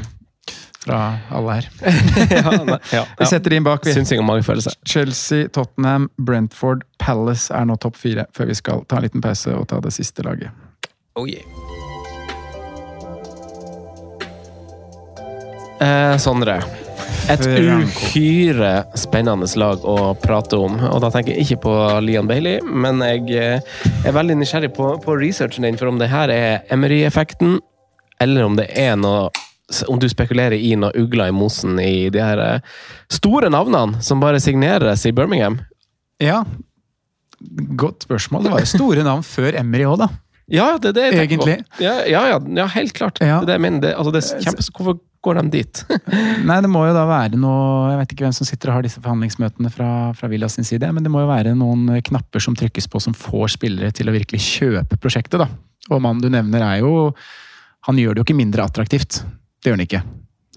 fra 0.81 1.19
alle 1.29 1.59
her. 1.59 1.67
ja, 2.31 2.41
ja, 2.51 2.77
ja, 2.91 3.03
Vi 3.19 3.25
setter 3.29 3.49
de 3.53 3.59
inn 3.61 3.67
bak, 3.67 3.85
vi. 3.85 3.93
Synsing 3.93 4.19
og 4.23 4.25
magefølelse. 4.25 4.73
Chelsea, 4.89 5.47
Tottenham, 5.53 6.09
Brentford, 6.17 6.83
Palace 6.97 7.53
er 7.53 7.65
nå 7.69 7.77
topp 7.77 7.95
fire, 8.01 8.25
før 8.33 8.49
vi 8.49 8.57
skal 8.57 8.85
ta 8.89 8.97
en 8.97 9.05
liten 9.05 9.21
pause 9.21 9.53
og 9.53 9.67
ta 9.69 9.79
det 9.85 9.93
siste 9.93 10.25
laget. 10.25 10.49
Oh, 11.15 11.27
yeah. 11.29 11.45
Eh, 15.83 16.17
Sondre. 16.17 16.57
Et 17.31 17.45
uhyre 17.47 18.71
spennende 18.99 19.47
lag 19.59 19.85
å 19.87 20.13
prate 20.19 20.59
om. 20.59 20.75
Og 20.91 20.99
da 21.03 21.11
tenker 21.13 21.33
jeg 21.33 21.45
ikke 21.45 21.61
på 21.67 21.75
Lian 22.03 22.27
Bailey, 22.29 22.59
men 22.63 23.01
jeg 23.05 23.29
eh, 23.37 23.77
er 24.03 24.15
veldig 24.15 24.37
nysgjerrig 24.41 24.73
på, 24.75 24.89
på 25.03 25.15
researchen 25.19 25.67
din 25.67 25.79
for 25.79 25.91
om 25.91 26.01
det 26.01 26.11
her 26.11 26.33
er 26.33 26.65
Emery-effekten, 26.73 27.59
eller 28.23 28.47
om 28.47 28.59
det 28.59 28.69
er 28.77 28.97
noe 28.99 29.31
om 29.87 29.97
du 29.97 30.05
spekulerer 30.11 30.59
i 30.59 30.75
noe 30.77 30.91
ugler 30.99 31.31
i 31.31 31.33
mosen 31.33 31.79
i 31.81 32.09
de 32.13 32.21
her 32.21 32.41
eh, 32.43 32.73
store 33.11 33.49
navnene 33.53 34.03
som 34.03 34.21
bare 34.21 34.41
signeres 34.43 35.05
i 35.07 35.13
Birmingham. 35.15 35.61
Ja, 36.21 36.43
godt 37.79 38.05
spørsmål. 38.05 38.43
Det 38.45 38.53
var 38.53 38.65
jo 38.65 38.71
store 38.75 39.07
navn 39.07 39.23
før 39.25 39.57
Emery 39.59 39.87
òg, 39.87 40.03
da. 40.03 40.11
Ja, 40.51 40.73
det 40.77 40.91
er 40.91 40.97
det 40.97 41.05
jeg 41.07 41.19
tenker 41.23 41.41
på. 41.41 41.49
Ja, 41.81 41.95
ja, 42.05 42.21
ja, 42.33 42.37
ja, 42.59 42.67
helt 42.75 42.93
klart. 42.93 43.21
Ja. 43.23 43.39
Det 43.39 43.47
er 43.47 43.53
det 43.53 43.57
jeg 43.57 43.63
mener. 43.65 43.81
Det, 43.85 43.93
altså, 43.95 44.11
det 44.13 44.23
er 44.23 44.43
kjempe, 44.43 44.65
hvorfor 44.75 44.99
går 45.23 45.39
de 45.39 45.43
dit? 45.57 45.83
Nei, 46.47 46.59
det 46.63 46.71
må 46.71 46.83
jo 46.87 46.95
da 46.95 47.05
være 47.07 47.39
noe 47.39 47.91
Jeg 47.93 47.99
vet 48.01 48.15
ikke 48.15 48.25
hvem 48.27 48.35
som 48.35 48.47
sitter 48.47 48.71
og 48.71 48.77
har 48.77 48.87
disse 48.87 49.03
forhandlingsmøtene 49.03 49.71
fra, 49.73 49.89
fra 50.17 50.31
Villa 50.31 50.49
sin 50.51 50.67
side, 50.67 50.89
men 50.93 51.05
det 51.05 51.11
må 51.13 51.23
jo 51.23 51.31
være 51.31 51.55
noen 51.57 51.87
knapper 52.09 52.43
som 52.43 52.57
trykkes 52.59 52.89
på 52.91 53.01
som 53.03 53.15
får 53.17 53.55
spillere 53.57 53.93
til 53.95 54.11
å 54.11 54.15
virkelig 54.15 54.43
kjøpe 54.43 54.99
prosjektet, 54.99 55.39
da. 55.41 55.49
Og 55.91 56.03
mannen 56.03 56.23
du 56.23 56.29
nevner 56.31 56.63
er 56.63 56.83
jo 56.83 57.11
Han 57.83 57.97
gjør 57.99 58.15
det 58.15 58.21
jo 58.21 58.27
ikke 58.29 58.39
mindre 58.39 58.63
attraktivt. 58.63 59.17
Det 59.59 59.67
gjør 59.67 59.75
han 59.75 59.83
ikke. 59.83 59.99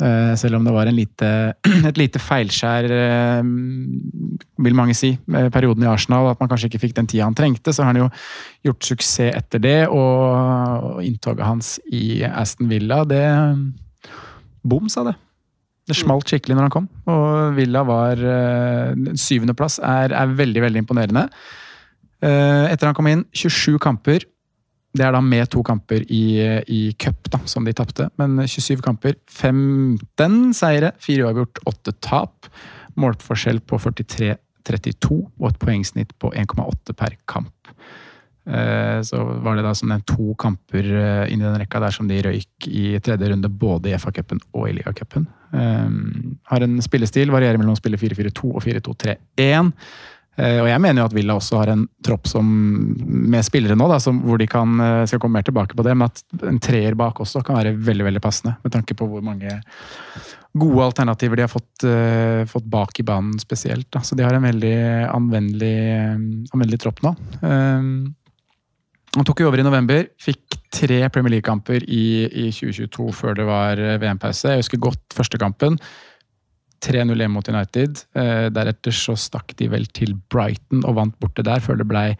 Eh, 0.03 0.35
Selv 0.39 0.61
om 0.61 0.65
det 0.65 0.75
var 0.75 0.87
lite, 0.95 1.31
et 1.91 1.99
lite 1.99 2.21
feilskjær, 2.23 2.87
eh, 2.87 3.49
vil 4.63 4.77
mange 4.79 4.95
si, 4.95 5.17
perioden 5.27 5.83
i 5.83 5.89
Arsenal. 5.91 6.31
At 6.31 6.39
man 6.39 6.53
kanskje 6.53 6.71
ikke 6.71 6.85
fikk 6.85 6.95
den 7.01 7.09
tida 7.11 7.27
han 7.27 7.35
trengte. 7.35 7.75
Så 7.75 7.83
har 7.83 7.91
han 7.91 8.05
jo 8.05 8.11
gjort 8.69 8.87
suksess 8.93 9.35
etter 9.35 9.63
det. 9.65 9.81
Og 9.91 11.03
inntoget 11.03 11.43
hans 11.49 11.73
i 11.91 12.23
Aston 12.29 12.71
Villa, 12.71 13.03
det 13.09 13.25
Bom, 14.67 14.91
sa 14.93 15.05
det. 15.07 15.15
Det 15.87 15.95
smalt 15.95 16.27
skikkelig 16.27 16.57
når 16.57 16.67
han 16.67 16.75
kom. 16.75 16.89
Og 17.13 17.55
Villa 17.55 17.85
var 17.87 18.19
uh, 18.19 19.13
Syvendeplass 19.15 19.79
er, 19.79 20.15
er 20.19 20.35
veldig, 20.35 20.65
veldig 20.65 20.83
imponerende. 20.83 21.29
Eh, 22.25 22.65
etter 22.73 22.89
han 22.89 22.97
kom 22.97 23.09
inn, 23.11 23.27
27 23.37 23.77
kamper. 23.83 24.25
Det 24.97 25.05
er 25.05 25.13
da 25.13 25.21
med 25.21 25.51
to 25.53 25.61
kamper 25.67 26.07
i, 26.09 26.41
i 26.73 26.81
cup, 26.99 27.29
da, 27.33 27.43
som 27.49 27.67
de 27.67 27.75
tapte. 27.77 28.09
Men 28.21 28.39
27 28.41 28.81
kamper. 28.85 29.19
15 29.29 30.55
seire, 30.57 30.95
4 31.05 31.27
uavgjort, 31.27 31.61
8 31.69 31.97
tap. 32.05 32.49
Målforskjell 32.97 33.61
på 33.69 33.79
43-32 33.85 35.19
og 35.21 35.49
et 35.51 35.61
poengsnitt 35.61 36.17
på 36.23 36.33
1,8 36.33 36.97
per 36.97 37.19
kamp. 37.29 37.53
Eh, 38.47 39.01
Så 39.03 39.19
var 39.43 39.57
det 39.57 39.65
da 39.67 39.75
som 39.75 39.89
nevnt 39.91 40.07
to 40.07 40.35
kamper 40.39 40.87
eh, 40.87 41.33
inn 41.33 41.41
i 41.43 41.47
den 41.47 41.59
rekka 41.59 41.81
der 41.83 41.95
som 41.95 42.09
de 42.09 42.21
røyk 42.23 42.69
i 42.71 42.99
tredje 43.03 43.31
runde, 43.33 43.51
både 43.51 43.91
i 43.91 43.97
FA-cupen 43.99 44.41
og 44.55 44.69
i 44.69 44.77
ligacupen. 44.79 45.27
Um, 45.57 46.37
har 46.51 46.63
en 46.63 46.79
spillestil, 46.83 47.31
varierer 47.33 47.59
mellom 47.59 47.77
å 47.77 47.81
spille 47.81 47.99
4-4-2 47.99 48.53
og 48.53 48.63
4-2-3-1. 48.63 49.73
Eh, 50.37 50.59
Og 50.61 50.69
jeg 50.69 50.81
mener 50.85 51.01
jo 51.01 51.07
at 51.09 51.15
Villa 51.17 51.37
også 51.39 51.61
har 51.63 51.73
en 51.73 51.87
tropp 52.05 52.29
som, 52.29 52.47
med 53.07 53.45
spillere 53.47 53.77
nå, 53.79 53.87
da, 53.89 53.99
som, 54.03 54.19
hvor 54.27 54.39
de 54.39 54.47
kan 54.51 54.75
eh, 54.85 55.05
skal 55.09 55.23
komme 55.23 55.39
mer 55.41 55.47
tilbake 55.49 55.75
på 55.79 55.87
det, 55.87 55.95
men 55.97 56.11
at 56.11 56.23
en 56.51 56.61
treer 56.61 56.95
bak 56.99 57.23
også 57.25 57.43
kan 57.47 57.57
være 57.57 57.77
veldig 57.87 58.05
veldig 58.11 58.23
passende. 58.25 58.57
Med 58.63 58.75
tanke 58.75 58.95
på 58.99 59.09
hvor 59.09 59.25
mange 59.25 59.55
gode 60.57 60.85
alternativer 60.85 61.37
de 61.41 61.45
har 61.47 61.53
fått, 61.53 61.85
eh, 61.89 62.45
fått 62.49 62.69
bak 62.73 63.01
i 63.01 63.07
banen 63.07 63.41
spesielt. 63.41 63.89
Da. 63.93 64.05
Så 64.05 64.17
de 64.17 64.25
har 64.25 64.37
en 64.37 64.45
veldig 64.45 64.77
anvendelig, 65.09 65.75
eh, 65.97 66.15
anvendelig 66.53 66.81
tropp 66.85 67.03
nå. 67.05 67.17
Um, 67.43 68.15
han 69.17 69.25
tok 69.25 69.41
jo 69.41 69.49
over 69.49 69.61
i 69.61 69.65
november, 69.65 70.09
fikk 70.21 70.59
tre 70.75 70.99
Premier 71.13 71.37
League-kamper 71.37 71.85
i, 71.89 72.27
i 72.27 72.49
2022 72.53 73.07
før 73.17 73.39
det 73.39 73.47
var 73.49 73.81
eh, 73.81 73.97
VM-pause. 74.03 74.53
Jeg 74.53 74.65
husker 74.65 74.83
godt 74.83 75.17
første 75.17 75.41
kampen. 75.41 75.79
3-0 76.85 77.17
hjemme 77.17 77.39
mot 77.39 77.49
United. 77.49 78.03
Eh, 78.19 78.49
deretter 78.53 78.95
så 78.95 79.17
stakk 79.19 79.55
de 79.57 79.71
vel 79.73 79.89
til 79.97 80.13
Brighton 80.33 80.85
og 80.85 80.99
vant 80.99 81.17
borte 81.23 81.45
der, 81.47 81.65
før 81.65 81.81
det 81.81 81.89
blei 81.89 82.11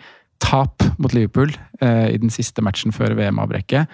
tap 0.43 0.85
mot 1.01 1.13
Liverpool 1.17 1.53
eh, 1.85 2.15
i 2.15 2.21
den 2.23 2.33
siste 2.33 2.65
matchen 2.65 2.95
før 2.97 3.17
VM-avbrekket. 3.19 3.93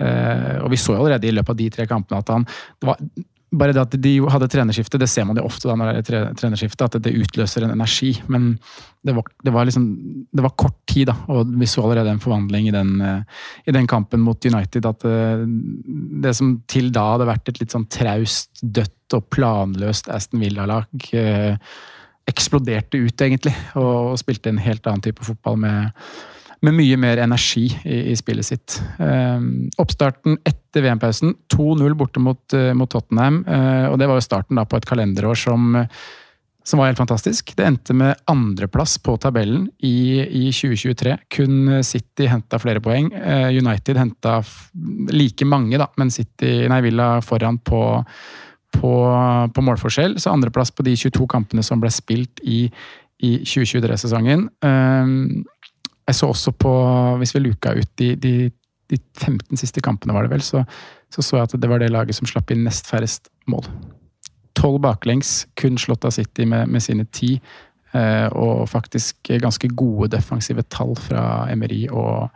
Og 0.00 0.70
vi 0.72 0.78
så 0.80 0.94
jo 0.94 1.02
allerede 1.02 1.28
i 1.28 1.32
løpet 1.36 1.52
av 1.52 1.56
de 1.58 1.64
tre 1.74 1.84
kampene 1.84 2.22
at 2.22 2.30
han 2.32 2.46
det 2.48 2.86
var, 2.88 3.02
Bare 3.50 3.74
det 3.74 3.82
at 3.82 3.94
de 3.98 4.12
hadde 4.30 4.46
trenerskifte, 4.50 4.98
det 5.00 5.08
ser 5.10 5.24
man 5.26 5.38
jo 5.40 5.42
ofte 5.48 5.66
da 5.66 5.74
når 5.74 5.88
det 5.90 5.94
er 5.98 6.06
tre, 6.06 6.18
trenerskifte, 6.38 6.86
at 6.86 6.98
det 7.02 7.16
utløser 7.18 7.64
en 7.66 7.74
energi. 7.74 8.12
Men 8.30 8.52
det 9.02 9.14
var, 9.16 9.26
det 9.42 9.54
var 9.54 9.66
liksom 9.66 9.86
Det 10.30 10.44
var 10.44 10.54
kort 10.60 10.76
tid, 10.86 11.08
da, 11.10 11.16
og 11.32 11.50
vi 11.58 11.66
så 11.66 11.82
allerede 11.82 12.14
en 12.14 12.22
forvandling 12.22 12.68
i 12.70 12.74
den, 12.74 12.92
eh, 13.02 13.40
i 13.66 13.74
den 13.74 13.88
kampen 13.90 14.22
mot 14.22 14.46
United. 14.46 14.86
At 14.86 15.06
eh, 15.08 15.44
det 16.24 16.34
som 16.38 16.60
til 16.70 16.92
da 16.94 17.08
hadde 17.14 17.30
vært 17.30 17.50
et 17.50 17.62
litt 17.62 17.74
sånn 17.74 17.88
traust, 17.90 18.62
dødt 18.62 19.18
og 19.18 19.26
planløst 19.34 20.10
Aston 20.14 20.44
Villa-lag, 20.44 20.86
eh, 21.18 21.56
eksploderte 22.30 23.00
ut, 23.02 23.16
egentlig. 23.18 23.56
Og, 23.74 24.12
og 24.12 24.20
spilte 24.22 24.52
en 24.52 24.62
helt 24.62 24.86
annen 24.86 25.02
type 25.08 25.26
fotball 25.26 25.58
med 25.66 25.90
med 26.66 26.76
mye 26.76 26.96
mer 27.00 27.20
energi 27.24 27.66
i, 27.84 28.00
i 28.12 28.16
spillet 28.18 28.46
sitt. 28.46 28.78
Eh, 29.00 29.44
oppstarten 29.80 30.38
etter 30.44 30.84
VM-pausen, 30.84 31.34
2-0 31.54 31.94
borte 31.98 32.22
mot, 32.22 32.42
eh, 32.56 32.72
mot 32.76 32.90
Tottenham. 32.90 33.44
eh, 33.48 33.86
og 33.90 33.98
det 34.00 34.08
var 34.10 34.20
jo 34.20 34.26
starten 34.26 34.60
da 34.60 34.66
på 34.68 34.76
et 34.76 34.88
kalenderår 34.88 35.38
som, 35.40 35.72
som 36.64 36.82
var 36.82 36.90
helt 36.90 37.00
fantastisk. 37.00 37.54
Det 37.56 37.66
endte 37.66 37.96
med 37.96 38.20
andreplass 38.30 38.98
på 39.02 39.16
tabellen 39.22 39.70
i, 39.78 40.20
i 40.20 40.44
2023. 40.52 41.16
Kun 41.32 41.80
City 41.86 42.28
henta 42.28 42.60
flere 42.60 42.84
poeng. 42.84 43.08
Eh, 43.14 43.48
United 43.56 43.96
henta 44.00 44.38
like 45.10 45.48
mange, 45.48 45.80
da, 45.80 45.88
men 45.96 46.12
City, 46.12 46.68
nei, 46.68 46.84
Villa 46.86 47.16
foran 47.24 47.58
på 47.64 47.82
på, 48.70 48.90
på 49.54 49.62
målforskjell, 49.66 50.16
så 50.22 50.30
andreplass 50.30 50.70
på 50.70 50.84
de 50.86 50.96
22 50.96 51.26
kampene 51.30 51.62
som 51.66 51.80
ble 51.82 51.90
spilt 51.90 52.42
i, 52.46 52.64
i 53.18 53.32
2023-sesongen. 53.42 54.46
Um, 54.64 55.42
jeg 56.10 56.18
så 56.18 56.30
også 56.34 56.52
på, 56.58 56.72
hvis 57.22 57.34
vi 57.36 57.44
luka 57.44 57.74
ut 57.78 57.90
de, 58.00 58.14
de 58.20 58.34
de 58.90 58.98
15 59.18 59.60
siste 59.60 59.82
kampene, 59.84 60.14
var 60.16 60.26
det 60.26 60.34
vel, 60.34 60.44
så, 60.44 60.64
så 61.12 61.24
så 61.24 61.38
jeg 61.38 61.48
at 61.48 61.56
det 61.62 61.70
var 61.70 61.82
det 61.82 61.92
laget 61.92 62.18
som 62.18 62.28
slapp 62.28 62.50
inn 62.52 62.64
nest 62.66 62.90
færrest 62.90 63.30
mål. 63.50 63.66
Tolv 64.58 64.80
baklengs, 64.84 65.44
kun 65.58 65.78
slått 65.80 66.06
av 66.06 66.14
City 66.16 66.46
med, 66.48 66.68
med 66.70 66.84
sine 66.84 67.06
ti. 67.14 67.36
Eh, 67.90 68.26
og 68.38 68.68
faktisk 68.70 69.32
ganske 69.42 69.70
gode 69.74 70.12
defensive 70.12 70.62
tall 70.70 70.92
fra 70.98 71.48
Emery 71.50 71.88
og, 71.88 72.28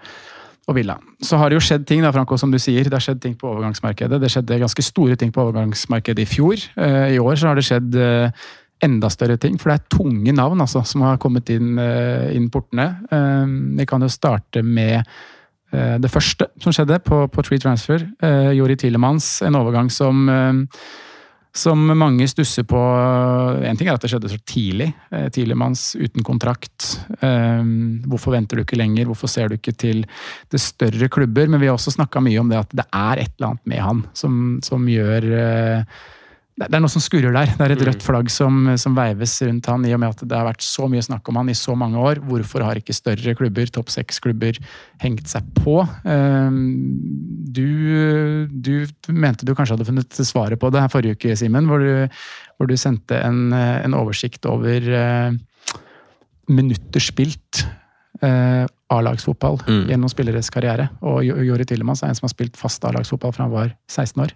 og 0.66 0.78
Villa. 0.78 0.96
Så 1.22 1.38
har 1.38 1.50
det 1.50 1.60
jo 1.60 1.62
skjedd 1.66 1.86
ting, 1.86 2.02
da, 2.02 2.10
Franco, 2.14 2.38
som 2.40 2.50
du 2.54 2.58
sier. 2.62 2.88
Det 2.88 2.96
har 2.96 3.04
skjedd 3.04 3.22
ting 3.22 3.36
på 3.38 3.50
overgangsmarkedet. 3.52 4.18
Det 4.22 4.32
skjedde 4.32 4.62
ganske 4.64 4.86
store 4.86 5.18
ting 5.20 5.30
på 5.34 5.44
overgangsmarkedet 5.44 6.24
i 6.24 6.30
fjor. 6.30 6.66
Eh, 6.74 7.14
I 7.14 7.22
år 7.22 7.38
så 7.38 7.50
har 7.50 7.60
det 7.60 7.66
skjedd 7.68 7.98
eh, 7.98 8.46
enda 8.85 9.11
større 9.12 9.39
ting, 9.41 9.57
for 9.61 9.70
det 9.70 9.78
er 9.78 9.97
tunge 9.97 10.35
navn 10.37 10.64
altså, 10.64 10.85
som 10.87 11.05
har 11.07 11.20
kommet 11.22 11.51
inn, 11.55 11.78
eh, 11.80 12.35
inn 12.37 12.51
portene. 12.53 12.89
Eh, 13.12 13.55
vi 13.80 13.87
kan 13.89 14.05
jo 14.05 14.11
starte 14.12 14.64
med 14.64 15.01
eh, 15.01 15.97
det 16.03 16.12
første 16.12 16.51
som 16.62 16.74
skjedde 16.74 17.01
på, 17.07 17.24
på 17.32 17.47
Tree 17.47 17.62
Transfer. 17.62 18.07
Jori 18.55 18.78
Tilemans, 18.80 19.37
en 19.47 19.61
overgang 19.62 19.91
som 19.93 20.28
som 21.55 21.78
mange 21.87 22.26
stusser 22.26 22.64
på. 22.66 22.78
En 23.62 23.76
ting 23.78 23.87
er 23.87 23.95
at 23.95 24.03
det 24.03 24.09
skjedde 24.11 24.26
så 24.32 24.41
tidlig. 24.43 24.89
Tilemans 25.30 25.85
uten 25.95 26.24
kontrakt. 26.26 26.89
Hvorfor 28.11 28.35
venter 28.35 28.59
du 28.59 28.64
ikke 28.64 28.78
lenger? 28.80 29.07
Hvorfor 29.07 29.30
ser 29.30 29.53
du 29.53 29.55
ikke 29.55 29.76
til 29.78 30.03
det 30.51 30.59
større 30.59 31.07
klubber? 31.07 31.47
Men 31.47 31.62
vi 31.62 31.68
har 31.70 31.78
også 31.78 31.95
snakka 31.95 32.24
mye 32.26 32.41
om 32.43 32.51
det 32.51 32.59
at 32.59 32.74
det 32.74 32.89
er 32.91 33.22
et 33.22 33.30
eller 33.37 33.53
annet 33.53 33.70
med 33.70 33.85
han 33.87 34.03
som, 34.18 34.43
som 34.66 34.91
gjør 34.91 35.30
det 36.55 36.68
er 36.78 36.82
noe 36.84 36.92
som 36.92 37.02
skurrer 37.02 37.32
der. 37.34 37.50
Det 37.59 37.64
er 37.66 37.72
et 37.74 37.80
rødt 37.88 38.05
flagg 38.07 38.28
som, 38.30 38.61
som 38.78 38.94
veives 38.94 39.32
rundt 39.42 39.66
han, 39.66 39.82
i 39.88 39.94
og 39.96 39.98
med 39.98 40.12
at 40.14 40.20
det 40.30 40.36
har 40.38 40.46
vært 40.46 40.62
så 40.62 40.86
mye 40.90 41.02
snakk 41.02 41.26
om 41.32 41.40
han 41.40 41.50
i 41.50 41.57
så 41.59 41.74
mange 41.74 41.98
år. 41.98 42.20
Hvorfor 42.22 42.62
har 42.62 42.78
ikke 42.78 42.94
større 42.94 43.34
klubber, 43.34 43.66
topp 43.74 43.90
seks-klubber, 43.90 44.61
hengt 45.02 45.26
seg 45.32 45.48
på? 45.59 45.80
Ehm, 46.07 46.61
Du, 47.55 48.46
du 48.50 48.86
mente 49.14 49.46
du 49.46 49.52
kanskje 49.55 49.76
hadde 49.76 49.86
funnet 49.86 50.16
svaret 50.26 50.59
på 50.59 50.70
det 50.74 50.80
her 50.82 50.90
forrige 50.90 51.14
uke, 51.18 51.34
Simen, 51.38 51.66
hvor, 51.70 51.78
du- 51.82 52.09
hvor 52.59 52.66
du 52.70 52.76
sendte 52.78 53.18
en, 53.22 53.52
en 53.55 53.94
oversikt 53.94 54.46
over 54.50 54.82
eh, 54.90 55.36
minutter 56.50 57.00
spilt 57.02 57.64
eh, 58.22 58.64
A-lagsfotball 58.93 59.59
Mm. 59.66 59.87
gjennom 59.89 60.11
spilleres 60.12 60.51
karriere. 60.53 60.91
Og 61.03 61.24
Jori 61.24 61.64
Tillemans 61.64 62.03
er 62.05 62.09
en 62.12 62.14
som 62.14 62.26
har 62.28 62.35
spilt 62.35 62.57
fast 62.57 62.85
A-lagsfotball 62.85 63.32
fra 63.32 63.45
han 63.47 63.53
var 63.55 63.70
16 63.89 64.20
år. 64.22 64.35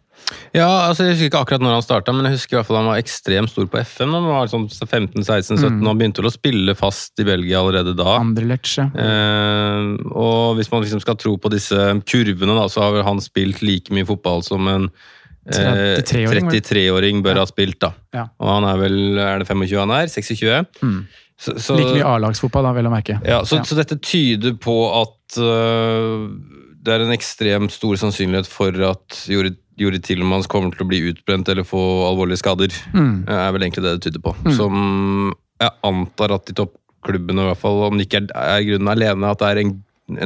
Ja, 0.57 0.89
altså 0.89 1.05
Jeg 1.05 1.15
husker 1.15 1.29
ikke 1.29 1.43
akkurat 1.45 1.61
når 1.63 1.75
han 1.77 1.83
starta, 1.85 2.13
men 2.17 2.25
jeg 2.27 2.33
husker 2.39 2.57
i 2.57 2.59
hvert 2.59 2.67
fall 2.67 2.77
han 2.81 2.89
var 2.91 2.99
ekstremt 2.99 3.51
stor 3.53 3.67
på 3.71 3.79
FM. 3.85 4.15
Han 4.17 4.25
var 4.27 4.49
sånn 4.51 4.67
15-16-17 4.69 5.87
og 5.87 5.99
begynte 6.01 6.23
vel 6.23 6.31
å 6.31 6.35
spille 6.35 6.75
fast 6.75 7.21
i 7.21 7.25
Belgia 7.29 7.61
allerede 7.61 7.95
da. 7.95 8.17
Anderlecht. 8.19 8.79
Eh, 8.79 10.09
og 10.17 10.57
hvis 10.59 10.73
man 10.73 10.83
liksom 10.83 11.01
skal 11.05 11.17
tro 11.21 11.37
på 11.37 11.53
disse 11.53 11.77
kurvene, 12.09 12.57
da, 12.59 12.67
så 12.73 12.83
har 12.83 12.97
vel 12.97 13.07
han 13.07 13.21
spilt 13.25 13.63
like 13.63 13.93
mye 13.95 14.09
fotball 14.09 14.43
som 14.43 14.67
en 14.73 14.89
33-åring, 15.53 16.49
vel? 16.51 16.61
33-åring 16.61 17.23
bør 17.25 17.41
ha 17.43 17.47
spilt. 17.49 17.79
da. 17.81 17.93
Ja. 18.15 18.27
Og 18.43 18.51
han 18.53 18.67
er 18.69 18.79
vel 18.83 18.99
er 19.19 19.43
det 19.43 19.49
25 19.49 19.79
han 19.81 19.95
er? 19.97 20.11
26? 20.13 20.67
Mm. 20.83 21.01
Så, 21.39 21.55
så, 21.63 21.77
Like 21.79 21.95
mye 21.95 22.07
A-lagsfotball, 22.11 22.67
da, 22.67 22.73
vel 22.75 22.89
å 22.91 22.91
merke. 22.93 23.21
ja, 23.23 23.41
så, 23.47 23.61
Ja. 23.61 23.67
så 23.69 23.77
dette 23.79 23.97
tyder 24.03 24.57
på 24.59 24.75
at 24.91 25.39
uh, 25.39 26.27
det 26.83 26.95
er 26.97 27.05
en 27.05 27.15
ekstremt 27.15 27.71
stor 27.75 27.95
sannsynlighet 28.01 28.49
for 28.51 28.75
at 28.89 29.21
Jori, 29.31 29.53
Jori 29.79 30.01
Tillemans 30.03 30.49
kommer 30.51 30.75
til 30.75 30.83
å 30.87 30.89
bli 30.91 30.99
utbrent 31.13 31.49
eller 31.53 31.67
få 31.67 31.79
alvorlige 32.09 32.41
skader. 32.43 32.75
Mm. 32.95 33.29
Er 33.31 33.53
vel 33.55 33.63
egentlig 33.69 33.85
det 33.87 33.93
det 33.99 34.07
tyder 34.09 34.25
på. 34.25 34.35
Som 34.57 35.33
jeg 35.61 35.71
antar 35.87 36.35
at 36.35 36.47
de 36.51 36.57
toppklubbene, 36.59 37.45
i 37.47 37.51
hvert 37.53 37.63
fall, 37.63 37.85
om 37.87 37.99
det 37.99 38.09
ikke 38.09 38.25
er, 38.25 38.33
er 38.59 38.67
grunnen 38.73 38.91
alene, 38.95 39.31
at 39.31 39.39
det 39.43 39.49
er 39.53 39.63
en, 39.63 39.73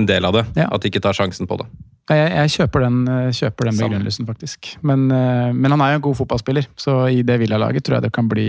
en 0.00 0.08
del 0.08 0.24
av 0.28 0.38
det. 0.38 0.46
Ja. 0.56 0.70
At 0.72 0.80
de 0.84 0.88
ikke 0.92 1.02
tar 1.04 1.16
sjansen 1.18 1.48
på 1.50 1.60
det. 1.60 1.68
Jeg, 2.10 2.32
jeg 2.34 2.52
kjøper 2.56 2.82
den, 2.82 2.98
eh, 3.08 3.30
kjøper 3.36 3.68
den 3.68 3.78
begrunnelsen, 3.78 4.26
faktisk. 4.26 4.72
Men, 4.82 5.06
eh, 5.14 5.52
men 5.54 5.70
han 5.70 5.84
er 5.84 5.94
jo 5.94 6.00
en 6.00 6.06
god 6.08 6.18
fotballspiller, 6.18 6.66
så 6.76 7.06
i 7.12 7.22
det 7.26 7.38
Villa-laget 7.42 7.86
tror 7.86 7.98
jeg 7.98 8.08
det 8.08 8.12
kan 8.16 8.28
bli, 8.30 8.48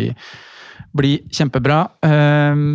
bli 0.98 1.16
kjempebra. 1.30 1.86
Eh, 2.10 2.66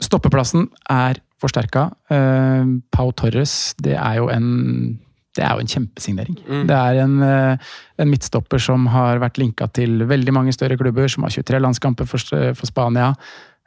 Stoppeplassen 0.00 0.70
er 0.88 1.18
forsterka. 1.40 1.90
Pau 2.08 3.10
Torres, 3.12 3.74
det 3.80 3.98
er 3.98 4.14
jo 4.16 4.30
en 4.32 4.98
det 5.36 5.44
er 5.44 5.52
jo 5.54 5.62
en 5.62 5.68
kjempesignering. 5.70 6.38
Det 6.66 6.74
er 6.74 7.02
en, 7.04 7.20
en 7.22 8.08
midtstopper 8.10 8.58
som 8.58 8.88
har 8.90 9.20
vært 9.22 9.38
linka 9.38 9.68
til 9.70 10.02
veldig 10.08 10.32
mange 10.34 10.52
større 10.56 10.76
klubber, 10.80 11.06
som 11.08 11.22
har 11.22 11.30
23 11.30 11.60
landskamper 11.60 12.08
for, 12.08 12.24
for 12.56 12.66
Spania. 12.66 13.12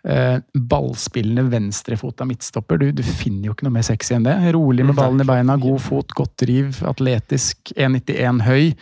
Eh, 0.03 0.39
ballspillende 0.53 1.45
venstrefota 1.47 2.25
midtstopper. 2.27 2.77
Du, 2.81 2.89
du 2.91 3.03
finner 3.07 3.47
jo 3.47 3.53
ikke 3.55 3.63
noe 3.69 3.77
mer 3.77 3.85
sexy 3.87 4.17
enn 4.17 4.25
det. 4.27 4.35
Rolig 4.51 4.83
med 4.83 4.97
ballen 4.97 5.23
i 5.23 5.27
beina, 5.27 5.55
god 5.61 5.79
fot, 5.79 6.11
godt 6.17 6.33
driv, 6.43 6.81
atletisk, 6.89 7.71
1,91 7.77 8.43
høy. 8.43 8.73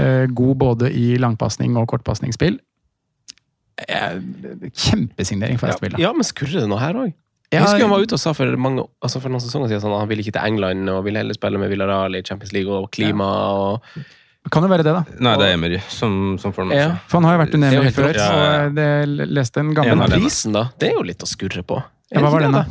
Eh, 0.00 0.24
god 0.32 0.56
både 0.62 0.90
i 0.96 1.18
langpasning 1.20 1.76
og 1.76 1.90
kortpasningsspill. 1.92 2.56
Eh, 3.84 4.16
kjempesignering 4.72 5.60
for 5.60 5.76
Villa. 5.84 6.00
Ja, 6.00 6.14
men 6.16 6.24
skurrer 6.24 6.62
det 6.64 6.70
noe 6.72 6.80
her 6.80 7.04
òg? 7.04 7.12
Jeg 7.52 7.62
husker 7.62 7.84
han 7.84 7.92
var 7.92 8.02
ute 8.02 8.16
og 8.16 8.20
sa 8.20 8.32
for, 8.34 8.56
mange, 8.58 8.82
altså 9.04 9.20
for 9.22 9.30
noen 9.30 9.44
sesonger 9.44 9.70
siden 9.70 9.84
sånn, 9.84 9.92
at 9.94 10.02
han 10.02 10.08
ville 10.10 10.24
ikke 10.24 10.34
til 10.34 10.48
England 10.48 10.88
og 10.90 11.04
ville 11.06 11.20
heller 11.20 11.36
spille 11.36 11.60
med 11.60 11.70
Villarreal 11.70 12.16
i 12.18 12.24
Champions 12.26 12.56
League 12.56 12.72
og 12.72 12.88
klima. 12.96 13.28
og... 13.60 13.98
Kan 14.50 14.62
jo 14.62 14.68
være 14.70 14.84
det, 14.86 14.92
da. 14.94 15.04
Nei, 15.18 15.32
det 15.40 15.46
er 15.48 15.54
Emery 15.56 15.80
som, 15.90 16.36
som 16.38 16.52
får 16.54 16.68
den. 16.70 16.78
Ja. 16.78 16.90
For 17.10 17.18
han 17.18 17.24
har 17.28 17.34
jo 17.36 17.40
vært 17.44 17.56
jo 17.56 17.62
Emery 17.66 17.90
før, 17.96 18.12
Ja, 18.14 18.26
Ja, 18.30 18.68
Så 18.68 18.74
det 18.76 19.28
leste 19.34 19.58
en 19.60 19.70
En 19.70 19.74
gammel 19.74 19.98
Men 19.98 20.10
prisen, 20.20 20.52
da? 20.54 20.68
Det 20.78 20.90
er 20.92 20.94
jo 21.00 21.02
litt 21.02 21.24
å 21.24 21.26
skurre 21.26 21.64
på. 21.66 21.82
Ja, 22.14 22.20
hva 22.22 22.30
var 22.30 22.40
den, 22.46 22.52
da? 22.54 22.64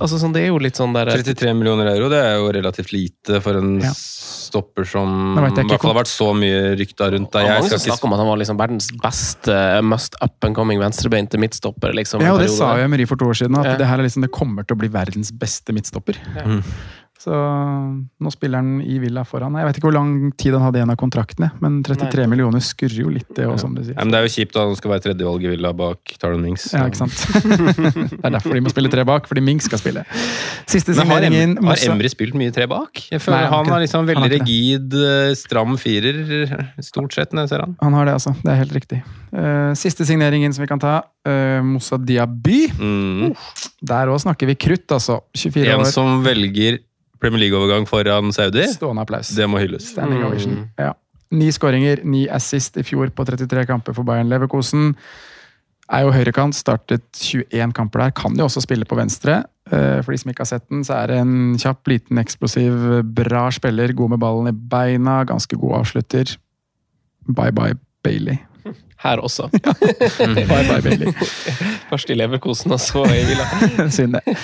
Altså, 0.00 0.16
sånn, 0.16 0.32
det 0.32 0.40
er 0.46 0.46
jo 0.48 0.56
litt 0.62 0.78
sånn 0.78 0.94
der 0.96 1.10
33 1.12 1.52
millioner 1.52 1.90
euro, 1.92 2.06
det 2.08 2.16
er 2.24 2.38
jo 2.40 2.46
relativt 2.56 2.92
lite 2.94 3.42
for 3.44 3.58
en 3.58 3.74
Ja. 3.82 3.90
stopper 3.92 4.86
som 4.88 5.36
i 5.36 5.42
hvert 5.42 5.76
fall 5.82 5.92
har 5.92 5.98
vært 6.00 6.08
så 6.08 6.30
mye 6.34 6.72
rykta 6.80 7.10
rundt. 7.12 7.30
Var 7.36 7.44
Jeg 7.44 7.64
skal 7.68 7.78
snakker 7.84 7.98
ikke 8.00 8.08
om 8.08 8.14
at 8.16 8.18
han 8.22 8.26
var 8.30 8.38
liksom 8.40 8.56
verdens 8.58 8.88
beste 9.02 9.82
must 9.84 10.16
up 10.22 10.42
and 10.48 10.56
coming 10.56 10.80
venstrebeinte 10.80 11.36
midtstopper. 11.38 11.92
liksom. 11.92 12.22
Ja, 12.24 12.32
og 12.32 12.40
det 12.40 12.48
sa 12.50 12.76
jo 12.78 12.84
Emery 12.88 13.04
for 13.06 13.16
to 13.20 13.26
år 13.26 13.36
siden, 13.36 13.58
at 13.60 13.66
Ja. 13.66 13.76
det 13.76 13.86
her 13.86 13.98
er 14.00 14.02
liksom, 14.08 14.22
det 14.22 14.32
kommer 14.32 14.64
til 14.66 14.74
å 14.74 14.78
bli 14.80 14.88
verdens 14.88 15.30
beste 15.30 15.74
midtstopper. 15.76 16.16
Mm. 16.46 16.64
Så 17.20 17.36
nå 17.36 18.30
spiller 18.32 18.62
han 18.62 18.78
i 18.80 18.96
Villa 19.02 19.26
foran. 19.28 19.58
Jeg 19.60 19.68
vet 19.68 19.78
ikke 19.78 19.90
hvor 19.90 19.96
lang 19.98 20.30
tid 20.40 20.54
han 20.56 20.62
hadde 20.64 20.80
igjen 20.80 20.92
av 20.94 20.96
kontraktene, 21.00 21.50
men 21.60 21.82
33 21.84 22.24
millioner 22.30 22.62
skurrer 22.64 23.02
jo 23.02 23.10
litt, 23.12 23.28
det 23.36 23.44
òg, 23.44 23.58
som 23.60 23.74
du 23.76 23.82
sier. 23.82 23.92
Ja, 23.92 24.06
men 24.06 24.14
det 24.14 24.22
er 24.22 24.24
jo 24.24 24.32
kjipt 24.32 24.56
at 24.56 24.64
han 24.64 24.78
skal 24.78 24.94
være 24.94 25.04
tredjevalg 25.04 25.44
i 25.44 25.52
Villa 25.52 25.74
bak 25.76 26.14
Tarlan 26.22 26.40
Mings. 26.46 26.70
Ja, 26.72 26.86
ikke 26.88 27.02
sant? 27.02 27.20
det 28.14 28.22
er 28.24 28.34
derfor 28.38 28.56
de 28.56 28.64
må 28.64 28.72
spille 28.72 28.92
tre 28.92 29.04
bak, 29.04 29.28
fordi 29.28 29.44
Mings 29.44 29.68
skal 29.68 29.82
spille. 29.82 30.06
Siste 30.64 30.96
Men 30.96 31.12
har, 31.12 31.20
signeringen 31.26 31.54
har 31.68 31.84
Emry 31.90 32.12
spilt 32.14 32.40
mye 32.40 32.56
tre 32.56 32.64
bak? 32.72 33.04
Jeg 33.12 33.20
føler 33.20 33.36
Nei, 33.36 33.52
han 33.52 33.56
har 33.58 33.68
Han 33.68 33.76
er 33.76 33.84
liksom 33.84 34.08
veldig 34.08 34.24
han 34.24 34.36
rigid, 34.38 35.00
eh, 35.12 35.36
stram 35.44 35.76
firer, 35.80 36.24
stort 36.88 37.20
sett, 37.20 37.36
når 37.36 37.50
jeg 37.50 37.52
ser 37.54 37.66
han. 37.66 37.76
Han 37.84 38.00
har 38.00 38.08
det, 38.08 38.16
altså. 38.16 38.32
Det 38.40 38.54
er 38.54 38.62
helt 38.64 38.76
riktig. 38.80 39.04
Uh, 39.30 39.76
siste 39.78 40.08
signeringen 40.08 40.56
som 40.56 40.64
vi 40.64 40.72
kan 40.72 40.80
ta, 40.80 41.02
uh, 41.28 41.60
Moussa 41.68 42.00
Diaby. 42.00 42.62
Mm. 42.80 43.34
Der 43.92 44.08
òg 44.08 44.24
snakker 44.24 44.48
vi 44.48 44.56
krutt, 44.56 44.88
altså. 44.88 45.20
24 45.36 45.68
En 45.68 45.84
år. 45.84 45.92
som 45.92 46.24
velger 46.24 46.80
Premier 47.20 47.42
League-overgang 47.44 47.86
foran 47.88 48.32
Saudi, 48.32 48.64
Stående 48.72 49.02
applaus. 49.04 49.28
det 49.36 49.46
må 49.50 49.58
hylles. 49.60 49.90
Standing 49.92 50.24
ovation. 50.24 50.62
Ja. 50.78 50.92
Ni 51.30 51.50
skåringer, 51.54 52.00
ni 52.04 52.24
assist 52.28 52.76
i 52.80 52.82
fjor 52.82 53.10
på 53.14 53.24
33 53.28 53.66
kamper 53.68 53.94
for 53.94 54.02
Bayern 54.08 54.28
Leverkosen. 54.32 54.94
Er 55.90 56.04
jo 56.06 56.12
høyrekant, 56.14 56.54
startet 56.54 57.02
21 57.18 57.72
kamper 57.74 58.04
der. 58.04 58.10
Kan 58.14 58.36
jo 58.38 58.44
også 58.46 58.62
spille 58.62 58.86
på 58.86 58.96
venstre. 58.98 59.40
Eh, 59.70 60.00
For 60.02 60.12
de 60.14 60.18
som 60.18 60.30
ikke 60.30 60.42
har 60.44 60.50
sett 60.52 60.68
den, 60.70 60.84
så 60.86 60.94
er 61.02 61.06
det 61.10 61.18
en 61.22 61.56
kjapp, 61.58 61.86
liten, 61.90 62.18
eksplosiv, 62.18 63.02
bra 63.14 63.48
spiller. 63.50 63.92
God 63.92 64.10
med 64.14 64.18
ballen 64.22 64.48
i 64.50 64.52
beina, 64.54 65.24
ganske 65.26 65.58
god 65.58 65.80
avslutter. 65.82 66.36
Bye 67.28 67.52
bye 67.52 67.74
Bailey. 68.02 68.38
Her 69.00 69.22
også. 69.24 69.48
Bye 69.52 70.44
bye 70.44 70.80
Bailey. 70.84 71.12
Først 71.88 72.10
i 72.12 72.16
Leverkosen, 72.18 72.72
og 72.76 72.80
så 72.82 73.04
i 73.08 73.22
Villa. 73.28 73.46
Synd 73.96 74.18
det. 74.18 74.38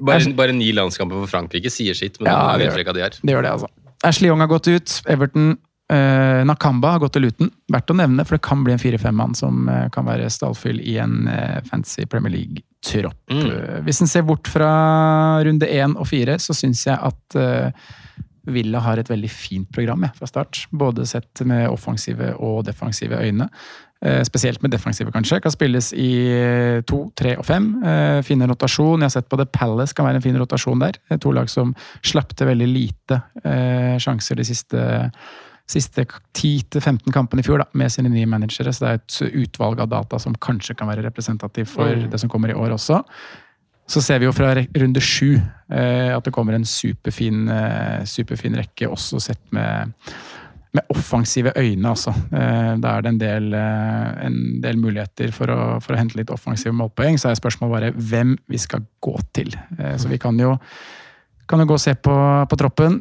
Bare, 0.00 0.32
bare 0.34 0.54
ni 0.56 0.72
landskamper 0.74 1.20
for 1.22 1.30
Frankrike 1.30 1.70
sier 1.70 1.94
sitt, 1.94 2.18
men 2.20 2.32
Ja, 2.32 2.56
det 2.58 2.70
vet 2.72 2.82
ikke 2.82 2.90
hva 2.90 2.98
de 2.98 3.04
er. 3.06 3.18
Det 3.22 3.36
gjør 3.36 3.46
det, 3.46 3.52
altså. 3.58 3.70
Ashley 4.06 4.30
Young 4.30 4.42
har 4.42 4.50
gått 4.50 4.66
ut. 4.70 4.96
Everton. 5.12 5.52
uh, 5.92 6.42
Nakamba 6.46 6.94
har 6.94 7.02
gått 7.02 7.14
til 7.18 7.26
Luton. 7.28 7.50
Verdt 7.70 7.92
å 7.92 7.96
nevne, 7.98 8.24
for 8.26 8.38
det 8.38 8.44
kan 8.46 8.64
bli 8.66 8.74
en 8.74 8.82
4-5-mann 8.82 9.34
som 9.38 9.68
uh, 9.68 9.86
kan 9.94 10.06
være 10.08 10.30
stallfyll 10.32 10.80
i 10.80 10.96
en 11.02 11.28
uh, 11.28 11.58
fancy 11.70 12.06
Premier 12.10 12.32
League-tropp. 12.34 13.18
Mm. 13.30 13.46
Eh, 13.46 13.80
hvis 13.86 14.00
en 14.02 14.10
ser 14.10 14.24
bort 14.26 14.48
fra 14.50 14.70
runde 15.46 15.68
én 15.68 15.94
og 16.00 16.08
fire, 16.08 16.38
så 16.40 16.56
syns 16.56 16.86
jeg 16.88 16.96
at 16.96 17.36
eh, 17.38 17.90
Villa 18.50 18.80
har 18.80 18.98
et 18.98 19.10
veldig 19.10 19.30
fint 19.30 19.68
program 19.74 20.06
ja, 20.08 20.14
fra 20.16 20.26
start. 20.30 20.64
Både 20.70 21.04
sett 21.06 21.42
med 21.46 21.68
offensive 21.68 22.32
og 22.40 22.64
defensive 22.66 23.20
øyne. 23.20 23.50
Eh, 24.00 24.22
spesielt 24.24 24.62
med 24.62 24.72
defensive, 24.72 25.12
kanskje. 25.12 25.42
Kan 25.44 25.52
spilles 25.52 25.90
i 25.92 26.08
eh, 26.32 26.80
to, 26.88 27.02
tre 27.16 27.34
og 27.36 27.44
fem. 27.44 27.66
Eh, 27.84 28.22
finne 28.24 28.46
rotasjon. 28.48 29.02
Jeg 29.02 29.10
har 29.10 29.12
sett 29.12 29.28
på 29.28 29.36
det. 29.36 29.50
Palace 29.52 29.92
kan 29.96 30.06
være 30.08 30.22
en 30.22 30.24
fin 30.24 30.38
rotasjon 30.40 30.80
der. 30.80 30.96
To 31.20 31.34
lag 31.36 31.50
som 31.52 31.74
slapp 32.00 32.32
til 32.32 32.48
veldig 32.48 32.68
lite 32.70 33.20
sjanser 34.00 34.40
de 34.40 34.46
siste 34.46 34.86
siste 35.70 36.02
10-15 36.34 37.12
kampene 37.14 37.44
i 37.44 37.46
fjor 37.46 37.60
da, 37.62 37.66
med 37.78 37.92
sine 37.94 38.10
nye 38.10 38.26
managere. 38.26 38.72
Så 38.74 38.82
det 38.82 38.88
er 38.88 38.96
et 38.98 39.36
utvalg 39.44 39.78
av 39.84 39.92
data 39.92 40.18
som 40.18 40.34
kanskje 40.34 40.74
kan 40.74 40.88
være 40.90 41.04
representativ 41.04 41.68
for 41.70 41.92
Mm. 41.94 42.08
det 42.10 42.18
som 42.18 42.28
kommer 42.32 42.50
i 42.50 42.56
år 42.58 42.72
også. 42.74 43.04
Så 43.86 44.02
ser 44.02 44.18
vi 44.18 44.26
jo 44.26 44.32
fra 44.32 44.54
runde 44.54 45.00
sju 45.00 45.36
eh, 45.70 46.16
at 46.16 46.24
det 46.24 46.32
kommer 46.32 46.54
en 46.54 46.64
superfin, 46.64 47.46
superfin 48.04 48.56
rekke, 48.56 48.88
også 48.88 49.20
sett 49.20 49.52
med, 49.52 49.92
med 50.76 50.86
offensive 50.92 51.52
øyne, 51.58 51.88
altså. 51.88 52.12
Eh, 52.30 52.76
da 52.78 52.94
er 52.94 53.02
det 53.02 53.10
en 53.10 53.20
del, 53.20 53.50
eh, 53.54 54.26
en 54.26 54.38
del 54.62 54.78
muligheter 54.78 55.32
for 55.34 55.50
å, 55.50 55.60
for 55.82 55.94
å 55.94 55.98
hente 55.98 56.18
litt 56.18 56.30
offensive 56.30 56.74
målpoeng. 56.76 57.18
Så 57.18 57.30
er 57.30 57.38
spørsmålet 57.38 57.74
bare 57.74 57.92
hvem 57.96 58.36
vi 58.50 58.60
skal 58.62 58.84
gå 59.02 59.16
til. 59.34 59.50
Eh, 59.78 59.96
så 59.98 60.10
vi 60.10 60.18
kan 60.18 60.38
jo 60.38 60.56
kan 61.50 61.58
jo 61.58 61.66
gå 61.66 61.74
og 61.74 61.82
se 61.82 61.96
på, 61.98 62.14
på 62.46 62.56
troppen. 62.60 63.00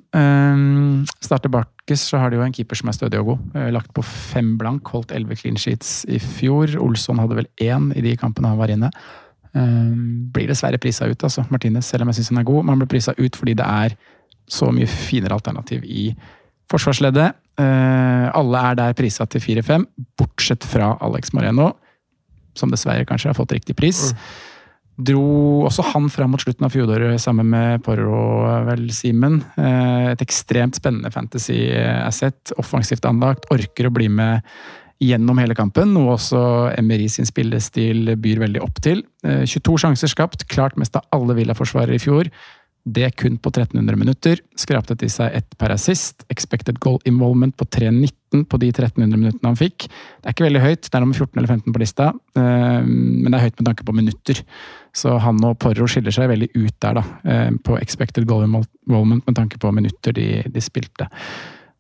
Starter 1.22 1.52
Barkes, 1.54 2.02
så 2.02 2.18
har 2.18 2.32
de 2.32 2.40
jo 2.40 2.42
en 2.42 2.56
keeper 2.56 2.80
som 2.80 2.90
er 2.90 2.96
stødig 2.98 3.20
og 3.20 3.28
god. 3.28 3.60
Lagt 3.76 3.92
på 3.94 4.02
fem 4.02 4.56
blank, 4.58 4.90
holdt 4.90 5.14
elleve 5.14 5.38
clean 5.38 5.54
sheets 5.54 6.00
i 6.10 6.18
fjor. 6.18 6.74
Olsson 6.82 7.22
hadde 7.22 7.38
vel 7.38 7.50
én 7.62 7.92
i 7.94 8.02
de 8.02 8.16
kampene 8.18 8.50
han 8.50 8.58
var 8.58 8.74
inne. 8.74 8.90
Blir 9.54 10.50
dessverre 10.50 10.82
prisa 10.82 11.06
ut, 11.06 11.28
altså, 11.30 11.46
Martinez, 11.54 11.86
selv 11.86 12.08
om 12.08 12.10
jeg 12.10 12.24
syns 12.24 12.34
han 12.34 12.42
er 12.42 12.50
god. 12.50 12.64
Men 12.64 12.74
han 12.74 12.82
blir 12.82 12.90
prisa 12.96 13.14
ut 13.22 13.38
fordi 13.38 13.54
det 13.62 13.70
er 13.70 13.94
så 14.50 14.74
mye 14.74 14.90
finere 14.90 15.38
alternativ 15.38 15.86
i 15.86 16.10
forsvarsleddet. 16.72 17.38
Eh, 17.60 18.28
alle 18.36 18.66
er 18.70 18.78
der 18.80 18.98
prisa 18.98 19.28
til 19.30 19.44
4-5, 19.44 19.88
bortsett 20.20 20.68
fra 20.68 20.94
Alex 21.04 21.34
Moreno, 21.36 21.74
som 22.58 22.72
dessverre 22.72 23.08
kanskje 23.10 23.32
har 23.32 23.38
fått 23.38 23.56
riktig 23.58 23.76
pris. 23.80 24.10
Dro 25.00 25.64
også 25.64 25.86
han 25.94 26.10
fram 26.12 26.34
mot 26.34 26.44
slutten 26.44 26.66
av 26.68 26.74
fjoråret 26.74 27.22
sammen 27.24 27.48
med 27.54 27.84
Porro, 27.86 28.20
vel, 28.68 28.90
Simen. 28.92 29.40
Eh, 29.56 30.12
et 30.12 30.24
ekstremt 30.26 30.76
spennende 30.76 31.12
fantasy-asset. 31.14 32.54
Offensivt 32.60 33.08
anlagt, 33.08 33.48
orker 33.54 33.88
å 33.88 33.94
bli 33.96 34.10
med 34.12 34.44
gjennom 35.00 35.40
hele 35.40 35.56
kampen, 35.56 35.94
noe 35.96 36.18
også 36.18 36.42
Emery 36.76 37.08
sin 37.12 37.28
spillestil 37.28 38.18
byr 38.20 38.42
veldig 38.44 38.64
opp 38.66 38.82
til. 38.84 39.06
Eh, 39.24 39.46
22 39.48 39.78
sjanser 39.86 40.12
skapt, 40.12 40.44
klart 40.52 40.76
mest 40.80 41.00
av 41.00 41.08
alle 41.16 41.38
Villa-forsvarere 41.38 41.96
i 41.96 42.04
fjor. 42.04 42.28
Det 42.90 43.10
kun 43.20 43.38
på 43.38 43.52
1300 43.52 43.98
minutter. 44.00 44.40
Skrapte 44.58 44.96
til 44.98 45.12
seg 45.12 45.36
ett 45.38 45.58
per 45.60 45.74
assist. 45.76 46.24
Expected 46.34 46.80
goal 46.82 46.98
involvement 47.10 47.54
på 47.58 47.68
3,19 47.68 48.46
på 48.50 48.60
de 48.62 48.70
1300 48.72 49.20
minuttene 49.20 49.52
han 49.52 49.60
fikk. 49.60 49.86
Det 49.90 50.30
er 50.30 50.36
ikke 50.36 50.48
veldig 50.48 50.64
høyt, 50.64 50.88
det 50.88 50.98
er 50.98 51.04
nummer 51.04 51.18
14 51.18 51.40
eller 51.40 51.52
15 51.54 51.76
på 51.76 51.82
lista, 51.82 52.10
eh, 52.38 52.82
men 52.88 53.30
det 53.30 53.38
er 53.38 53.46
høyt 53.48 53.62
med 53.62 53.70
tanke 53.70 53.86
på 53.86 53.96
minutter. 53.98 54.42
Så 54.96 55.16
han 55.22 55.42
og 55.46 55.58
Porro 55.62 55.88
skiller 55.90 56.14
seg 56.16 56.30
veldig 56.32 56.50
ut 56.56 56.76
der, 56.86 57.00
da, 57.00 57.06
eh, 57.26 57.50
på 57.66 57.78
expected 57.82 58.28
goal 58.30 58.46
involvement 58.48 59.26
med 59.26 59.38
tanke 59.38 59.62
på 59.62 59.74
minutter 59.76 60.16
de, 60.16 60.28
de 60.50 60.64
spilte. 60.64 61.10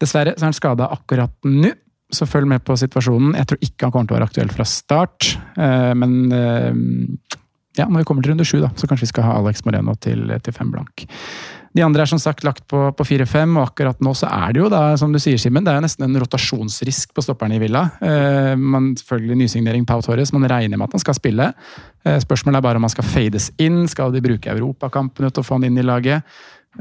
Dessverre 0.02 0.36
så 0.38 0.45
er 0.45 0.52
han 0.52 0.57
skada 0.57 0.90
akkurat 0.94 1.34
nå, 1.45 1.73
så 2.10 2.26
følg 2.26 2.49
med 2.49 2.64
på 2.65 2.73
situasjonen. 2.80 3.36
Jeg 3.38 3.49
tror 3.49 3.65
ikke 3.65 3.86
han 3.86 3.94
kommer 3.94 4.10
til 4.10 4.15
å 4.15 4.19
være 4.19 4.30
aktuell 4.31 4.53
fra 4.53 4.65
start, 4.65 5.34
eh, 5.57 5.94
men 5.98 7.19
ja, 7.80 7.88
når 7.88 8.04
vi 8.04 8.10
kommer 8.10 8.26
til 8.26 8.34
runde 8.34 8.48
sju, 8.48 8.60
da, 8.64 8.74
så 8.76 8.90
kanskje 8.90 9.08
vi 9.08 9.14
skal 9.14 9.26
ha 9.28 9.38
Alex 9.40 9.64
Moreno 9.68 9.96
til, 10.02 10.28
til 10.44 10.56
fem 10.56 10.70
blank. 10.74 11.08
De 11.78 11.84
andre 11.86 12.02
er 12.02 12.10
som 12.10 12.20
sagt 12.22 12.44
lagt 12.44 12.64
på, 12.70 12.80
på 12.98 13.06
4-5, 13.06 13.52
og 13.60 13.68
akkurat 13.68 14.00
nå 14.02 14.14
så 14.18 14.30
er 14.30 14.56
det 14.56 14.64
jo 14.64 14.70
da, 14.74 14.82
som 14.98 15.14
du 15.14 15.20
sier, 15.22 15.38
Simen, 15.42 15.66
det 15.66 15.76
er 15.76 15.84
nesten 15.86 16.08
en 16.08 16.18
rotasjonsrisk 16.22 17.14
på 17.14 17.24
stopperne 17.24 17.60
i 17.60 17.62
Villa. 17.62 17.84
Eh, 18.02 18.56
man, 18.58 18.92
selvfølgelig 18.98 19.38
nysignering 19.44 19.86
Pau 19.90 20.02
Torres, 20.06 20.34
man 20.34 20.48
regner 20.50 20.82
med 20.82 20.90
at 20.90 20.98
han 20.98 21.04
skal 21.04 21.18
spille. 21.18 21.52
Eh, 22.06 22.18
spørsmålet 22.26 22.60
er 22.60 22.66
bare 22.66 22.82
om 22.82 22.88
han 22.88 22.96
skal 22.96 23.06
fades 23.06 23.52
inn, 23.62 23.84
skal 23.92 24.16
de 24.16 24.24
bruke 24.26 24.50
europakampene 24.50 25.30
til 25.30 25.44
å 25.44 25.46
få 25.46 25.60
han 25.60 25.70
inn 25.70 25.78
i 25.78 25.86
laget? 25.86 26.26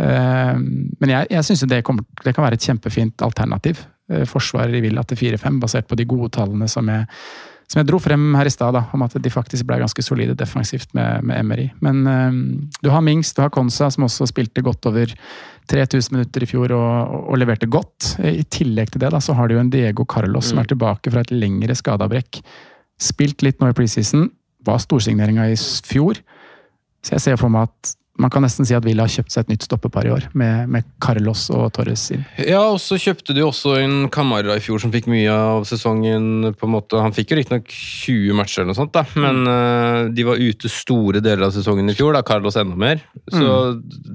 Eh, 0.00 0.56
men 0.56 1.14
jeg, 1.14 1.30
jeg 1.36 1.48
syns 1.50 1.66
det, 1.68 1.84
det 2.24 2.34
kan 2.34 2.48
være 2.48 2.56
et 2.56 2.68
kjempefint 2.70 3.28
alternativ. 3.28 3.84
Eh, 4.08 4.24
forsvarer 4.28 4.78
i 4.78 4.82
Villa 4.88 5.04
til 5.04 5.20
4-5, 5.20 5.60
basert 5.60 5.88
på 5.88 6.00
de 6.00 6.08
gode 6.08 6.32
tallene 6.38 6.68
som 6.70 6.88
jeg, 6.88 7.04
som 7.68 7.82
jeg 7.82 7.88
dro 7.90 7.98
frem 8.00 8.30
her 8.38 8.48
i 8.48 8.52
stad, 8.52 8.76
om 8.96 9.04
at 9.04 9.14
de 9.20 9.32
faktisk 9.32 9.66
ble 9.68 9.76
ganske 9.82 10.04
solide 10.04 10.36
defensivt 10.38 10.94
med, 10.96 11.26
med 11.28 11.42
Emery. 11.42 11.66
Men 11.84 12.00
eh, 12.08 12.38
du 12.80 12.88
har 12.92 13.04
Mings, 13.04 13.34
du 13.36 13.42
har 13.44 13.52
Konsa, 13.52 13.90
som 13.92 14.06
også 14.06 14.30
spilte 14.30 14.64
godt 14.64 14.88
over 14.88 15.12
3000 15.68 16.16
minutter 16.16 16.46
i 16.46 16.48
fjor 16.48 16.72
og, 16.72 16.88
og, 17.12 17.28
og 17.34 17.42
leverte 17.42 17.68
godt. 17.68 18.14
Eh, 18.22 18.40
I 18.40 18.48
tillegg 18.48 18.94
til 18.94 19.04
det 19.04 19.12
da, 19.12 19.20
så 19.20 19.36
har 19.36 19.48
du 19.48 19.58
jo 19.58 19.60
en 19.60 19.72
Diego 19.72 20.08
Carlos 20.08 20.48
som 20.48 20.62
er 20.62 20.70
tilbake 20.70 21.12
fra 21.12 21.26
et 21.26 21.34
lengre 21.34 21.76
skadeavbrekk. 21.76 22.40
Spilt 22.98 23.44
litt 23.44 23.60
nå 23.60 23.68
i 23.68 23.76
preseason, 23.76 24.30
var 24.64 24.80
storsigneringa 24.82 25.50
i 25.52 25.60
fjor. 25.86 26.18
Så 27.04 27.18
jeg 27.18 27.26
ser 27.26 27.40
for 27.40 27.52
meg 27.52 27.68
at 27.68 27.97
man 28.18 28.30
kan 28.34 28.42
nesten 28.42 28.66
si 28.66 28.74
at 28.74 28.84
Villa 28.84 29.04
har 29.06 29.12
kjøpt 29.12 29.30
seg 29.30 29.44
et 29.44 29.52
nytt 29.52 29.62
stoppepar 29.66 30.06
i 30.08 30.10
år, 30.10 30.24
med, 30.34 30.68
med 30.74 30.84
Carlos 31.00 31.44
og 31.54 31.68
Torres 31.76 32.08
inn. 32.14 32.24
Ja, 32.42 32.64
og 32.72 32.80
så 32.82 32.98
kjøpte 32.98 33.34
de 33.36 33.44
også 33.46 33.76
en 33.78 34.08
Kamara 34.10 34.56
i 34.58 34.62
fjor 34.64 34.82
som 34.82 34.90
fikk 34.94 35.06
mye 35.12 35.30
av 35.30 35.64
sesongen. 35.70 36.50
på 36.58 36.66
en 36.66 36.72
måte. 36.74 36.98
Han 37.00 37.14
fikk 37.14 37.30
jo 37.30 37.38
riktignok 37.38 37.70
20 37.70 38.34
matcher, 38.34 38.62
eller 38.64 38.72
noe 38.74 38.80
sånt, 38.80 38.92
da, 38.96 39.04
men 39.14 39.40
eh, 39.46 40.10
de 40.18 40.26
var 40.26 40.42
ute 40.42 40.68
store 40.72 41.22
deler 41.24 41.46
av 41.46 41.54
sesongen 41.54 41.88
i 41.88 41.94
fjor. 41.94 42.12
da, 42.18 42.22
Carlos 42.26 42.56
enda 42.58 42.74
mer. 42.76 43.00
Så 43.30 43.42
Ja, 43.46 43.56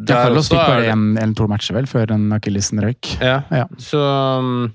der 0.10 0.24
Carlos 0.28 0.50
fikk 0.52 0.60
bare 0.60 0.82
det- 0.82 0.92
en 0.98 1.18
eller 1.18 1.34
to 1.40 1.48
matcher 1.48 1.74
vel, 1.80 1.86
før 1.88 2.08
den 2.12 2.30
akillesen 2.36 2.84
røyk. 2.84 3.16
Ja, 3.22 3.42
Ja. 3.52 3.66
så 3.80 4.04
um, 4.40 4.74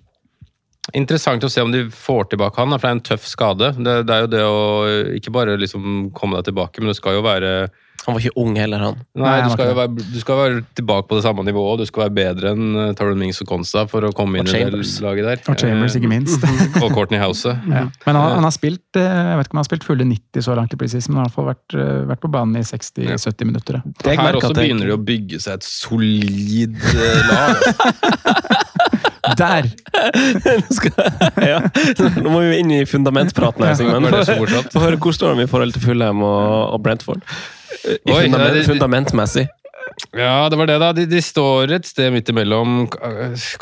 Interessant 0.97 1.43
å 1.45 1.51
se 1.53 1.61
om 1.61 1.69
de 1.71 1.83
får 1.93 2.31
tilbake 2.31 2.57
han, 2.57 2.71
da, 2.73 2.79
for 2.81 2.89
det 2.89 2.93
er 2.95 2.97
en 2.97 3.05
tøff 3.11 3.27
skade. 3.29 3.67
Det, 3.77 3.97
det 4.09 4.15
er 4.15 4.23
jo 4.25 4.31
det 4.33 4.41
å 4.41 4.63
ikke 5.19 5.33
bare 5.35 5.59
liksom 5.61 6.07
komme 6.17 6.39
deg 6.39 6.47
tilbake, 6.49 6.81
men 6.81 6.89
det 6.89 6.97
skal 6.97 7.19
jo 7.19 7.25
være 7.27 7.51
Han 8.09 8.17
var 8.17 8.25
ikke 8.25 8.41
ung 8.41 8.55
heller, 8.57 8.81
han. 8.81 9.01
Nei, 9.21 9.33
du 9.45 9.51
skal 9.53 9.69
jo 9.69 9.75
være, 9.77 9.91
du 10.01 10.21
skal 10.23 10.39
være 10.39 10.61
tilbake 10.79 11.05
på 11.11 11.19
det 11.19 11.25
samme 11.27 11.43
nivået. 11.45 11.83
Du 11.83 11.91
skal 11.91 12.07
være 12.07 12.15
bedre 12.17 12.53
enn 12.55 12.71
uh, 12.73 12.85
Taron 12.97 13.21
Mings 13.21 13.43
og 13.45 13.51
Konsta 13.51 13.85
for 13.91 14.07
å 14.09 14.13
komme 14.17 14.41
inn 14.41 14.49
Og 14.49 14.57
i 14.57 14.63
det 14.65 14.81
laget 15.05 15.29
der. 15.29 15.43
Og 15.53 15.61
Chambers, 15.61 15.97
ikke 15.99 16.09
minst. 16.09 16.41
Eh, 16.41 16.79
og 16.87 16.95
Courtney 16.97 17.21
House. 17.21 17.53
Ja. 17.69 17.85
Men 18.07 18.17
han, 18.17 18.39
han 18.39 18.49
har 18.49 18.55
spilt 18.57 18.97
eh, 18.97 19.05
jeg 19.05 19.37
vet 19.37 19.51
ikke 19.51 19.59
om 19.59 19.61
han 19.61 19.67
har 19.67 19.69
spilt 19.69 19.85
fulle 19.91 20.09
90 20.09 20.47
så 20.49 20.57
langt 20.57 20.73
i 20.73 20.81
preseason, 20.81 21.13
men 21.13 21.21
han 21.21 21.29
har 21.29 21.29
i 21.29 21.35
hvert 21.35 21.37
fall 21.37 21.51
vært, 21.51 21.77
eh, 21.77 22.01
vært 22.15 22.25
på 22.25 22.33
banen 22.39 22.57
i 22.57 22.65
60-70 22.65 23.51
minutter. 23.51 23.81
Det 24.01 24.17
jeg 24.17 24.23
Her 24.25 24.41
også 24.41 24.55
begynner 24.57 24.89
det 24.89 24.97
å 24.97 25.03
bygge 25.13 25.43
seg 25.45 25.61
et 25.61 25.69
solid 25.69 26.81
lag. 27.29 27.61
Der! 29.39 29.69
Nå 30.49 31.45
ja. 31.45 31.61
Nå 32.17 32.33
må 32.33 32.41
vi 32.47 32.59
inn 32.63 32.73
i 32.73 32.81
fundamentpraten 32.89 33.67
her, 33.67 33.77
Sigmund. 33.77 34.09
Høre 34.09 34.97
hvor 34.97 35.15
står 35.15 35.37
de 35.37 35.45
i 35.45 35.51
forhold 35.51 35.77
til 35.77 35.85
Fulham 35.85 36.25
og, 36.25 36.75
og 36.75 36.83
Brentford. 36.87 37.25
Oi, 37.89 38.23
fundament, 38.25 38.55
det- 38.55 38.67
fundamentmessig. 38.69 39.47
Ja, 40.15 40.49
det 40.51 40.59
var 40.61 40.69
det, 40.69 40.79
da. 40.79 40.93
De, 40.95 41.05
de 41.11 41.21
står 41.25 41.73
et 41.75 41.87
sted 41.89 42.13
midt 42.15 42.29
imellom. 42.31 42.85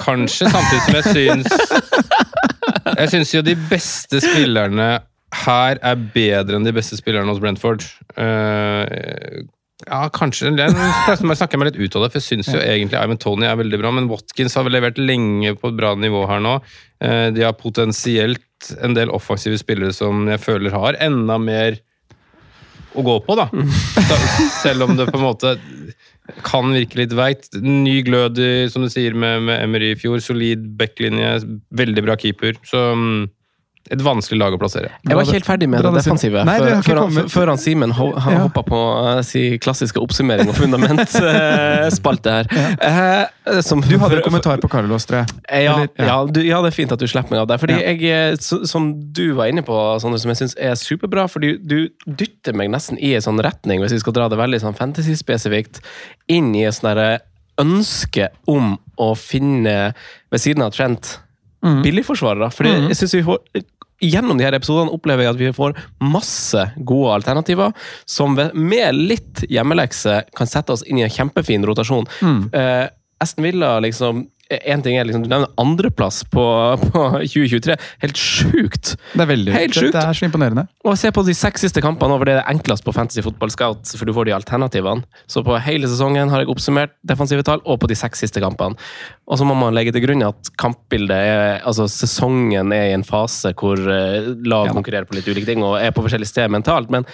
Kanskje 0.01 0.49
samtidig 0.53 0.83
som 0.85 0.97
jeg 0.99 1.05
syns 1.15 1.47
Jeg 2.99 3.11
syns 3.13 3.33
jo 3.35 3.43
de 3.47 3.55
beste 3.71 4.21
spillerne 4.25 4.89
her 5.37 5.79
er 5.85 5.99
bedre 6.15 6.59
enn 6.59 6.67
de 6.67 6.73
beste 6.77 6.97
spillerne 6.99 7.29
hos 7.31 7.41
Brentford. 7.43 7.85
Uh, 8.17 9.43
ja, 9.85 10.07
kanskje. 10.15 10.53
Jeg 10.57 10.73
jeg 10.73 11.39
snakker 11.41 11.61
meg 11.61 11.73
litt 11.73 11.81
ut 11.83 11.97
av 11.99 12.07
det, 12.07 12.13
for 12.15 12.21
jeg 12.21 12.29
syns 12.29 12.49
jo 12.55 12.61
egentlig 12.63 13.01
Ivan 13.01 13.21
Tony 13.21 13.49
er 13.49 13.59
veldig 13.61 13.81
bra, 13.83 13.93
men 13.93 14.09
Watkins 14.11 14.57
har 14.57 14.65
vel 14.67 14.77
levert 14.79 15.01
lenge 15.03 15.53
på 15.61 15.73
et 15.73 15.79
bra 15.79 15.93
nivå 15.99 16.25
her 16.31 16.41
nå. 16.45 16.55
Eh, 17.05 17.27
de 17.37 17.45
har 17.45 17.57
potensielt 17.59 18.71
en 18.81 18.97
del 18.97 19.13
offensive 19.13 19.59
spillere 19.61 19.93
som 19.95 20.25
jeg 20.31 20.41
føler 20.43 20.73
har 20.75 20.97
enda 21.05 21.37
mer 21.43 21.77
å 22.97 23.05
gå 23.07 23.17
på, 23.27 23.37
da. 23.39 23.49
Selv 24.63 24.89
om 24.89 24.97
det 24.99 25.09
på 25.11 25.21
en 25.21 25.27
måte 25.27 25.57
kan 26.47 26.73
virke 26.75 26.99
litt 27.03 27.15
veit. 27.17 27.49
Ny 27.63 28.01
glød, 28.07 28.41
som 28.73 28.85
du 28.85 28.91
sier, 28.93 29.15
med, 29.15 29.45
med 29.47 29.63
Emery 29.63 29.93
i 29.95 29.99
fjor. 30.01 30.19
Solid 30.25 30.65
backlinje, 30.79 31.37
veldig 31.77 32.07
bra 32.07 32.17
keeper. 32.21 32.59
Så 32.67 32.83
mm, 32.99 33.27
et 33.91 34.01
vanskelig 34.03 34.39
lag 34.41 34.55
å 34.55 34.59
plassere. 34.59 34.91
Jeg 35.07 35.15
var 35.17 35.23
ikke 35.23 35.37
helt 35.39 35.47
ferdig 35.47 35.69
med 35.69 35.83
det 35.85 35.93
defensive 35.95 36.45
Nei, 36.45 36.57
det 36.59 36.73
før, 36.83 36.83
før, 36.87 37.01
han, 37.03 37.29
før 37.29 37.47
han 37.53 37.59
Simen 37.63 37.93
ho, 37.93 38.09
Ja. 38.17 38.39
hoppa 38.47 38.63
på 38.67 38.81
uh, 39.07 39.21
si 39.23 39.59
klassiske 39.63 40.01
oppsummering 40.03 40.49
og 40.49 40.57
fundamentspalte 40.59 42.37
her. 42.39 42.51
Eh, 43.47 43.61
som, 43.63 43.81
Du 43.81 43.93
hadde 43.99 44.11
for- 44.11 44.17
en 44.19 44.23
kommentar 44.25 44.59
på 44.63 44.69
Carlos, 44.71 45.05
tror 45.07 45.21
jeg. 45.23 45.29
Eh, 45.49 45.63
Ja, 45.65 45.87
ja. 45.99 46.17
du, 46.27 46.41
ja, 46.43 46.59
det 46.65 46.73
er 46.73 46.75
fint 46.75 46.91
at 46.93 46.99
du 46.99 47.07
slipper 47.07 47.31
meg 47.31 47.41
av 47.45 47.47
der. 47.49 47.59
Fordi 47.63 47.77
Ja. 47.79 47.93
jeg, 47.93 48.03
eh, 48.05 48.37
så- 48.43 48.67
Som 48.67 49.13
du 49.13 49.35
var 49.35 49.47
inne 49.47 49.63
på, 49.63 50.01
Sander, 50.01 50.19
som 50.19 50.31
jeg 50.31 50.37
syns 50.41 50.55
er 50.59 50.75
superbra. 50.75 51.29
fordi 51.31 51.57
du 51.65 51.89
dytter 52.09 52.55
meg 52.55 52.71
nesten 52.71 52.99
i 52.99 53.15
en 53.15 53.21
sånn 53.23 53.41
retning, 53.43 53.81
hvis 53.81 53.93
vi 53.93 53.99
skal 54.01 54.13
dra 54.13 54.29
det 54.29 54.39
veldig 54.39 54.61
sånn 54.61 54.75
fantasy-spesifikt, 54.77 55.81
inn 56.29 56.55
i 56.55 56.65
et 56.65 56.75
sånn 56.75 57.19
ønske 57.59 58.29
om 58.49 58.79
å 58.99 59.15
finne, 59.17 59.95
ved 60.31 60.41
siden 60.41 60.63
av 60.63 60.73
Trent, 60.73 61.19
billigforsvarere. 61.63 62.51
Fordi 62.53 62.89
jeg 62.89 62.97
synes 62.97 63.15
vi 63.15 63.23
får 63.23 63.39
Gjennom 64.05 64.37
de 64.37 64.45
her 64.45 64.57
episodene 64.57 64.93
opplever 64.93 65.25
jeg 65.25 65.35
at 65.35 65.41
vi 65.41 65.53
får 65.57 65.77
masse 66.05 66.67
gode 66.77 67.15
alternativer, 67.17 67.73
som 68.05 68.37
med 68.37 68.99
litt 68.99 69.45
hjemmelekse 69.49 70.21
kan 70.37 70.51
sette 70.51 70.75
oss 70.75 70.85
inn 70.85 71.01
i 71.01 71.07
en 71.07 71.13
kjempefin 71.13 71.65
rotasjon. 71.67 72.09
Eh, 72.53 72.87
Aston 73.25 73.47
Villa, 73.47 73.79
liksom 73.81 74.27
En 74.47 74.83
ting 74.85 74.95
er 74.95 75.07
liksom, 75.09 75.25
Du 75.25 75.31
nevner 75.33 75.51
andreplass 75.59 76.21
på, 76.31 76.43
på 76.79 77.01
2023. 77.19 77.75
Helt 78.05 78.21
sjukt! 78.21 78.93
Det 79.17 79.25
er 79.25 79.31
veldig 79.31 79.55
Helt 79.57 79.75
sjukt. 79.75 79.95
det 79.97 80.03
er 80.05 80.19
så 80.19 80.27
imponerende. 80.29 80.67
Og 80.87 80.95
se 81.01 81.11
på 81.11 81.25
de 81.27 81.35
seks 81.35 81.65
siste 81.67 81.83
kampene 81.83 82.15
over 82.15 82.29
det 82.31 82.37
er 82.39 82.47
enklest 82.53 82.85
på 82.87 82.95
Fantasy 82.95 83.25
Football 83.27 83.51
Scout, 83.51 83.91
for 83.99 84.07
du 84.07 84.15
får 84.15 84.29
de 84.29 84.35
alternativene. 84.37 85.03
Så 85.27 85.43
på 85.47 85.57
hele 85.67 85.91
sesongen 85.91 86.31
har 86.31 86.45
jeg 86.45 86.51
oppsummert 86.53 86.95
defensive 87.11 87.43
tall, 87.47 87.59
og 87.67 87.81
på 87.83 87.91
de 87.91 87.97
seks 87.99 88.23
siste 88.23 88.43
kampene. 88.45 88.79
Og 89.27 89.41
så 89.41 89.49
må 89.49 89.57
man 89.59 89.75
legge 89.75 89.95
til 89.97 90.05
grunn 90.07 90.23
at 90.29 90.53
kampbildet 90.63 91.17
er 91.17 91.43
Altså, 91.67 91.89
sesongen 91.91 92.71
er 92.75 92.93
i 92.93 92.95
en 92.95 93.03
fase 93.07 93.51
hvor 93.59 93.81
eh, 93.81 94.31
lag 94.47 94.69
Ja 94.71 94.77
konkurrerer 94.77 95.09
på 95.09 95.17
litt 95.19 95.27
ulike 95.27 95.49
ting 95.49 95.65
og 95.67 95.79
er 95.81 95.91
på 95.97 96.05
forskjellig 96.05 96.29
sted 96.31 96.53
mentalt, 96.53 96.91
men 96.93 97.07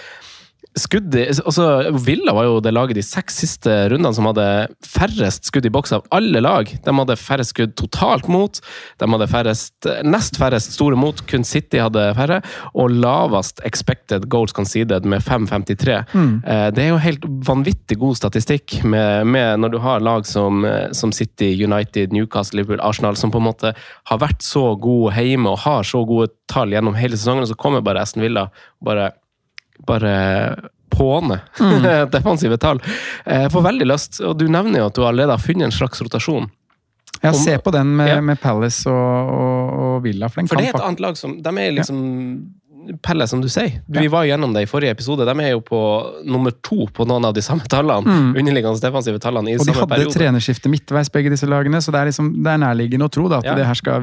skudd 0.79 1.15
i 1.19 1.27
altså, 1.29 1.67
Villa 2.05 2.33
var 2.37 2.47
jo 2.47 2.61
det 2.65 2.73
laget 2.73 2.97
de 2.97 3.05
seks 3.05 3.43
siste 3.43 3.73
rundene 3.93 4.15
som 4.17 4.29
hadde 4.31 4.47
færrest 4.87 5.49
skudd 5.51 5.67
i 5.69 5.73
boks 5.73 5.93
av 5.97 6.07
alle 6.15 6.41
lag. 6.43 6.71
De 6.85 6.95
hadde 6.97 7.17
færrest 7.21 7.55
skudd 7.55 7.75
totalt 7.79 8.29
mot, 8.33 8.61
de 9.01 9.09
hadde 9.15 9.29
færrest, 9.31 9.89
nest 10.09 10.39
færrest 10.41 10.75
store 10.77 10.97
mot, 10.99 11.21
kun 11.29 11.45
City 11.45 11.81
hadde 11.83 12.07
færre, 12.17 12.41
og 12.73 12.95
lavest 12.95 13.61
expected 13.69 14.29
goals 14.33 14.55
conceded 14.57 15.05
med 15.09 15.25
5,53. 15.25 16.03
Mm. 16.15 16.35
Eh, 16.47 16.69
Det 16.73 16.85
er 16.87 16.93
jo 16.93 17.01
helt 17.05 17.25
vanvittig 17.47 17.99
god 18.01 18.17
statistikk 18.17 18.81
med, 18.85 19.27
med 19.27 19.61
når 19.61 19.75
du 19.75 19.79
har 19.85 20.01
lag 20.01 20.27
som, 20.27 20.65
eh, 20.65 20.91
som 20.93 21.13
City, 21.13 21.53
United, 21.65 22.13
Newcastle, 22.13 22.63
Liverpool, 22.63 22.81
Arsenal, 22.81 23.17
som 23.17 23.31
på 23.31 23.43
en 23.43 23.51
måte 23.51 23.75
har 23.77 24.19
vært 24.19 24.41
så 24.43 24.73
gode 24.81 25.13
hjemme 25.21 25.53
og 25.53 25.65
har 25.67 25.83
så 25.85 26.05
gode 26.09 26.33
tall 26.49 26.73
gjennom 26.73 26.97
hele 26.97 27.17
sesongen, 27.17 27.45
og 27.45 27.53
så 27.53 27.59
kommer 27.59 27.85
bare 27.85 28.03
Aston 28.03 28.25
Villa 28.25 28.49
og 28.49 28.89
bare 28.89 29.13
bare 29.87 30.57
påne 30.93 31.41
defensive 32.13 32.59
tall. 32.61 32.81
Jeg 33.27 33.53
får 33.55 33.63
veldig 33.65 33.87
lyst, 33.89 34.21
og 34.21 34.37
du 34.39 34.47
nevner 34.53 34.83
jo 34.83 34.91
at 34.91 34.99
du 34.99 35.05
allerede 35.07 35.33
har 35.39 35.41
funnet 35.43 35.71
en 35.71 35.73
slags 35.75 36.03
rotasjon. 36.05 36.51
Ja, 37.23 37.31
Om- 37.31 37.39
se 37.39 37.55
på 37.59 37.71
den 37.71 37.95
med, 37.97 38.09
Ja. 38.09 38.21
med 38.21 38.41
Palace 38.41 38.91
og, 38.91 39.31
og, 39.33 39.73
og 39.97 40.03
Villa. 40.05 40.29
For, 40.29 40.43
For 40.49 40.57
det 40.59 40.69
er 40.73 40.75
et 40.77 40.83
annet 40.85 41.01
lag 41.05 41.17
som 41.17 41.37
De 41.43 41.53
er 41.63 41.71
liksom 41.77 41.99
Pelle, 43.03 43.27
som 43.31 43.41
du 43.41 43.47
sier. 43.49 43.81
Vi 43.87 44.09
var 44.11 44.25
gjennom 44.27 44.53
det 44.55 44.65
i 44.65 44.67
forrige 44.67 44.91
episode. 44.97 45.25
De 45.29 45.35
er 45.45 45.53
jo 45.53 45.61
på 45.61 45.79
nummer 46.27 46.51
to 46.67 46.87
på 46.93 47.07
noen 47.07 47.25
av 47.29 47.35
de 47.37 47.41
samme 47.41 47.63
tallene. 47.71 48.03
Mm. 48.03 48.33
Underliggende 48.41 48.81
defensive 48.83 49.21
tallene 49.23 49.53
i 49.53 49.57
Og 49.59 49.67
de 49.67 49.73
hadde 49.77 49.87
periode. 49.89 50.15
trenerskifte 50.17 50.69
midtveis, 50.73 51.09
begge 51.15 51.31
disse 51.31 51.47
lagene, 51.47 51.79
så 51.85 51.93
det 51.95 52.01
er, 52.01 52.11
liksom, 52.11 52.33
det 52.43 52.51
er 52.53 52.59
nærliggende 52.59 53.07
å 53.07 53.13
tro 53.15 53.29
da, 53.29 53.39
at 53.39 53.45
Ja. 53.45 53.55
det 53.55 53.67
her 53.67 53.75
skal 53.79 54.01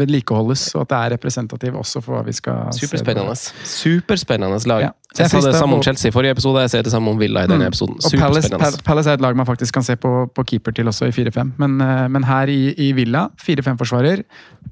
vedlikeholdes, 0.00 0.74
og 0.76 0.82
at 0.86 0.88
det 0.88 0.98
er 1.02 1.16
representativt 1.18 1.76
også 1.76 2.02
for 2.02 2.16
hva 2.16 2.24
vi 2.26 2.32
skal 2.32 2.72
Superspennende. 2.72 3.36
se. 3.36 3.52
Superspennende 3.64 4.60
lag. 4.66 4.80
Ja. 4.88 4.92
Jeg 5.18 5.30
sa 5.32 5.40
det 5.44 5.54
samme 5.56 5.76
om 5.78 5.82
Chelsea 5.84 6.10
i 6.10 6.14
forrige 6.14 6.34
episode, 6.36 6.60
jeg 6.66 6.70
sier 6.74 6.82
det 6.86 6.92
samme 6.92 7.10
om 7.12 7.18
Villa 7.20 7.44
i 7.44 7.48
denne 7.50 7.64
Mm. 7.66 7.72
episoden. 7.72 7.96
Og 7.98 8.18
Palace, 8.20 8.82
Palace 8.84 9.08
er 9.10 9.14
et 9.14 9.24
lag 9.24 9.36
man 9.36 9.46
faktisk 9.48 9.74
kan 9.74 9.82
se 9.86 9.96
på, 9.96 10.10
på 10.34 10.44
keeper 10.46 10.72
til 10.76 10.86
også 10.86 11.08
i 11.08 11.14
4-5. 11.16 11.54
Men, 11.58 11.80
eh, 11.80 12.08
men 12.08 12.22
her 12.28 12.48
i, 12.52 12.74
i 12.88 12.92
Villa, 12.92 13.28
4-5-forsvarer. 13.40 14.22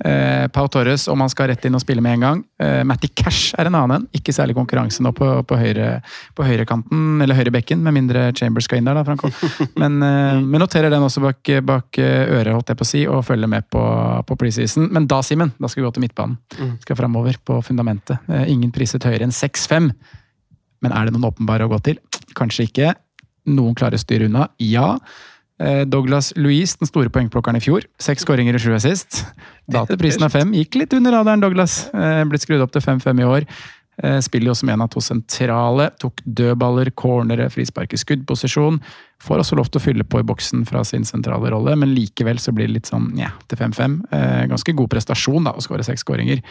Eh, 0.05 0.47
Pau 0.49 0.67
Torres, 0.69 1.07
om 1.09 1.21
han 1.23 1.29
skal 1.31 1.49
rett 1.49 1.65
inn 1.69 1.75
og 1.75 1.81
spille 1.81 2.03
med 2.03 2.17
en 2.19 2.21
gang. 2.27 2.45
Eh, 2.61 2.83
Matty 2.85 3.09
Cash 3.15 3.55
er 3.59 3.67
en 3.71 3.75
annen 3.79 3.95
en. 4.03 4.09
Ikke 4.17 4.35
særlig 4.35 4.57
konkurranse 4.57 5.01
nå 5.05 5.13
på, 5.15 5.29
på, 5.47 5.57
høyre, 5.61 6.01
på 6.35 6.47
høyrekanten, 6.47 7.23
eller 7.23 7.39
høyrebekken, 7.39 7.79
med 7.85 7.95
mindre 7.95 8.33
Chambers 8.37 8.65
skal 8.69 8.79
inn 8.83 8.89
der, 8.91 8.95
da, 8.99 9.05
Franco. 9.07 9.31
Men, 9.81 10.01
eh, 10.03 10.41
men 10.43 10.61
noterer 10.61 10.91
den 10.91 11.03
også 11.07 11.23
bak, 11.25 11.41
bak 11.65 11.99
eh, 12.03 12.27
øret, 12.41 12.53
holdt 12.55 12.69
jeg 12.75 12.77
på 12.81 12.85
å 12.87 12.91
si, 12.91 13.05
og 13.07 13.23
følger 13.25 13.51
med 13.51 13.69
på, 13.71 13.81
på 14.27 14.37
preseason. 14.41 14.89
Men 14.93 15.07
da, 15.11 15.21
Simen, 15.25 15.53
da 15.61 15.69
skal 15.71 15.83
vi 15.83 15.87
gå 15.89 15.95
til 15.97 16.05
midtbanen. 16.05 16.37
Mm. 16.59 16.75
Skal 16.85 16.99
framover 16.99 17.39
på 17.45 17.61
fundamentet. 17.65 18.19
Eh, 18.29 18.49
ingen 18.53 18.73
priset 18.75 19.05
høyere 19.07 19.25
enn 19.29 19.35
6-5. 19.35 19.93
Men 20.85 20.93
er 20.95 21.09
det 21.09 21.15
noen 21.17 21.31
åpenbare 21.33 21.67
å 21.67 21.73
gå 21.73 21.81
til? 21.91 22.01
Kanskje 22.37 22.69
ikke. 22.69 22.95
Noen 23.51 23.77
klarer 23.77 23.99
å 23.99 24.03
styre 24.05 24.29
unna? 24.31 24.49
Ja. 24.63 24.95
Eh, 25.63 25.85
Douglas 25.87 26.33
Louise, 26.37 26.77
den 26.81 26.89
store 26.91 27.11
poengplukkeren 27.15 27.57
i 27.61 27.63
fjor. 27.65 27.85
Seks 28.03 28.25
skåringer 28.27 28.57
og 28.59 28.63
sju 28.65 28.73
assist. 28.77 29.23
Da 29.71 29.85
til 29.89 30.01
prisen 30.01 30.27
av 30.27 30.35
fem. 30.35 30.51
Gikk 30.57 30.81
litt 30.81 30.97
under 30.97 31.15
radaren, 31.21 31.43
Douglas. 31.45 31.85
Eh, 31.95 32.25
Blitt 32.29 32.45
skrudd 32.45 32.65
opp 32.65 32.75
til 32.75 32.83
5-5 32.85 33.23
i 33.23 33.29
år. 33.29 33.47
Eh, 34.03 34.19
Spiller 34.27 34.51
jo 34.51 34.55
som 34.59 34.69
en 34.75 34.83
av 34.83 34.91
to 34.91 34.99
sentrale. 35.05 35.87
Tok 36.03 36.19
dødballer, 36.27 36.91
cornere, 36.99 37.47
frispark 37.55 37.95
i 37.95 38.01
skuddposisjon. 38.01 38.81
Får 39.23 39.45
også 39.45 39.57
lov 39.61 39.71
til 39.71 39.79
å 39.81 39.85
fylle 39.85 40.05
på 40.05 40.19
i 40.19 40.27
boksen 40.27 40.67
fra 40.67 40.83
sin 40.85 41.07
sentrale 41.07 41.53
rolle, 41.55 41.77
men 41.79 41.95
likevel 41.95 42.41
så 42.43 42.53
blir 42.53 42.67
det 42.67 42.75
litt 42.81 42.91
sånn 42.91 43.13
nja, 43.15 43.31
til 43.49 43.61
5-5. 43.63 44.01
Eh, 44.11 44.47
Ganske 44.51 44.75
god 44.75 44.91
prestasjon 44.91 45.47
da, 45.47 45.55
å 45.55 45.63
skåre 45.63 45.87
seks 45.87 46.03
skåringer. 46.03 46.43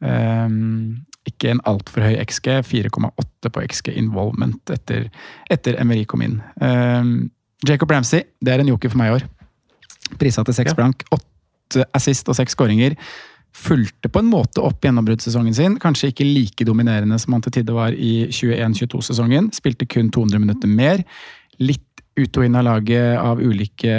Um, 0.00 1.02
ikke 1.28 1.52
en 1.52 1.60
altfor 1.68 2.04
høy 2.04 2.16
XG, 2.24 2.48
4,8 2.64 3.52
på 3.52 3.64
XG 3.68 3.92
involvement 4.00 4.72
etter, 4.72 5.10
etter 5.52 5.76
Emery 5.80 6.06
kom 6.08 6.24
inn. 6.24 6.38
Um, 6.60 7.30
Jacob 7.68 7.92
Ramsey, 7.92 8.24
det 8.40 8.54
er 8.54 8.62
en 8.62 8.70
joker 8.72 8.92
for 8.92 9.00
meg 9.00 9.10
i 9.10 9.18
år. 9.18 9.26
Prisa 10.20 10.44
til 10.46 10.56
seks 10.56 10.76
blank. 10.76 11.04
Åtte 11.12 11.84
assist 11.96 12.30
og 12.32 12.38
seks 12.38 12.56
skåringer. 12.56 12.96
Fulgte 13.50 14.08
på 14.08 14.22
en 14.22 14.30
måte 14.30 14.62
opp 14.64 14.84
gjennombruddssesongen 14.84 15.54
sin. 15.54 15.76
Kanskje 15.82 16.12
ikke 16.12 16.26
like 16.26 16.66
dominerende 16.66 17.18
som 17.20 17.36
han 17.36 17.44
til 17.44 17.58
tider 17.58 17.76
var 17.76 17.94
i 17.94 18.30
21-22-sesongen. 18.32 19.50
Spilte 19.54 19.88
kun 19.90 20.10
200 20.14 20.42
minutter 20.42 20.70
mer. 20.70 21.04
Litt 21.60 21.84
ut 22.18 22.38
og 22.40 22.46
inn 22.46 22.56
av 22.58 22.66
laget 22.66 23.18
av 23.20 23.40
ulike, 23.40 23.90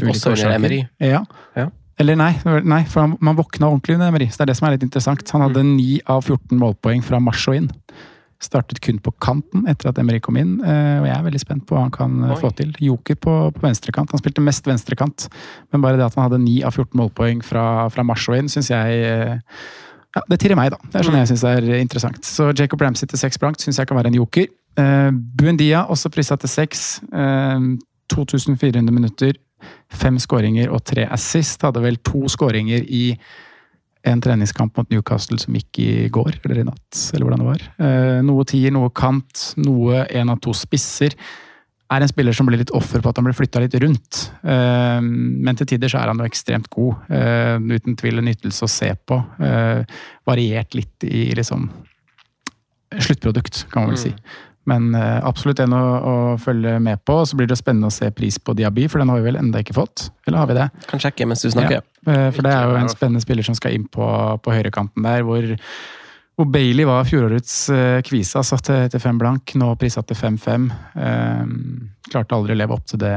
ulike 0.00 0.12
Også 0.14 0.32
årsaker. 0.34 0.56
Emery. 0.56 0.80
Ja. 1.02 1.22
Ja. 1.58 1.68
Eller 1.98 2.16
nei, 2.20 2.32
nei 2.64 2.82
for 2.84 3.06
han, 3.06 3.14
man 3.24 3.38
våkna 3.38 3.70
ordentlig 3.70 3.94
under 3.96 4.10
Emery. 4.10 4.26
Så 4.28 4.38
det 4.42 4.44
er 4.46 4.50
det 4.52 4.56
som 4.58 4.66
er 4.68 4.74
litt 4.76 4.84
interessant. 4.84 5.30
Han 5.32 5.46
hadde 5.46 5.62
Mm. 5.64 5.76
9 5.78 6.00
av 6.12 6.20
14 6.26 6.58
målpoeng 6.60 7.02
fra 7.02 7.18
mars 7.20 7.46
og 7.48 7.56
inn. 7.56 7.70
Startet 8.38 8.82
kun 8.84 8.98
på 9.00 9.14
kanten 9.18 9.64
etter 9.66 9.88
at 9.88 9.98
Emery 9.98 10.18
kom 10.20 10.36
inn, 10.36 10.58
eh, 10.60 10.98
og 11.00 11.06
jeg 11.08 11.16
er 11.16 11.22
veldig 11.24 11.40
spent 11.40 11.64
på 11.66 11.72
hva 11.74 11.86
han 11.86 11.90
kan 11.94 12.18
eh, 12.26 12.34
Oi. 12.34 12.40
få 12.42 12.50
til. 12.58 12.74
Joker 12.84 13.16
på, 13.16 13.36
på 13.56 13.64
venstrekant. 13.64 14.12
Han 14.12 14.20
spilte 14.20 14.44
mest 14.44 14.66
venstrekant, 14.68 15.28
men 15.72 15.80
bare 15.80 15.96
det 15.96 16.04
at 16.04 16.14
han 16.18 16.26
hadde 16.28 16.42
9 16.44 16.58
av 16.68 16.76
14 16.76 17.00
målpoeng 17.00 17.40
fra, 17.42 17.88
fra 17.88 18.04
mars 18.04 18.28
og 18.28 18.36
inn, 18.36 18.48
syns 18.52 18.68
jeg 18.68 19.00
eh, 19.08 19.38
ja, 20.16 20.22
Det 20.28 20.38
tirrer 20.42 20.56
meg, 20.60 20.70
da. 20.76 20.78
Det 20.92 21.00
er 21.00 21.08
sånn 21.08 21.16
jeg 21.16 21.30
syns 21.32 21.46
er 21.48 21.64
interessant. 21.80 22.20
Så 22.28 22.50
Jacob 22.52 22.80
Ramsey 22.84 23.08
til 23.08 23.18
seks 23.24 23.40
blankt 23.40 23.64
syns 23.64 23.80
jeg 23.80 23.88
kan 23.88 23.96
være 23.96 24.12
en 24.12 24.20
joker. 24.20 24.46
Eh, 24.76 25.10
Buendia, 25.40 25.86
også 25.88 26.12
prisa 26.12 26.36
til 26.36 26.52
seks. 26.52 27.00
Eh, 27.08 27.66
2400 28.12 28.92
minutter, 28.92 29.32
fem 29.92 30.18
skåringer 30.22 30.72
og 30.72 30.84
tre 30.86 31.06
assist. 31.12 31.62
Hadde 31.64 31.82
vel 31.84 31.98
to 32.04 32.26
skåringer 32.32 32.84
i 32.86 33.08
en 34.06 34.20
treningskamp 34.22 34.76
mot 34.78 34.90
Newcastle 34.92 35.38
som 35.42 35.56
gikk 35.58 35.80
i 35.82 35.90
går, 36.12 36.38
eller 36.44 36.60
i 36.62 36.66
natt, 36.66 37.00
eller 37.12 37.26
hvordan 37.26 37.42
det 37.42 37.48
var. 37.48 37.64
Eh, 37.82 38.20
noe 38.26 38.46
tier, 38.46 38.74
noe 38.74 38.92
kant, 38.94 39.50
noe 39.58 40.04
en 40.06 40.30
av 40.32 40.38
to 40.44 40.54
spisser. 40.54 41.16
Er 41.90 42.02
en 42.02 42.10
spiller 42.10 42.34
som 42.34 42.46
blir 42.48 42.58
litt 42.58 42.74
offer 42.74 43.02
på 43.02 43.10
at 43.10 43.18
han 43.18 43.26
blir 43.26 43.36
flytta 43.36 43.62
litt 43.62 43.74
rundt. 43.82 44.22
Eh, 44.46 45.00
men 45.02 45.58
til 45.58 45.70
tider 45.74 45.90
så 45.90 46.00
er 46.00 46.12
han 46.12 46.22
jo 46.22 46.28
ekstremt 46.28 46.70
god. 46.70 47.10
Eh, 47.10 47.58
uten 47.74 47.98
tvil 47.98 48.22
en 48.22 48.30
nytelse 48.30 48.66
å 48.66 48.70
se 48.70 48.92
på. 49.06 49.20
Variert 50.26 50.78
litt 50.78 51.06
i 51.06 51.28
liksom 51.38 51.68
sluttprodukt, 53.02 53.66
kan 53.72 53.84
man 53.84 53.94
vel 53.94 54.04
si. 54.06 54.12
Men 54.66 54.94
eh, 54.98 55.18
absolutt 55.26 55.60
en 55.62 55.74
å, 55.76 55.82
å 55.96 56.14
følge 56.42 56.76
med 56.82 57.02
på. 57.06 57.20
Så 57.26 57.38
blir 57.38 57.48
det 57.50 57.58
spennende 57.58 57.90
å 57.90 57.94
se 57.94 58.10
pris 58.14 58.38
på 58.42 58.54
Diaby, 58.58 58.88
for 58.90 59.02
den 59.02 59.12
har 59.12 59.20
vi 59.20 59.28
vel 59.28 59.38
enda 59.40 59.62
ikke 59.62 59.76
fått? 59.76 60.08
Eller 60.26 60.42
har 60.42 60.50
vi 60.50 60.58
det? 60.58 60.70
Kan 60.90 61.02
sjekke 61.02 61.28
mens 61.30 61.44
du 61.46 61.50
snakker. 61.54 61.84
Ja, 61.84 62.12
eh, 62.12 62.30
for 62.34 62.46
det 62.46 62.54
er 62.54 62.66
jo 62.66 62.80
en 62.80 62.90
spennende 62.90 63.22
spiller 63.22 63.46
som 63.46 63.58
skal 63.58 63.78
inn 63.78 63.86
på, 63.90 64.08
på 64.42 64.56
høyrekanten 64.56 65.06
der, 65.06 65.22
hvor, 65.26 65.54
og 66.36 66.48
Bailey 66.52 66.84
var 66.84 67.06
fjorårets 67.08 67.52
uh, 67.72 67.98
kvise, 68.04 68.36
altså 68.36 68.58
til, 68.60 68.90
til 68.92 69.00
fem 69.00 69.16
blank. 69.16 69.54
Nå 69.56 69.70
prissatt 69.80 70.04
til 70.10 70.18
5-5. 70.18 70.66
Um, 70.66 70.66
ehm, 71.00 71.54
klarte 72.10 72.36
aldri 72.36 72.52
å 72.52 72.58
leve 72.60 72.76
opp 72.76 72.84
til 72.86 73.00
det 73.00 73.14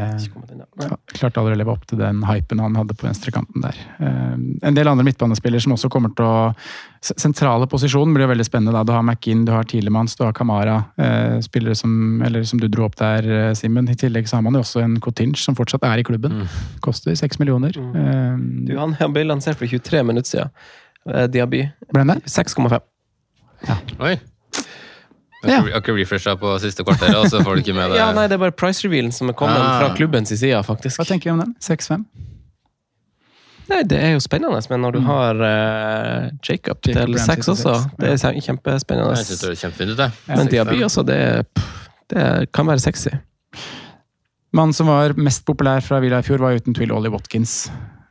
klarte 1.14 1.42
aldri 1.42 1.54
å 1.54 1.60
leve 1.60 1.74
opp 1.74 1.84
til 1.90 2.00
den 2.00 2.22
hypen 2.26 2.62
han 2.64 2.78
hadde 2.80 2.96
på 2.96 3.06
venstrekanten 3.06 3.66
der. 3.66 3.82
Um, 4.00 4.46
en 4.64 4.78
del 4.78 4.88
andre 4.88 5.04
midtbanespillere 5.04 5.60
som 5.66 5.76
også 5.76 5.92
kommer 5.92 6.14
til 6.16 6.30
å 6.30 6.54
Sentrale 7.00 7.64
posisjonen 7.72 8.12
blir 8.12 8.26
jo 8.26 8.32
veldig 8.34 8.44
spennende. 8.44 8.76
da. 8.76 8.82
Du 8.84 8.92
har 8.92 9.04
McInn, 9.04 9.46
du 9.48 9.54
har 9.56 9.68
Tilemans, 9.68 10.18
du 10.20 10.26
har 10.26 10.34
Kamara. 10.36 10.78
Uh, 11.00 11.40
spillere 11.44 11.76
som, 11.80 11.92
eller, 12.26 12.44
som 12.48 12.60
du 12.60 12.68
dro 12.68 12.88
opp 12.88 12.98
der, 13.00 13.24
eh, 13.24 13.54
Simen. 13.56 13.88
I 13.88 13.96
tillegg 14.00 14.28
så 14.28 14.38
har 14.38 14.44
man 14.44 14.56
jo 14.56 14.64
også 14.66 14.84
en 14.84 14.98
Cotinge 15.04 15.40
som 15.40 15.56
fortsatt 15.56 15.88
er 15.88 16.00
i 16.00 16.08
klubben. 16.08 16.42
Mm. 16.42 16.60
Koster 16.84 17.16
seks 17.20 17.40
millioner. 17.40 17.76
Mm. 17.76 17.96
Um, 17.96 18.46
du, 18.68 18.76
han 18.80 19.16
ble 19.16 19.28
lansert 19.28 19.60
for 19.60 19.68
23 19.68 20.04
minutter 20.08 20.32
siden. 20.34 20.56
Uh, 21.08 21.28
Diaby. 21.32 21.70
6,5. 21.96 22.80
Ja. 23.68 23.80
Oi. 24.00 24.16
Jeg 25.40 25.56
har 25.56 25.78
ikke 25.80 25.96
refresha 25.96 26.34
på 26.40 26.52
siste 26.60 26.84
kvarter 26.84 27.14
og 27.16 27.30
så 27.32 27.40
får 27.40 27.56
du 27.56 27.62
ikke 27.64 27.76
med 27.78 27.88
deg 27.94 28.02
ja, 28.02 28.10
Nei, 28.16 28.26
det 28.28 28.36
er 28.36 28.42
bare 28.42 28.56
price-revealen 28.56 29.14
som 29.16 29.32
er 29.32 29.38
kommet 29.40 29.60
ah. 29.62 29.78
fra 29.80 29.94
klubbens 29.96 30.34
side, 30.34 30.58
faktisk. 30.68 31.00
Hva 31.00 31.08
tenker 31.08 31.32
du 31.32 31.38
om 31.38 31.46
den? 31.46 31.54
6-5? 31.64 32.04
Nei, 33.70 33.84
det 33.86 34.00
er 34.02 34.16
jo 34.16 34.22
spennende, 34.24 34.60
men 34.72 34.82
når 34.82 34.96
du 34.96 35.00
mm. 35.04 35.08
har 35.08 35.42
uh, 35.44 36.30
Jacob, 36.42 36.80
Jacob 36.82 37.12
til 37.14 37.20
6 37.22 37.52
også, 37.54 37.76
det 38.02 38.16
er 38.16 38.40
kjempespennende. 38.42 39.20
Jeg 39.20 39.28
synes 39.30 39.44
det 39.44 39.52
er 39.52 39.60
kjempefint, 39.62 39.94
det. 40.00 40.10
Men 40.32 40.50
Diaby 40.50 40.80
også, 40.88 41.04
det, 41.06 41.20
det, 42.10 42.24
kan 42.56 42.68
være 42.68 42.82
sexy. 42.82 43.14
Mannen 44.58 44.74
som 44.74 44.90
var 44.90 45.14
mest 45.22 45.46
populær 45.46 45.86
fra 45.86 46.02
Villa 46.02 46.24
i 46.24 46.26
fjor, 46.26 46.42
var 46.42 46.58
uten 46.58 46.74
tvil 46.74 46.96
Ollie 46.98 47.14
Watkins. 47.14 47.68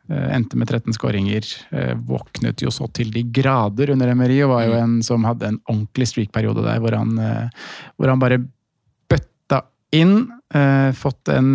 Eh, 0.09 0.35
endte 0.35 0.57
med 0.57 0.69
13 0.69 0.93
skåringer. 0.93 1.45
Eh, 1.71 1.95
våknet 1.95 2.63
jo 2.65 2.71
så 2.73 2.87
til 2.97 3.11
de 3.13 3.23
grader 3.23 3.93
under 3.93 4.09
Emery, 4.09 4.39
og 4.45 4.55
var 4.55 4.65
jo 4.65 4.79
en 4.79 4.95
som 5.05 5.27
hadde 5.29 5.51
en 5.51 5.59
ordentlig 5.69 6.09
streak-periode 6.09 6.65
der, 6.65 6.81
hvor 6.81 6.97
han, 6.97 7.19
eh, 7.21 7.67
hvor 7.97 8.09
han 8.09 8.23
bare 8.23 8.41
bøtta 9.09 9.63
inn. 9.93 10.33
Fått 10.97 11.29
en 11.29 11.51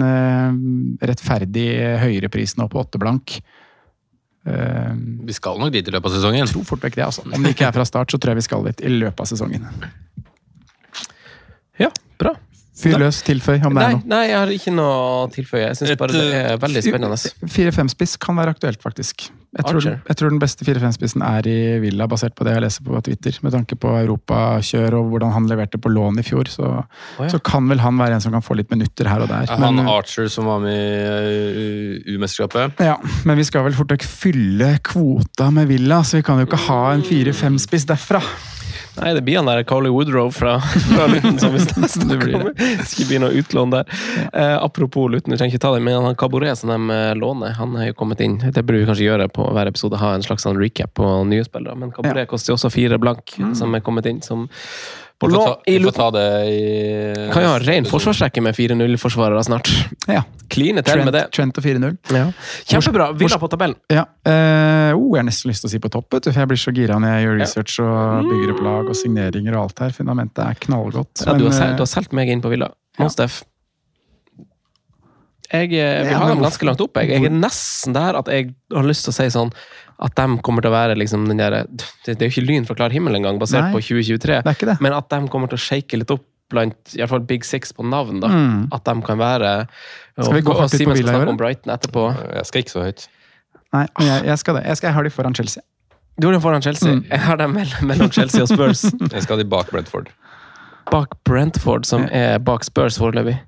rettferdig 1.01 1.65
høyrepris 1.97 2.53
nå 2.59 2.67
på 2.69 2.77
åtte 2.77 2.99
blank. 3.01 3.39
Vi 4.45 5.33
skal 5.33 5.57
nok 5.57 5.71
dit 5.73 5.87
i 5.87 5.91
løpet 5.91 6.11
av 6.11 6.13
sesongen. 6.13 6.43
Jeg 6.43 6.51
tror 6.51 6.67
fort 6.67 6.85
vekk 6.85 6.99
det, 6.99 7.05
altså. 7.07 7.25
Om 7.25 7.41
det 7.41 7.55
ikke 7.55 7.65
er 7.71 7.73
fra 7.73 7.85
start, 7.89 8.13
så 8.13 8.21
tror 8.21 8.35
jeg 8.35 8.43
vi 8.43 8.45
skal 8.45 8.69
dit 8.69 8.85
i 8.85 8.93
løpet 8.93 9.25
av 9.25 9.31
sesongen. 9.31 9.65
Ja, 11.81 11.89
bra. 12.21 12.35
Fyr 12.73 12.97
løs, 12.97 13.21
tilføy 13.21 13.59
om 13.67 13.75
det 13.75 13.83
Nei, 13.83 13.85
er 13.85 13.95
noe. 13.99 14.09
nei, 14.09 14.23
jeg 14.31 14.37
har 14.39 14.51
ikke 14.55 14.71
noe 14.73 14.93
å 14.97 15.23
tilføye. 15.29 15.67
Jeg 15.67 15.77
syns 15.77 15.93
Et, 15.93 15.99
bare 15.99 16.15
det 16.15 16.39
er 16.39 16.59
veldig 16.61 16.81
spennende. 16.81 17.17
4-5-spiss 17.45 18.15
kan 18.21 18.39
være 18.39 18.55
aktuelt, 18.55 18.81
faktisk. 18.81 19.27
Jeg 19.53 19.67
tror, 19.67 19.85
jeg 19.85 20.17
tror 20.17 20.31
den 20.33 20.39
beste 20.41 20.65
4-5-spissen 20.65 21.21
er 21.21 21.45
i 21.45 21.57
Villa, 21.83 22.07
basert 22.09 22.33
på 22.33 22.45
det 22.47 22.55
jeg 22.55 22.63
leser 22.63 22.85
på 22.87 23.01
Twitter. 23.05 23.35
Med 23.45 23.53
tanke 23.53 23.77
på 23.77 23.91
europakjør 23.99 24.97
og 24.97 25.11
hvordan 25.11 25.35
han 25.35 25.45
leverte 25.51 25.77
på 25.77 25.91
lån 25.93 26.17
i 26.23 26.25
fjor, 26.25 26.49
så, 26.49 26.71
ja. 27.19 27.27
så 27.29 27.37
kan 27.45 27.69
vel 27.69 27.83
han 27.83 28.01
være 28.01 28.17
en 28.17 28.25
som 28.25 28.33
kan 28.33 28.41
få 28.41 28.57
litt 28.57 28.73
minutter 28.73 29.11
her 29.11 29.21
og 29.21 29.29
der. 29.29 29.45
Er 29.45 29.61
han 29.61 29.77
Men, 29.77 29.91
Archer 29.93 30.25
som 30.33 30.49
var 30.49 30.63
med 30.63 30.73
i 30.73 31.61
uh, 32.01 32.15
U-mesterskapet? 32.15 32.81
ja, 32.81 32.97
men 33.29 33.37
vi 33.37 33.45
skal 33.45 33.67
vel 33.67 33.77
fort 33.77 33.93
vekk 33.93 34.07
fylle 34.09 34.71
kvota 34.81 35.51
med 35.53 35.69
Villa, 35.69 36.01
så 36.01 36.17
vi 36.17 36.25
kan 36.25 36.41
jo 36.41 36.49
ikke 36.49 36.63
ha 36.65 36.81
en 36.95 37.05
4-5-spiss 37.05 37.85
derfra. 37.93 38.23
Nei, 38.93 39.13
det 39.13 39.23
blir 39.25 39.39
han 39.39 39.47
der 39.49 39.63
Coley 39.63 39.91
Woodrow 39.91 40.29
fra, 40.31 40.59
fra 40.61 41.07
Luton 41.09 41.39
som 41.39 41.53
blir 42.19 42.37
det. 42.37 42.53
Det 42.57 42.85
skal 42.85 43.07
bli 43.09 43.21
noe 43.23 43.33
utlån 43.39 43.73
der. 43.73 43.89
Eh, 44.33 44.57
apropos 44.63 45.09
Luton, 45.09 45.33
vi 45.33 45.39
trenger 45.39 45.55
ikke 45.55 45.63
ta 45.65 45.73
det, 45.73 45.81
men 45.85 46.05
han 46.05 46.17
Caboret 46.19 46.59
som 46.59 46.69
de 46.69 46.93
eh, 46.93 47.15
låner, 47.17 47.55
han 47.57 47.73
er 47.79 47.89
jo 47.89 47.97
kommet 47.97 48.21
inn. 48.21 48.37
Det 48.43 48.61
burde 48.61 48.83
vi 48.83 48.89
kanskje 48.89 49.07
gjøre 49.07 49.29
på 49.33 49.47
hver 49.55 49.71
episode, 49.71 49.97
ha 50.01 50.13
en 50.13 50.25
slags 50.25 50.45
sånn 50.45 50.61
recap 50.61 50.93
på 50.99 51.09
nye 51.29 51.45
spillere. 51.47 51.77
Men 51.79 51.93
Caboret 51.95 52.29
koster 52.29 52.53
jo 52.53 52.59
også 52.59 52.73
fire 52.73 53.01
blank, 53.01 53.33
som 53.57 53.73
er 53.73 53.81
kommet 53.85 54.09
inn 54.09 54.21
som 54.25 54.45
får 55.21 55.33
ta, 55.35 55.61
vi 55.65 55.79
får 55.83 55.95
ta 55.95 56.07
det 56.11 56.25
i 56.49 56.61
Kan 57.33 57.45
jo 57.45 57.51
ha 57.53 57.59
ren 57.63 57.85
forsvarsrekke 57.87 58.41
med 58.43 58.55
4-0-forsvarere 58.57 59.43
snart. 59.45 59.69
Ja. 60.09 60.23
Kline 60.51 60.83
til 60.85 61.03
med 61.05 61.13
det. 61.15 61.23
Trent 61.33 61.57
og 61.57 61.65
4-0. 61.65 61.95
Ja. 62.13 62.25
Kjempebra. 62.69 63.11
Villa 63.17 63.39
på 63.41 63.49
tabellen. 63.51 63.77
Ja. 63.93 64.05
Uh, 64.27 64.91
oh, 64.97 65.13
jeg 65.15 65.23
har 65.23 65.29
nesten 65.29 65.53
lyst 65.53 65.65
til 65.65 65.71
å 65.71 65.73
si 65.73 65.81
på 65.83 65.91
topp, 65.93 66.19
for 66.19 66.41
jeg 66.43 66.51
blir 66.51 66.59
så 66.59 66.73
gira 66.75 66.99
når 67.01 67.15
jeg 67.15 67.25
gjør 67.27 67.39
research 67.39 67.79
og 67.85 68.29
bygger 68.29 68.53
opp 68.55 68.61
lag 68.67 68.91
og 68.91 68.99
signeringer 68.99 69.57
og 69.57 69.67
alt 69.67 69.83
her. 69.85 69.95
Fundamentet 69.95 70.43
er 70.45 70.61
knallgodt. 70.67 71.25
Ja, 71.25 71.37
du, 71.39 71.47
har 71.47 71.55
solgt, 71.55 71.71
eh, 71.71 71.75
du 71.79 71.85
har 71.85 71.91
solgt 71.95 72.15
meg 72.17 72.33
inn 72.33 72.43
på 72.43 72.53
Villa. 72.53 72.73
Monsteff. 73.01 73.41
Jeg 75.53 75.69
jeg 75.71 76.03
vil 76.07 76.11
Ja, 76.11 76.19
ha 76.19 76.27
dem 76.31 76.41
ganske 76.41 76.65
langt 76.65 76.81
opp. 76.81 76.97
Jeg. 76.97 77.09
jeg 77.13 77.25
er 77.29 77.33
nesten 77.37 77.93
der 77.93 78.17
at 78.17 78.27
jeg 78.33 78.53
har 78.73 78.83
lyst 78.89 79.05
til 79.05 79.13
å 79.13 79.17
si 79.19 79.27
sånn 79.29 79.51
at 80.03 80.15
de 80.17 80.25
kommer 80.41 80.61
til 80.65 80.71
å 80.71 80.73
være 80.73 80.95
liksom 80.97 81.27
den 81.29 81.37
der, 81.37 81.63
Det 82.05 82.15
er 82.17 82.25
jo 82.27 82.31
ikke 82.33 82.47
lyn 82.47 82.65
fra 82.65 82.75
klar 82.75 82.89
himmel 82.91 83.15
engang, 83.15 83.37
basert 83.39 83.67
Nei, 83.69 83.73
på 83.75 83.79
2023. 83.85 84.41
det 84.41 84.49
er 84.49 84.57
ikke 84.57 84.69
det. 84.73 84.77
Men 84.81 84.93
at 84.97 85.07
de 85.13 85.19
kommer 85.29 85.47
til 85.51 85.59
å 85.59 85.63
shake 85.63 85.99
litt 86.01 86.11
opp 86.11 86.25
blant 86.49 86.93
i 86.93 86.99
hvert 86.99 87.09
fall 87.09 87.21
Big 87.29 87.45
Six 87.45 87.71
på 87.73 87.85
navn. 87.87 88.19
da. 88.19 88.27
Mm. 88.27 88.67
At 88.73 88.83
de 88.89 88.95
kan 89.05 89.17
være 89.21 89.67
Skal 90.19 90.33
vi 90.33 90.41
gå 90.41 90.51
og, 90.53 90.59
hardt 90.59 90.73
ut 90.73 90.81
på 90.87 90.93
Villa 90.97 91.13
i 91.13 91.21
år, 91.21 91.29
om 91.29 91.37
Brighton 91.37 91.71
etterpå. 91.73 92.07
Jeg 92.35 92.45
skal 92.49 92.61
ikke 92.65 92.73
så 92.73 92.83
høyt. 92.83 93.07
Nei, 93.73 93.85
men 93.97 94.07
jeg, 94.09 94.25
jeg 94.25 94.37
skal 94.41 94.55
det. 94.59 94.65
Jeg, 94.65 94.77
skal, 94.77 94.87
jeg 94.89 94.93
har 94.97 95.03
de 95.03 95.09
foran 95.13 95.33
Chelsea. 95.37 95.63
Du 96.19 96.27
har 96.27 96.33
dem 96.35 96.41
foran 96.43 96.61
Chelsea. 96.61 96.91
Mm. 96.93 97.05
Jeg 97.09 97.19
har 97.19 97.37
dem 97.37 97.53
mell- 97.55 97.79
mellom 97.89 98.11
Chelsea 98.11 98.41
og 98.43 98.49
Spurs. 98.51 98.83
Jeg 98.89 99.23
skal 99.23 99.37
ha 99.37 99.41
de 99.43 99.49
bak 99.49 99.71
Brentford. 99.71 100.09
Bak 100.91 101.15
Brentford, 101.25 101.85
som 101.89 102.05
er 102.11 102.37
bak 102.43 102.63
Spurs 102.67 102.97
foreløpig. 103.01 103.39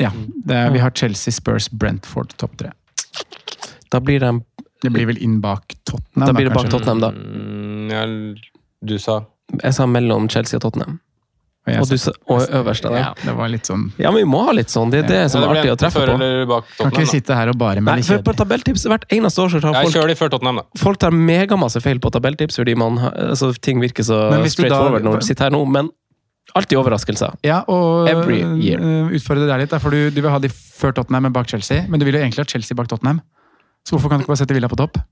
Ja, 0.00 0.10
det 0.46 0.56
er, 0.56 0.70
Vi 0.74 0.80
har 0.82 0.94
Chelsea, 0.96 1.32
Spurs, 1.34 1.68
Brentford 1.70 2.32
topp 2.40 2.56
tre. 2.60 2.72
Da 3.90 4.00
blir 4.00 4.22
de 4.22 4.40
Det 4.80 4.92
blir 4.94 5.06
vel 5.10 5.18
inn 5.20 5.40
bak 5.44 5.74
Tottenham. 5.84 6.26
Da 6.26 6.32
blir 6.32 6.48
det 6.48 6.54
bak. 6.56 6.70
Tottenham, 6.72 7.00
da. 7.04 7.10
Mm, 7.12 7.90
ja, 7.92 8.06
du 8.80 8.98
sa 8.98 9.20
Jeg 9.60 9.74
sa 9.76 9.86
mellom 9.86 10.28
Chelsea 10.30 10.56
og 10.56 10.62
Tottenham. 10.64 11.00
Og 11.66 11.72
jeg 11.74 11.80
Og, 11.82 11.88
du, 11.90 11.98
sa- 12.00 12.12
og 12.32 12.40
øverst 12.56 12.86
av 12.88 12.94
det. 12.94 13.00
Ja, 13.02 13.10
det 13.20 13.34
var 13.36 13.50
litt 13.52 13.68
sånn 13.68 13.90
Ja, 14.00 14.10
men 14.10 14.22
vi 14.22 14.28
må 14.32 14.40
ha 14.46 14.52
litt 14.56 14.72
sånn. 14.72 14.90
Det 14.90 15.02
er 15.04 15.08
det 15.08 15.30
som 15.30 15.42
Ja, 15.42 15.50
er 15.50 15.54
det 15.54 15.60
artig 15.60 15.74
å 15.74 15.80
treffe 15.82 16.06
på. 16.48 16.60
Kan 16.78 16.92
ikke 16.94 17.04
vi 17.04 17.10
sitte 17.12 17.36
her 17.36 17.52
og 17.52 17.58
bare 17.60 17.82
melde 17.84 18.08
Nei, 18.08 18.22
på 18.24 18.32
tabelltips 18.38 18.86
hvert 18.88 19.04
eneste 19.12 19.44
år 19.44 19.52
så 19.52 19.60
tar 19.60 19.76
folk, 19.82 20.08
de 20.08 20.16
før 20.16 20.32
Tottenham, 20.32 20.62
da. 20.62 20.64
folk 20.80 20.98
tar 21.02 21.12
megamasse 21.12 21.82
feil 21.84 22.00
på 22.00 22.10
tabelltips 22.16 22.56
fordi 22.56 22.74
man 22.80 22.96
altså, 22.98 23.52
ting 23.60 23.82
virker 23.84 24.06
så 24.06 24.22
straight 24.48 24.72
forward 24.72 25.04
når 25.04 25.20
du 25.20 25.26
sitter 25.28 25.50
her 25.50 25.52
nå, 25.52 25.66
men 25.68 25.90
alltid 26.58 26.78
overraskelser. 26.80 27.34
Ja, 27.46 27.60
og 27.70 28.08
Every 28.10 28.40
year. 28.62 28.80
øh, 28.80 29.12
utfordre 29.18 29.46
deg 29.50 29.64
litt. 29.66 29.74
For 29.82 29.90
du, 29.94 30.10
du 30.10 30.20
vil 30.22 30.30
ha 30.32 30.38
de 30.42 30.50
før 30.52 30.92
Tottenham, 30.96 31.22
men 31.28 31.32
bak 31.36 31.48
Chelsea. 31.50 31.84
Men 31.88 32.00
du 32.00 32.06
vil 32.08 32.16
jo 32.18 32.22
egentlig 32.24 32.44
ha 32.44 32.48
Chelsea 32.50 32.74
bak 32.78 32.88
Tottenham. 32.90 33.20
Så 33.86 33.94
hvorfor 33.94 34.10
kan 34.12 34.18
du 34.20 34.24
ikke 34.26 34.32
bare 34.34 34.42
sette 34.42 34.54
Villa 34.56 34.68
på 34.68 34.76
topp? 34.80 34.98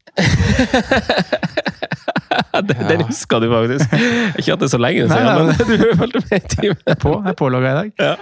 Den, 2.58 2.80
den 2.88 3.02
huska 3.06 3.38
du 3.38 3.46
faktisk. 3.50 3.92
Ikke 4.40 4.52
at 4.54 4.60
det 4.60 4.66
er 4.66 4.70
så 4.72 4.78
lenge 4.80 5.04
Nei, 5.08 5.14
siden, 5.14 5.26
nei, 5.28 5.34
men 5.38 5.78
du 5.78 5.92
fulgte 6.00 6.20
med 6.24 6.34
i 6.38 6.48
timen. 6.52 6.96
På, 7.02 7.12
jeg 7.22 7.30
er 7.32 7.36
pålogga 7.38 7.70
i 7.70 7.76
dag. 7.76 7.92
Ja, 8.02 8.14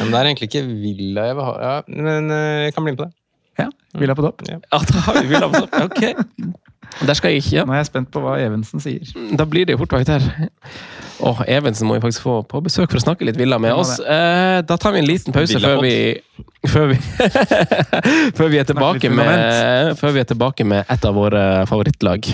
men 0.00 0.10
det 0.12 0.18
er 0.18 0.28
egentlig 0.32 0.48
ikke 0.50 0.62
Villa 0.66 1.26
jeg 1.28 1.36
vil 1.38 1.46
ha. 1.46 1.52
Ja, 1.62 1.74
men 2.08 2.32
eh, 2.34 2.64
jeg 2.66 2.74
kan 2.74 2.84
bli 2.86 2.94
med 2.94 3.00
på 3.00 3.06
det. 3.06 3.14
Ja, 3.62 3.68
Villa 4.02 4.16
på 4.18 4.24
topp. 4.26 4.42
Ja, 4.50 4.58
da 4.90 5.04
har 5.06 5.18
vi 5.20 5.30
Villa 5.30 5.48
på 5.52 5.62
topp. 5.62 5.78
Ok. 5.86 6.02
Der 7.06 7.14
skal 7.14 7.34
jeg 7.34 7.44
ikke. 7.44 7.64
Nå 7.68 7.74
er 7.76 7.82
jeg 7.82 7.90
spent 7.90 8.10
på 8.14 8.22
hva 8.22 8.36
Evensen 8.42 8.82
sier. 8.82 9.06
Da 9.38 9.46
blir 9.46 9.68
det 9.68 9.76
jo 9.76 9.82
fort 9.84 9.94
vakt 9.98 10.10
her. 10.10 10.24
Åh, 11.18 11.42
Evensen 11.50 11.88
må 11.88 11.96
vi 11.96 12.02
faktisk 12.02 12.24
få 12.26 12.40
på 12.46 12.60
besøk 12.62 12.90
for 12.90 13.00
å 13.00 13.02
snakke 13.02 13.26
litt 13.26 13.38
Villa 13.38 13.58
med 13.62 13.74
oss. 13.74 13.96
Eh, 13.98 14.58
da 14.66 14.76
tar 14.78 14.94
vi 14.94 15.02
en 15.02 15.08
liten 15.08 15.34
pause 15.34 15.60
før 15.62 15.80
vi 15.82 15.94
før 16.68 16.92
vi, 16.92 16.98
før 18.38 18.52
vi 18.52 18.60
er 18.60 18.66
tilbake 18.66 19.10
med 19.14 19.96
Før 19.98 20.14
vi 20.14 20.22
er 20.22 20.28
tilbake 20.30 20.66
med 20.66 20.86
et 20.90 21.08
av 21.08 21.18
våre 21.18 21.44
favorittlag. 21.70 22.30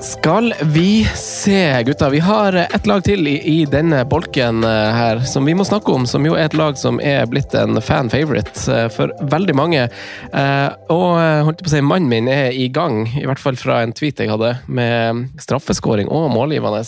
Skal 0.00 0.54
vi 0.62 1.04
se, 1.14 1.82
gutta. 1.82 2.08
Vi 2.08 2.18
har 2.18 2.54
et 2.54 2.86
lag 2.86 3.02
til 3.02 3.26
i, 3.26 3.34
i 3.50 3.64
denne 3.66 4.04
bolken 4.06 4.62
eh, 4.64 4.94
her 4.94 5.20
som 5.26 5.46
vi 5.48 5.56
må 5.58 5.66
snakke 5.66 5.90
om. 5.90 6.04
Som 6.06 6.26
jo 6.26 6.36
er 6.38 6.46
et 6.46 6.54
lag 6.54 6.78
som 6.78 7.00
er 7.02 7.26
blitt 7.26 7.54
en 7.58 7.80
fan 7.82 8.10
favorite 8.12 8.62
eh, 8.70 8.86
for 8.94 9.10
veldig 9.32 9.56
mange. 9.58 9.88
Eh, 10.30 10.68
og 10.94 11.18
holdt 11.48 11.64
på 11.64 11.70
å 11.70 11.74
si, 11.74 11.82
mannen 11.82 12.06
min 12.12 12.30
er 12.30 12.54
i 12.54 12.68
gang, 12.70 13.08
i 13.18 13.26
hvert 13.26 13.42
fall 13.42 13.58
fra 13.58 13.80
en 13.82 13.94
tweet 13.96 14.22
jeg 14.22 14.30
hadde, 14.30 14.54
med 14.70 15.26
straffeskåring 15.42 16.10
og 16.14 16.30
målgivende. 16.30 16.84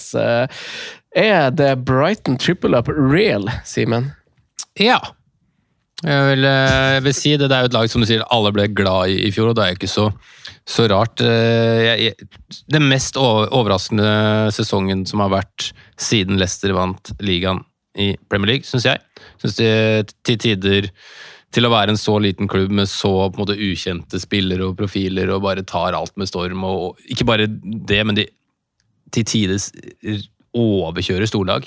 Er 1.18 1.50
det 1.50 1.72
Brighton 1.82 2.38
triple 2.38 2.78
up 2.78 2.92
real, 2.94 3.50
Simen? 3.66 4.12
Ja. 4.78 5.00
Jeg 6.06 6.28
vil, 6.30 6.46
jeg 6.46 7.02
vil 7.04 7.16
si 7.18 7.34
det. 7.34 7.50
Det 7.50 7.58
er 7.58 7.66
jo 7.66 7.72
et 7.72 7.80
lag 7.80 7.90
som 7.90 8.04
du 8.04 8.08
sier 8.08 8.22
alle 8.30 8.54
ble 8.54 8.70
glad 8.70 9.10
i 9.10 9.24
i 9.26 9.32
fjor, 9.34 9.50
og 9.50 9.58
det 9.58 9.66
er 9.66 9.74
jo 9.74 9.80
ikke 9.82 9.90
så, 9.98 10.12
så 10.68 10.86
rart. 10.90 11.20
Eh, 11.24 11.80
Jeg, 11.86 12.10
jeg, 12.10 12.28
den 12.72 12.88
mest 12.90 13.18
overraskende 13.20 14.50
sesongen 14.54 15.06
som 15.08 15.22
har 15.24 15.32
vært 15.32 15.70
siden 16.00 16.40
Leicester 16.40 16.74
vant 16.76 17.12
ligaen 17.20 17.64
i 17.98 18.12
Premier 18.30 18.54
League, 18.54 18.68
syns 18.68 18.86
jeg. 18.86 19.02
Syns 19.42 19.58
det 19.58 20.14
til 20.26 20.38
tider 20.40 20.90
til 21.50 21.66
å 21.66 21.72
være 21.72 21.94
en 21.94 21.98
så 21.98 22.14
liten 22.22 22.46
klubb 22.50 22.70
med 22.70 22.86
så 22.86 23.30
måte 23.34 23.58
ukjente 23.58 24.20
spillere 24.22 24.68
og 24.68 24.76
profiler 24.78 25.32
og 25.34 25.42
bare 25.42 25.66
tar 25.66 25.96
alt 25.98 26.14
med 26.20 26.30
storm. 26.30 26.62
og 26.64 26.84
og 26.84 27.10
Ikke 27.10 27.26
bare 27.26 27.48
det, 27.50 28.04
men 28.06 28.18
de 28.18 28.28
til 29.10 29.26
tides 29.26 29.72
overkjører 30.54 31.26
storlag. 31.26 31.66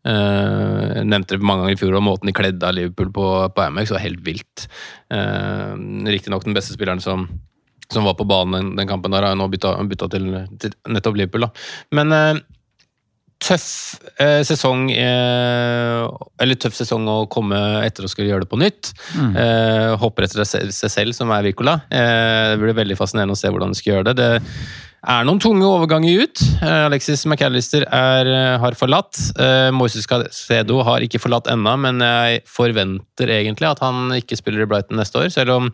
Uh, 0.00 1.02
nevnte 1.04 1.36
det 1.36 1.44
mange 1.44 1.66
ganger 1.66 1.76
i 1.76 1.78
fjor, 1.78 1.94
og 1.98 2.06
måten 2.06 2.30
de 2.30 2.34
kledde 2.34 2.64
av 2.64 2.72
Liverpool 2.72 3.10
på, 3.12 3.26
på 3.52 3.62
Amex 3.66 3.92
var 3.92 4.02
helt 4.02 4.22
vilt. 4.24 4.64
Uh, 5.12 5.76
Riktignok 6.08 6.46
den 6.46 6.56
beste 6.56 6.74
spilleren 6.74 7.02
som, 7.04 7.26
som 7.92 8.06
var 8.06 8.16
på 8.18 8.26
banen 8.28 8.56
den, 8.56 8.72
den 8.78 8.88
kampen, 8.90 9.12
der 9.14 9.26
har 9.26 9.34
jo 9.34 9.42
nå 9.42 9.50
bytta, 9.52 9.74
bytta 9.90 10.10
til, 10.12 10.32
til 10.62 10.74
nettopp 10.88 11.18
Liverpool. 11.18 11.46
Da. 11.48 11.68
Men 11.98 12.14
eh, 12.16 12.42
tøff 13.40 13.96
eh, 14.20 14.42
sesong 14.46 14.90
eh, 14.92 16.02
Eller 16.42 16.60
tøff 16.60 16.76
sesong 16.76 17.08
å 17.08 17.16
komme 17.32 17.56
etter 17.86 18.04
å 18.04 18.10
skulle 18.10 18.30
gjøre 18.30 18.44
det 18.44 18.52
på 18.52 18.60
nytt. 18.60 18.92
Mm. 19.16 19.32
Eh, 19.32 19.88
hopper 20.00 20.26
etter 20.26 20.44
seg 20.44 20.92
selv, 20.92 21.16
som 21.16 21.32
er 21.34 21.48
Wirkola. 21.48 21.80
Eh, 21.88 22.52
det 22.52 22.60
blir 22.62 22.78
veldig 22.82 22.98
fascinerende 23.00 23.36
å 23.36 23.40
se 23.40 23.50
hvordan 23.50 23.72
de 23.72 23.80
skal 23.80 23.94
gjøre 23.94 24.10
det. 24.10 24.16
Det 24.20 25.10
er 25.10 25.24
noen 25.24 25.40
tunge 25.40 25.64
overganger 25.64 26.26
ut. 26.26 26.44
Eh, 26.60 26.84
Alexis 26.90 27.24
McAllister 27.26 27.86
er, 27.88 28.28
eh, 28.28 28.56
har 28.60 28.76
forlatt. 28.78 29.16
Moises 29.76 30.08
Casedo 30.10 30.82
har 30.86 31.04
ikke 31.06 31.22
forlatt 31.22 31.48
ennå, 31.52 31.76
men 31.80 32.04
jeg 32.04 32.42
forventer 32.48 33.32
egentlig 33.40 33.72
at 33.72 33.84
han 33.84 34.12
ikke 34.20 34.38
spiller 34.38 34.66
i 34.66 34.68
Brighton 34.70 35.00
neste 35.00 35.24
år. 35.24 35.32
Selv 35.32 35.56
om 35.56 35.72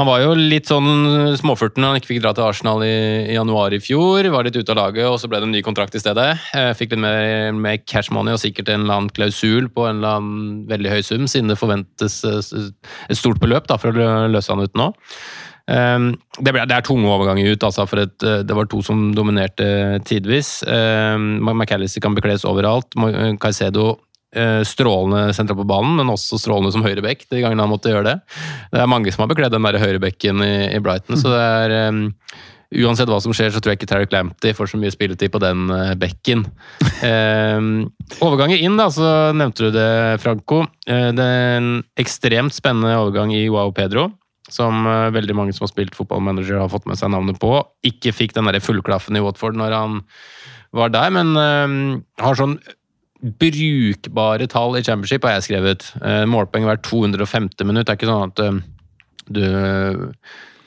han 0.00 0.08
var 0.08 0.22
jo 0.22 0.32
litt 0.32 0.70
sånn 0.70 1.34
småfurten 1.36 1.84
han 1.84 1.98
ikke 1.98 2.14
fikk 2.14 2.22
dra 2.24 2.32
til 2.32 2.46
Arsenal 2.46 2.80
i, 2.86 2.94
i 3.28 3.34
januar 3.36 3.74
i 3.76 3.80
fjor. 3.82 4.24
Var 4.32 4.46
litt 4.46 4.56
ute 4.56 4.72
av 4.72 4.78
laget, 4.78 5.04
og 5.04 5.18
så 5.20 5.28
ble 5.28 5.42
det 5.42 5.48
en 5.50 5.52
ny 5.52 5.60
kontrakt 5.64 5.96
i 5.98 6.00
stedet. 6.00 6.30
Eh, 6.56 6.70
Fikk 6.78 6.94
litt 6.94 7.02
mer, 7.04 7.52
mer 7.52 7.76
cash 7.84 8.08
money 8.14 8.32
og 8.32 8.40
sikkert 8.40 8.70
en 8.72 8.86
eller 8.86 9.02
annen 9.02 9.12
klausul 9.12 9.68
på 9.68 9.84
en 9.84 10.00
eller 10.00 10.16
annen 10.16 10.62
veldig 10.70 10.94
høy 10.94 11.02
sum, 11.04 11.26
siden 11.28 11.52
det 11.52 11.60
forventes 11.60 12.22
eh, 12.24 12.70
et 13.12 13.20
stort 13.20 13.42
beløp 13.42 13.68
da, 13.68 13.76
for 13.82 13.92
å 13.92 14.12
løse 14.32 14.54
han 14.54 14.64
ut 14.64 14.80
nå. 14.80 14.88
Um, 15.68 16.08
det, 16.40 16.50
ble, 16.50 16.64
det 16.66 16.74
er 16.74 16.86
tunge 16.88 17.06
overganger 17.12 17.52
ut, 17.52 17.66
altså, 17.68 17.84
for 17.86 18.02
et, 18.02 18.16
eh, 18.24 18.40
det 18.48 18.56
var 18.56 18.72
to 18.72 18.80
som 18.86 19.10
dominerte 19.14 20.00
tidvis. 20.08 20.62
Um, 20.64 21.36
McAllister 21.52 22.02
kan 22.02 22.16
bekles 22.16 22.48
overalt. 22.48 22.96
Caicedo 23.44 23.98
strålende 24.64 25.34
sentralt 25.36 25.60
på 25.60 25.66
banen, 25.68 25.98
men 25.98 26.08
også 26.08 26.38
strålende 26.40 26.72
som 26.72 26.84
høyreback 26.86 27.26
de 27.28 27.42
gangene 27.42 27.66
han 27.66 27.68
måtte 27.68 27.92
gjøre 27.92 28.06
det. 28.06 28.14
Det 28.72 28.80
er 28.80 28.88
mange 28.88 29.12
som 29.12 29.26
har 29.26 29.28
bekledd 29.28 29.52
den 29.52 29.82
høyrebekken 29.82 30.40
i, 30.46 30.54
i 30.72 30.80
Brighton, 30.80 31.18
så 31.20 31.34
det 31.34 31.42
er 31.42 31.74
um, 31.92 32.06
Uansett 32.72 33.10
hva 33.10 33.18
som 33.20 33.34
skjer, 33.36 33.50
så 33.52 33.60
tror 33.60 33.74
jeg 33.74 33.82
ikke 33.82 33.88
Tarek 33.90 34.14
Lamptey 34.14 34.54
får 34.56 34.70
så 34.70 34.78
mye 34.80 34.92
spilletid 34.94 35.32
på 35.34 35.40
den 35.42 35.66
uh, 35.68 35.92
bekken. 36.00 36.46
Um, 37.04 37.90
overganger 38.24 38.62
inn, 38.64 38.78
da, 38.80 38.86
så 38.92 39.06
nevnte 39.36 39.68
du 39.68 39.74
det, 39.74 39.90
Franco. 40.22 40.62
Uh, 40.88 41.10
det 41.12 41.26
er 41.26 41.58
en 41.58 41.70
ekstremt 42.00 42.56
spennende 42.56 42.96
overgang 42.96 43.34
i 43.36 43.44
Wow 43.52 43.74
Pedro 43.76 44.08
som 44.52 44.86
uh, 44.88 45.12
veldig 45.12 45.36
mange 45.36 45.56
som 45.56 45.66
har 45.66 45.72
spilt 45.72 45.96
fotballmanager 45.96 46.62
har 46.62 46.72
fått 46.72 46.88
med 46.88 47.00
seg 47.00 47.12
navnet 47.12 47.40
på. 47.42 47.58
Ikke 47.88 48.14
fikk 48.16 48.32
den 48.36 48.48
der 48.48 48.62
fullklaffen 48.64 49.20
i 49.20 49.24
Watford 49.24 49.58
når 49.60 49.76
han 49.76 50.00
var 50.72 50.92
der, 50.94 51.12
men 51.12 51.36
uh, 51.36 52.00
har 52.24 52.40
sånn 52.40 52.56
brukbare 53.22 54.48
tall 54.50 54.78
i 54.78 54.84
championship, 54.84 55.26
har 55.26 55.38
jeg 55.38 55.48
skrevet. 55.50 55.86
Uh, 56.02 56.24
målpoeng 56.30 56.66
hvert 56.68 56.84
250 56.86 57.68
minutt. 57.68 57.86
Det 57.86 57.94
er 57.94 58.00
ikke 58.00 58.10
sånn 58.10 58.32
at 58.32 58.42
uh, 58.42 58.62
du 59.32 59.44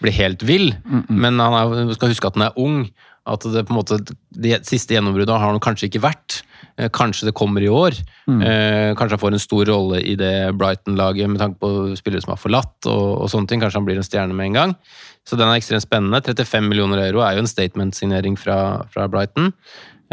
blir 0.03 0.15
helt 0.15 0.45
vill. 0.45 0.71
Men 1.09 1.41
han 1.41 1.57
er, 1.59 1.93
skal 1.97 2.11
huske 2.13 2.29
at 2.29 2.39
han 2.39 2.47
er 2.49 2.61
ung. 2.61 2.85
At 3.25 3.41
det 3.41 3.63
på 3.65 3.73
en 3.73 3.79
måte, 3.79 3.97
det 4.37 4.59
siste 4.69 4.93
gjennombruddet 4.93 5.33
har 5.33 5.49
han 5.49 5.63
kanskje 5.63 5.87
ikke 5.89 6.03
vært. 6.03 6.43
Eh, 6.77 6.91
Kanskje 6.93 7.25
det 7.25 7.33
kommer 7.37 7.63
i 7.63 7.71
år. 7.71 7.97
Eh, 8.29 8.91
kanskje 8.93 9.15
han 9.15 9.23
får 9.23 9.33
en 9.33 9.41
stor 9.41 9.65
rolle 9.71 10.01
i 10.05 10.13
det 10.19 10.53
Brighton-laget 10.59 11.31
med 11.31 11.41
tanke 11.41 11.57
på 11.63 11.97
spillere 11.97 12.21
som 12.21 12.35
har 12.35 12.41
forlatt. 12.41 12.77
og, 12.85 13.23
og 13.23 13.31
sånne 13.33 13.49
ting. 13.49 13.63
Kanskje 13.63 13.81
han 13.81 13.87
blir 13.87 13.97
en 13.97 14.05
stjerne 14.05 14.37
med 14.37 14.51
en 14.51 14.59
gang. 14.59 14.75
Så 15.25 15.39
den 15.39 15.49
er 15.49 15.57
ekstremt 15.57 15.87
spennende. 15.87 16.21
35 16.21 16.69
millioner 16.69 17.01
euro 17.07 17.25
er 17.25 17.33
jo 17.33 17.45
en 17.45 17.49
statement-signering 17.49 18.37
fra, 18.37 18.59
fra 18.93 19.09
Brighton. 19.09 19.49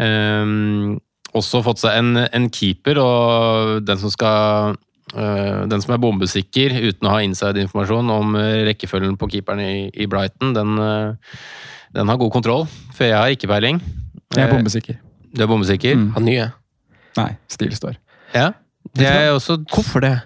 Um, 0.01 0.97
også 1.33 1.63
fått 1.65 1.81
seg 1.81 1.99
en, 1.99 2.23
en 2.25 2.49
keeper, 2.53 2.99
og 3.01 3.83
den 3.87 3.99
som 4.01 4.11
skal 4.13 4.75
øh, 5.15 5.63
den 5.69 5.83
som 5.83 5.95
er 5.95 6.01
bombesikker 6.03 6.75
uten 6.83 7.09
å 7.09 7.13
ha 7.15 7.21
inside-informasjon 7.25 8.11
om 8.13 8.37
rekkefølgen 8.69 9.17
på 9.19 9.31
keeperen 9.35 9.63
i, 9.65 10.07
Brighton, 10.09 10.53
den, 10.57 10.77
øh, 10.77 11.37
den 11.97 12.11
har 12.11 12.21
god 12.21 12.33
kontroll. 12.33 12.67
For 12.93 13.09
jeg 13.09 13.17
har 13.17 13.33
ikke 13.33 13.49
peiling. 13.51 13.81
Jeg 14.33 14.45
er 14.45 14.49
Eh, 14.49 14.55
bombesikker. 14.55 14.99
Du 15.33 15.41
er 15.43 15.49
bombesikker? 15.49 15.95
Mm. 15.97 16.11
Han 16.17 16.25
nye. 16.29 16.51
Nei, 17.17 17.31
stil 17.49 17.73
står. 17.75 17.97
Ja. 18.33 18.51
Det 18.97 19.07
er 19.07 19.31
også 19.31 19.57
Hvorfor 19.73 20.03
det? 20.03 20.17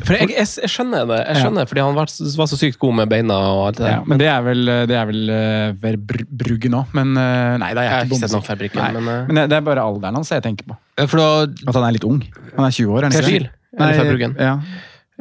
For 0.00 0.16
jeg, 0.16 0.30
jeg, 0.32 0.46
jeg 0.62 0.70
skjønner 0.72 1.04
det, 1.10 1.18
jeg 1.28 1.42
skjønner, 1.42 1.66
fordi 1.68 1.82
han 1.84 1.96
var, 1.98 2.08
var 2.40 2.48
så 2.48 2.56
sykt 2.58 2.78
god 2.80 2.94
med 3.02 3.10
beina 3.12 3.34
og 3.52 3.60
alt 3.68 3.76
det 3.76 3.84
der. 3.84 3.90
Ja, 3.98 4.04
men 4.08 4.20
det 4.22 4.28
er 4.32 4.46
vel, 4.46 4.62
det 4.88 4.96
er 4.96 5.10
vel 5.10 5.20
uh, 5.28 5.74
Verbruggen 5.82 6.76
òg. 6.78 6.94
Men 6.96 7.12
uh, 7.18 7.58
nei, 7.60 7.68
da 7.76 7.82
er 7.82 7.84
Jeg 7.84 7.92
har 7.92 8.00
jeg 8.00 8.08
ikke 8.08 8.16
ikke 8.16 8.22
sett 8.22 8.36
noen. 8.38 8.46
Fabrikken, 8.46 8.80
Nei, 8.80 8.92
men, 8.96 9.10
uh, 9.10 9.26
Men 9.28 9.40
det, 9.42 9.44
det 9.52 9.58
er 9.58 9.66
bare 9.68 9.84
alderen 9.84 10.16
hans 10.18 10.32
jeg 10.32 10.42
tenker 10.46 10.70
på. 10.72 10.78
For 11.04 11.20
da, 11.20 11.28
At 11.68 11.76
han 11.76 11.84
er 11.90 11.98
litt 11.98 12.06
ung. 12.08 12.22
Han 12.56 12.64
er 12.64 12.72
20 12.72 12.96
år. 12.96 13.10
er 13.10 13.12
det? 13.12 13.52
Verbruggen. 13.76 14.34
Ja. 14.40 14.54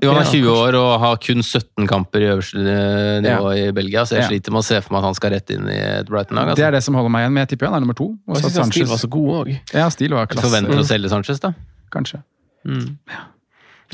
jo, 0.02 0.14
han 0.16 0.22
er 0.24 0.32
20 0.32 0.48
år 0.56 0.78
og 0.80 0.90
har 1.04 1.20
kun 1.28 1.44
17 1.44 1.88
kamper 1.92 2.24
i 2.24 2.30
øverste 2.32 2.64
nivå 2.64 3.28
nivå 3.28 3.52
i 3.60 3.66
Belgia, 3.76 4.06
så 4.08 4.16
jeg 4.18 4.24
Ja. 4.24 4.30
sliter 4.32 4.56
med 4.56 4.64
å 4.64 4.68
se 4.72 4.80
for 4.82 4.96
meg 4.96 5.04
at 5.04 5.10
han 5.12 5.20
skal 5.20 5.36
rett 5.36 5.52
inn 5.54 5.68
i 5.68 5.78
et 6.00 6.08
Brighton-lag. 6.10 6.48
Det 6.48 6.56
Altså. 6.56 6.68
er 6.68 6.72
det 6.80 6.84
som 6.88 6.96
holder 6.98 7.12
meg 7.14 7.26
igjen, 7.28 7.36
men 7.36 7.44
jeg 7.46 7.52
tipper 7.54 7.70
han 7.70 7.76
er 7.76 7.84
nummer 7.84 7.98
to. 8.00 8.08
Og 8.28 8.40
jeg 8.40 8.48
synes 8.48 8.72
Stil 8.72 8.88
var 8.88 9.04
så 9.04 9.12
god 9.12 9.30
òg. 9.44 9.52
Ja, 9.76 9.90
stil 9.94 10.16
var 10.16 10.26
Jeg 10.26 10.34
klasse. 10.38 10.48
forventer 10.48 10.80
å 10.80 10.88
selge 10.88 11.12
Sanchez, 11.12 11.40
da. 11.44 11.54
Kanskje. 11.92 12.24
Mm. 12.66 12.96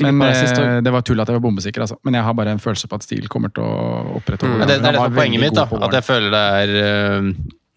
Men 0.04 0.22
eh, 0.22 0.78
det 0.84 0.94
var 0.94 1.04
tull 1.06 1.20
at 1.22 1.30
jeg 1.30 1.38
var 1.38 1.44
bombesikker, 1.44 1.84
altså. 1.84 1.98
Men 2.06 2.18
jeg 2.18 2.26
har 2.26 2.34
bare 2.38 2.56
en 2.56 2.62
følelse 2.62 2.90
på 2.90 2.98
at 2.98 3.06
Stil 3.06 3.28
kommer 3.32 3.52
til 3.54 3.64
å 3.66 4.18
opprettholde 4.20 4.58
mm. 4.58 4.66
det, 4.66 4.80
det 4.82 4.90
er 4.90 4.98
det 4.98 5.06
er 5.06 5.16
poenget 5.16 5.44
mitt. 5.46 5.56
da, 5.56 5.68
At 5.88 5.96
jeg 5.98 6.06
føler 6.06 6.34
det 6.34 6.42
er 6.58 6.74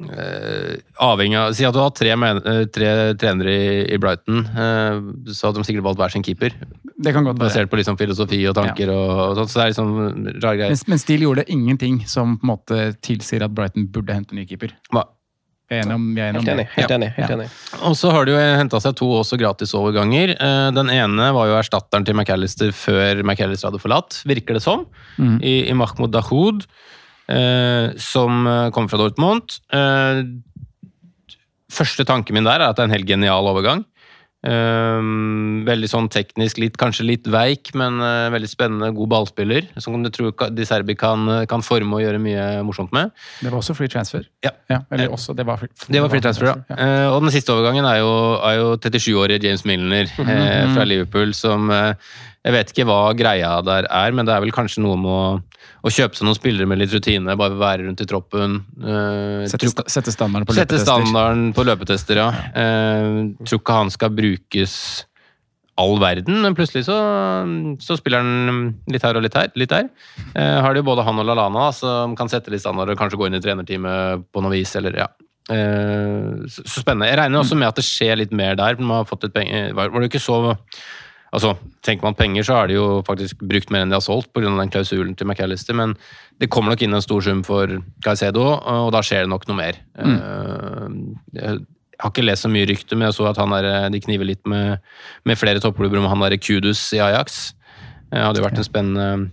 øh, 0.02 0.76
avhengig 1.06 1.38
av 1.38 1.56
Si 1.58 1.66
at 1.68 1.76
du 1.76 1.82
har 1.82 1.94
tre, 1.98 2.16
men, 2.20 2.42
tre 2.74 2.92
trenere 3.22 3.54
i, 3.54 3.72
i 3.96 4.00
Brighton, 4.02 4.44
øh, 4.50 5.00
så 5.32 5.50
hadde 5.50 5.62
de 5.62 5.70
sikkert 5.70 5.88
valgt 5.90 6.02
hver 6.02 6.16
sin 6.16 6.26
keeper. 6.26 6.58
Det 7.02 7.16
kan 7.16 7.26
godt 7.26 7.40
være. 7.40 7.48
Basert 7.48 7.72
på 7.72 7.80
liksom 7.80 7.98
filosofi 7.98 8.44
og 8.50 8.58
tanker 8.58 8.92
og, 8.94 9.08
og 9.30 9.40
sånt. 9.40 9.54
Så 9.54 9.62
det 9.62 9.64
er 9.64 9.74
liksom 9.74 9.96
rare 10.44 10.60
greier. 10.60 10.76
Men, 10.76 10.84
men 10.94 11.02
Stil 11.02 11.26
gjorde 11.26 11.48
ingenting 11.50 12.04
som 12.10 12.38
på 12.38 12.48
en 12.48 12.54
måte 12.54 12.84
tilsier 13.06 13.48
at 13.48 13.56
Brighton 13.58 13.90
burde 13.94 14.18
hente 14.18 14.38
ny 14.38 14.46
keeper. 14.50 14.76
Hva? 14.94 15.08
Vi 15.72 15.78
er 15.80 15.86
enige 15.86 15.96
om, 15.96 16.08
vi 16.16 16.20
er 16.20 16.30
enige 16.34 16.42
om 16.42 16.46
Helt 16.46 16.52
enig. 16.52 16.66
det. 16.68 16.76
helt 16.76 16.92
enig, 16.98 17.08
helt 17.16 17.30
Ja. 17.32 17.36
enig. 17.38 17.50
Og 17.88 17.94
så 17.96 18.12
har 18.12 18.26
de 18.28 18.34
jo 18.34 18.40
henta 18.60 18.80
seg 18.84 18.96
to 19.00 19.08
også 19.22 19.38
gratisoverganger. 19.40 20.34
Eh, 20.36 20.72
Den 20.76 20.90
ene 20.92 21.30
var 21.34 21.48
jo 21.48 21.56
erstatteren 21.56 22.04
til 22.06 22.14
McAllister 22.14 22.74
før 22.76 23.24
McAllister 23.24 23.70
hadde 23.72 23.80
forlatt, 23.80 24.20
virker 24.28 24.54
det 24.60 24.62
som. 24.66 24.86
mm. 25.18 25.38
I, 25.42 25.70
i 25.72 25.74
Mahmoud 25.74 26.12
Dahoud, 26.12 26.66
eh, 27.32 27.94
som 27.98 28.44
kom 28.46 28.72
kommer 28.74 28.90
fra 28.92 29.00
Dortmund. 29.00 29.60
Eh, 29.72 30.24
første 31.72 32.04
tanken 32.04 32.34
min 32.36 32.44
der 32.44 32.60
er 32.60 32.70
at 32.70 32.76
det 32.76 32.84
er 32.84 32.90
en 32.92 32.98
helt 32.98 33.08
genial 33.08 33.48
overgang. 33.48 33.86
Eh, 34.42 35.02
veldig 35.68 35.90
sånn 35.90 36.08
teknisk, 36.12 36.58
litt, 36.62 36.78
kanskje 36.82 37.06
litt 37.06 37.28
veik, 37.30 37.74
men 37.78 38.00
uh, 38.02 38.32
veldig 38.34 38.50
spennende, 38.50 38.90
god 38.98 39.12
ballspiller. 39.12 39.68
Som 39.82 40.02
du 40.02 40.10
tror 40.14 40.34
de 40.50 40.66
Serbi 40.66 40.96
kan, 40.98 41.28
kan 41.50 41.62
forme 41.66 42.00
og 42.00 42.04
gjøre 42.04 42.22
mye 42.22 42.46
morsomt 42.66 42.94
med. 42.96 43.12
Det 43.42 43.52
var 43.52 43.60
også 43.62 43.76
free 43.78 43.92
transfer. 43.92 44.26
Ja. 44.42 44.54
eller 44.90 45.14
også, 45.14 45.36
det 45.38 45.46
var 45.46 45.62
free, 45.62 45.70
Det 45.88 46.02
var 46.02 46.10
free 46.10 46.24
transfer, 46.24 46.50
ja. 46.50 46.56
Eh, 46.74 47.08
og 47.12 47.22
den 47.22 47.34
siste 47.34 47.54
overgangen 47.54 47.86
er 47.86 48.02
jo, 48.02 48.12
jo 48.58 48.74
37-årige 48.82 49.46
James 49.46 49.66
Milner 49.68 50.10
uh, 50.18 50.74
fra 50.74 50.86
Liverpool, 50.88 51.36
som 51.38 51.70
eh, 51.72 51.94
Jeg 52.42 52.56
vet 52.56 52.72
ikke 52.74 52.88
hva 52.90 53.12
greia 53.14 53.52
der 53.62 53.86
er, 53.86 54.16
men 54.18 54.26
det 54.26 54.34
er 54.34 54.42
vel 54.42 54.54
kanskje 54.56 54.82
noe 54.82 54.98
med 54.98 55.12
å, 55.14 55.60
å 55.86 55.92
kjøpe 55.94 56.18
seg 56.18 56.26
noen 56.26 56.38
spillere 56.40 56.66
med 56.66 56.80
litt 56.82 56.94
rutine, 56.96 57.36
bare 57.38 57.54
være 57.60 57.86
rundt 57.86 58.02
i 58.02 58.08
troppen. 58.10 58.56
Uh, 58.82 59.44
Sette, 59.52 59.70
sta- 59.70 59.86
sette 59.94 60.14
standarden 60.16 60.48
på 60.50 60.56
Sette 60.58 60.74
løpetester. 60.80 61.06
standarden 61.06 61.52
på 61.54 61.66
løpetester, 61.70 62.22
ja. 62.24 62.30
Uh, 62.58 63.30
tror 63.46 63.62
ikke 63.62 63.78
han 63.84 63.94
skal 63.94 64.14
brukes 64.18 64.76
all 65.82 65.96
verden, 66.02 66.42
men 66.44 66.54
plutselig 66.58 66.84
så, 66.86 66.96
så 67.82 67.96
spiller 67.98 68.22
han 68.22 68.72
litt 68.92 69.06
her 69.06 69.18
og 69.18 69.24
litt 69.26 69.38
her. 69.38 69.48
Litt 69.58 69.72
her. 69.74 69.88
Eh, 70.36 70.58
har 70.62 70.76
det 70.76 70.82
jo 70.82 70.88
både 70.92 71.06
han 71.08 71.22
og 71.22 71.26
Lalana 71.26 71.70
som 71.74 72.14
kan 72.20 72.30
sette 72.30 72.52
litt 72.54 72.62
standard 72.62 72.92
og 72.92 73.00
kanskje 73.00 73.18
gå 73.18 73.30
inn 73.30 73.38
i 73.40 73.42
trenerteamet 73.42 74.28
på 74.36 74.44
noe 74.44 74.52
vis, 74.54 74.76
eller 74.78 75.00
ja. 75.00 75.08
Eh, 75.50 76.44
så, 76.52 76.66
så 76.68 76.84
spennende. 76.84 77.08
Jeg 77.10 77.18
regner 77.24 77.42
også 77.42 77.58
med 77.58 77.72
at 77.72 77.80
det 77.80 77.88
skjer 77.88 78.20
litt 78.20 78.36
mer 78.36 78.60
der. 78.60 78.78
Man 78.84 79.00
har 79.00 79.10
fått 79.10 79.26
et 79.30 79.34
penge, 79.34 79.64
Var, 79.78 79.90
var 79.96 80.04
det 80.06 80.12
ikke 80.12 80.22
så 80.22 80.38
Altså, 81.32 81.56
Tenker 81.82 82.06
man 82.06 82.18
penger, 82.18 82.44
så 82.46 82.58
er 82.60 82.68
de 82.70 82.76
jo 82.76 82.88
faktisk 83.08 83.40
brukt 83.48 83.72
mer 83.74 83.86
enn 83.86 83.90
de 83.90 83.96
har 83.98 84.04
solgt 84.06 84.30
pga. 84.36 84.52
den 84.52 84.70
klausulen 84.70 85.16
til 85.18 85.26
McAllister, 85.26 85.74
men 85.74 85.96
det 86.40 86.50
kommer 86.52 86.74
nok 86.74 86.82
inn 86.86 86.94
en 86.94 87.02
stor 87.02 87.22
sum 87.26 87.42
for 87.48 87.72
Caicedo, 88.06 88.44
og 88.60 88.92
da 88.94 89.02
skjer 89.02 89.24
det 89.26 89.32
nok 89.32 89.48
noe 89.48 89.58
mer. 89.58 89.80
Eh, 89.98 90.88
Jeg 92.02 92.06
har 92.06 92.12
ikke 92.12 92.26
lest 92.26 92.42
så 92.46 92.50
mye 92.50 92.66
rykter, 92.66 92.98
men 92.98 93.08
jeg 93.08 93.14
så 93.14 93.28
at 93.30 93.38
han 93.38 93.52
der, 93.54 93.90
de 93.94 94.00
kniver 94.02 94.26
litt 94.26 94.42
med, 94.50 94.80
med 95.24 95.38
flere 95.38 95.62
toppklubber 95.62 96.00
om 96.00 96.08
han 96.10 96.24
der 96.26 96.38
Kudus 96.42 96.82
i 96.98 97.02
Ajax. 97.02 97.54
Det 98.10 98.24
hadde 98.24 98.42
jo 98.42 98.46
vært 98.48 98.58
en 98.58 98.66
spennende, 98.66 99.30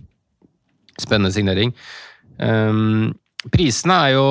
spennende 1.01 1.33
signering. 1.33 1.73
Um, 2.37 3.15
prisene 3.51 3.97
er 4.05 4.13
jo 4.19 4.27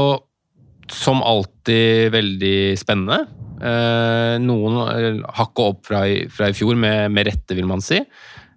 som 0.88 1.18
alltid 1.20 2.12
veldig 2.14 2.78
spennende. 2.78 3.26
Eh, 3.58 4.34
noen 4.42 5.22
hakket 5.24 5.64
opp 5.64 5.86
fra 5.88 6.04
i, 6.06 6.20
fra 6.30 6.50
i 6.50 6.56
fjor, 6.56 6.76
med, 6.78 7.10
med 7.14 7.26
rette, 7.30 7.56
vil 7.58 7.66
man 7.68 7.82
si. 7.84 7.98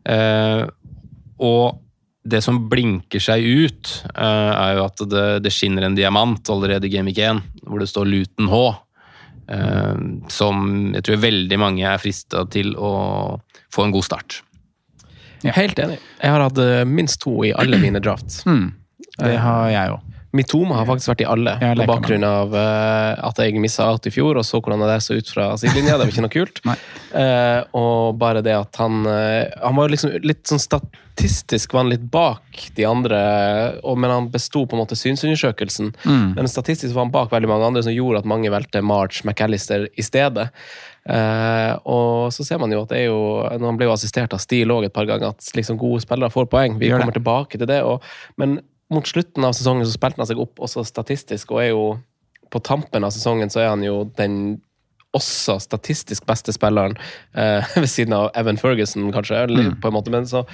Eh, 0.06 0.64
og 1.42 1.82
det 2.22 2.44
som 2.46 2.60
blinker 2.70 3.24
seg 3.24 3.42
ut, 3.42 3.92
eh, 4.14 4.52
er 4.54 4.78
jo 4.78 4.86
at 4.86 5.04
det, 5.10 5.26
det 5.48 5.54
skinner 5.54 5.88
en 5.88 5.98
diamant 5.98 6.54
allerede 6.54 6.86
i 6.86 6.94
Game 6.94 7.10
Week 7.10 7.18
1, 7.18 7.42
hvor 7.66 7.82
det 7.82 7.90
står 7.90 8.10
Luton 8.10 8.52
H. 8.52 8.62
eh, 9.52 9.98
som 10.30 10.94
jeg 10.94 11.08
tror 11.08 11.24
veldig 11.26 11.60
mange 11.60 11.88
er 11.88 12.02
frista 12.02 12.46
til 12.54 12.76
å 12.78 12.94
få 13.74 13.88
en 13.88 13.96
god 13.96 14.06
start. 14.06 14.42
Helt 15.42 15.80
enig. 15.82 15.98
Jeg 16.22 16.30
har 16.30 16.44
hatt 16.46 16.60
minst 16.86 17.24
to 17.24 17.40
i 17.48 17.50
alle 17.58 17.80
mine 17.82 17.98
drafts. 18.04 18.44
Mm. 18.46 18.68
Det 19.18 19.38
har 19.42 19.72
jeg 19.74 19.96
òg. 19.96 20.11
Mitoma 20.32 20.78
har 20.80 20.88
faktisk 20.88 21.12
vært 21.12 21.24
i 21.26 21.28
alle, 21.28 21.58
ja, 21.60 21.74
på 21.76 21.88
bakgrunn 21.90 22.24
av 22.24 22.54
uh, 22.56 23.20
at 23.28 23.40
jeg 23.42 23.60
missa 23.60 23.90
out 23.92 24.08
i 24.08 24.14
fjor 24.14 24.40
og 24.40 24.48
så 24.48 24.62
hvordan 24.62 24.84
det 24.84 24.92
der 24.94 25.04
så 25.04 25.18
ut 25.20 25.32
fra 25.34 25.50
sidelinja. 25.60 25.98
Det 26.00 26.06
var 26.06 26.14
ikke 26.14 26.28
noe 26.28 26.38
kult. 26.40 26.64
Eh, 27.12 27.60
og 27.76 28.16
bare 28.16 28.40
det 28.40 28.54
at 28.56 28.78
han 28.80 29.02
uh, 29.04 29.44
Han 29.68 29.76
var 29.76 29.92
liksom 29.92 30.14
litt 30.24 30.48
sånn 30.48 30.62
statistisk 30.64 31.74
var 31.74 31.84
han 31.84 31.90
litt 31.92 32.06
bak 32.14 32.62
de 32.78 32.86
andre, 32.88 33.20
og, 33.84 33.98
men 34.00 34.14
han 34.14 34.30
besto 34.32 34.62
på 34.64 34.78
en 34.78 34.80
måte 34.80 34.96
synsundersøkelsen. 34.96 35.92
Mm. 36.06 36.30
Men 36.38 36.48
statistisk 36.48 36.96
var 36.96 37.04
han 37.04 37.12
bak 37.12 37.34
veldig 37.34 37.52
mange 37.52 37.68
andre, 37.68 37.84
som 37.84 37.92
gjorde 37.92 38.24
at 38.24 38.32
mange 38.32 38.54
valgte 38.54 38.80
March 38.80 39.26
McAllister 39.28 39.90
i 39.92 40.08
stedet. 40.08 40.48
Uh, 41.04 41.76
og 41.84 42.32
så 42.32 42.48
ser 42.48 42.64
man 42.64 42.72
jo 42.72 42.84
at 42.86 42.92
det 42.94 43.00
er 43.00 43.08
jo 43.08 43.22
Når 43.42 43.64
han 43.66 43.78
ble 43.80 43.88
jo 43.88 43.94
assistert 43.96 44.36
av 44.38 44.42
Steele 44.44 44.76
òg 44.76 44.86
et 44.86 44.94
par 44.94 45.08
ganger, 45.10 45.34
at 45.34 45.56
liksom 45.58 45.80
gode 45.82 46.06
spillere 46.06 46.32
får 46.32 46.48
poeng. 46.52 46.80
Vi 46.80 46.94
kommer 46.94 47.16
tilbake 47.16 47.60
til 47.60 47.68
det. 47.68 47.82
Og, 47.84 48.06
men 48.40 48.62
mot 48.92 49.08
slutten 49.08 49.46
av 49.48 49.56
sesongen 49.58 49.88
så 49.88 49.96
spilte 49.96 50.22
han 50.22 50.30
seg 50.30 50.42
opp 50.42 50.62
også 50.64 50.84
statistisk, 50.88 51.54
og 51.56 51.64
er 51.64 51.72
jo 51.72 51.86
på 52.52 52.60
tampen 52.68 53.06
av 53.08 53.14
sesongen 53.16 53.52
så 53.52 53.64
er 53.64 53.72
han 53.72 53.86
jo 53.86 54.04
den 54.18 54.60
også 55.16 55.58
statistisk 55.60 56.26
beste 56.28 56.54
spilleren 56.56 56.96
eh, 57.36 57.68
ved 57.82 57.90
siden 57.92 58.16
av 58.16 58.30
Evan 58.40 58.60
Ferguson, 58.60 59.10
kanskje. 59.12 59.44
eller 59.44 59.74
på 59.82 59.90
en 59.90 59.96
måte, 59.98 60.12
men 60.14 60.28
så 60.28 60.46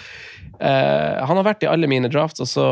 eh, 0.59 1.25
Han 1.25 1.37
har 1.37 1.45
vært 1.45 1.65
i 1.65 1.69
alle 1.69 1.89
mine 1.89 2.09
drafts, 2.09 2.41
og 2.41 2.49
så 2.49 2.67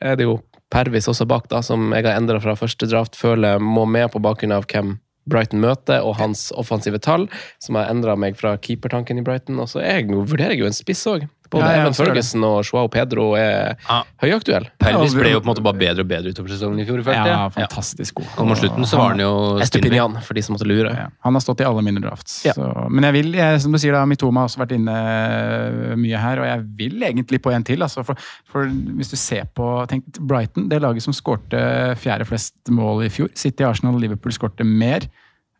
er 0.00 0.18
det 0.20 0.28
jo 0.28 0.38
Pervis 0.68 1.08
også 1.08 1.24
bak, 1.24 1.46
da, 1.48 1.62
som 1.64 1.94
jeg 1.96 2.04
har 2.04 2.18
endra 2.18 2.36
fra 2.44 2.52
første 2.52 2.84
draft, 2.90 3.16
føler 3.16 3.56
må 3.56 3.86
med 3.88 4.10
på 4.12 4.20
bakgrunn 4.20 4.52
av 4.52 4.66
hvem 4.68 4.98
Brighton 5.28 5.62
møter, 5.62 6.02
og 6.04 6.18
hans 6.20 6.48
offensive 6.60 7.00
tall, 7.04 7.24
som 7.64 7.78
har 7.78 7.88
endra 7.88 8.16
meg 8.20 8.36
fra 8.36 8.54
keepertanken 8.60 9.20
i 9.20 9.24
Brighton. 9.24 9.60
Og 9.60 9.70
så 9.72 9.80
jeg, 9.84 10.08
vurderer 10.08 10.56
jeg 10.56 10.62
jo 10.62 10.68
en 10.68 10.76
spiss 10.76 11.06
òg. 11.08 11.24
Både 11.50 11.64
Ja, 11.64 11.70
ja, 11.72 11.82
Evan. 11.86 11.94
Ferguson 11.96 12.44
og 12.44 12.64
Joao 12.66 12.88
Pedro 12.92 13.34
er 13.38 13.76
Ja. 13.88 14.02
høyaktuell. 14.22 14.66
Pervis 14.78 15.14
ble 15.16 15.30
jo 15.32 15.40
på 15.40 15.48
en 15.48 15.54
måte 15.54 15.62
bare 15.64 15.78
bedre 15.80 16.04
og 16.04 16.08
bedre 16.10 16.32
utover 16.34 16.48
sesongen 16.52 16.80
i 16.80 16.84
fjor. 16.84 17.02
følte 17.06 17.26
Ja, 17.26 17.48
fantastisk 17.48 18.14
god. 18.20 18.26
Og 18.38 18.46
mot 18.50 18.58
slutten 18.58 18.84
så 18.84 18.98
var 18.98 19.14
han 19.14 19.20
jo. 19.20 19.58
Estupinian, 19.64 20.18
for 20.22 20.34
de 20.34 20.42
som 20.42 20.56
måtte 20.56 20.68
lure. 20.68 20.92
Ja, 20.94 21.08
han 21.24 21.32
har 21.34 21.40
stått 21.40 21.60
i 21.60 21.64
alle 21.64 21.82
mine 21.82 22.00
drafts. 22.04 22.44
Ja. 22.44 22.52
Så, 22.52 22.90
men 22.90 23.04
jeg 23.04 23.12
vil, 23.12 23.32
jeg, 23.32 23.60
som 23.62 23.72
du 23.72 23.78
sier 23.78 23.92
da, 23.96 24.04
Mitoma 24.04 24.40
har 24.44 24.48
også 24.48 24.60
vært 24.60 24.74
inne 24.76 24.96
øh, 24.98 25.96
mye 25.96 26.18
her, 26.20 26.40
og 26.42 26.46
jeg 26.46 26.66
vil 26.76 27.02
egentlig 27.02 27.40
på 27.42 27.52
en 27.54 27.64
til. 27.64 27.82
Altså, 27.82 28.04
for, 28.04 28.14
for 28.48 28.68
hvis 28.68 29.10
du 29.12 29.16
ser 29.16 29.48
på 29.56 29.70
tenk, 29.88 30.04
Brighton, 30.20 30.68
det 30.68 30.82
laget 30.82 31.02
som 31.02 31.12
skårte 31.16 31.96
fjerde 31.96 32.26
flest 32.28 32.54
mål 32.68 33.06
i 33.06 33.08
fjor. 33.12 33.28
City, 33.38 33.64
Arsenal 33.64 33.94
og 33.94 34.00
Liverpool 34.04 34.32
skårte 34.32 34.64
mer. 34.66 35.08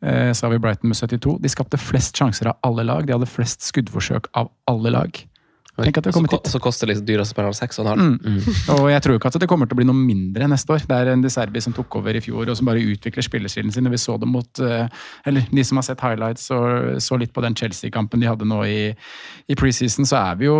Eh, 0.02 0.32
så 0.32 0.46
har 0.46 0.52
vi 0.54 0.58
Brighton 0.62 0.88
med 0.92 0.96
72. 0.96 1.38
De 1.42 1.48
skapte 1.50 1.78
flest 1.80 2.16
sjanser 2.18 2.52
av 2.52 2.58
alle 2.62 2.84
lag. 2.86 3.06
De 3.06 3.12
hadde 3.16 3.26
flest 3.30 3.64
skuddforsøk 3.66 4.28
av 4.38 4.50
alle 4.70 4.92
lag. 4.94 5.22
Tenk 5.84 5.98
at 5.98 6.04
det 6.04 6.12
Så, 6.12 6.18
kommer 6.18 6.28
ko- 6.32 6.40
hit. 6.42 6.50
så 6.52 6.60
koster 6.60 6.86
liksom 6.90 7.06
dyreste 7.06 7.34
spilleren 7.34 7.54
seks 7.54 7.78
og 7.78 7.86
en 7.86 7.90
halv. 7.92 8.18
Mm. 8.18 8.40
Og 8.78 8.90
jeg 8.90 9.02
tror 9.04 9.14
ikke 9.18 9.26
at 9.30 9.38
det 9.40 9.48
kommer 9.48 9.66
til 9.70 9.76
å 9.76 9.80
bli 9.82 9.86
noe 9.86 9.94
mindre 10.00 10.48
neste 10.50 10.74
år. 10.74 10.82
Det 10.88 10.96
er 10.96 11.12
en 11.12 11.22
De 11.22 11.30
Serbi 11.30 11.60
som 11.62 11.72
tok 11.76 11.96
over 12.00 12.16
i 12.16 12.20
fjor, 12.24 12.48
og 12.50 12.56
som 12.58 12.66
bare 12.66 12.82
utvikler 12.82 13.22
spillestilen 13.22 13.72
sin. 13.72 13.86
og 13.86 13.92
Vi 13.92 13.98
så 14.02 14.18
det 14.18 14.26
mot 14.28 14.58
eh, 14.60 14.88
Eller 15.26 15.46
de 15.50 15.64
som 15.64 15.76
har 15.78 15.86
sett 15.86 16.00
highlights 16.00 16.50
og 16.50 16.98
så 17.04 17.18
litt 17.18 17.32
på 17.32 17.42
den 17.44 17.54
Chelsea-kampen 17.54 18.20
de 18.20 18.26
hadde 18.26 18.44
nå 18.48 18.62
i, 18.66 18.94
i 19.48 19.54
preseason, 19.54 20.04
så 20.08 20.16
er 20.32 20.36
vi 20.40 20.46
jo 20.50 20.56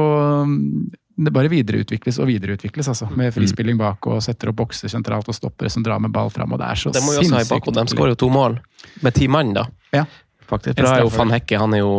mm, 0.46 0.90
det 1.18 1.32
bare 1.34 1.48
videreutvikles 1.50 2.20
og 2.22 2.28
videreutvikles, 2.30 2.86
altså. 2.92 3.08
Med 3.18 3.32
frispilling 3.34 3.76
bak 3.80 4.06
og 4.06 4.20
setter 4.22 4.52
opp 4.52 4.60
bokser 4.60 4.86
sentralt 4.92 5.26
og 5.26 5.34
stoppere 5.34 5.68
som 5.68 5.82
drar 5.82 5.98
med 5.98 6.12
ball 6.14 6.30
fram. 6.30 6.52
Og 6.54 6.60
det 6.62 6.68
er 6.70 6.78
så 6.78 6.92
Det 6.94 7.02
må 7.02 7.10
vi 7.16 7.24
også 7.24 7.34
ha 7.34 7.42
i 7.42 7.48
bakhodet. 7.50 7.88
De 7.90 7.96
skårer 7.96 8.14
jo 8.14 8.20
to 8.22 8.28
mål 8.30 8.60
med 9.02 9.14
ti 9.18 9.26
mann, 9.26 9.50
da. 9.56 9.64
Ja. 9.92 10.04
Faktisk. 10.48 10.78
For 10.78 10.86
da 10.88 10.94
er 10.96 11.02
jo 11.04 11.10
van 11.12 11.30
Hekke 11.34 11.58
han 11.60 11.74
er 11.76 11.82
jo, 11.82 11.90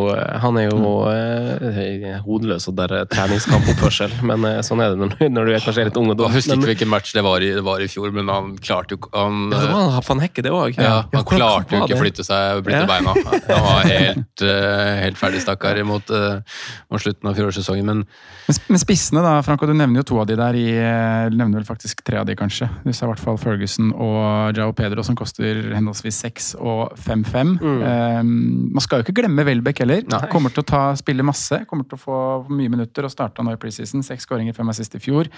han 0.41 0.57
er 0.57 0.69
jo 0.71 0.79
eh, 1.11 2.15
hodeløs 2.25 2.65
og 2.71 2.75
der 2.79 2.93
er 3.01 3.09
treningskampoppførsel. 3.11 4.15
Men 4.25 4.45
eh, 4.49 4.59
sånn 4.65 4.81
er 4.83 4.95
det 4.95 4.99
når, 5.03 5.13
når 5.35 5.45
du 5.49 5.53
er 5.53 5.63
kanskje 5.65 5.85
litt 5.89 5.99
ung 6.01 6.09
og 6.13 6.17
dum. 6.19 6.29
Jeg 6.31 6.39
husker 6.41 6.57
ikke 6.57 6.71
hvilken 6.71 6.91
match 6.91 7.13
det 7.13 7.23
var 7.25 7.45
i, 7.45 7.51
det 7.55 7.63
var 7.65 7.83
i 7.83 7.89
fjor, 7.91 8.09
men 8.15 8.31
han 8.31 8.55
klarte 8.57 8.97
jo 8.97 9.09
han, 9.13 9.49
Ja, 9.53 9.61
det 9.65 9.69
var 9.75 10.07
van 10.09 10.23
Hekke, 10.25 10.45
det 10.45 10.53
òg. 10.55 10.79
ja, 10.81 10.95
han 11.13 11.27
klarte 11.29 11.77
jo 11.77 11.83
ikke 11.85 11.97
å 11.99 12.01
flytte 12.01 12.25
seg 12.27 12.59
og 12.59 12.65
flytte 12.67 12.79
Ja. 12.79 12.89
beina. 12.89 13.13
Han 13.49 13.63
var 13.65 13.87
helt, 13.89 14.43
eh, 14.45 14.93
helt 15.05 15.19
ferdig, 15.19 15.41
stakkar, 15.45 15.79
mot, 15.87 16.09
eh, 16.09 16.39
mot 16.91 17.01
slutten 17.03 17.29
av 17.29 17.37
fjorårssesongen. 17.37 17.85
Men 17.85 18.05
Men 18.49 18.57
Men 18.73 18.79
spissene, 18.81 19.21
da, 19.21 19.35
Franco, 19.45 19.67
du 19.69 19.73
nevner 19.77 20.01
jo 20.01 20.07
to 20.09 20.19
av 20.21 20.27
de 20.27 20.35
der. 20.39 20.55
i, 20.57 20.67
eh, 20.73 21.29
Du 21.29 21.37
nevner 21.37 21.59
vel 21.61 21.67
faktisk 21.69 22.01
tre 22.03 22.17
av 22.17 22.25
de, 22.25 22.35
kanskje. 22.35 22.69
Du 22.83 22.91
sa 22.93 23.05
i 23.05 23.09
hvert 23.13 23.19
fall 23.21 23.37
Ferguson 23.37 23.91
og 23.93 24.55
Jao 24.57 24.71
Pedro, 24.73 25.03
som 25.05 25.15
koster 25.15 25.69
henholdsvis 25.75 26.17
6 26.25 26.55
og 26.59 26.95
5-5. 26.97 27.59
Eh, 27.61 28.23
man 28.39 28.83
skal 28.83 29.01
jo 29.01 29.07
ikke 29.07 29.17
glemme 29.21 29.45
Welbeck 29.47 29.81
heller. 29.83 30.05
Kommer 30.31 30.53
til 30.53 30.63
å 30.63 30.67
ta, 30.67 30.83
spille 30.99 31.25
masse. 31.25 31.61
Kommer 31.69 31.87
til 31.89 31.99
å 31.99 32.01
få 32.01 32.19
mye 32.51 32.71
minutter 32.71 33.07
og 33.07 33.13
starta 33.13 33.45
nå 33.45 33.53
i 33.55 33.59
preseason. 33.61 34.05
Seks 34.05 34.27
skåringer, 34.27 34.55
fem 34.57 34.71
assist 34.71 34.95
i 34.97 35.01
fjor. 35.03 35.29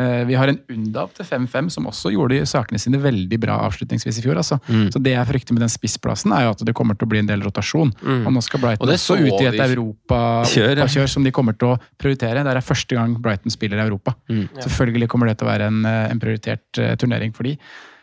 Eh, 0.00 0.22
vi 0.28 0.36
har 0.38 0.48
en 0.48 0.58
Undav 0.72 1.10
til 1.16 1.26
5-5 1.28 1.68
som 1.74 1.88
også 1.90 2.12
gjorde 2.14 2.38
sakene 2.48 2.80
sine 2.80 3.00
veldig 3.02 3.38
bra 3.42 3.58
avslutningsvis 3.66 4.22
i 4.22 4.24
fjor. 4.24 4.40
Altså. 4.40 4.58
Så 4.94 5.02
det 5.02 5.14
jeg 5.14 5.28
frykter 5.28 5.56
med 5.56 5.64
den 5.66 5.72
spissplassen, 5.72 6.32
er 6.36 6.46
jo 6.46 6.54
at 6.54 6.64
det 6.66 6.76
kommer 6.76 6.96
til 6.98 7.08
å 7.08 7.12
bli 7.12 7.22
en 7.22 7.30
del 7.30 7.44
rotasjon. 7.44 7.92
Mm. 8.00 8.24
Og 8.26 8.36
nå 8.36 8.44
skal 8.44 8.62
Brighton 8.62 8.88
også 8.88 9.16
så 9.16 9.18
ut 9.20 9.36
i 9.36 9.50
et 9.50 9.60
europakjør 9.66 10.72
Europa 10.72 10.86
ja. 10.86 10.88
Europa 10.88 11.08
som 11.14 11.26
de 11.26 11.34
kommer 11.34 11.58
til 11.58 11.74
å 11.74 11.78
prioritere. 12.00 12.44
Det 12.44 12.56
er 12.56 12.64
første 12.64 12.98
gang 12.98 13.16
Brighton 13.22 13.54
spiller 13.54 13.80
i 13.80 13.86
Europa. 13.86 14.16
Mm. 14.32 14.46
Selvfølgelig 14.60 15.10
kommer 15.12 15.30
det 15.30 15.38
til 15.40 15.48
å 15.48 15.52
være 15.52 15.70
en, 15.72 15.82
eh, 15.88 16.04
en 16.12 16.22
prioritert 16.22 16.80
uh, 16.80 16.94
turnering 17.00 17.34
for 17.36 17.48
de. 17.48 17.56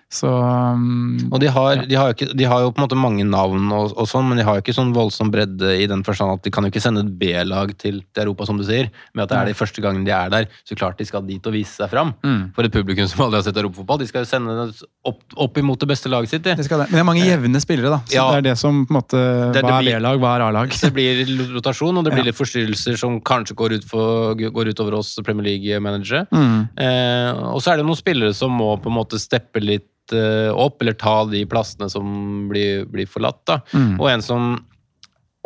Så 0.09 0.25
um, 0.25 1.19
Og 1.29 1.37
de 1.41 1.49
har, 1.53 1.83
de, 1.85 1.93
har 1.95 2.15
ikke, 2.15 2.31
de 2.33 2.45
har 2.49 2.63
jo 2.63 2.71
på 2.73 2.81
en 2.81 2.85
måte 2.87 2.97
mange 2.97 3.21
navn, 3.29 3.67
og, 3.77 3.91
og 3.93 4.07
sånn, 4.09 4.25
men 4.25 4.39
de 4.39 4.45
har 4.47 4.57
jo 4.57 4.63
ikke 4.63 4.73
sånn 4.73 4.89
voldsom 4.95 5.29
bredde 5.29 5.75
i 5.77 5.85
den 5.89 6.01
forstand 6.07 6.33
at 6.33 6.41
de 6.47 6.49
kan 6.55 6.65
jo 6.65 6.71
ikke 6.73 6.81
sende 6.81 7.03
et 7.05 7.11
B-lag 7.21 7.75
til, 7.77 7.99
til 8.09 8.23
Europa, 8.23 8.47
som 8.49 8.57
du 8.57 8.63
sier. 8.65 8.89
Med 9.13 9.27
at 9.27 9.29
det 9.29 9.37
er 9.37 9.51
de 9.51 9.57
første 9.59 9.83
gangen 9.85 10.07
de 10.07 10.13
er 10.15 10.31
der. 10.33 10.47
Så 10.65 10.73
klart 10.79 10.97
de 10.97 11.05
skal 11.05 11.21
dit 11.27 11.45
og 11.45 11.53
vise 11.53 11.75
seg 11.77 11.91
fram. 11.93 12.15
Mm. 12.25 12.39
For 12.57 12.65
et 12.65 12.73
publikum 12.73 13.05
som 13.11 13.21
aldri 13.27 13.37
har 13.37 13.45
sett 13.45 13.59
europafotball. 13.61 14.01
De 14.01 14.07
skal 14.09 14.25
jo 14.25 14.29
sende 14.31 14.55
det 14.57 14.81
opp, 15.05 15.21
opp 15.45 15.61
imot 15.61 15.85
det 15.85 15.91
beste 15.93 16.09
laget 16.09 16.33
sitt. 16.33 16.43
de. 16.47 16.55
det 16.57 16.65
skal 16.65 16.81
det. 16.83 16.89
Men 16.89 16.97
det 16.97 17.03
er 17.05 17.09
mange 17.11 17.27
jevne 17.29 17.61
spillere, 17.61 17.93
da. 17.93 18.01
Så 18.09 18.17
Ja. 18.17 18.25
det 18.33 18.41
er 18.41 18.47
det 18.49 18.57
som 18.57 18.81
på 18.89 18.95
en 18.95 18.99
måte 19.01 19.19
Det- 19.53 19.61
det 19.61 19.63
Hva 19.69 19.77
er 19.77 19.91
B-lag, 19.91 20.19
hva 20.25 20.33
er 20.39 20.45
A-lag? 20.49 20.69
Det 20.73 20.91
blir 20.97 21.21
rotasjon, 21.53 21.97
og 22.01 22.03
det 22.09 22.13
blir 22.17 22.25
Ja. 22.25 22.31
litt 22.31 22.39
forstyrrelser 22.41 22.97
som 22.97 23.21
kanskje 23.21 23.53
går, 23.61 23.77
ut 23.77 23.85
for, 23.85 24.33
går 24.33 24.73
utover 24.73 24.97
oss 24.97 25.19
Premier 25.23 25.45
League-managere. 25.53 26.25
Mm. 26.33 26.69
Eh, 26.81 27.31
og 27.53 27.61
så 27.61 27.73
er 27.73 27.77
det 27.77 27.85
noen 27.85 27.95
spillere 28.01 28.33
som 28.33 28.49
må 28.57 28.73
på 28.81 28.89
en 28.89 28.97
måte 28.97 29.19
steppe 29.21 29.61
litt 29.61 29.85
eh, 30.15 30.49
opp, 30.53 30.81
eller 30.81 30.97
ta 30.99 31.21
de 31.29 31.43
plassene 31.49 31.89
som 31.91 32.47
blir, 32.51 32.85
blir 32.89 33.09
forlatt. 33.09 33.41
Da. 33.49 33.59
Mm. 33.73 33.93
Og 33.99 34.09
en 34.11 34.25
som 34.25 34.49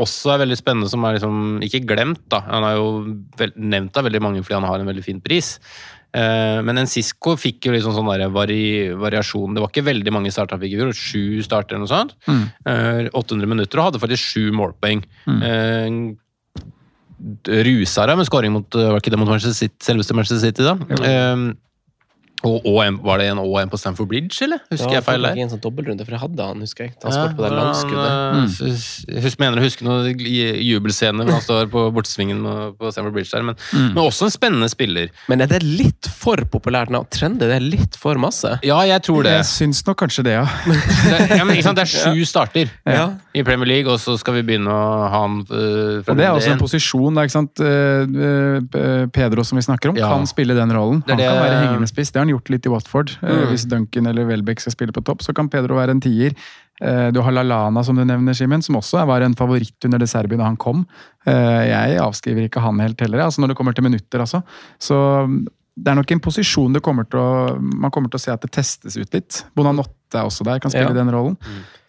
også 0.01 0.33
er 0.33 0.43
veldig 0.43 0.57
spennende, 0.57 0.89
som 0.89 1.03
er 1.05 1.17
liksom 1.17 1.59
ikke 1.65 1.83
glemt. 1.89 2.23
da. 2.31 2.41
Han 2.49 2.65
er 2.67 2.77
jo 2.79 2.87
nevnt 3.55 3.97
av 3.97 4.07
veldig 4.07 4.23
mange 4.23 4.41
fordi 4.41 4.57
han 4.57 4.69
har 4.69 4.81
en 4.81 4.89
veldig 4.89 5.05
fin 5.05 5.21
pris. 5.23 5.57
Eh, 6.13 6.59
men 6.65 6.77
en 6.77 6.89
Sisko 6.89 7.35
fikk 7.41 7.67
jo 7.67 7.73
liksom 7.73 7.95
sånn 7.95 8.09
der 8.11 8.33
vari, 8.33 8.93
variasjon. 8.97 9.53
Det 9.53 9.63
var 9.63 9.71
ikke 9.71 9.87
veldig 9.89 10.13
mange 10.13 10.33
starter 10.33 10.57
han 10.57 10.63
fikk 10.63 10.75
i 10.75 10.81
fjor, 10.81 10.93
sju 10.97 11.45
starter 11.45 11.77
eller 11.77 11.85
noe 11.85 11.93
sånt. 11.93 12.17
Mm. 12.29 12.43
Eh, 12.69 13.07
800 13.13 13.49
minutter 13.49 13.81
og 13.81 13.89
hadde 13.89 14.03
faktisk 14.03 14.35
sju 14.35 14.51
målpoeng. 14.55 15.05
Mm. 15.29 15.41
Eh, 15.49 15.97
rusa 17.63 18.05
deg 18.09 18.19
med 18.19 18.27
scoring 18.27 18.53
mot, 18.53 18.75
eh, 18.75 18.91
var 18.91 18.99
ikke 18.99 19.13
det 19.13 19.19
mot 19.21 19.29
Manchester 19.29 19.55
City, 19.55 19.77
selveste 19.81 20.15
Manchester 20.17 20.41
City, 20.43 20.63
da. 20.65 20.75
Eh, 21.01 21.53
og, 22.43 22.65
og 22.67 22.77
en, 22.85 22.97
var 23.03 23.17
det 23.21 23.29
en 23.31 23.39
og 23.39 23.53
en 23.61 23.69
på 23.71 23.77
Stamford 23.79 24.07
Bridge, 24.11 24.35
eller? 24.43 24.59
Husker 24.71 24.91
jeg 24.97 25.03
feil 25.05 25.21
der? 25.23 25.37
En 25.39 25.49
sånn 25.49 25.61
dobbeltrunde, 25.63 26.03
for 26.03 26.11
jeg 26.11 26.19
hadde 26.19 26.43
han, 26.49 26.59
husker 26.59 26.83
jeg. 26.89 26.93
Han 27.03 27.13
Ja, 27.13 27.27
på 27.37 27.43
det 27.45 27.51
langskuddet. 27.55 28.61
eh, 29.13 29.21
Husk, 29.23 29.39
mener 29.39 29.57
å 29.61 29.63
huske 29.63 29.85
noen 29.85 30.19
jubelscener 30.19 31.23
hvor 31.23 31.37
han 31.37 31.41
står 31.45 31.69
på 31.71 31.85
bortesvingen 31.95 32.41
på- 32.77 32.91
Stamford 32.91 33.13
Bridge 33.13 33.31
der, 33.31 33.43
men, 33.43 33.55
Mm. 33.73 33.93
men 33.93 34.03
også 34.03 34.25
en 34.27 34.33
spennende 34.35 34.69
spiller. 34.69 35.09
Men 35.29 35.41
er 35.41 35.47
det 35.47 35.63
litt 35.63 36.07
for 36.11 36.35
populært 36.37 36.89
nå? 36.89 37.05
Trender 37.09 37.47
det 37.47 37.61
litt 37.61 37.95
for 37.95 38.15
masse? 38.15 38.59
Ja, 38.63 38.81
jeg 38.83 39.01
tror 39.03 39.23
det. 39.23 39.31
Jeg 39.39 39.45
syns 39.45 39.85
nok 39.87 39.97
kanskje 40.03 40.23
det, 40.23 40.33
ja. 40.33 40.45
Det, 40.67 41.37
ja, 41.37 41.43
men, 41.45 41.55
ikke 41.55 41.63
sant? 41.63 41.75
det 41.77 41.87
er 41.87 41.93
sju 42.13 42.25
starter 42.25 42.69
Ja. 42.85 43.13
i 43.33 43.43
Premier 43.43 43.65
League, 43.67 43.87
og 43.91 43.99
så 43.99 44.17
skal 44.19 44.33
vi 44.35 44.41
begynne 44.43 44.67
å 44.67 45.09
ha 45.09 45.21
han 45.21 45.39
øh, 45.49 46.03
fra 46.03 46.11
Og 46.11 46.17
det 46.17 46.25
er 46.25 46.31
også 46.35 46.51
en 46.51 46.59
posisjon. 46.59 47.13
der, 47.15 47.23
ikke 47.23 47.37
sant? 47.39 47.59
Eh, 47.59 48.03
eh, 48.03 49.05
Pedro, 49.13 49.43
som 49.43 49.57
vi 49.57 49.61
snakker 49.63 49.89
om, 49.89 49.95
Ja. 49.97 50.09
kan 50.09 50.25
spille 50.27 50.55
den 50.55 50.71
rollen. 50.71 51.03
Det 51.05 51.13
er 51.13 51.15
Han 51.15 51.17
kan 51.23 51.33
det- 51.33 51.51
være 51.51 51.67
hengende 51.67 51.87
spiss. 51.89 52.11
Det 52.11 52.19
har 52.19 52.25
han 52.25 52.32
gjort 52.33 52.49
litt 52.53 52.65
i 52.67 52.73
Watford. 52.73 53.15
Eh, 53.21 53.29
Mm. 53.33 53.47
Hvis 53.53 53.65
Duncan 53.69 54.07
eller 54.11 54.25
Welbeck 54.29 54.59
skal 54.61 54.73
spille 54.75 54.91
på 54.95 55.03
topp, 55.05 55.21
så 55.23 55.33
kan 55.33 55.49
Pedro 55.49 55.75
være 55.79 55.91
en 55.95 56.01
tier. 56.03 56.33
Eh, 56.81 57.11
Du 57.11 57.21
har 57.21 57.31
Lalana, 57.31 57.83
som 57.85 57.95
du 57.95 58.03
nevner, 58.03 58.33
Simen, 58.35 58.61
som 58.65 58.75
også 58.75 59.05
var 59.07 59.21
en 59.21 59.35
favoritt 59.35 59.85
under 59.85 59.99
det 59.99 60.09
Serbia 60.09 60.37
da 60.37 60.43
han 60.49 60.57
kom. 60.57 60.85
Eh, 61.25 61.67
Jeg 61.69 61.99
avskriver 61.99 62.49
ikke 62.49 62.61
han 62.61 62.79
helt 62.79 62.99
heller, 62.99 63.19
altså 63.25 63.41
når 63.41 63.49
det 63.53 63.57
kommer 63.57 63.73
til 63.75 63.83
minutter. 63.83 64.19
Altså. 64.19 64.43
Så 64.79 64.95
mm, 65.27 65.45
det 65.77 65.87
er 65.89 65.95
nok 65.95 66.11
en 66.11 66.19
posisjon 66.21 66.73
det 66.73 66.83
kommer 66.85 67.07
til 67.09 67.17
å, 67.19 67.59
man 67.59 67.89
kommer 67.89 68.09
til 68.09 68.19
å 68.19 68.21
se 68.21 68.31
at 68.31 68.41
det 68.41 68.51
testes 68.51 68.95
ut 68.97 69.11
litt. 69.13 69.43
Bonanotte 69.55 70.19
er 70.19 70.27
også 70.27 70.43
der, 70.45 70.59
kan 70.59 70.69
spille 70.69 70.91
Ja. 70.93 70.93
den 70.93 71.09
rollen. 71.09 71.37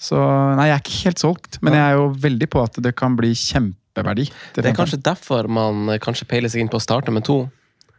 Så 0.00 0.16
nei, 0.56 0.68
jeg 0.70 0.74
er 0.78 0.80
ikke 0.84 1.04
helt 1.04 1.18
solgt, 1.20 1.58
men 1.62 1.74
jeg 1.74 1.82
er 1.82 1.96
jo 1.98 2.06
veldig 2.16 2.48
på 2.48 2.62
at 2.64 2.80
det 2.80 2.94
kan 2.96 3.14
bli 3.16 3.32
kjempeverdi. 3.36 4.30
Det 4.54 4.64
er 4.64 4.72
kanskje 4.72 5.02
derfor 5.02 5.48
man 5.48 5.98
kanskje 6.00 6.26
peiler 6.28 6.48
seg 6.48 6.60
inn 6.64 6.68
på 6.72 6.76
å 6.80 6.84
starte 6.84 7.12
med 7.12 7.24
to. 7.24 7.50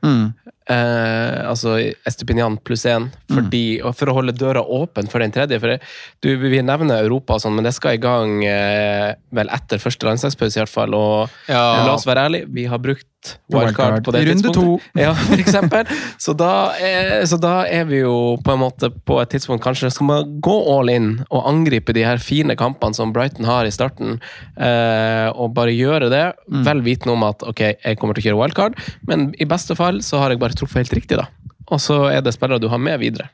Mm. 0.03 0.34
Eh, 0.65 1.39
altså 1.45 1.75
Estepinian 2.09 2.55
pluss 2.65 2.87
én, 2.89 3.11
fordi, 3.29 3.79
mm. 3.83 3.93
for 3.93 4.09
å 4.09 4.15
holde 4.17 4.33
døra 4.33 4.63
åpen 4.63 5.09
for 5.11 5.21
den 5.21 5.33
tredje. 5.35 5.59
For 5.61 5.75
det, 5.75 5.79
du, 6.25 6.31
vi 6.41 6.61
nevner 6.65 7.03
Europa, 7.05 7.37
og 7.37 7.43
sånn, 7.43 7.53
men 7.57 7.67
det 7.67 7.75
skal 7.77 7.99
i 7.99 8.01
gang 8.01 8.39
eh, 8.49 9.11
vel 9.35 9.51
etter 9.53 9.81
første 9.81 10.09
landslagspause. 10.09 10.57
i 10.57 10.63
hvert 10.63 10.73
fall, 10.73 10.97
og 10.97 11.29
Ja. 11.51 11.85
La 11.85 11.93
oss 11.93 12.07
være 12.07 12.25
ærlige, 12.29 12.49
vi 12.49 12.65
har 12.71 12.81
brukt 12.81 13.05
wildcard 13.53 14.03
på 14.05 14.13
det 14.13 14.23
runde 14.27 14.49
tidspunktet. 14.49 14.91
Ja, 15.05 15.13
for 15.17 15.41
eksempel. 15.41 15.89
Så 16.21 16.35
da, 16.37 16.51
er, 16.81 17.25
så 17.29 17.39
da 17.41 17.53
er 17.65 17.87
vi 17.89 18.01
jo 18.01 18.35
på 18.45 18.53
en 18.53 18.61
måte 18.61 18.91
på 18.91 19.17
et 19.21 19.31
tidspunkt 19.33 19.63
Kanskje 19.65 19.89
skal 19.93 20.09
man 20.09 20.35
gå 20.45 20.55
all 20.71 20.91
in 20.93 21.09
og 21.29 21.47
angripe 21.49 21.95
de 21.95 22.05
her 22.05 22.21
fine 22.21 22.55
kampene 22.59 22.97
som 22.97 23.13
Brighton 23.15 23.47
har 23.47 23.65
i 23.65 23.73
starten, 23.73 24.19
eh, 24.57 25.27
og 25.33 25.55
bare 25.57 25.73
gjøre 25.73 26.09
det, 26.13 26.25
vel 26.65 26.83
vitende 26.85 27.15
om 27.15 27.25
at 27.27 27.43
ok, 27.45 27.63
jeg 27.73 27.99
kommer 27.99 28.17
til 28.17 28.25
å 28.25 28.27
kjøre 28.29 28.41
wildcard, 28.41 28.79
men 29.09 29.27
i 29.41 29.47
beste 29.49 29.77
fall 29.77 30.01
så 30.05 30.21
har 30.21 30.33
jeg 30.33 30.41
bare 30.41 30.55
truffet 30.56 30.84
helt 30.86 30.94
riktig, 31.02 31.18
da. 31.22 31.27
Og 31.73 31.80
så 31.82 32.06
er 32.14 32.22
det 32.22 32.34
spillere 32.36 32.61
du 32.61 32.68
har 32.69 32.77
med 32.82 32.99
videre. 33.02 33.30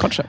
Kanskje. 0.00 0.24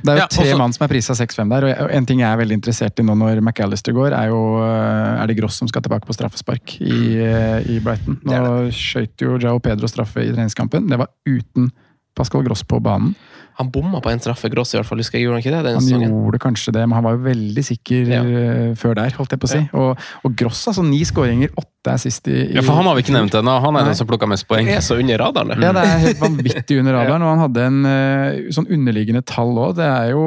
Det 0.00 0.08
er 0.08 0.16
jo 0.16 0.20
Ja, 0.22 0.26
tre 0.32 0.44
også- 0.46 0.58
mann 0.58 0.72
som 0.72 0.84
er 0.84 0.88
prisa 0.88 1.12
6-5 1.12 1.48
der, 1.50 1.64
og 1.82 1.90
en 1.92 2.06
ting 2.06 2.20
jeg 2.20 2.32
er 2.32 2.36
veldig 2.38 2.56
interessert 2.56 2.98
i 2.98 3.02
nå 3.02 3.14
når 3.14 3.40
McAllister 3.42 3.92
går, 3.92 4.12
er 4.16 4.28
jo 4.28 4.62
eh, 4.62 5.22
Er 5.22 5.26
det 5.26 5.36
Gross 5.36 5.56
som 5.58 5.68
skal 5.68 5.82
tilbake 5.82 6.06
på 6.06 6.14
straffespark 6.16 6.80
i, 6.80 7.18
eh, 7.20 7.60
i 7.68 7.80
Brighton? 7.80 8.18
Nå 8.24 8.70
skøyt 8.72 9.20
jo 9.20 9.36
Jao 9.38 9.58
Pedro 9.58 9.86
straffe 9.86 10.24
i 10.24 10.32
treningskampen. 10.32 10.88
Det 10.88 10.96
var 10.98 11.08
uten 11.26 11.70
Pascal 12.16 12.42
Gross 12.44 12.62
på 12.62 12.80
banen. 12.82 13.14
Han 13.60 13.68
bomma 13.74 14.00
på 14.00 14.10
en 14.10 14.20
straffe, 14.22 14.48
Gross 14.52 14.72
i 14.74 14.78
hvert 14.80 14.88
fall. 14.88 15.00
Husker 15.02 15.18
jeg, 15.20 15.26
gjorde 15.28 15.36
han 15.38 15.44
ikke 15.44 15.52
det? 15.54 15.62
den 15.68 15.76
Han 15.78 15.84
sesongen? 15.84 16.14
gjorde 16.14 16.38
kanskje 16.42 16.72
det, 16.76 16.84
men 16.88 16.96
han 16.96 17.04
var 17.06 17.18
jo 17.18 17.22
veldig 17.28 17.64
sikker 17.66 18.08
Ja. 18.14 18.20
eh, 18.24 18.70
før 18.80 18.94
der, 18.96 19.12
holdt 19.18 19.34
jeg 19.36 19.40
på 19.42 19.48
å 19.50 19.52
si. 19.52 19.60
Og, 19.76 20.06
og 20.24 20.36
Gross, 20.40 20.62
altså 20.72 20.84
ni 20.86 21.02
skåringer, 21.04 21.52
åtte 21.60 21.92
assist 21.94 22.28
i, 22.28 22.34
i 22.50 22.54
Ja, 22.56 22.62
for 22.64 22.76
han 22.76 22.84
har 22.88 22.96
vi 22.98 23.02
ikke 23.04 23.14
nevnt 23.16 23.34
ennå. 23.38 23.54
Han 23.64 23.76
er 23.76 23.84
Nei. 23.84 23.90
den 23.92 23.98
som 24.00 24.08
plukka 24.08 24.28
mest 24.28 24.46
poeng. 24.48 24.66
Det 24.68 24.78
er 24.80 24.84
så 24.84 24.96
under 25.00 25.20
radaren, 25.22 25.54
det. 25.60 25.64
Ja, 25.68 25.72
det 25.76 25.84
er 25.86 26.02
helt 26.06 26.20
vanvittig 26.24 26.78
under 26.80 26.96
radaren. 26.98 27.24
Og 27.24 27.30
han 27.34 27.42
hadde 27.44 27.66
en 27.70 27.78
eh, 27.88 28.50
sånn 28.56 28.68
underliggende 28.72 29.22
tall 29.28 29.52
òg. 29.60 29.76
Det 29.80 29.86
er 29.88 30.10
jo 30.14 30.24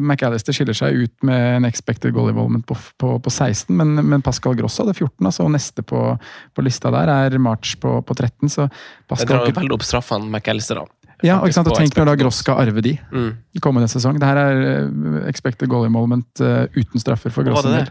McAllister 0.00 0.56
skiller 0.56 0.76
seg 0.76 0.96
ut 1.06 1.14
med 1.26 1.56
en 1.62 1.68
expected 1.68 2.12
goal 2.16 2.30
involvement 2.32 2.64
på, 2.68 2.76
på, 3.00 3.14
på 3.24 3.32
16, 3.32 3.72
men, 3.76 3.94
men 4.08 4.24
Pascal 4.24 4.56
Gross 4.58 4.78
hadde 4.82 4.94
14, 4.96 5.16
altså, 5.30 5.44
og 5.48 5.52
neste 5.56 5.84
på, 5.86 6.02
på 6.56 6.64
lista 6.66 6.92
der 6.94 7.12
er 7.12 7.38
March 7.42 7.76
på, 7.82 7.98
på 8.04 8.16
13. 8.16 8.48
Så 8.52 8.66
Jeg 8.68 8.70
Pascal 9.08 9.32
drar 9.36 9.50
jo 9.52 9.56
veldig 9.60 9.76
opp 9.80 9.84
straffene 9.86 10.28
McAllister, 10.32 10.80
da. 10.84 10.92
Ja, 11.26 11.36
og 11.40 11.50
ikke 11.50 11.58
sant? 11.58 11.68
og 11.70 11.76
Tenk 11.78 11.96
når 11.98 12.10
da 12.12 12.16
Gross 12.22 12.40
skal 12.44 12.60
arve 12.62 12.82
de 12.84 12.96
Mm. 13.12 13.30
kommende 13.64 13.88
sesong. 13.90 14.18
Det 14.22 14.26
her 14.28 14.38
er 14.40 14.64
eh, 14.70 15.28
expected 15.30 15.68
goal 15.68 15.86
involvement 15.88 16.26
uh, 16.44 16.66
uten 16.76 17.02
straffer 17.02 17.34
for 17.34 17.46
Gross 17.46 17.62
sin 17.66 17.74
del. 17.76 17.90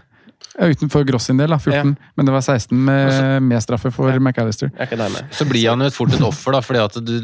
Ja, 0.56 0.70
utenfor 0.72 1.04
Gross 1.08 1.26
sin 1.28 1.38
del, 1.40 1.52
da, 1.52 1.58
14. 1.60 1.96
Men 2.16 2.28
det 2.28 2.34
var 2.36 2.44
16 2.46 2.78
med, 2.88 3.42
med 3.44 3.64
straffer 3.64 3.92
for 3.92 4.12
McAllister. 4.20 4.72
Er 4.80 4.88
der 4.96 5.10
med. 5.12 5.26
Så 5.36 5.48
blir 5.50 5.68
han 5.70 5.84
jo 5.84 5.90
fort 5.92 6.14
et 6.16 6.24
offer, 6.24 6.56
da, 6.56 6.62
fordi 6.64 7.02
du, 7.04 7.16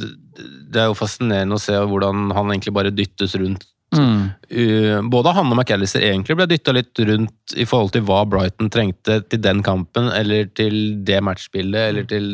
det 0.72 0.82
er 0.84 0.90
jo 0.92 0.98
fascinerende 0.98 1.56
å 1.56 1.62
se 1.62 1.76
hvordan 1.76 2.32
han 2.36 2.52
egentlig 2.52 2.74
bare 2.76 2.92
dyttes 2.92 3.36
rundt 3.40 3.64
Mm. 3.92 4.30
Uh, 4.52 5.02
både 5.12 5.34
han 5.36 5.50
og 5.52 5.58
McAllister 5.58 6.04
egentlig 6.08 6.38
ble 6.40 6.46
dytta 6.48 6.72
litt 6.76 7.00
rundt 7.08 7.56
i 7.60 7.66
forhold 7.68 7.92
til 7.92 8.06
hva 8.08 8.22
Brighton 8.30 8.70
trengte 8.72 9.18
til 9.28 9.42
den 9.44 9.60
kampen, 9.66 10.08
eller 10.16 10.48
til 10.56 11.04
det 11.08 11.20
matchspillet, 11.24 11.90
eller 11.90 12.08
til 12.08 12.30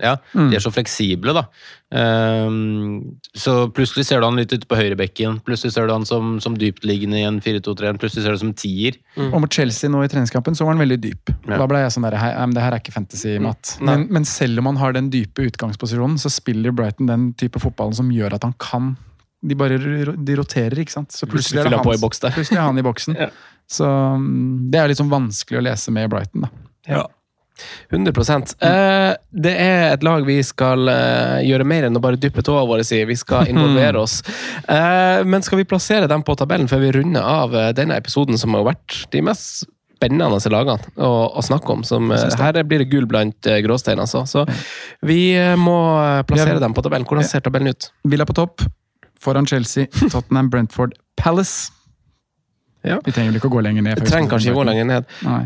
Ja, 0.00 0.16
Mm. 0.34 0.50
de 0.50 0.56
er 0.56 0.64
så 0.64 0.72
fleksible, 0.72 1.34
da. 1.36 1.44
Um, 1.92 3.18
så 3.36 3.68
plutselig 3.68 4.06
ser 4.08 4.20
du 4.22 4.24
han 4.24 4.38
litt 4.40 4.52
ute 4.52 4.66
på 4.68 4.78
høyrebekken, 4.78 5.42
plutselig 5.44 5.74
ser 5.74 5.86
du 5.86 5.92
han 5.92 6.06
som, 6.08 6.38
som 6.40 6.56
dyptliggende 6.56 7.20
i 7.20 7.26
en 7.28 7.40
4-2-3, 7.44 7.98
plutselig 8.00 8.24
ser 8.24 8.32
du 8.32 8.40
som 8.40 8.54
tier. 8.56 8.96
Og 9.28 9.36
mot 9.44 9.52
Chelsea 9.52 9.92
nå 9.92 10.00
i 10.04 10.08
treningskampen 10.08 10.56
så 10.56 10.64
var 10.64 10.72
han 10.76 10.82
veldig 10.84 11.00
dyp. 11.02 11.34
Ja. 11.44 11.58
Da 11.60 11.68
ble 11.68 11.82
jeg 11.84 11.92
sånn 11.92 12.08
der, 12.08 12.16
hei, 12.16 12.32
det 12.56 12.64
her 12.64 12.72
er 12.72 12.80
ikke 12.80 12.96
fantasy-mat. 12.96 13.76
Men, 13.84 14.06
men 14.08 14.24
selv 14.24 14.62
om 14.62 14.72
han 14.72 14.80
har 14.80 14.96
den 14.96 15.10
dype 15.12 15.44
utgangsposisjonen, 15.50 16.16
så 16.20 16.32
spiller 16.32 16.72
Brighton 16.72 17.10
den 17.10 17.32
type 17.36 17.60
fotballen 17.60 17.96
som 18.00 18.12
gjør 18.14 18.38
at 18.38 18.48
han 18.48 18.56
kan 18.62 18.94
De 19.42 19.56
bare 19.58 19.78
de 19.78 20.36
roterer, 20.38 20.78
ikke 20.84 20.94
sant. 20.94 21.10
Så 21.14 21.26
Plutselig 21.30 21.64
er 21.64 21.72
han. 21.74 21.82
Plutselig 21.82 22.58
er 22.58 22.62
han 22.62 22.78
i 22.78 22.86
boksen. 22.86 23.18
Ja. 23.26 23.32
Så 23.72 23.86
mm, 23.86 24.70
det 24.72 24.80
er 24.80 24.92
sånn 24.98 25.08
vanskelig 25.08 25.60
å 25.60 25.64
lese 25.64 25.92
med 25.94 26.10
Brighton, 26.12 26.44
da. 26.44 26.50
Ja. 26.90 27.04
100 27.90 28.12
eh, 28.60 29.14
Det 29.30 29.52
er 29.52 29.92
et 29.92 30.04
lag 30.06 30.24
vi 30.26 30.38
skal 30.44 30.88
eh, 30.88 31.42
gjøre 31.46 31.66
mer 31.68 31.86
enn 31.86 31.98
å 31.98 32.02
bare 32.02 32.20
dyppe 32.20 32.44
tåa 32.44 32.64
våre 32.68 32.84
i. 32.84 33.02
Vi 33.08 33.18
skal 33.18 33.48
involvere 33.52 34.02
oss. 34.02 34.20
Eh, 34.66 35.22
men 35.28 35.44
skal 35.44 35.62
vi 35.62 35.68
plassere 35.68 36.08
dem 36.10 36.24
på 36.26 36.36
tabellen 36.38 36.70
før 36.70 36.82
vi 36.84 36.92
runder 36.98 37.22
av 37.22 37.54
eh, 37.56 37.70
denne 37.76 37.98
episoden, 38.00 38.40
som 38.40 38.56
har 38.56 38.66
vært 38.72 39.04
de 39.12 39.22
mest 39.24 39.64
spennende 40.02 40.40
lagene 40.50 40.94
å, 40.98 41.12
å 41.38 41.44
snakke 41.44 41.76
om? 41.76 41.84
Som, 41.86 42.10
her 42.10 42.62
blir 42.66 42.82
det 42.82 42.90
gull 42.90 43.06
blant 43.06 43.50
gråstein, 43.62 44.02
altså. 44.02 44.24
Så 44.26 44.46
vi 45.06 45.36
må 45.60 45.78
plassere 46.26 46.62
dem 46.62 46.74
på 46.74 46.82
tabellen. 46.82 47.06
Hvordan 47.06 47.28
ser 47.28 47.44
tabellen 47.44 47.70
ut? 47.70 47.92
Villa 48.10 48.26
på 48.26 48.34
topp, 48.34 48.64
foran 49.22 49.46
Chelsea, 49.46 49.86
Tottenham, 50.10 50.50
Brentford, 50.52 50.92
Palace. 51.16 51.70
Ja. 52.82 52.96
Vi 53.06 53.12
trenger 53.14 53.30
vel 53.30 53.38
ikke 53.38 53.46
å 53.50 53.54
gå 53.56 53.60
lenger 53.62 53.82
ned. 53.86 54.00
vi 54.02 54.10
Trenger 54.10 54.30
kanskje 54.34 54.50
ikke 54.50 54.58
gå 54.58 54.64
lenger 54.66 54.86
ned. 54.90 55.04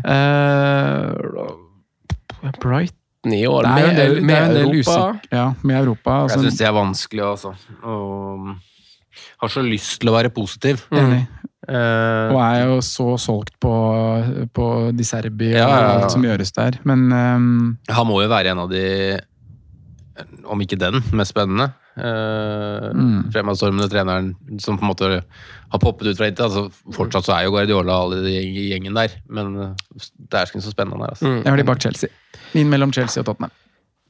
Eh, 0.09 1.05
Brighton 2.61 3.33
i 3.33 3.43
år, 3.49 3.63
med, 3.75 3.95
del, 3.97 4.19
med 4.25 4.51
del 4.55 4.69
Europa. 4.71 5.17
Ja, 5.33 5.47
med 5.61 5.77
Europa. 5.81 6.11
Jeg 6.11 6.21
Altså, 6.29 6.39
syns 6.45 6.57
det 6.61 6.67
er 6.67 6.73
vanskelig, 6.77 7.23
altså. 7.25 7.53
Og 7.83 8.55
har 9.41 9.49
så 9.53 9.61
lyst 9.65 9.99
til 10.01 10.09
å 10.11 10.15
være 10.17 10.29
positiv. 10.33 10.85
enig. 10.93 11.23
Uh, 11.67 12.31
Og 12.31 12.37
er 12.39 12.61
jo 12.69 12.75
så 12.85 13.07
solgt 13.19 13.57
på, 13.59 13.71
på 14.55 14.65
Di 14.95 15.03
Serbi 15.03 15.49
og 15.51 15.57
Ja, 15.57 15.65
ja, 15.67 15.79
ja. 15.81 15.87
alt 15.97 16.13
som 16.13 16.23
gjøres 16.23 16.53
der. 16.55 16.77
Men 16.87 16.99
um, 17.11 17.73
Han 17.91 18.07
må 18.07 18.21
jo 18.23 18.29
være 18.31 18.53
en 18.53 18.61
av 18.63 18.69
de, 18.71 18.83
om 20.47 20.61
ikke 20.63 20.79
den, 20.79 21.01
mest 21.17 21.33
spennende. 21.35 21.73
Uh, 21.97 22.91
Mm. 22.93 23.31
Fremadstormende 23.33 23.89
treneren 23.89 24.35
som 24.61 24.77
på 24.77 24.85
en 24.85 24.91
måte 24.91 25.07
har 25.73 25.79
poppet 25.81 26.07
ut 26.11 26.17
fra 26.19 26.27
intet. 26.29 26.45
Altså, 26.45 26.69
fortsatt 26.95 27.25
så 27.25 27.33
er 27.35 27.45
jo 27.47 27.51
Guardiola 27.55 27.97
alle 28.05 28.21
i 28.29 28.69
gjengen 28.69 28.95
der, 28.95 29.11
men 29.29 29.55
det 29.57 30.37
er 30.37 30.45
ikke 30.45 30.61
så 30.63 30.71
spennende 30.73 31.01
her. 31.03 31.15
Altså. 31.15 31.25
Mm. 31.27 31.41
jeg 31.43 31.51
har 31.51 31.57
de 31.57 31.65
bak 31.67 31.81
Chelsea. 31.81 32.09
Inn 32.53 32.69
mellom 32.71 32.93
Chelsea 32.95 33.21
og 33.21 33.25
Tottenham. 33.31 33.51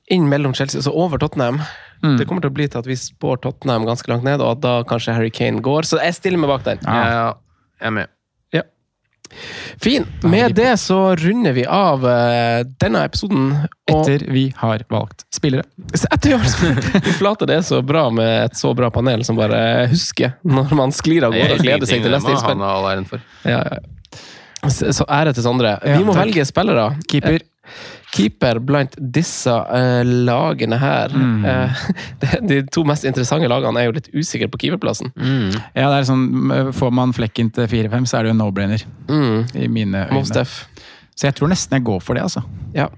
inn 0.10 0.28
mellom 0.32 0.54
Chelsea, 0.56 0.82
så 0.82 0.92
over 0.96 1.18
Tottenham. 1.20 1.58
Mm. 2.04 2.18
Det 2.20 2.28
kommer 2.28 2.42
til 2.46 2.52
å 2.52 2.56
bli 2.56 2.68
til 2.68 2.80
at 2.80 2.88
vi 2.88 2.96
spår 2.96 3.42
Tottenham 3.44 3.88
ganske 3.90 4.08
langt 4.08 4.24
ned, 4.24 4.40
og 4.40 4.54
at 4.58 4.62
da 4.64 4.76
kanskje 4.88 5.16
Harry 5.18 5.30
Kane 5.34 5.60
går. 5.66 5.84
Så 5.90 6.00
jeg 6.00 6.16
stiller 6.16 6.40
meg 6.40 6.48
bak 6.54 6.64
der. 6.64 6.78
Ja, 6.86 7.34
jeg 7.82 7.88
er 7.90 7.92
med. 7.92 8.14
Fin. 9.84 10.06
Med 10.24 10.56
det 10.56 10.78
så 10.82 11.16
runder 11.16 11.56
vi 11.56 11.66
av 11.66 12.06
eh, 12.10 12.62
denne 12.82 13.04
episoden. 13.08 13.50
Og 13.92 14.02
Etter 14.02 14.26
vi 14.34 14.48
har 14.58 14.84
valgt 14.92 15.26
spillere. 15.36 15.66
Etter 15.94 16.34
vi 16.34 16.38
har 16.38 17.04
Vi 17.08 17.16
flater 17.20 17.50
det 17.50 17.60
er 17.62 17.68
så 17.68 17.82
bra 17.86 18.08
med 18.14 18.48
et 18.48 18.58
så 18.60 18.74
bra 18.78 18.90
panel 18.94 19.26
som 19.28 19.40
bare 19.40 19.88
husker 19.92 20.36
når 20.48 20.74
man 20.78 20.96
sklir 20.96 21.28
av 21.28 21.36
gårde 21.36 21.60
og 21.60 21.64
gleder 21.66 21.90
seg 21.90 22.04
til 22.06 22.16
neste 22.16 22.34
innspill. 22.34 23.22
Ja, 23.48 23.62
ja. 23.62 23.84
Så, 24.68 25.06
ære 25.06 25.32
til 25.38 25.46
Sondre. 25.46 25.78
Vi 25.86 26.02
må 26.04 26.16
velge 26.18 26.44
spillere. 26.48 26.90
Keeper. 27.12 27.44
Keeper 28.18 28.60
blant 28.66 28.96
disse 29.14 29.54
uh, 29.54 30.02
lagene 30.06 30.78
her. 30.82 31.14
Mm. 31.14 31.46
uh, 31.50 31.88
de, 32.24 32.32
de 32.50 32.60
to 32.74 32.84
mest 32.88 33.06
interessante 33.08 33.50
lagene 33.52 33.80
er 33.82 33.90
jo 33.92 33.96
litt 34.00 34.10
usikre 34.16 34.50
på 34.54 34.60
keeperplassen. 34.66 35.14
Ja, 35.78 35.88
det 35.92 36.02
er 36.02 36.08
sånn, 36.10 36.28
Får 36.76 36.94
man 36.98 37.14
flekken 37.16 37.52
til 37.56 37.70
4-5, 37.72 38.08
så 38.10 38.20
er 38.20 38.28
det 38.28 38.34
jo 38.34 38.40
no-brainer. 38.42 38.86
Mm. 39.10 39.44
I 39.56 39.68
mine 39.72 40.06
øyne. 40.08 40.18
Most 40.18 40.36
def. 40.38 40.64
Så 41.18 41.30
jeg 41.30 41.38
tror 41.40 41.50
nesten 41.54 41.80
jeg 41.80 41.86
går 41.88 42.02
for 42.06 42.18
det, 42.18 42.26
altså. 42.28 42.44
Ja. 42.76 42.90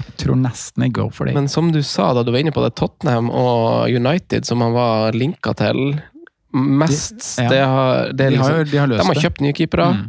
Jeg 0.00 0.14
tror 0.26 0.36
nesten 0.40 0.84
jeg 0.84 0.92
går 0.96 1.10
for 1.16 1.28
det. 1.28 1.34
Men 1.36 1.48
som 1.48 1.70
du 1.72 1.80
sa 1.86 2.10
da 2.16 2.22
du 2.24 2.30
var 2.32 2.40
inne 2.42 2.52
på 2.54 2.62
det, 2.64 2.74
Tottenham 2.78 3.30
og 3.32 3.88
United 3.92 4.44
som 4.48 4.60
han 4.64 4.72
var 4.76 5.16
linka 5.16 5.54
til 5.56 5.96
mest 6.52 7.20
De- 7.38 7.44
ja. 7.44 7.48
det 7.52 7.60
har, 7.62 8.12
det 8.12 8.30
liksom, 8.34 8.46
de, 8.46 8.52
har, 8.52 8.58
jo- 8.58 8.70
de 8.72 8.78
har 8.82 8.90
løst 8.90 9.02
de 9.04 9.08
har 9.14 9.22
kjøpt 9.24 9.40
nye 9.44 9.56
keepere. 9.56 9.88
Mm. 9.96 10.06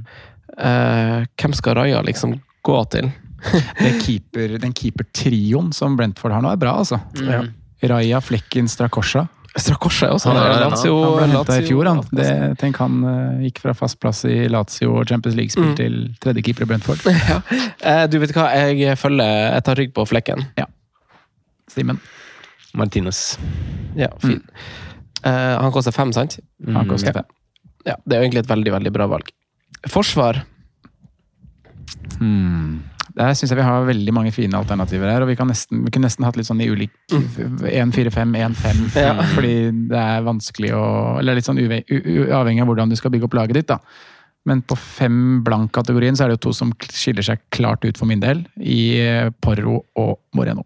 Uh, 0.52 1.18
hvem 1.39 1.53
skal 1.56 1.76
Raja 1.80 2.02
liksom 2.06 2.35
gå 2.68 2.80
til? 2.93 3.11
Det 3.81 3.91
keeper, 4.05 4.57
den 4.61 4.73
keepertrioen 4.77 5.72
som 5.73 5.95
Brentford 5.97 6.31
har 6.35 6.41
nå, 6.45 6.51
er 6.53 6.59
bra, 6.61 6.76
altså. 6.84 6.99
Mm. 7.18 7.51
Raja, 7.89 8.19
Flekken, 8.22 8.68
Strakosha. 8.69 9.23
Strakosha 9.57 10.07
er 10.07 10.13
også 10.15 10.30
Han 10.31 10.38
er 10.39 10.61
Lazio, 10.61 10.93
Han 11.01 11.15
ble 11.18 11.26
henta 11.34 11.55
i 11.59 11.65
fjor, 11.65 11.88
han. 11.89 11.97
Det, 12.15 12.27
tenk 12.61 12.77
han 12.80 12.99
eh, 13.09 13.41
gikk 13.47 13.57
fra 13.63 13.73
fast 13.76 13.97
plass 13.99 14.22
i 14.30 14.45
Lazio 14.47 14.93
og 15.01 15.09
Champions 15.09 15.35
League-spill 15.35 15.72
Mm. 15.72 15.76
til 15.80 15.97
tredjekeeper 16.23 16.63
i 16.63 16.69
Brentford. 16.69 17.01
ja. 17.31 17.41
Eh, 17.81 18.05
du 18.07 18.15
vet 18.22 18.31
hva, 18.38 18.45
jeg 18.55 18.95
følger 19.01 19.34
Jeg 19.57 19.65
tar 19.68 19.81
rygg 19.81 19.91
på 19.97 20.05
flekken. 20.07 20.45
Simen. 21.72 21.99
Martinez. 22.80 23.19
Ja, 23.99 24.07
fin. 24.23 24.39
Eh, 25.26 25.57
han 25.59 25.72
koster 25.76 25.91
fem, 25.91 26.13
sant? 26.15 26.38
Han 26.68 26.88
koster 26.88 27.11
fem. 27.19 27.27
Ja, 27.89 27.97
Det 28.05 28.15
er 28.15 28.22
jo 28.22 28.30
egentlig 28.30 28.45
et 28.45 28.53
veldig 28.53 28.72
veldig 28.77 28.93
bra 28.95 29.09
valg. 29.18 29.34
Forsvar. 29.89 30.43
Hmm. 32.19 32.84
Der 33.22 33.35
syns 33.38 33.52
jeg 33.53 33.60
vi 33.60 33.65
har 33.68 33.84
veldig 33.85 34.14
mange 34.18 34.31
fine 34.34 34.57
alternativer 34.57 35.11
her. 35.11 35.22
og 35.22 35.30
Vi, 35.30 35.35
kan 35.38 35.49
nesten, 35.52 35.84
vi 35.85 35.91
kunne 35.93 36.07
nesten 36.10 36.26
hatt 36.26 36.39
litt 36.39 36.48
sånn 36.49 36.61
i 36.65 36.69
ulik 36.72 36.93
1-4-5, 37.11 38.34
1-5. 38.39 38.80
Ja. 38.98 39.14
Fordi 39.35 39.53
det 39.91 39.99
er 40.02 40.23
vanskelig 40.26 40.72
å 40.73 40.85
Eller 41.22 41.38
litt 41.38 41.45
sånn 41.48 41.60
uve- 41.61 41.84
u, 41.85 41.99
u, 42.02 42.18
avhengig 42.34 42.64
av 42.64 42.72
hvordan 42.72 42.89
du 42.89 42.98
skal 42.98 43.14
bygge 43.14 43.30
opp 43.30 43.38
laget 43.38 43.60
ditt. 43.61 43.68
da. 43.69 43.77
Men 44.49 44.64
på 44.65 44.73
fem 44.77 45.43
blank-kategorien 45.45 46.15
så 46.18 46.26
er 46.26 46.31
det 46.31 46.39
jo 46.39 46.49
to 46.49 46.53
som 46.57 46.72
skiller 46.89 47.22
seg 47.22 47.43
klart 47.53 47.85
ut 47.85 47.98
for 47.99 48.10
min 48.10 48.19
del. 48.23 48.45
I 48.57 49.30
Porro 49.41 49.84
og 50.02 50.18
Moreno. 50.34 50.65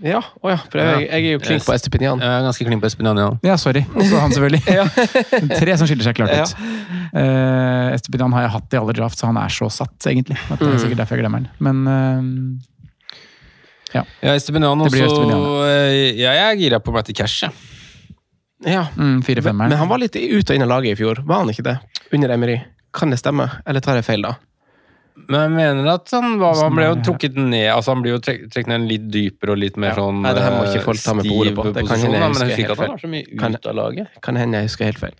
Ja, 0.00 0.20
oh 0.40 0.48
ja. 0.48 0.56
For 0.72 0.80
jeg, 0.80 1.08
jeg 1.10 1.26
er 1.28 1.34
jo 1.34 1.40
klink 1.44 1.64
på 1.66 1.74
Estepinian. 1.76 2.20
Jeg 2.24 2.32
er 2.38 2.44
ganske 2.46 2.64
klink 2.64 2.80
på 2.80 2.88
Estepinian 2.88 3.18
Ja, 3.44 3.56
sorry. 3.60 3.82
Også 3.92 4.20
han, 4.22 4.32
selvfølgelig. 4.32 4.62
Ja. 4.78 4.86
Tre 5.60 5.76
som 5.76 5.86
skiller 5.90 6.06
seg 6.08 6.16
klart 6.16 6.32
Ja. 6.32 6.46
ut. 6.48 6.54
Uh, 7.10 7.92
Estepidan 7.96 8.32
har 8.32 8.46
jeg 8.46 8.52
hatt 8.54 8.76
i 8.76 8.78
alle 8.80 8.94
draft, 8.96 9.18
så 9.20 9.26
han 9.28 9.36
er 9.40 9.52
så 9.52 9.68
satt, 9.72 9.98
egentlig. 10.08 10.38
At 10.48 10.58
det 10.62 10.68
er 10.68 10.72
Mm. 10.76 10.80
sikkert 10.84 11.02
derfor 11.02 11.16
jeg 11.18 11.24
glemmer 11.26 11.42
han. 11.44 11.48
Men 11.60 11.76
uh, 11.86 12.66
Ja, 13.94 14.04
ja 14.22 14.32
Det 14.32 14.36
også. 14.38 15.04
Estepinian, 15.04 15.44
eh, 15.66 16.16
Ja, 16.20 16.32
jeg 16.32 16.44
er 16.52 16.56
gira 16.60 16.78
på 16.80 16.92
Matty 16.94 17.12
Cash, 17.12 17.42
jeg. 17.42 17.52
ja. 18.64 18.84
mm, 18.96 19.22
Men, 19.26 19.56
men 19.56 19.72
han 19.78 19.88
var 19.88 19.98
litt 19.98 20.14
ut 20.16 20.50
og 20.50 20.54
inn 20.56 20.62
av 20.62 20.68
laget 20.68 20.92
i 20.94 21.00
fjor, 21.02 21.24
var 21.26 21.42
han 21.42 21.50
ikke 21.50 21.64
det? 21.66 21.78
Under 22.12 22.30
Emery. 22.30 22.60
Kan 22.94 23.10
det 23.10 23.18
stemme? 23.18 23.48
Eller 23.66 23.80
tar 23.80 23.94
jeg 23.98 24.04
feil, 24.04 24.22
da? 24.22 24.34
Men 25.28 25.40
jeg 25.40 25.50
mener 25.56 25.88
at 25.92 26.10
han, 26.16 26.38
var, 26.40 26.56
han 26.62 26.74
ble 26.76 26.88
jo 26.88 26.96
trukket 27.06 27.36
ned 27.38 27.68
altså 27.74 27.94
Han 27.94 28.02
blir 28.04 28.14
jo 28.16 28.20
trek- 28.24 28.46
trukket 28.50 28.70
ned 28.72 28.86
litt 28.88 29.06
dypere 29.12 29.54
og 29.54 29.60
litt 29.60 29.76
mer 29.80 29.92
Ja. 29.92 30.00
sånn 30.00 30.20
Nei, 30.24 30.32
det 30.36 30.42
her 30.44 30.56
må 30.56 30.64
eh, 30.64 30.72
ikke 30.74 30.84
folk 30.88 31.02
ta 31.04 31.14
med 31.18 31.28
på 31.28 31.38
ordet 31.40 31.54
på. 31.58 31.64
Det 31.76 31.86
kan 31.86 32.00
hende 32.04 32.20
jeg 32.20 32.30
husker 32.30 32.56
helt 32.60 32.78
feil. 32.80 32.92
var 33.80 34.10
Kan- 34.22 34.36
hende 34.40 34.60
jeg 34.60 34.70
husker 34.70 34.84
helt 34.90 35.02
feil. 35.02 35.16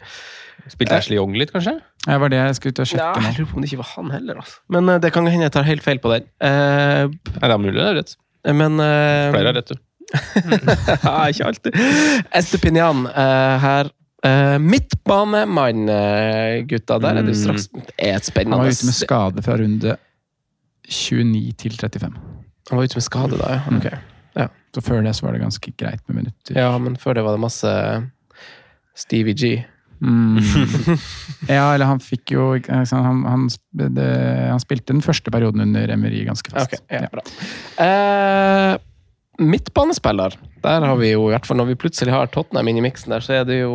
Spilte 0.71 0.97
Ashley 0.99 1.17
Young 1.17 1.33
litt, 1.41 1.53
kanskje? 1.55 1.77
Ja, 2.07 2.19
var 2.21 2.29
det 2.33 2.37
jeg 2.41 2.57
skulle 2.59 2.75
ut 2.75 2.81
og 2.83 2.87
Ja, 2.87 2.91
sjekke 2.91 3.23
jeg 3.25 3.37
lurer 3.39 3.49
på 3.51 3.57
om 3.57 3.63
det 3.65 3.71
ikke 3.71 3.81
var 3.81 3.91
han 3.95 4.11
heller. 4.15 4.41
Altså. 4.43 4.59
Men 4.69 4.89
uh, 4.93 4.99
det 5.01 5.13
kan 5.15 5.27
hende 5.27 5.47
jeg 5.49 5.55
tar 5.57 5.65
helt 5.69 5.83
feil 5.87 5.99
på 6.03 6.13
den. 6.13 6.27
Uh, 6.43 7.09
Nei, 7.09 7.47
det 7.47 7.55
er 7.55 7.63
mulig, 7.63 7.77
det 7.79 7.87
er 7.87 7.97
rett. 8.01 8.13
men 8.61 8.77
uh, 8.81 9.31
Flere 9.33 9.47
har 9.51 9.57
rett, 9.57 9.73
du. 9.73 9.87
ja, 11.07 11.15
ikke 11.31 11.47
alltid. 11.49 11.81
Estepinian 12.35 13.07
uh, 13.07 13.57
her. 13.63 13.91
Uh, 14.21 14.59
Midtbanemann, 14.61 15.89
uh, 15.89 16.67
gutta. 16.69 16.99
Der 17.01 17.21
er 17.21 17.23
det 17.25 17.37
Mm. 17.37 17.41
straks 17.41 17.69
er 17.99 18.17
et 18.17 18.31
Han 18.37 18.51
var 18.59 18.69
ute 18.69 18.85
med 18.87 18.95
skade 18.95 19.43
fra 19.43 19.57
runde 19.57 19.97
29 20.89 21.57
til 21.57 21.73
35. 21.79 22.15
Han 22.71 22.79
var 22.79 22.85
ute 22.85 22.97
med 22.97 23.03
skade, 23.03 23.39
da, 23.39 23.53
ja. 23.55 23.77
Okay. 23.77 23.99
ja. 24.37 24.49
Så 24.75 24.81
før 24.85 25.03
det 25.03 25.17
så 25.17 25.27
var 25.27 25.33
det 25.33 25.41
ganske 25.43 25.73
greit 25.77 26.01
med 26.09 26.17
minutter. 26.17 26.55
Ja, 26.55 26.77
men 26.79 26.97
før 26.97 27.15
det 27.15 27.25
var 27.25 27.33
det 27.33 27.41
masse 27.41 27.73
Stevie 28.95 29.35
G. 29.35 29.65
Mm. 30.01 30.39
ja, 31.49 31.75
eller 31.75 31.87
han 31.87 32.01
fikk 32.01 32.33
jo 32.33 32.55
han, 32.69 33.25
han, 33.25 33.49
det, 33.77 34.07
han 34.49 34.61
spilte 34.63 34.95
den 34.95 35.03
første 35.05 35.31
perioden 35.33 35.61
under 35.61 35.91
Emery 35.93 36.23
ganske 36.25 36.53
fast. 36.53 36.73
Ok, 36.73 36.81
ja, 36.89 37.09
bra. 37.13 37.25
Eh, 37.85 38.79
midtbanespiller. 39.41 40.35
Der 40.61 40.85
har 40.85 40.97
vi 41.01 41.11
jo, 41.15 41.23
i 41.31 41.33
hvert 41.33 41.47
fall 41.49 41.57
når 41.57 41.71
vi 41.71 41.77
plutselig 41.81 42.13
har 42.13 42.29
Tottenham 42.33 42.69
inn 42.69 42.79
i 42.79 42.85
miksen 42.85 43.13
der, 43.15 43.23
så 43.25 43.33
er 43.39 43.47
det 43.49 43.61
jo 43.63 43.73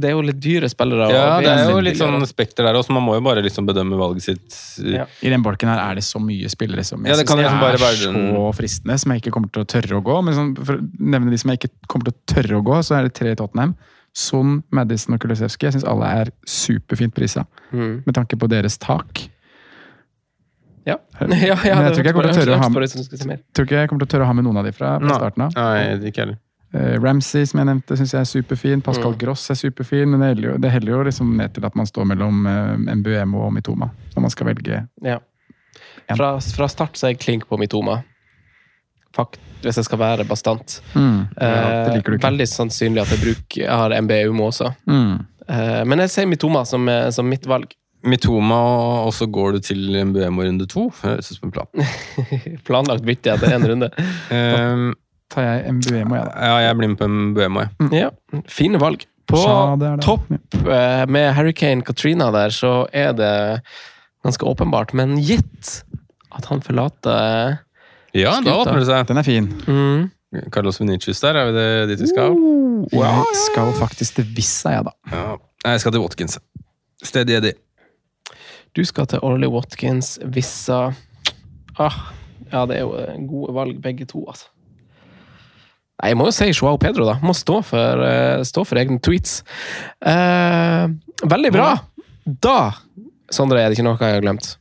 Det 0.00 0.08
er 0.08 0.14
jo 0.16 0.22
litt 0.24 0.38
dyre 0.40 0.70
spillere. 0.72 1.10
Ja, 1.12 1.38
det 1.44 1.50
er 1.52 1.70
jo 1.70 1.82
litt 1.84 2.00
sånn 2.00 2.24
spekter 2.26 2.64
der 2.64 2.78
også. 2.80 2.94
Man 2.96 3.04
må 3.04 3.14
jo 3.18 3.24
bare 3.26 3.44
liksom 3.44 3.68
bedømme 3.68 3.98
valget 4.00 4.24
sitt. 4.24 4.56
Ja. 4.80 5.04
I 5.20 5.32
den 5.34 5.44
bolken 5.44 5.68
her 5.68 5.82
er 5.90 6.00
det 6.00 6.04
så 6.08 6.20
mye 6.22 6.48
spillere 6.52 6.84
som 6.88 7.04
jeg 7.04 7.12
Ja, 7.12 7.18
liksom 7.20 7.42
er 7.44 7.86
så 8.00 8.46
fristende, 8.56 8.98
som 8.98 9.12
jeg 9.12 9.22
ikke 9.22 9.34
kommer 9.36 9.52
til 9.52 9.66
å 9.66 9.68
tørre 9.68 10.00
å 10.00 10.04
gå. 10.08 10.18
Men 10.24 10.38
sånn, 10.38 10.52
for 10.64 10.80
å 10.80 10.86
nevne 10.98 11.30
de 11.34 11.38
som 11.42 11.52
jeg 11.52 11.60
ikke 11.60 11.74
kommer 11.86 12.08
til 12.08 12.16
å 12.16 12.34
tørre 12.34 12.60
å 12.62 12.64
gå, 12.72 12.80
så 12.82 12.98
er 12.98 13.08
det 13.08 13.14
tre 13.18 13.34
i 13.36 13.38
Tottenham. 13.38 13.76
Son, 14.12 14.62
Madison 14.70 15.14
og 15.16 15.20
Kulisevskij. 15.24 15.68
Jeg 15.70 15.76
syns 15.78 15.86
alle 15.88 16.08
er 16.22 16.32
superfint 16.48 17.14
prisa, 17.16 17.46
Mm. 17.72 18.02
med 18.04 18.14
tanke 18.14 18.36
på 18.36 18.48
deres 18.48 18.76
tak. 18.78 19.28
Ja. 20.90 20.96
ja, 21.20 21.56
ja 21.64 21.74
Men 21.76 21.84
jeg 21.86 21.94
tror 21.94 22.00
ikke 22.02 22.08
jeg 22.10 22.14
kommer 22.16 22.32
til 22.32 22.32
å 22.32 22.40
tørre 22.42 22.54
å 22.56 22.62
ha 22.62 22.68
med 22.72 23.44
tror 23.54 23.68
ikke 23.68 23.82
jeg 23.82 23.90
kommer 23.90 24.02
til 24.02 24.08
å 24.08 24.12
tørre 24.14 24.24
å 24.24 24.30
ha 24.30 24.34
med 24.34 24.46
noen 24.48 24.58
av 24.58 24.66
de 24.66 24.72
fra, 24.74 24.96
fra 24.98 25.18
starten 25.20 25.44
av. 25.46 25.54
Nei, 25.54 26.10
ikke 26.10 26.24
heller. 26.24 26.40
Uh, 26.72 26.96
Ramsey, 27.02 27.44
som 27.46 27.60
jeg 27.60 27.68
nevnte, 27.68 27.96
syns 28.00 28.14
jeg 28.14 28.24
er 28.24 28.28
superfin. 28.28 28.82
Pascal 28.84 29.12
Mm. 29.12 29.18
Gross 29.20 29.50
er 29.52 29.58
superfin. 29.60 30.08
Men 30.08 30.20
det 30.20 30.28
heller 30.32 30.48
jo, 30.48 30.54
det 30.56 30.70
heller 30.72 30.92
jo 30.94 31.02
liksom 31.04 31.34
ned 31.36 31.52
til 31.54 31.66
at 31.68 31.74
man 31.76 31.86
står 31.86 32.06
mellom 32.14 32.46
uh, 32.48 32.94
Mbuemo 32.96 33.44
og 33.46 33.52
Mitoma 33.52 33.90
når 34.14 34.24
man 34.24 34.32
skal 34.32 34.48
velge. 34.48 34.80
Ja. 35.04 35.18
Fra, 36.16 36.34
fra 36.40 36.68
start 36.68 36.96
så 36.96 37.06
er 37.06 37.14
jeg 37.14 37.20
klink 37.22 37.46
på 37.48 37.58
Mitoma. 37.60 38.00
Fakt, 39.12 39.36
hvis 39.60 39.76
jeg 39.76 39.84
skal 39.84 40.00
være 40.00 40.24
bastant. 40.24 40.80
Mm. 40.96 41.28
Ja, 41.36 41.50
det 41.84 41.98
liker 41.98 42.14
du 42.14 42.16
ikke. 42.16 42.30
veldig 42.30 42.48
sannsynlig 42.48 43.02
at 43.04 43.12
jeg, 43.12 43.20
bruker, 43.20 43.60
jeg 43.66 43.78
har 43.82 43.94
MBUMO 44.00 44.48
også. 44.48 44.72
Mm. 44.88 45.20
Uh, 45.44 45.82
men 45.84 46.04
jeg 46.06 46.14
ser 46.14 46.26
Mitoma 46.30 46.64
som, 46.64 46.88
som 47.12 47.28
mitt 47.28 47.44
valg. 47.46 47.76
Mitoma, 48.04 48.56
og 49.06 49.12
så 49.14 49.26
går 49.30 49.52
du 49.56 49.60
til 49.62 49.82
Mbuemo 50.08 50.42
runde 50.42 50.66
to. 50.70 50.88
Høres 51.02 51.30
ut 51.30 51.38
som 51.38 51.48
en 51.48 51.54
plan. 51.54 51.68
Planlagt 52.66 53.04
bytte 53.06 53.34
etter 53.36 53.54
én 53.56 53.66
runde. 53.70 53.88
Um, 54.32 54.88
Tar 55.32 55.46
jeg 55.46 55.72
Mbuemo, 55.78 56.16
jeg, 56.18 56.26
da. 56.28 56.48
ja, 56.50 56.56
jeg 56.66 56.76
blir 56.80 56.90
med 56.92 56.98
på 57.00 57.08
Mbuemo. 57.08 57.62
òg, 57.62 57.68
Mm. 57.80 57.92
Ja, 57.96 58.10
fine 58.50 58.80
valg. 58.82 59.06
På 59.30 59.38
Ja, 59.38 59.76
det 59.78 59.92
det. 59.96 60.04
topp 60.04 60.26
eh, 60.66 61.04
med 61.06 61.28
Hurricane 61.36 61.84
Katrina 61.86 62.26
der, 62.34 62.50
så 62.52 62.86
er 62.92 63.12
det 63.16 63.30
ganske 64.26 64.44
åpenbart, 64.50 64.92
men 64.98 65.14
gitt 65.22 65.84
at 66.34 66.44
han 66.50 66.60
forlater 66.60 67.60
Ja, 68.14 68.34
da 68.44 68.56
åpner 68.60 68.82
det 68.82 68.88
seg. 68.90 69.06
Den 69.08 69.18
er 69.22 69.22
fin. 69.26 69.46
mm, 69.66 70.10
Carlos 70.52 70.80
Venicius 70.82 71.20
der, 71.22 71.36
er 71.38 71.48
vi 71.48 71.52
det 71.56 71.88
dit 71.94 72.02
vi 72.02 72.10
skal? 72.10 72.34
Jeg 72.92 73.24
skal 73.46 73.72
faktisk 73.78 74.18
til 74.18 74.24
Vissa, 74.36 74.74
jeg, 74.74 74.84
da. 74.90 74.92
Ja. 75.14 75.36
Jeg 75.70 75.80
skal 75.80 75.92
til 75.94 76.02
Watkins. 76.02 76.38
Steady 77.02 77.38
Eddie. 77.38 77.54
Du 78.72 78.80
skal 78.88 79.08
til 79.10 79.20
Orly 79.20 79.48
Watkins, 79.52 80.16
Vissa 80.32 80.94
ah, 81.76 81.98
Ja, 82.52 82.64
det 82.68 82.78
er 82.78 82.86
jo 82.86 82.94
eh, 82.96 83.18
gode 83.28 83.52
valg, 83.56 83.76
begge 83.84 84.06
to, 84.08 84.24
altså. 84.28 84.48
Nei, 86.00 86.12
jeg 86.12 86.18
må 86.18 86.26
jo 86.28 86.34
si 86.34 86.48
Joao 86.50 86.80
Pedro, 86.80 87.04
da. 87.06 87.18
Må 87.22 87.34
stå 87.36 87.60
for, 87.64 88.02
eh, 88.06 88.40
stå 88.48 88.64
for 88.66 88.80
egne 88.80 88.98
tweets. 89.04 89.42
Eh, 90.00 90.88
veldig 91.22 91.52
bra! 91.54 91.68
Da, 92.24 92.72
Sondre, 93.32 93.60
er 93.60 93.70
det 93.70 93.78
ikke 93.78 93.86
noe 93.86 94.00
jeg 94.00 94.18
har 94.18 94.24
glemt. 94.24 94.54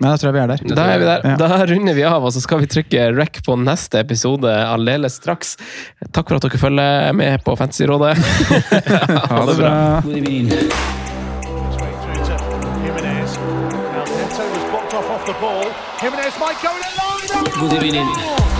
Nei, 0.00 0.08
da 0.08 0.16
tror 0.16 0.30
jeg 0.30 0.36
vi 0.38 0.40
er 0.40 0.52
der. 0.54 0.62
Da 0.78 0.86
er 0.88 1.02
vi 1.02 1.08
der. 1.10 1.26
Ja. 1.28 1.34
Da 1.42 1.58
runder 1.68 1.98
vi 1.98 2.06
av, 2.08 2.24
og 2.24 2.32
så 2.32 2.40
skal 2.40 2.62
vi 2.62 2.70
trykke 2.72 3.10
rec 3.18 3.42
på 3.44 3.58
neste 3.60 4.00
episode 4.00 4.48
aldeles 4.48 5.18
straks. 5.20 5.58
Takk 6.08 6.30
for 6.30 6.38
at 6.38 6.46
dere 6.46 6.62
følger 6.62 7.12
med 7.18 7.44
på 7.44 7.58
Fantasyrådet. 7.60 8.16
Ha 9.30 9.44
det 9.50 9.60
bra. 9.60 9.74
Jimenez 16.10 16.38
might 16.40 16.60
go 16.60 16.74
in 16.74 16.82
line. 16.98 17.70
God 17.70 17.84
evening. 17.84 18.59